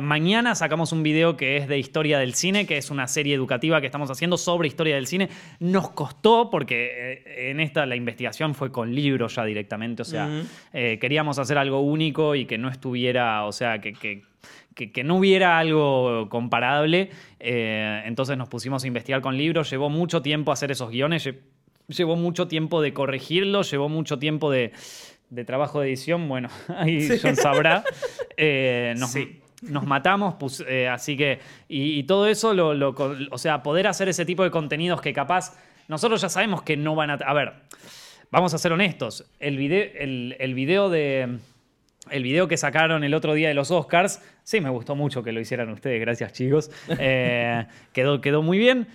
mañana 0.01 0.53
sacamos 0.55 0.91
un 0.91 1.01
video 1.03 1.35
que 1.35 1.57
es 1.57 1.67
de 1.67 1.79
historia 1.79 2.19
del 2.19 2.35
cine, 2.35 2.67
que 2.67 2.77
es 2.77 2.91
una 2.91 3.07
serie 3.07 3.33
educativa 3.33 3.79
que 3.79 3.87
estamos 3.87 4.11
haciendo 4.11 4.37
sobre 4.37 4.67
historia 4.67 4.95
del 4.95 5.07
cine. 5.07 5.29
Nos 5.59 5.89
costó 5.91 6.49
porque 6.51 7.23
en 7.49 7.59
esta 7.59 7.85
la 7.87 8.02
investigación 8.03 8.53
fue 8.53 8.71
con 8.71 8.93
libros 8.93 9.35
ya 9.35 9.43
directamente, 9.45 10.01
o 10.03 10.05
sea, 10.05 10.27
Ujú. 10.27 10.47
eh, 10.73 10.97
queríamos 10.99 11.39
hacer 11.39 11.57
algo 11.57 11.79
único 11.81 12.35
y 12.35 12.45
que 12.45 12.57
no 12.57 12.69
estuviera, 12.69 13.45
o 13.45 13.51
sea, 13.51 13.79
que, 13.81 13.93
que- 13.93 14.21
que- 14.75 14.91
que 14.91 15.03
no 15.03 15.17
hubiera 15.17 15.57
algo 15.59 16.27
comparable. 16.29 17.09
Eh, 17.39 18.01
entonces 18.05 18.37
nos 18.37 18.49
pusimos 18.49 18.83
a 18.83 18.87
investigar 18.87 19.21
con 19.21 19.37
libros, 19.37 19.69
llevó 19.69 19.89
mucho 19.89 20.21
tiempo 20.21 20.51
hacer 20.51 20.71
esos 20.71 20.89
guiones, 20.89 21.25
lle- 21.27 21.39
llevó 21.87 22.15
mucho 22.15 22.47
tiempo 22.47 22.81
de 22.81 22.93
corregirlos, 22.93 23.69
llevó 23.71 23.87
mucho 23.89 24.17
tiempo 24.19 24.49
de, 24.51 24.71
de 25.29 25.45
trabajo 25.45 25.79
de 25.81 25.87
edición, 25.89 26.27
bueno, 26.27 26.49
ahí 26.77 27.07
John 27.21 27.35
sabrá. 27.35 27.83
Eh, 28.37 28.93
nos, 28.97 29.11
Sí. 29.11 29.39
nos 29.61 29.85
matamos, 29.85 30.63
eh, 30.67 30.87
así 30.89 31.15
que, 31.15 31.39
y, 31.69 31.99
y 31.99 32.03
todo 32.03 32.27
eso, 32.27 32.53
lo, 32.53 32.95
o 33.31 33.37
sea, 33.37 33.61
poder 33.63 33.87
hacer 33.87 34.09
ese 34.09 34.25
tipo 34.25 34.43
de 34.43 34.49
contenidos 34.51 35.01
que 35.01 35.13
capaz, 35.13 35.53
nosotros 35.87 36.21
ya 36.21 36.29
sabemos 36.29 36.61
que 36.63 36.77
no 36.77 36.95
van 36.95 37.09
a... 37.11 37.13
A 37.13 37.33
ver, 37.33 37.53
vamos 38.31 38.53
a 38.53 38.57
ser 38.57 38.71
honestos, 38.71 39.25
el 39.39 39.57
video, 39.57 39.85
el, 39.95 40.35
el 40.39 40.53
video 40.53 40.89
de... 40.89 41.39
El 42.09 42.21
video 42.21 42.49
que 42.49 42.57
sacaron 42.57 43.05
el 43.05 43.13
otro 43.13 43.33
día 43.33 43.47
de 43.47 43.53
los 43.53 43.71
Oscars, 43.71 44.21
sí, 44.43 44.59
me 44.59 44.69
gustó 44.69 44.93
mucho 44.93 45.23
que 45.23 45.31
lo 45.31 45.39
hicieran 45.39 45.69
ustedes, 45.69 46.01
gracias 46.01 46.33
chicos. 46.33 46.69
Eh, 46.99 47.65
quedó, 47.93 48.19
quedó 48.19 48.41
muy 48.41 48.57
bien, 48.57 48.87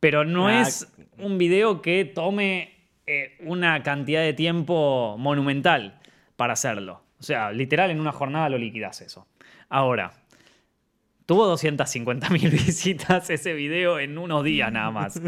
pero 0.00 0.24
no 0.24 0.48
Ah, 0.48 0.62
es 0.62 0.92
un 1.18 1.38
video 1.38 1.80
que 1.80 2.04
tome 2.04 2.74
eh, 3.06 3.36
una 3.40 3.82
cantidad 3.82 4.22
de 4.22 4.32
tiempo 4.32 5.16
monumental 5.16 6.00
para 6.36 6.54
hacerlo. 6.54 7.02
O 7.20 7.22
sea, 7.22 7.52
literal, 7.52 7.90
en 7.90 8.00
una 8.00 8.12
jornada 8.12 8.48
lo 8.48 8.58
liquidas 8.58 9.00
eso. 9.00 9.26
Ahora, 9.68 10.12
tuvo 11.30 11.46
250.000 11.54 12.50
visitas 12.50 13.30
ese 13.30 13.52
video 13.52 14.00
en 14.00 14.18
unos 14.18 14.42
días 14.42 14.72
nada 14.72 14.90
más. 14.90 15.22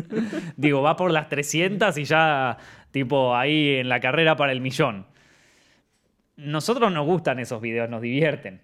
Digo, 0.56 0.82
va 0.82 0.96
por 0.96 1.12
las 1.12 1.28
300 1.28 1.96
y 1.96 2.02
ya, 2.02 2.58
tipo, 2.90 3.36
ahí 3.36 3.76
en 3.76 3.88
la 3.88 4.00
carrera 4.00 4.34
para 4.34 4.50
el 4.50 4.60
millón. 4.60 5.06
Nosotros 6.34 6.90
nos 6.90 7.06
gustan 7.06 7.38
esos 7.38 7.62
videos, 7.62 7.88
nos 7.88 8.02
divierten. 8.02 8.62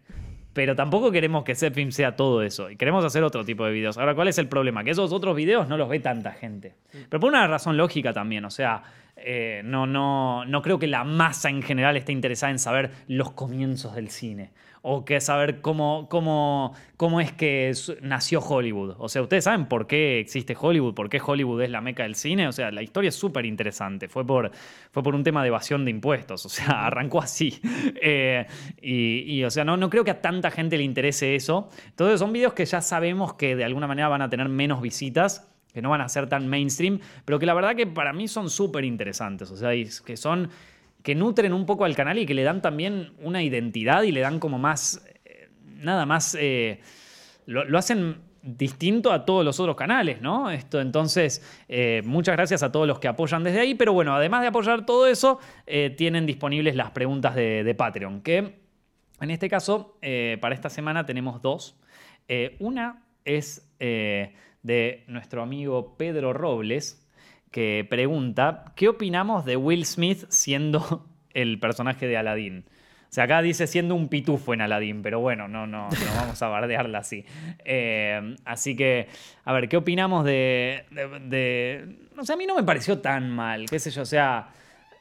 Pero 0.52 0.74
tampoco 0.74 1.12
queremos 1.12 1.44
que 1.44 1.54
Zepfilm 1.54 1.92
sea 1.92 2.16
todo 2.16 2.42
eso. 2.42 2.70
Y 2.70 2.76
queremos 2.76 3.04
hacer 3.04 3.22
otro 3.22 3.44
tipo 3.44 3.64
de 3.64 3.70
videos. 3.70 3.98
Ahora, 3.98 4.16
¿cuál 4.16 4.26
es 4.26 4.38
el 4.38 4.48
problema? 4.48 4.82
Que 4.82 4.90
esos 4.90 5.12
otros 5.12 5.36
videos 5.36 5.68
no 5.68 5.76
los 5.76 5.88
ve 5.88 6.00
tanta 6.00 6.32
gente. 6.32 6.74
Pero 7.08 7.20
por 7.20 7.28
una 7.30 7.46
razón 7.46 7.76
lógica 7.76 8.12
también. 8.12 8.44
O 8.46 8.50
sea, 8.50 8.82
eh, 9.14 9.62
no, 9.64 9.86
no, 9.86 10.44
no 10.44 10.60
creo 10.60 10.80
que 10.80 10.88
la 10.88 11.04
masa 11.04 11.50
en 11.50 11.62
general 11.62 11.96
esté 11.96 12.10
interesada 12.10 12.50
en 12.50 12.58
saber 12.58 12.90
los 13.06 13.30
comienzos 13.30 13.94
del 13.94 14.10
cine. 14.10 14.50
O 14.90 15.04
que 15.04 15.20
saber 15.20 15.60
cómo, 15.60 16.08
cómo, 16.08 16.72
cómo 16.96 17.20
es 17.20 17.30
que 17.30 17.74
nació 18.00 18.40
Hollywood. 18.40 18.94
O 18.98 19.10
sea, 19.10 19.20
ustedes 19.20 19.44
saben 19.44 19.66
por 19.66 19.86
qué 19.86 20.18
existe 20.18 20.56
Hollywood, 20.58 20.94
por 20.94 21.10
qué 21.10 21.20
Hollywood 21.22 21.60
es 21.60 21.68
la 21.68 21.82
meca 21.82 22.04
del 22.04 22.14
cine. 22.14 22.48
O 22.48 22.52
sea, 22.52 22.70
la 22.70 22.80
historia 22.82 23.08
es 23.08 23.14
súper 23.14 23.44
interesante. 23.44 24.08
Fue 24.08 24.26
por, 24.26 24.50
fue 24.90 25.02
por 25.02 25.14
un 25.14 25.22
tema 25.22 25.42
de 25.42 25.48
evasión 25.48 25.84
de 25.84 25.90
impuestos. 25.90 26.46
O 26.46 26.48
sea, 26.48 26.86
arrancó 26.86 27.20
así. 27.20 27.60
Eh, 28.00 28.46
y, 28.80 29.44
o 29.44 29.50
sea, 29.50 29.62
no, 29.62 29.76
no 29.76 29.90
creo 29.90 30.04
que 30.04 30.10
a 30.10 30.22
tanta 30.22 30.50
gente 30.50 30.78
le 30.78 30.84
interese 30.84 31.34
eso. 31.34 31.68
Entonces, 31.88 32.18
son 32.18 32.32
videos 32.32 32.54
que 32.54 32.64
ya 32.64 32.80
sabemos 32.80 33.34
que 33.34 33.56
de 33.56 33.64
alguna 33.64 33.86
manera 33.86 34.08
van 34.08 34.22
a 34.22 34.30
tener 34.30 34.48
menos 34.48 34.80
visitas 34.80 35.46
que 35.74 35.82
no 35.82 35.90
van 35.90 36.00
a 36.00 36.08
ser 36.08 36.30
tan 36.30 36.48
mainstream, 36.48 36.98
pero 37.26 37.38
que 37.38 37.44
la 37.44 37.52
verdad 37.52 37.76
que 37.76 37.86
para 37.86 38.14
mí 38.14 38.26
son 38.26 38.48
súper 38.48 38.84
interesantes. 38.84 39.50
O 39.50 39.56
sea, 39.56 39.70
que 40.04 40.16
son. 40.16 40.48
Que 41.08 41.14
nutren 41.14 41.54
un 41.54 41.64
poco 41.64 41.86
al 41.86 41.96
canal 41.96 42.18
y 42.18 42.26
que 42.26 42.34
le 42.34 42.42
dan 42.42 42.60
también 42.60 43.14
una 43.22 43.42
identidad 43.42 44.02
y 44.02 44.12
le 44.12 44.20
dan 44.20 44.38
como 44.38 44.58
más. 44.58 45.02
eh, 45.24 45.48
nada 45.76 46.04
más. 46.04 46.36
eh, 46.38 46.82
lo, 47.46 47.78
hacen 47.78 48.16
distinto 48.42 49.10
a 49.10 49.24
todos 49.24 49.42
los 49.42 49.58
otros 49.58 49.74
canales, 49.74 50.20
¿no? 50.20 50.50
Esto, 50.50 50.82
entonces, 50.82 51.42
eh, 51.66 52.02
muchas 52.04 52.36
gracias 52.36 52.62
a 52.62 52.70
todos 52.70 52.86
los 52.86 52.98
que 52.98 53.08
apoyan 53.08 53.42
desde 53.42 53.60
ahí, 53.60 53.74
pero 53.74 53.94
bueno, 53.94 54.14
además 54.14 54.42
de 54.42 54.48
apoyar 54.48 54.84
todo 54.84 55.06
eso, 55.06 55.38
tienen 55.96 56.26
disponibles 56.26 56.76
las 56.76 56.90
preguntas 56.90 57.34
de, 57.34 57.74
Patreon, 57.74 58.20
que 58.20 58.58
en 59.18 59.30
este 59.30 59.48
caso, 59.48 59.96
para 60.42 60.54
esta 60.54 60.68
semana 60.68 61.06
tenemos 61.06 61.40
dos. 61.40 61.80
Una 62.58 63.02
es 63.24 63.66
de 63.78 65.04
nuestro 65.06 65.40
amigo 65.40 65.96
Pedro 65.96 66.34
Robles, 66.34 67.07
que 67.50 67.86
pregunta, 67.88 68.72
¿qué 68.76 68.88
opinamos 68.88 69.44
de 69.44 69.56
Will 69.56 69.84
Smith 69.86 70.24
siendo 70.28 71.06
el 71.34 71.58
personaje 71.58 72.06
de 72.06 72.16
Aladdin? 72.16 72.64
O 72.68 73.10
sea, 73.10 73.24
acá 73.24 73.40
dice 73.40 73.66
siendo 73.66 73.94
un 73.94 74.08
pitufo 74.08 74.52
en 74.52 74.60
Aladdin, 74.60 75.00
pero 75.00 75.20
bueno, 75.20 75.48
no, 75.48 75.66
no, 75.66 75.88
no 75.88 76.14
vamos 76.16 76.42
a 76.42 76.48
bardearla 76.48 76.98
así. 76.98 77.24
Eh, 77.64 78.36
así 78.44 78.76
que, 78.76 79.08
a 79.44 79.52
ver, 79.52 79.68
¿qué 79.68 79.76
opinamos 79.78 80.24
de, 80.24 80.84
de, 80.90 81.08
de- 81.20 81.96
O 82.18 82.24
sea, 82.24 82.34
a 82.34 82.38
mí 82.38 82.46
no 82.46 82.54
me 82.56 82.62
pareció 82.62 82.98
tan 83.00 83.30
mal, 83.30 83.66
qué 83.68 83.78
sé 83.78 83.90
yo, 83.90 84.02
o 84.02 84.06
sea... 84.06 84.48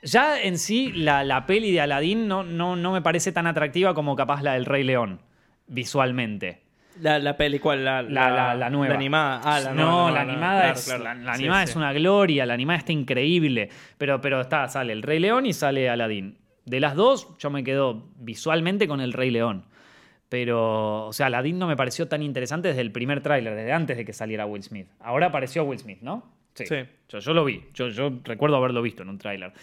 Ya 0.04 0.40
en 0.40 0.60
sí, 0.60 0.92
la, 0.94 1.24
la 1.24 1.48
peli 1.48 1.72
de 1.72 1.82
Aladdin 1.82 2.28
no, 2.28 2.44
no, 2.44 2.76
no 2.76 2.92
me 2.94 3.02
parece 3.02 3.32
tan 3.32 3.48
atractiva 3.48 3.96
como 3.96 4.16
capaz 4.16 4.44
la 4.44 4.54
del 4.54 4.66
Rey 4.66 4.84
León, 4.84 5.22
visualmente. 5.66 6.62
La, 7.02 7.20
la 7.20 7.38
peli, 7.38 7.60
¿cuál? 7.60 7.84
La, 7.86 8.02
La, 8.02 8.30
la- 8.30 8.56
la 8.56 8.70
nueva. 8.70 8.94
La 8.94 9.00
animada. 9.00 9.42
Ah, 9.44 9.60
la 9.60 9.74
no, 9.74 9.92
nueva, 9.92 10.12
la 10.12 10.22
animada, 10.22 10.60
claro, 10.62 10.78
es, 10.80 10.86
claro. 10.86 11.04
La, 11.04 11.14
la 11.16 11.34
Sí, 11.36 11.42
animada 11.44 11.66
sí. 11.66 11.70
es 11.72 11.76
una 11.76 11.94
gloria, 11.94 12.46
la 12.46 12.54
animada 12.54 12.80
está 12.80 12.92
increíble. 12.92 13.70
Pero, 13.98 14.20
pero 14.22 14.42
está, 14.42 14.68
sale 14.68 14.94
el 14.94 15.04
Rey 15.04 15.20
León 15.20 15.46
y 15.46 15.54
sale 15.54 15.90
Aladdin. 15.90 16.38
De 16.66 16.80
las 16.80 16.96
dos, 16.96 17.38
yo 17.38 17.50
me 17.50 17.64
quedo 17.64 18.10
visualmente 18.18 18.88
con 18.88 19.00
el 19.02 19.14
Rey 19.14 19.32
León. 19.32 19.66
Pero, 20.30 21.06
o 21.08 21.14
sea, 21.14 21.28
Aladdin 21.28 21.58
no 21.58 21.68
me 21.68 21.78
pareció 21.78 22.08
tan 22.10 22.22
interesante 22.22 22.68
desde 22.68 22.82
el 22.82 22.92
primer 22.92 23.22
tráiler, 23.22 23.56
desde 23.56 23.72
antes 23.72 23.96
de 23.96 24.04
que 24.04 24.12
saliera 24.12 24.46
Will 24.46 24.62
Smith. 24.64 24.88
Ahora 25.00 25.28
apareció 25.28 25.64
Will 25.64 25.80
Smith, 25.80 26.00
¿no? 26.02 26.24
Sí. 26.54 26.66
Yo, 27.08 27.20
yo 27.20 27.34
lo 27.34 27.46
vi, 27.46 27.64
yo, 27.74 27.88
yo 27.90 28.12
recuerdo 28.24 28.58
haberlo 28.58 28.82
visto 28.82 29.04
en 29.04 29.10
un 29.10 29.18
tráiler. 29.20 29.54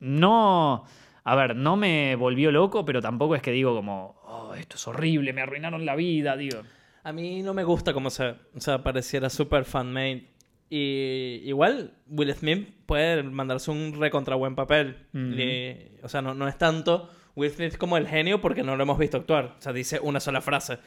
No, 0.00 0.84
a 1.24 1.36
ver, 1.36 1.54
no 1.56 1.76
me 1.76 2.16
volvió 2.16 2.50
loco, 2.50 2.84
pero 2.84 3.00
tampoco 3.00 3.34
es 3.36 3.42
que 3.42 3.52
digo 3.52 3.74
como, 3.74 4.20
oh, 4.24 4.54
esto 4.54 4.76
es 4.76 4.86
horrible, 4.88 5.32
me 5.32 5.42
arruinaron 5.42 5.86
la 5.86 5.94
vida, 5.94 6.36
digo. 6.36 6.62
A 7.04 7.12
mí 7.12 7.42
no 7.42 7.54
me 7.54 7.64
gusta 7.64 7.92
cómo 7.92 8.10
se... 8.10 8.30
O 8.54 8.60
sea, 8.60 8.82
pareciera 8.82 9.28
súper 9.30 9.64
fan-made. 9.64 10.28
Y 10.70 11.42
igual 11.44 11.94
Will 12.06 12.32
Smith 12.34 12.68
puede 12.86 13.22
mandarse 13.24 13.70
un 13.70 13.94
recontra 13.98 14.36
buen 14.36 14.54
papel. 14.54 14.96
Y, 15.12 16.02
o 16.02 16.08
sea, 16.08 16.22
no, 16.22 16.34
no 16.34 16.48
es 16.48 16.56
tanto 16.58 17.10
Will 17.34 17.50
Smith 17.50 17.76
como 17.76 17.96
el 17.96 18.06
genio 18.06 18.40
porque 18.40 18.62
no 18.62 18.76
lo 18.76 18.82
hemos 18.84 18.98
visto 18.98 19.16
actuar. 19.16 19.56
O 19.58 19.62
sea, 19.62 19.72
dice 19.72 20.00
una 20.00 20.20
sola 20.20 20.40
frase. 20.40 20.78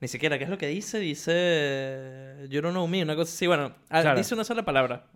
Ni 0.00 0.08
siquiera, 0.08 0.36
¿qué 0.36 0.44
es 0.44 0.50
lo 0.50 0.58
que 0.58 0.66
dice? 0.68 0.98
Dice... 0.98 2.46
You 2.50 2.60
don't 2.60 2.72
know 2.72 2.86
me, 2.86 3.02
una 3.02 3.14
cosa 3.16 3.32
así. 3.32 3.46
Bueno, 3.46 3.72
ah, 3.88 4.02
Claro. 4.02 4.18
dice 4.18 4.34
una 4.34 4.44
sola 4.44 4.64
palabra. 4.64 5.06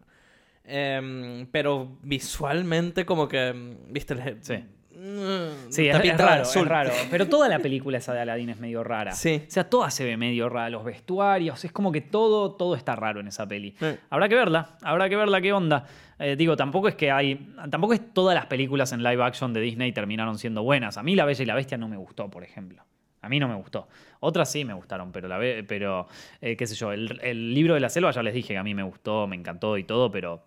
Em, 0.66 1.46
pero 1.46 1.98
visualmente 2.02 3.06
como 3.06 3.28
que... 3.28 3.76
¿Viste? 3.88 4.14
El, 4.14 4.42
Sí. 4.42 4.64
Mm, 4.96 5.70
Sí, 5.70 5.88
es, 5.88 6.18
raro, 6.18 6.42
es 6.42 6.66
raro. 6.66 6.90
Pero 7.10 7.28
toda 7.28 7.48
la 7.48 7.58
película 7.58 7.98
esa 7.98 8.14
de 8.14 8.20
Aladdin 8.20 8.48
es 8.48 8.58
medio 8.58 8.82
rara. 8.82 9.12
Sí. 9.12 9.42
O 9.46 9.50
sea, 9.50 9.68
toda 9.68 9.90
se 9.90 10.04
ve 10.04 10.16
medio 10.16 10.48
rara. 10.48 10.70
Los 10.70 10.84
vestuarios, 10.84 11.62
es 11.64 11.70
como 11.70 11.92
que 11.92 12.00
todo, 12.00 12.52
todo 12.52 12.74
está 12.74 12.96
raro 12.96 13.20
en 13.20 13.28
esa 13.28 13.46
peli. 13.46 13.74
Sí. 13.78 13.86
Habrá 14.08 14.28
que 14.28 14.34
verla, 14.34 14.78
habrá 14.82 15.08
que 15.10 15.16
verla 15.16 15.40
qué 15.42 15.52
onda. 15.52 15.84
Eh, 16.18 16.34
digo, 16.36 16.56
tampoco 16.56 16.88
es 16.88 16.94
que 16.94 17.10
hay. 17.10 17.54
Tampoco 17.70 17.92
es 17.92 18.14
todas 18.14 18.34
las 18.34 18.46
películas 18.46 18.90
en 18.92 19.02
live 19.02 19.22
action 19.22 19.52
de 19.52 19.60
Disney 19.60 19.92
terminaron 19.92 20.38
siendo 20.38 20.62
buenas. 20.62 20.96
A 20.96 21.02
mí 21.02 21.14
La 21.14 21.26
Bella 21.26 21.42
y 21.42 21.46
la 21.46 21.54
Bestia 21.54 21.76
no 21.76 21.88
me 21.88 21.98
gustó, 21.98 22.30
por 22.30 22.42
ejemplo. 22.42 22.82
A 23.22 23.28
mí 23.28 23.40
no 23.40 23.48
me 23.48 23.54
gustó. 23.56 23.88
Otras 24.20 24.50
sí 24.50 24.64
me 24.64 24.74
gustaron, 24.74 25.10
pero 25.12 25.26
la 25.28 25.38
ve- 25.38 25.64
pero 25.66 26.06
eh, 26.40 26.56
qué 26.56 26.66
sé 26.66 26.74
yo, 26.74 26.92
el, 26.92 27.18
el 27.22 27.54
libro 27.54 27.74
de 27.74 27.80
la 27.80 27.88
selva 27.88 28.10
ya 28.12 28.22
les 28.22 28.34
dije 28.34 28.48
que 28.54 28.58
a 28.58 28.62
mí 28.62 28.74
me 28.74 28.82
gustó, 28.82 29.26
me 29.26 29.36
encantó 29.36 29.76
y 29.78 29.84
todo, 29.84 30.10
pero 30.10 30.44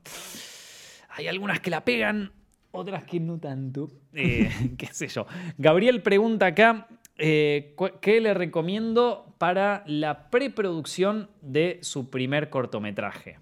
hay 1.09 1.27
algunas 1.27 1.59
que 1.59 1.69
la 1.69 1.83
pegan, 1.83 2.31
otras 2.71 3.03
que 3.03 3.19
no 3.19 3.39
tanto. 3.39 3.89
Eh, 4.13 4.49
qué 4.77 4.87
sé 4.87 5.07
yo. 5.07 5.25
Gabriel 5.57 6.01
pregunta 6.01 6.47
acá, 6.47 6.87
eh, 7.17 7.75
¿qué 8.01 8.21
le 8.21 8.33
recomiendo 8.33 9.35
para 9.37 9.83
la 9.85 10.29
preproducción 10.29 11.29
de 11.41 11.79
su 11.81 12.09
primer 12.09 12.49
cortometraje? 12.49 13.37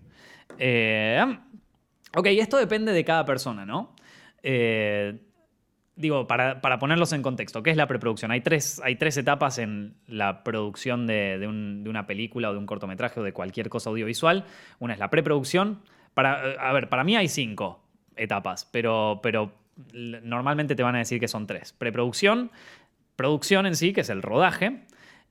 Ok, 2.15 2.25
esto 2.27 2.57
depende 2.57 2.91
de 2.93 3.03
cada 3.05 3.25
persona, 3.25 3.65
¿no? 3.65 3.95
Eh, 4.43 5.19
digo, 5.97 6.27
para, 6.27 6.61
para 6.61 6.79
ponerlos 6.79 7.11
en 7.11 7.21
contexto, 7.21 7.61
¿qué 7.63 7.71
es 7.71 7.77
la 7.77 7.87
preproducción? 7.87 8.31
Hay 8.31 8.41
tres, 8.41 8.81
hay 8.83 8.95
tres 8.95 9.17
etapas 9.17 9.57
en 9.57 9.95
la 10.07 10.43
producción 10.43 11.05
de, 11.07 11.37
de 11.39 11.47
un- 11.47 11.83
de 11.83 11.89
una 11.89 12.07
película 12.07 12.49
o 12.49 12.53
de 12.53 12.59
un 12.59 12.65
cortometraje 12.65 13.19
o 13.19 13.23
de 13.23 13.33
cualquier 13.33 13.67
cosa 13.69 13.89
audiovisual. 13.89 14.45
Una 14.79 14.93
es 14.93 14.99
la 14.99 15.09
preproducción. 15.09 15.81
Para, 16.13 16.53
a 16.53 16.71
ver, 16.73 16.87
para 16.89 17.03
mí 17.03 17.15
hay 17.17 17.27
cinco. 17.27 17.83
etapas, 18.15 18.65
pero, 18.71 19.19
pero 19.21 19.51
normalmente 19.93 20.75
te 20.75 20.81
van 20.81 20.95
a 20.95 20.99
decir 20.99 21.19
que 21.19 21.27
son 21.27 21.45
tres. 21.45 21.73
Preproducción, 21.73 22.49
producción 23.15 23.65
en 23.67 23.75
sí, 23.75 23.93
que 23.93 24.01
es 24.01 24.09
el 24.09 24.23
rodaje, 24.23 24.79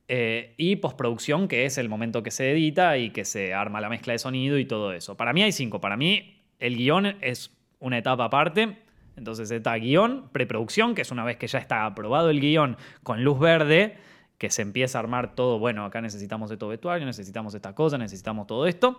eh, 0.07 0.53
y 0.55 0.77
postproducción, 0.77 1.49
que 1.49 1.65
es 1.65 1.77
el 1.77 1.89
momento 1.89 2.23
que 2.23 2.31
se 2.31 2.49
edita 2.51 2.97
y 2.97 3.09
que 3.09 3.25
se 3.25 3.53
arma 3.53 3.81
la 3.81 3.89
mezcla 3.89 4.13
de 4.13 4.19
sonido 4.19 4.57
y 4.57 4.63
todo 4.65 4.93
eso. 4.93 5.17
Para 5.17 5.33
mí 5.33 5.43
hay 5.43 5.51
cinco. 5.51 5.81
Para 5.81 5.97
mí 5.97 6.39
el 6.59 6.77
guion 6.77 7.17
es 7.19 7.51
una 7.79 7.97
etapa 7.97 8.23
aparte. 8.23 8.77
Entonces 9.17 9.51
está 9.51 9.75
guion, 9.75 10.29
preproducción, 10.31 10.95
que 10.95 11.01
es 11.01 11.11
una 11.11 11.23
vez 11.25 11.37
que 11.37 11.47
ya 11.47 11.59
está 11.59 11.85
aprobado 11.85 12.29
el 12.29 12.39
guion 12.39 12.77
con 13.03 13.23
luz 13.23 13.39
verde, 13.39 13.97
que 14.37 14.49
se 14.49 14.61
empieza 14.61 14.99
a 14.99 15.01
armar 15.01 15.33
todo, 15.35 15.57
bueno, 15.59 15.83
acá 15.83 15.99
necesitamos 15.99 16.51
esto 16.51 16.67
vestuario, 16.67 17.05
necesitamos 17.05 17.55
esta 17.55 17.73
cosa, 17.73 17.97
necesitamos 17.97 18.45
todo 18.47 18.67
esto. 18.67 18.97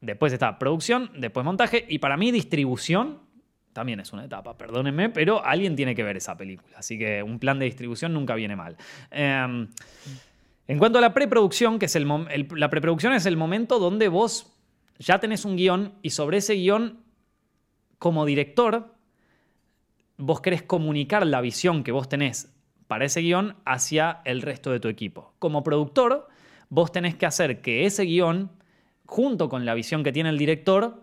Después 0.00 0.32
está 0.32 0.58
producción, 0.60 1.10
después 1.16 1.44
montaje 1.44 1.84
y 1.88 1.98
para 1.98 2.16
mí 2.16 2.30
distribución 2.30 3.18
también 3.72 4.00
es 4.00 4.12
una 4.12 4.24
etapa, 4.24 4.56
perdónenme, 4.56 5.08
pero 5.10 5.44
alguien 5.44 5.76
tiene 5.76 5.94
que 5.94 6.02
ver 6.02 6.16
esa 6.16 6.36
película, 6.36 6.78
así 6.78 6.98
que 6.98 7.22
un 7.22 7.38
plan 7.38 7.58
de 7.58 7.66
distribución 7.66 8.12
nunca 8.12 8.34
viene 8.34 8.56
mal. 8.56 8.76
Eh, 9.10 9.66
en 10.68 10.78
cuanto 10.78 10.98
a 10.98 11.00
la 11.00 11.14
preproducción, 11.14 11.78
que 11.78 11.86
es 11.86 11.96
el- 11.96 12.06
la 12.56 12.70
preproducción 12.70 13.12
es 13.12 13.26
el 13.26 13.36
momento 13.36 13.78
donde 13.78 14.08
vos 14.08 14.52
ya 14.98 15.18
tenés 15.18 15.44
un 15.44 15.56
guion 15.56 15.94
y 16.02 16.10
sobre 16.10 16.38
ese 16.38 16.54
guion, 16.54 16.98
como 17.98 18.24
director, 18.24 18.94
vos 20.18 20.40
querés 20.40 20.62
comunicar 20.62 21.26
la 21.26 21.40
visión 21.40 21.84
que 21.84 21.92
vos 21.92 22.08
tenés 22.08 22.52
para 22.88 23.04
ese 23.04 23.20
guion 23.20 23.56
hacia 23.64 24.20
el 24.24 24.42
resto 24.42 24.70
de 24.70 24.80
tu 24.80 24.88
equipo. 24.88 25.32
Como 25.38 25.62
productor, 25.62 26.28
vos 26.68 26.92
tenés 26.92 27.14
que 27.14 27.26
hacer 27.26 27.60
que 27.62 27.86
ese 27.86 28.02
guion, 28.02 28.50
junto 29.06 29.48
con 29.48 29.64
la 29.64 29.74
visión 29.74 30.02
que 30.02 30.12
tiene 30.12 30.30
el 30.30 30.38
director, 30.38 31.02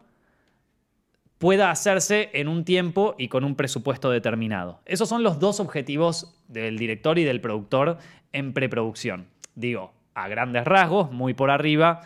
pueda 1.38 1.72
hacerse 1.72 2.30
en 2.34 2.47
un 2.47 2.66
tiempo 2.66 3.16
y 3.18 3.28
con 3.28 3.43
un 3.43 3.55
presupuesto 3.55 4.09
determinado. 4.09 4.82
Esos 4.86 5.09
son 5.09 5.24
los 5.24 5.39
dos 5.39 5.59
objetivos 5.59 6.36
del 6.47 6.78
director 6.78 7.18
y 7.20 7.24
del 7.24 7.41
productor 7.41 7.97
en 8.34 8.53
preproducción. 8.53 9.28
Digo, 9.53 9.93
a 10.13 10.28
grandes 10.28 10.66
rasgos, 10.66 11.11
muy 11.11 11.34
por 11.34 11.51
arriba. 11.51 12.01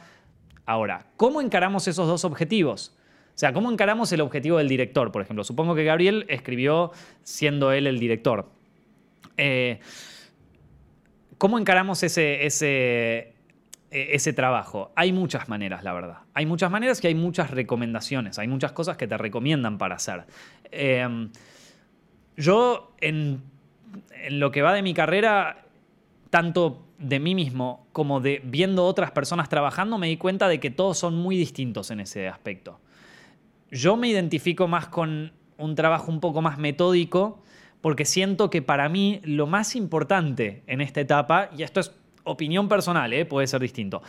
Ahora, 0.65 1.07
¿cómo 1.15 1.41
encaramos 1.41 1.87
esos 1.87 2.07
dos 2.07 2.25
objetivos? 2.25 2.95
O 3.39 3.43
sea, 3.45 3.53
¿cómo 3.53 3.71
encaramos 3.71 4.11
el 4.11 4.19
objetivo 4.19 4.57
del 4.57 4.67
director? 4.67 5.13
Por 5.13 5.21
ejemplo, 5.21 5.45
supongo 5.45 5.73
que 5.73 5.85
Gabriel 5.85 6.25
escribió 6.27 6.91
siendo 7.23 7.71
él 7.71 7.87
el 7.87 7.97
director. 7.97 8.49
Eh, 9.37 9.79
¿Cómo 11.37 11.57
encaramos 11.57 12.03
ese, 12.03 12.45
ese, 12.45 13.35
eh, 13.91 14.09
ese 14.11 14.33
trabajo? 14.33 14.91
Hay 14.97 15.13
muchas 15.13 15.47
maneras, 15.47 15.85
la 15.85 15.93
verdad. 15.93 16.17
Hay 16.33 16.45
muchas 16.45 16.69
maneras 16.69 17.01
y 17.01 17.07
hay 17.07 17.15
muchas 17.15 17.49
recomendaciones. 17.49 18.37
Hay 18.39 18.49
muchas 18.49 18.73
cosas 18.73 18.97
que 18.97 19.07
te 19.07 19.17
recomiendan 19.17 19.77
para 19.77 19.95
hacer. 19.95 20.25
Eh, 20.73 21.29
yo, 22.35 22.91
en 22.99 23.41
lo 24.31 24.51
que 24.51 24.61
va 24.61 24.73
de 24.73 24.81
mi 24.81 24.93
carrera, 24.93 25.63
tanto 26.29 26.85
de 26.97 27.21
mí 27.21 27.35
mismo 27.35 27.87
como 27.93 28.19
de 28.19 28.41
viendo 28.43 28.85
otras 28.85 29.11
personas 29.11 29.47
trabajando, 29.47 29.97
me 29.97 30.07
di 30.07 30.17
cuenta 30.17 30.49
de 30.49 30.59
que 30.59 30.71
todos 30.71 30.97
son 30.97 31.15
muy 31.15 31.37
distintos 31.37 31.89
en 31.89 32.01
ese 32.01 32.27
aspecto. 32.27 32.81
Yo 33.71 33.97
me 33.97 34.07
identifico 34.07 34.67
más 34.67 34.87
con 34.87 35.31
un 35.57 35.75
trabajo 35.75 36.11
un 36.11 36.19
poco 36.19 36.41
más 36.41 36.57
metódico 36.57 37.43
porque 37.81 38.05
siento 38.05 38.49
que 38.49 38.61
para 38.61 38.89
mí 38.89 39.21
lo 39.23 39.47
más 39.47 39.75
importante 39.75 40.63
en 40.67 40.81
esta 40.81 41.01
etapa, 41.01 41.49
y 41.57 41.63
esto 41.63 41.79
es 41.79 41.93
opinión 42.23 42.67
personal, 42.67 43.13
¿eh? 43.13 43.25
puede 43.25 43.47
ser 43.47 43.61
distinto, 43.61 44.01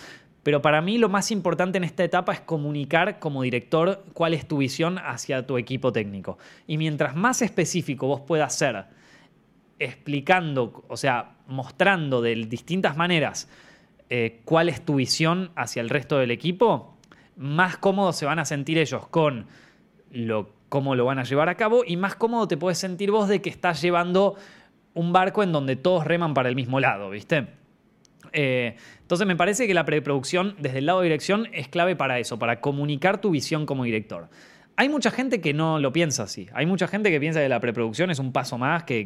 pero 0.43 0.63
para 0.63 0.81
mí 0.81 0.99
lo 0.99 1.09
más 1.09 1.31
importante 1.31 1.79
en 1.79 1.85
esta 1.85 2.03
etapa 2.03 2.33
es 2.33 2.41
comunicar 2.41 3.19
como 3.19 3.43
director 3.43 4.05
cuál 4.15 4.35
es 4.35 4.49
tu 4.49 4.59
visión 4.59 4.99
hacia 4.99 5.47
tu 5.47 5.59
equipo 5.59 5.93
técnico. 5.93 6.39
Y 6.67 6.79
mientras 6.79 7.15
más 7.15 7.43
específico 7.43 8.07
vos 8.07 8.23
puedas 8.23 8.57
ser, 8.57 8.87
explicando, 9.79 10.85
o 10.89 10.97
sea, 10.97 11.37
mostrando 11.47 12.23
de 12.23 12.35
distintas 12.35 12.97
maneras 12.97 13.49
eh, 14.09 14.41
cuál 14.45 14.69
es 14.69 14.85
tu 14.85 14.97
visión 14.97 15.51
hacia 15.57 15.83
el 15.83 15.91
resto 15.91 16.19
del 16.19 16.31
equipo, 16.31 16.97
más 17.41 17.79
cómodos 17.79 18.17
se 18.17 18.27
van 18.27 18.39
a 18.39 18.45
sentir 18.45 18.77
ellos 18.77 19.09
con 19.09 19.47
lo, 20.11 20.53
cómo 20.69 20.95
lo 20.95 21.07
van 21.07 21.19
a 21.19 21.25
llevar 21.25 21.49
a 21.49 21.55
cabo 21.55 21.85
y 21.87 21.97
más 21.97 22.15
cómodo 22.15 22.47
te 22.47 22.59
puedes 22.59 22.77
sentir 22.77 23.11
vos 23.11 23.29
de 23.31 23.41
que 23.41 23.49
estás 23.49 23.81
llevando 23.81 24.35
un 24.93 25.15
barco 25.15 25.43
en 25.43 25.51
donde 25.51 25.75
todos 25.75 26.05
reman 26.05 26.35
para 26.35 26.51
el 26.51 26.55
mismo 26.55 26.81
lado, 26.81 27.09
¿viste? 27.09 27.47
Eh, 28.35 28.77
entonces 29.01 29.27
me 29.27 29.37
parece 29.37 29.67
que 29.67 29.73
la 29.73 29.87
preproducción 29.87 30.55
desde 30.59 30.79
el 30.79 30.87
lado 30.87 31.01
de 31.01 31.05
dirección 31.05 31.49
es 31.55 31.69
clave 31.69 31.97
para 31.97 32.19
eso, 32.19 32.39
para 32.39 32.61
comunicar 32.61 33.23
tu 33.23 33.31
visión 33.31 33.65
como 33.65 33.85
director. 33.85 34.29
Hay 34.81 34.89
mucha 34.89 35.11
gente 35.11 35.43
que 35.43 35.53
no 35.53 35.79
lo 35.79 35.93
piensa 35.93 36.23
así. 36.23 36.49
Hay 36.55 36.65
mucha 36.65 36.89
gente 36.89 37.11
que 37.11 37.21
piensa 37.21 37.39
que 37.41 37.51
la 37.51 37.61
preproducción 37.61 38.11
es 38.11 38.19
un 38.19 38.33
paso 38.33 38.57
más, 38.57 38.85
que, 38.85 39.05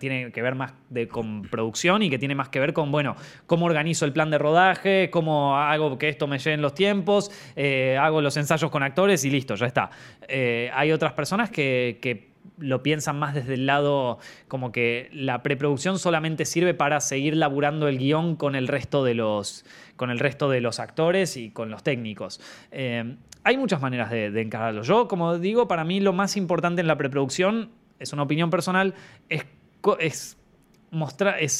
tiene 0.00 0.32
que 0.32 0.42
ver 0.42 0.56
más 0.56 0.72
con 1.08 1.42
producción 1.42 2.02
y 2.02 2.10
que 2.10 2.18
tiene 2.18 2.34
más 2.34 2.48
que 2.48 2.58
ver 2.58 2.72
con, 2.72 2.90
bueno, 2.90 3.14
cómo 3.46 3.66
organizo 3.66 4.06
el 4.06 4.12
plan 4.12 4.32
de 4.32 4.38
rodaje, 4.38 5.10
cómo 5.12 5.56
hago 5.56 5.98
que 5.98 6.08
esto 6.08 6.26
me 6.26 6.40
lleven 6.40 6.62
los 6.62 6.74
tiempos, 6.74 7.30
eh, 7.54 7.96
hago 7.96 8.20
los 8.22 8.36
ensayos 8.36 8.72
con 8.72 8.82
actores 8.82 9.24
y 9.24 9.30
listo, 9.30 9.54
ya 9.54 9.66
está. 9.66 9.88
Eh, 10.26 10.68
hay 10.74 10.90
otras 10.90 11.12
personas 11.12 11.48
que, 11.48 12.00
que 12.02 12.34
lo 12.58 12.82
piensan 12.82 13.18
más 13.18 13.34
desde 13.34 13.54
el 13.54 13.66
lado 13.66 14.18
como 14.48 14.72
que 14.72 15.08
la 15.12 15.42
preproducción 15.42 15.98
solamente 15.98 16.44
sirve 16.44 16.74
para 16.74 17.00
seguir 17.00 17.36
laburando 17.36 17.88
el 17.88 17.98
guion 17.98 18.36
con 18.36 18.54
el 18.54 18.68
resto 18.68 19.04
de 19.04 19.14
los, 19.14 19.64
con 19.96 20.10
el 20.10 20.18
resto 20.18 20.48
de 20.48 20.60
los 20.60 20.80
actores 20.80 21.36
y 21.36 21.50
con 21.50 21.70
los 21.70 21.82
técnicos. 21.82 22.40
Eh, 22.70 23.16
hay 23.44 23.56
muchas 23.56 23.80
maneras 23.80 24.10
de, 24.10 24.30
de 24.30 24.40
encararlo. 24.40 24.82
Yo, 24.82 25.08
como 25.08 25.38
digo, 25.38 25.68
para 25.68 25.84
mí 25.84 26.00
lo 26.00 26.12
más 26.12 26.36
importante 26.36 26.80
en 26.80 26.86
la 26.86 26.96
preproducción, 26.96 27.70
es 27.98 28.12
una 28.12 28.22
opinión 28.22 28.50
personal, 28.50 28.94
es, 29.28 30.36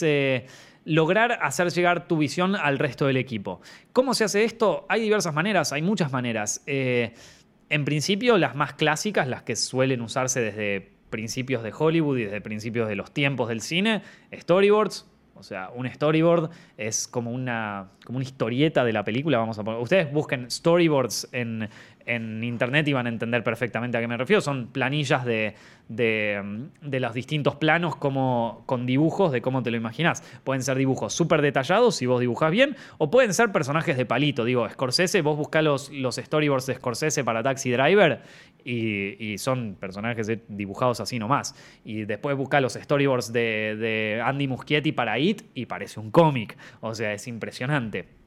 eh, 0.02 0.46
lograr 0.84 1.38
hacer 1.42 1.70
llegar 1.70 2.06
tu 2.06 2.18
visión 2.18 2.56
al 2.56 2.78
resto 2.78 3.06
del 3.06 3.16
equipo. 3.16 3.60
¿Cómo 3.92 4.14
se 4.14 4.24
hace 4.24 4.44
esto? 4.44 4.86
Hay 4.88 5.00
diversas 5.00 5.34
maneras, 5.34 5.72
hay 5.72 5.82
muchas 5.82 6.12
maneras. 6.12 6.62
Eh, 6.66 7.14
en 7.70 7.84
principio, 7.84 8.38
las 8.38 8.54
más 8.54 8.74
clásicas, 8.74 9.26
las 9.26 9.42
que 9.42 9.56
suelen 9.56 10.00
usarse 10.02 10.40
desde 10.40 10.92
principios 11.10 11.62
de 11.62 11.72
Hollywood 11.76 12.18
y 12.18 12.24
desde 12.24 12.40
principios 12.40 12.88
de 12.88 12.96
los 12.96 13.12
tiempos 13.12 13.48
del 13.48 13.60
cine, 13.60 14.02
storyboards. 14.32 15.06
O 15.36 15.42
sea, 15.42 15.70
un 15.74 15.88
storyboard 15.88 16.50
es 16.76 17.08
como 17.08 17.32
una, 17.32 17.88
como 18.04 18.16
una 18.16 18.24
historieta 18.24 18.84
de 18.84 18.92
la 18.92 19.04
película. 19.04 19.38
Vamos 19.38 19.58
a 19.58 19.64
poner. 19.64 19.80
Ustedes 19.80 20.12
busquen 20.12 20.50
storyboards 20.50 21.28
en, 21.32 21.68
en 22.06 22.44
internet 22.44 22.86
y 22.88 22.92
van 22.92 23.06
a 23.06 23.08
entender 23.08 23.42
perfectamente 23.42 23.96
a 23.98 24.00
qué 24.00 24.08
me 24.08 24.16
refiero. 24.16 24.40
Son 24.40 24.68
planillas 24.68 25.24
de, 25.24 25.54
de, 25.88 26.40
mm, 26.42 26.88
de 26.88 27.00
los 27.00 27.14
distintos 27.14 27.56
planos 27.56 27.96
como, 27.96 28.62
con 28.66 28.86
dibujos 28.86 29.32
de 29.32 29.42
cómo 29.42 29.62
te 29.62 29.70
lo 29.70 29.76
imaginas. 29.76 30.22
Pueden 30.44 30.62
ser 30.62 30.76
dibujos 30.76 31.12
súper 31.12 31.42
detallados 31.42 31.96
si 31.96 32.06
vos 32.06 32.20
dibujás 32.20 32.50
bien, 32.50 32.76
o 32.98 33.10
pueden 33.10 33.34
ser 33.34 33.52
personajes 33.52 33.96
de 33.96 34.06
palito. 34.06 34.44
Digo, 34.44 34.68
Scorsese, 34.68 35.22
vos 35.22 35.36
buscás 35.36 35.64
los, 35.64 35.90
los 35.90 36.16
storyboards 36.16 36.66
de 36.66 36.74
Scorsese 36.74 37.24
para 37.24 37.42
Taxi 37.42 37.70
Driver 37.70 38.22
y, 38.64 39.32
y 39.32 39.38
son 39.38 39.76
personajes 39.78 40.30
dibujados 40.48 41.00
así 41.00 41.18
nomás. 41.18 41.54
Y 41.84 42.04
después 42.04 42.36
buscás 42.36 42.62
los 42.62 42.74
storyboards 42.74 43.32
de, 43.32 43.76
de 43.76 44.22
Andy 44.24 44.48
Muschietti 44.48 44.92
para 44.92 45.18
It 45.18 45.42
y 45.54 45.66
parece 45.66 46.00
un 46.00 46.10
cómic. 46.10 46.56
O 46.80 46.94
sea, 46.94 47.12
es 47.12 47.26
impresionante. 47.28 48.24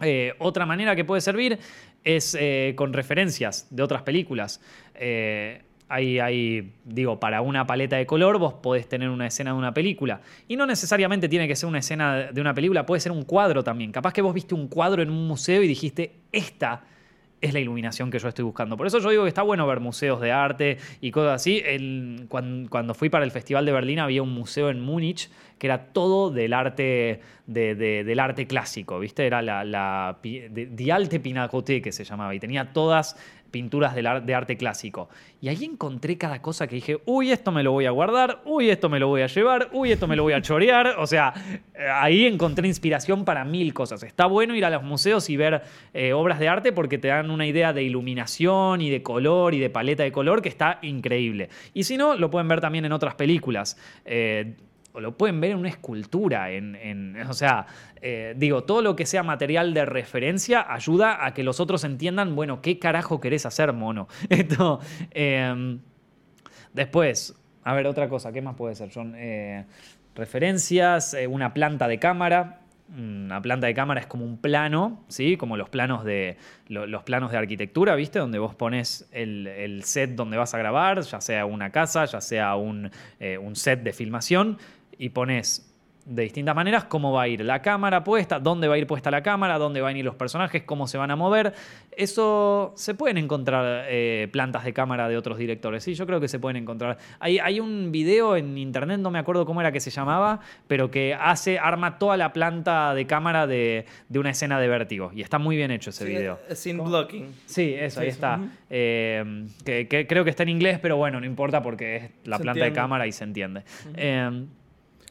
Eh, 0.00 0.34
otra 0.38 0.66
manera 0.66 0.94
que 0.94 1.04
puede 1.04 1.20
servir 1.20 1.58
es 2.04 2.36
eh, 2.38 2.74
con 2.76 2.92
referencias 2.92 3.66
de 3.70 3.82
otras 3.82 4.02
películas. 4.02 4.60
Eh, 4.94 5.62
hay, 5.88 6.18
hay, 6.18 6.72
digo, 6.84 7.20
para 7.20 7.40
una 7.42 7.66
paleta 7.66 7.96
de 7.96 8.06
color 8.06 8.38
vos 8.38 8.54
podés 8.54 8.88
tener 8.88 9.08
una 9.08 9.26
escena 9.26 9.52
de 9.52 9.58
una 9.58 9.72
película. 9.72 10.20
Y 10.48 10.56
no 10.56 10.66
necesariamente 10.66 11.28
tiene 11.28 11.46
que 11.46 11.54
ser 11.56 11.68
una 11.68 11.78
escena 11.78 12.32
de 12.32 12.40
una 12.40 12.54
película, 12.54 12.84
puede 12.86 13.00
ser 13.00 13.12
un 13.12 13.22
cuadro 13.22 13.62
también. 13.62 13.92
Capaz 13.92 14.12
que 14.12 14.22
vos 14.22 14.34
viste 14.34 14.54
un 14.54 14.68
cuadro 14.68 15.02
en 15.02 15.10
un 15.10 15.26
museo 15.28 15.62
y 15.62 15.68
dijiste, 15.68 16.12
esta 16.32 16.82
es 17.40 17.52
la 17.52 17.60
iluminación 17.60 18.10
que 18.10 18.18
yo 18.18 18.28
estoy 18.28 18.44
buscando. 18.44 18.76
Por 18.78 18.86
eso 18.86 18.98
yo 18.98 19.10
digo 19.10 19.22
que 19.24 19.28
está 19.28 19.42
bueno 19.42 19.66
ver 19.66 19.78
museos 19.78 20.20
de 20.20 20.32
arte 20.32 20.78
y 21.00 21.10
cosas 21.10 21.34
así. 21.34 21.62
Cuando, 22.28 22.94
fui 22.94 23.08
para 23.10 23.24
el 23.24 23.30
Festival 23.30 23.66
de 23.66 23.72
Berlín 23.72 23.98
había 23.98 24.22
un 24.22 24.32
museo 24.32 24.70
en 24.70 24.80
Múnich 24.80 25.30
que 25.58 25.66
era 25.66 25.84
todo 25.92 26.30
del 26.30 26.52
arte, 26.52 27.20
de- 27.46 27.74
de- 27.74 28.04
del 28.04 28.20
arte 28.20 28.46
clásico, 28.46 28.98
¿viste? 28.98 29.26
Era 29.26 29.42
la, 29.42 29.64
la 29.64 30.18
de- 30.22 30.92
Alte 30.92 31.20
Pinakothek 31.20 31.90
se 31.92 32.04
llamaba 32.04 32.34
y 32.34 32.40
tenía 32.40 32.72
todas 32.72 33.16
pinturas 33.56 33.94
de 33.94 34.34
arte 34.34 34.58
clásico. 34.58 35.08
Y 35.40 35.48
ahí 35.48 35.64
encontré 35.64 36.18
cada 36.18 36.42
cosa 36.42 36.66
que 36.66 36.74
dije, 36.74 36.98
uy, 37.06 37.30
esto 37.30 37.52
me 37.52 37.62
lo 37.62 37.72
voy 37.72 37.86
a 37.86 37.90
guardar, 37.90 38.42
uy, 38.44 38.68
esto 38.68 38.90
me 38.90 38.98
lo 38.98 39.08
voy 39.08 39.22
a 39.22 39.28
llevar, 39.28 39.70
uy, 39.72 39.92
esto 39.92 40.06
me 40.06 40.14
lo 40.14 40.24
voy 40.24 40.34
a 40.34 40.42
chorear. 40.42 40.96
O 40.98 41.06
sea, 41.06 41.32
eh, 41.74 41.88
ahí 41.90 42.26
encontré 42.26 42.68
inspiración 42.68 43.24
para 43.24 43.46
mil 43.46 43.72
cosas. 43.72 44.02
Está 44.02 44.26
bueno 44.26 44.54
ir 44.54 44.66
a 44.66 44.70
los 44.70 44.82
museos 44.82 45.30
y 45.30 45.38
ver 45.38 45.62
eh, 45.94 46.12
obras 46.12 46.38
de 46.38 46.48
arte 46.48 46.70
porque 46.70 46.98
te 46.98 47.08
dan 47.08 47.30
una 47.30 47.46
idea 47.46 47.72
de 47.72 47.82
iluminación 47.82 48.82
y 48.82 48.90
de 48.90 49.02
color 49.02 49.54
y 49.54 49.58
de 49.58 49.70
paleta 49.70 50.02
de 50.02 50.12
color 50.12 50.42
que 50.42 50.50
está 50.50 50.78
increíble. 50.82 51.48
Y 51.72 51.84
si 51.84 51.96
no, 51.96 52.14
lo 52.14 52.30
pueden 52.30 52.48
ver 52.48 52.60
también 52.60 52.84
en 52.84 52.92
otras 52.92 53.14
películas. 53.14 53.78
Eh, 54.04 54.56
lo 55.00 55.16
pueden 55.16 55.40
ver 55.40 55.52
en 55.52 55.58
una 55.58 55.68
escultura, 55.68 56.48
o 57.28 57.32
sea, 57.32 57.66
eh, 58.00 58.34
digo, 58.36 58.64
todo 58.64 58.82
lo 58.82 58.96
que 58.96 59.06
sea 59.06 59.22
material 59.22 59.74
de 59.74 59.84
referencia 59.84 60.66
ayuda 60.72 61.24
a 61.24 61.34
que 61.34 61.42
los 61.42 61.60
otros 61.60 61.84
entiendan, 61.84 62.34
bueno, 62.36 62.60
¿qué 62.62 62.78
carajo 62.78 63.20
querés 63.20 63.46
hacer, 63.46 63.72
mono? 63.72 64.08
Esto, 64.28 64.80
eh, 65.10 65.78
Después, 66.72 67.34
a 67.64 67.74
ver, 67.74 67.86
otra 67.86 68.08
cosa, 68.08 68.32
¿qué 68.32 68.42
más 68.42 68.54
puede 68.54 68.74
ser, 68.74 68.90
John? 68.94 69.14
Eh, 69.16 69.64
referencias, 70.14 71.14
eh, 71.14 71.26
una 71.26 71.54
planta 71.54 71.88
de 71.88 71.98
cámara. 71.98 72.60
Una 72.96 73.42
planta 73.42 73.66
de 73.66 73.74
cámara 73.74 74.00
es 74.00 74.06
como 74.06 74.24
un 74.24 74.38
plano, 74.38 75.02
¿sí? 75.08 75.36
Como 75.36 75.56
los 75.56 75.68
planos 75.68 76.04
de, 76.04 76.36
lo- 76.68 76.86
los 76.86 77.02
planos 77.02 77.32
de 77.32 77.38
arquitectura, 77.38 77.96
¿viste? 77.96 78.20
Donde 78.20 78.38
vos 78.38 78.54
pones 78.54 79.08
el, 79.10 79.80
set 79.84 80.10
donde 80.14 80.36
vas 80.36 80.54
a 80.54 80.58
grabar, 80.58 81.00
ya 81.00 81.20
sea 81.20 81.46
una 81.46 81.70
casa, 81.70 82.04
ya 82.04 82.20
sea 82.20 82.54
un 82.54 82.90
set 83.54 83.82
de 83.82 83.92
filmación, 83.92 84.58
y 84.98 85.10
pones 85.10 85.72
de 86.06 86.22
distintas 86.22 86.54
maneras 86.54 86.84
cómo 86.84 87.12
va 87.12 87.22
a 87.22 87.28
ir 87.28 87.44
la 87.44 87.60
cámara 87.60 88.04
puesta, 88.04 88.38
dónde 88.38 88.68
va 88.68 88.76
a 88.76 88.78
ir 88.78 88.86
puesta 88.86 89.10
la 89.10 89.22
cámara, 89.22 89.58
dónde 89.58 89.80
van 89.80 89.96
a 89.96 89.98
ir 89.98 90.04
los 90.04 90.14
personajes, 90.14 90.62
cómo 90.62 90.86
se 90.86 90.96
van 90.98 91.10
a 91.10 91.16
mover. 91.16 91.52
Eso 91.90 92.72
se 92.76 92.94
pueden 92.94 93.18
encontrar 93.18 93.86
eh, 93.88 94.28
plantas 94.30 94.64
de 94.64 94.72
cámara 94.72 95.08
de 95.08 95.16
otros 95.16 95.36
directores. 95.36 95.82
Sí, 95.82 95.94
yo 95.94 96.06
creo 96.06 96.20
que 96.20 96.28
se 96.28 96.38
pueden 96.38 96.58
encontrar. 96.58 96.98
Hay, 97.18 97.40
hay 97.40 97.58
un 97.58 97.90
video 97.90 98.36
en 98.36 98.56
internet, 98.56 99.00
no 99.00 99.10
me 99.10 99.18
acuerdo 99.18 99.44
cómo 99.46 99.60
era 99.60 99.72
que 99.72 99.80
se 99.80 99.90
llamaba, 99.90 100.38
pero 100.68 100.92
que 100.92 101.12
hace, 101.12 101.58
arma 101.58 101.98
toda 101.98 102.16
la 102.16 102.32
planta 102.32 102.94
de 102.94 103.06
cámara 103.06 103.48
de, 103.48 103.86
de 104.08 104.18
una 104.20 104.30
escena 104.30 104.60
de 104.60 104.68
vértigo. 104.68 105.10
Y 105.12 105.22
está 105.22 105.40
muy 105.40 105.56
bien 105.56 105.72
hecho 105.72 105.90
ese 105.90 106.04
video. 106.04 106.38
Sin 106.54 106.78
blocking. 106.78 107.34
Sí, 107.46 107.74
eso, 107.76 108.00
ahí 108.00 108.08
está. 108.08 108.38
Eh, 108.70 109.44
que, 109.64 109.88
que 109.88 110.06
creo 110.06 110.22
que 110.22 110.30
está 110.30 110.44
en 110.44 110.50
inglés, 110.50 110.78
pero 110.80 110.96
bueno, 110.96 111.18
no 111.18 111.26
importa 111.26 111.62
porque 111.64 111.96
es 111.96 112.10
la 112.24 112.36
Se 112.36 112.44
planta 112.44 112.64
de 112.64 112.72
cámara 112.72 113.08
y 113.08 113.12
se 113.12 113.24
entiende. 113.24 113.62
Eh, 113.96 114.44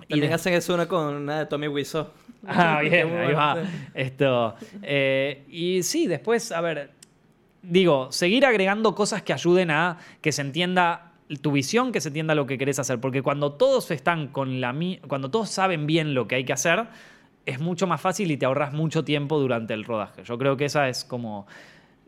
También 0.09 0.29
de- 0.29 0.33
hacen 0.35 0.53
eso 0.53 0.73
una 0.73 0.87
con 0.87 1.15
una 1.15 1.39
de 1.39 1.45
Tommy 1.45 1.67
Wiseau. 1.67 2.07
Ah, 2.47 2.79
bien, 2.83 3.11
ahí 3.17 3.33
va. 3.33 3.57
Esto. 3.95 4.55
eh, 4.83 5.43
y 5.49 5.81
sí, 5.81 6.05
después, 6.05 6.51
a 6.51 6.61
ver, 6.61 6.91
digo, 7.63 8.11
seguir 8.11 8.45
agregando 8.45 8.93
cosas 8.93 9.23
que 9.23 9.33
ayuden 9.33 9.71
a 9.71 9.97
que 10.21 10.31
se 10.31 10.41
entienda 10.43 11.11
tu 11.41 11.51
visión, 11.51 11.91
que 11.91 12.01
se 12.01 12.09
entienda 12.09 12.35
lo 12.35 12.45
que 12.45 12.59
querés 12.59 12.77
hacer. 12.77 12.99
Porque 12.99 13.23
cuando 13.23 13.53
todos 13.53 13.89
están 13.89 14.27
con 14.27 14.61
la 14.61 14.75
cuando 15.07 15.31
todos 15.31 15.49
saben 15.49 15.87
bien 15.87 16.13
lo 16.13 16.27
que 16.27 16.35
hay 16.35 16.43
que 16.45 16.53
hacer, 16.53 16.85
es 17.47 17.59
mucho 17.59 17.87
más 17.87 17.99
fácil 17.99 18.29
y 18.29 18.37
te 18.37 18.45
ahorras 18.45 18.73
mucho 18.73 19.03
tiempo 19.03 19.39
durante 19.39 19.73
el 19.73 19.83
rodaje. 19.83 20.23
Yo 20.23 20.37
creo 20.37 20.55
que 20.55 20.65
esa 20.65 20.87
es 20.87 21.03
como 21.03 21.47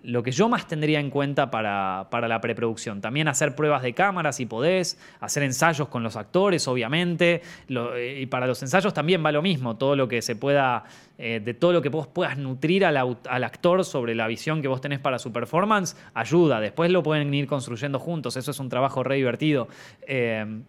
lo 0.03 0.23
que 0.23 0.31
yo 0.31 0.47
más 0.47 0.67
tendría 0.67 0.99
en 0.99 1.09
cuenta 1.09 1.51
para, 1.51 2.07
para 2.11 2.27
la 2.27 2.39
preproducción. 2.39 3.01
También 3.01 3.27
hacer 3.27 3.55
pruebas 3.55 3.81
de 3.83 3.93
cámara 3.93 4.31
si 4.31 4.45
podés, 4.45 4.97
hacer 5.19 5.43
ensayos 5.43 5.89
con 5.89 6.03
los 6.03 6.15
actores, 6.15 6.67
obviamente. 6.67 7.41
Eh, 7.67 8.19
y 8.21 8.25
para 8.27 8.47
los 8.47 8.61
ensayos 8.61 8.93
también 8.93 9.25
va 9.25 9.31
lo 9.31 9.41
mismo, 9.41 9.75
todo 9.75 9.95
lo 9.95 10.07
que 10.07 10.21
se 10.21 10.35
pueda, 10.35 10.85
eh, 11.17 11.41
de 11.43 11.53
todo 11.53 11.73
lo 11.73 11.81
que 11.81 11.89
vos 11.89 12.07
puedas 12.07 12.37
nutrir 12.37 12.85
al, 12.85 12.95
al 12.95 13.43
actor 13.43 13.83
sobre 13.83 14.15
la 14.15 14.27
visión 14.27 14.61
que 14.61 14.67
vos 14.67 14.79
tenés 14.79 14.99
para 14.99 15.19
su 15.19 15.33
performance, 15.33 15.97
ayuda. 16.13 16.61
Después 16.61 16.89
lo 16.91 17.03
pueden 17.03 17.33
ir 17.33 17.47
construyendo 17.47 17.99
juntos, 17.99 18.37
eso 18.37 18.51
es 18.51 18.59
un 18.59 18.69
trabajo 18.69 19.03
re 19.03 19.15
divertido. 19.15 19.67
Eh, 20.03 20.61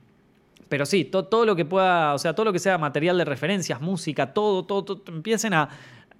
pero 0.68 0.84
sí, 0.84 1.04
to- 1.04 1.24
todo 1.24 1.46
lo 1.46 1.56
que 1.56 1.64
pueda, 1.64 2.12
o 2.12 2.18
sea, 2.18 2.34
todo 2.34 2.44
lo 2.44 2.52
que 2.52 2.58
sea 2.58 2.76
material 2.76 3.16
de 3.16 3.24
referencias, 3.24 3.80
música, 3.80 4.34
todo, 4.34 4.64
todo, 4.64 5.02
empiecen 5.06 5.54
a, 5.54 5.68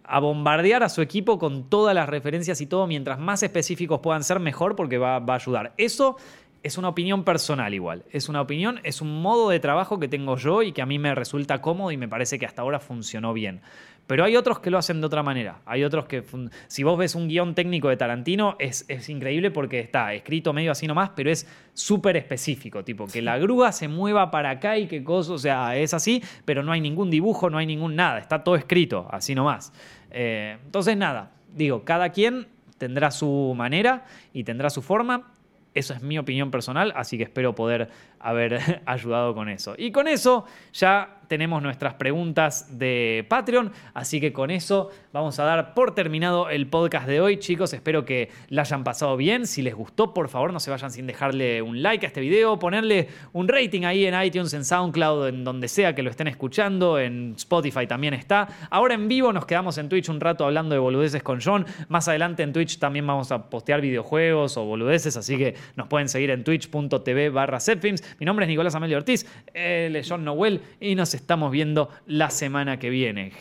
a 0.08 0.20
bombardear 0.20 0.82
a 0.82 0.88
su 0.88 1.02
equipo 1.02 1.38
con 1.38 1.68
todas 1.68 1.94
las 1.94 2.08
referencias 2.08 2.60
y 2.60 2.66
todo, 2.66 2.86
mientras 2.86 3.18
más 3.18 3.42
específicos 3.42 4.00
puedan 4.00 4.24
ser, 4.24 4.40
mejor, 4.40 4.74
porque 4.74 4.98
va, 4.98 5.18
va 5.18 5.34
a 5.34 5.36
ayudar. 5.36 5.74
Eso 5.76 6.16
es 6.62 6.78
una 6.78 6.88
opinión 6.88 7.24
personal 7.24 7.72
igual. 7.74 8.04
Es 8.10 8.28
una 8.28 8.40
opinión, 8.40 8.80
es 8.82 9.00
un 9.00 9.22
modo 9.22 9.50
de 9.50 9.60
trabajo 9.60 9.98
que 9.98 10.08
tengo 10.08 10.36
yo 10.36 10.62
y 10.62 10.72
que 10.72 10.82
a 10.82 10.86
mí 10.86 10.98
me 10.98 11.14
resulta 11.14 11.60
cómodo 11.60 11.92
y 11.92 11.96
me 11.96 12.08
parece 12.08 12.38
que 12.38 12.46
hasta 12.46 12.62
ahora 12.62 12.80
funcionó 12.80 13.32
bien. 13.32 13.60
Pero 14.08 14.24
hay 14.24 14.36
otros 14.36 14.58
que 14.60 14.70
lo 14.70 14.78
hacen 14.78 15.02
de 15.02 15.06
otra 15.06 15.22
manera. 15.22 15.60
Hay 15.66 15.84
otros 15.84 16.06
que, 16.06 16.24
si 16.66 16.82
vos 16.82 16.96
ves 16.96 17.14
un 17.14 17.28
guion 17.28 17.54
técnico 17.54 17.90
de 17.90 17.98
Tarantino, 17.98 18.56
es, 18.58 18.86
es 18.88 19.10
increíble 19.10 19.50
porque 19.50 19.80
está 19.80 20.14
escrito 20.14 20.54
medio 20.54 20.72
así 20.72 20.86
nomás, 20.86 21.10
pero 21.14 21.30
es 21.30 21.46
súper 21.74 22.16
específico. 22.16 22.82
Tipo, 22.82 23.06
que 23.06 23.20
la 23.20 23.36
grúa 23.36 23.70
se 23.70 23.86
mueva 23.86 24.30
para 24.30 24.48
acá 24.48 24.78
y 24.78 24.88
qué 24.88 25.04
cosa, 25.04 25.34
o 25.34 25.38
sea, 25.38 25.76
es 25.76 25.92
así, 25.92 26.22
pero 26.46 26.62
no 26.62 26.72
hay 26.72 26.80
ningún 26.80 27.10
dibujo, 27.10 27.50
no 27.50 27.58
hay 27.58 27.66
ningún 27.66 27.96
nada. 27.96 28.18
Está 28.18 28.42
todo 28.42 28.56
escrito, 28.56 29.06
así 29.10 29.34
nomás. 29.34 29.74
Eh, 30.10 30.58
entonces, 30.64 30.96
nada, 30.96 31.32
digo, 31.54 31.84
cada 31.84 32.10
quien 32.10 32.48
tendrá 32.78 33.10
su 33.10 33.54
manera 33.56 34.04
y 34.32 34.44
tendrá 34.44 34.70
su 34.70 34.82
forma. 34.82 35.32
Eso 35.74 35.94
es 35.94 36.02
mi 36.02 36.18
opinión 36.18 36.50
personal, 36.50 36.92
así 36.96 37.18
que 37.18 37.24
espero 37.24 37.54
poder 37.54 37.90
haber 38.20 38.82
ayudado 38.86 39.34
con 39.34 39.48
eso. 39.48 39.74
Y 39.76 39.92
con 39.92 40.08
eso 40.08 40.44
ya 40.72 41.18
tenemos 41.28 41.62
nuestras 41.62 41.94
preguntas 41.94 42.78
de 42.78 43.24
Patreon, 43.28 43.70
así 43.94 44.20
que 44.20 44.32
con 44.32 44.50
eso 44.50 44.90
vamos 45.12 45.38
a 45.38 45.44
dar 45.44 45.74
por 45.74 45.94
terminado 45.94 46.48
el 46.48 46.66
podcast 46.66 47.06
de 47.06 47.20
hoy, 47.20 47.38
chicos. 47.38 47.72
Espero 47.74 48.04
que 48.04 48.30
la 48.48 48.62
hayan 48.62 48.82
pasado 48.82 49.16
bien. 49.16 49.46
Si 49.46 49.62
les 49.62 49.74
gustó, 49.74 50.14
por 50.14 50.28
favor, 50.28 50.52
no 50.52 50.58
se 50.58 50.70
vayan 50.70 50.90
sin 50.90 51.06
dejarle 51.06 51.62
un 51.62 51.82
like 51.82 52.04
a 52.06 52.08
este 52.08 52.20
video, 52.20 52.58
ponerle 52.58 53.08
un 53.32 53.46
rating 53.46 53.84
ahí 53.84 54.06
en 54.06 54.20
iTunes, 54.20 54.52
en 54.54 54.64
SoundCloud, 54.64 55.28
en 55.28 55.44
donde 55.44 55.68
sea 55.68 55.94
que 55.94 56.02
lo 56.02 56.10
estén 56.10 56.28
escuchando, 56.28 56.98
en 56.98 57.34
Spotify 57.36 57.86
también 57.86 58.14
está. 58.14 58.48
Ahora 58.70 58.94
en 58.94 59.06
vivo 59.06 59.32
nos 59.32 59.44
quedamos 59.44 59.76
en 59.78 59.88
Twitch 59.88 60.08
un 60.08 60.20
rato 60.20 60.44
hablando 60.44 60.74
de 60.74 60.78
boludeces 60.78 61.22
con 61.22 61.40
John. 61.42 61.66
Más 61.88 62.08
adelante 62.08 62.42
en 62.42 62.52
Twitch 62.52 62.78
también 62.78 63.06
vamos 63.06 63.30
a 63.32 63.50
postear 63.50 63.80
videojuegos 63.82 64.56
o 64.56 64.64
boludeces, 64.64 65.16
así 65.16 65.36
que 65.36 65.54
nos 65.76 65.88
pueden 65.88 66.08
seguir 66.08 66.30
en 66.30 66.42
twitch.tv 66.42 67.28
barra 67.30 67.60
Zepfilms. 67.60 68.02
Mi 68.18 68.26
nombre 68.26 68.44
es 68.44 68.48
Nicolás 68.48 68.74
Amelio 68.74 68.96
Ortiz, 68.96 69.26
él 69.54 69.96
es 69.96 70.08
John 70.08 70.24
Noel 70.24 70.60
y 70.80 70.94
nos 70.94 71.14
estamos 71.14 71.50
viendo 71.50 71.90
la 72.06 72.30
semana 72.30 72.78
que 72.78 72.90
viene. 72.90 73.32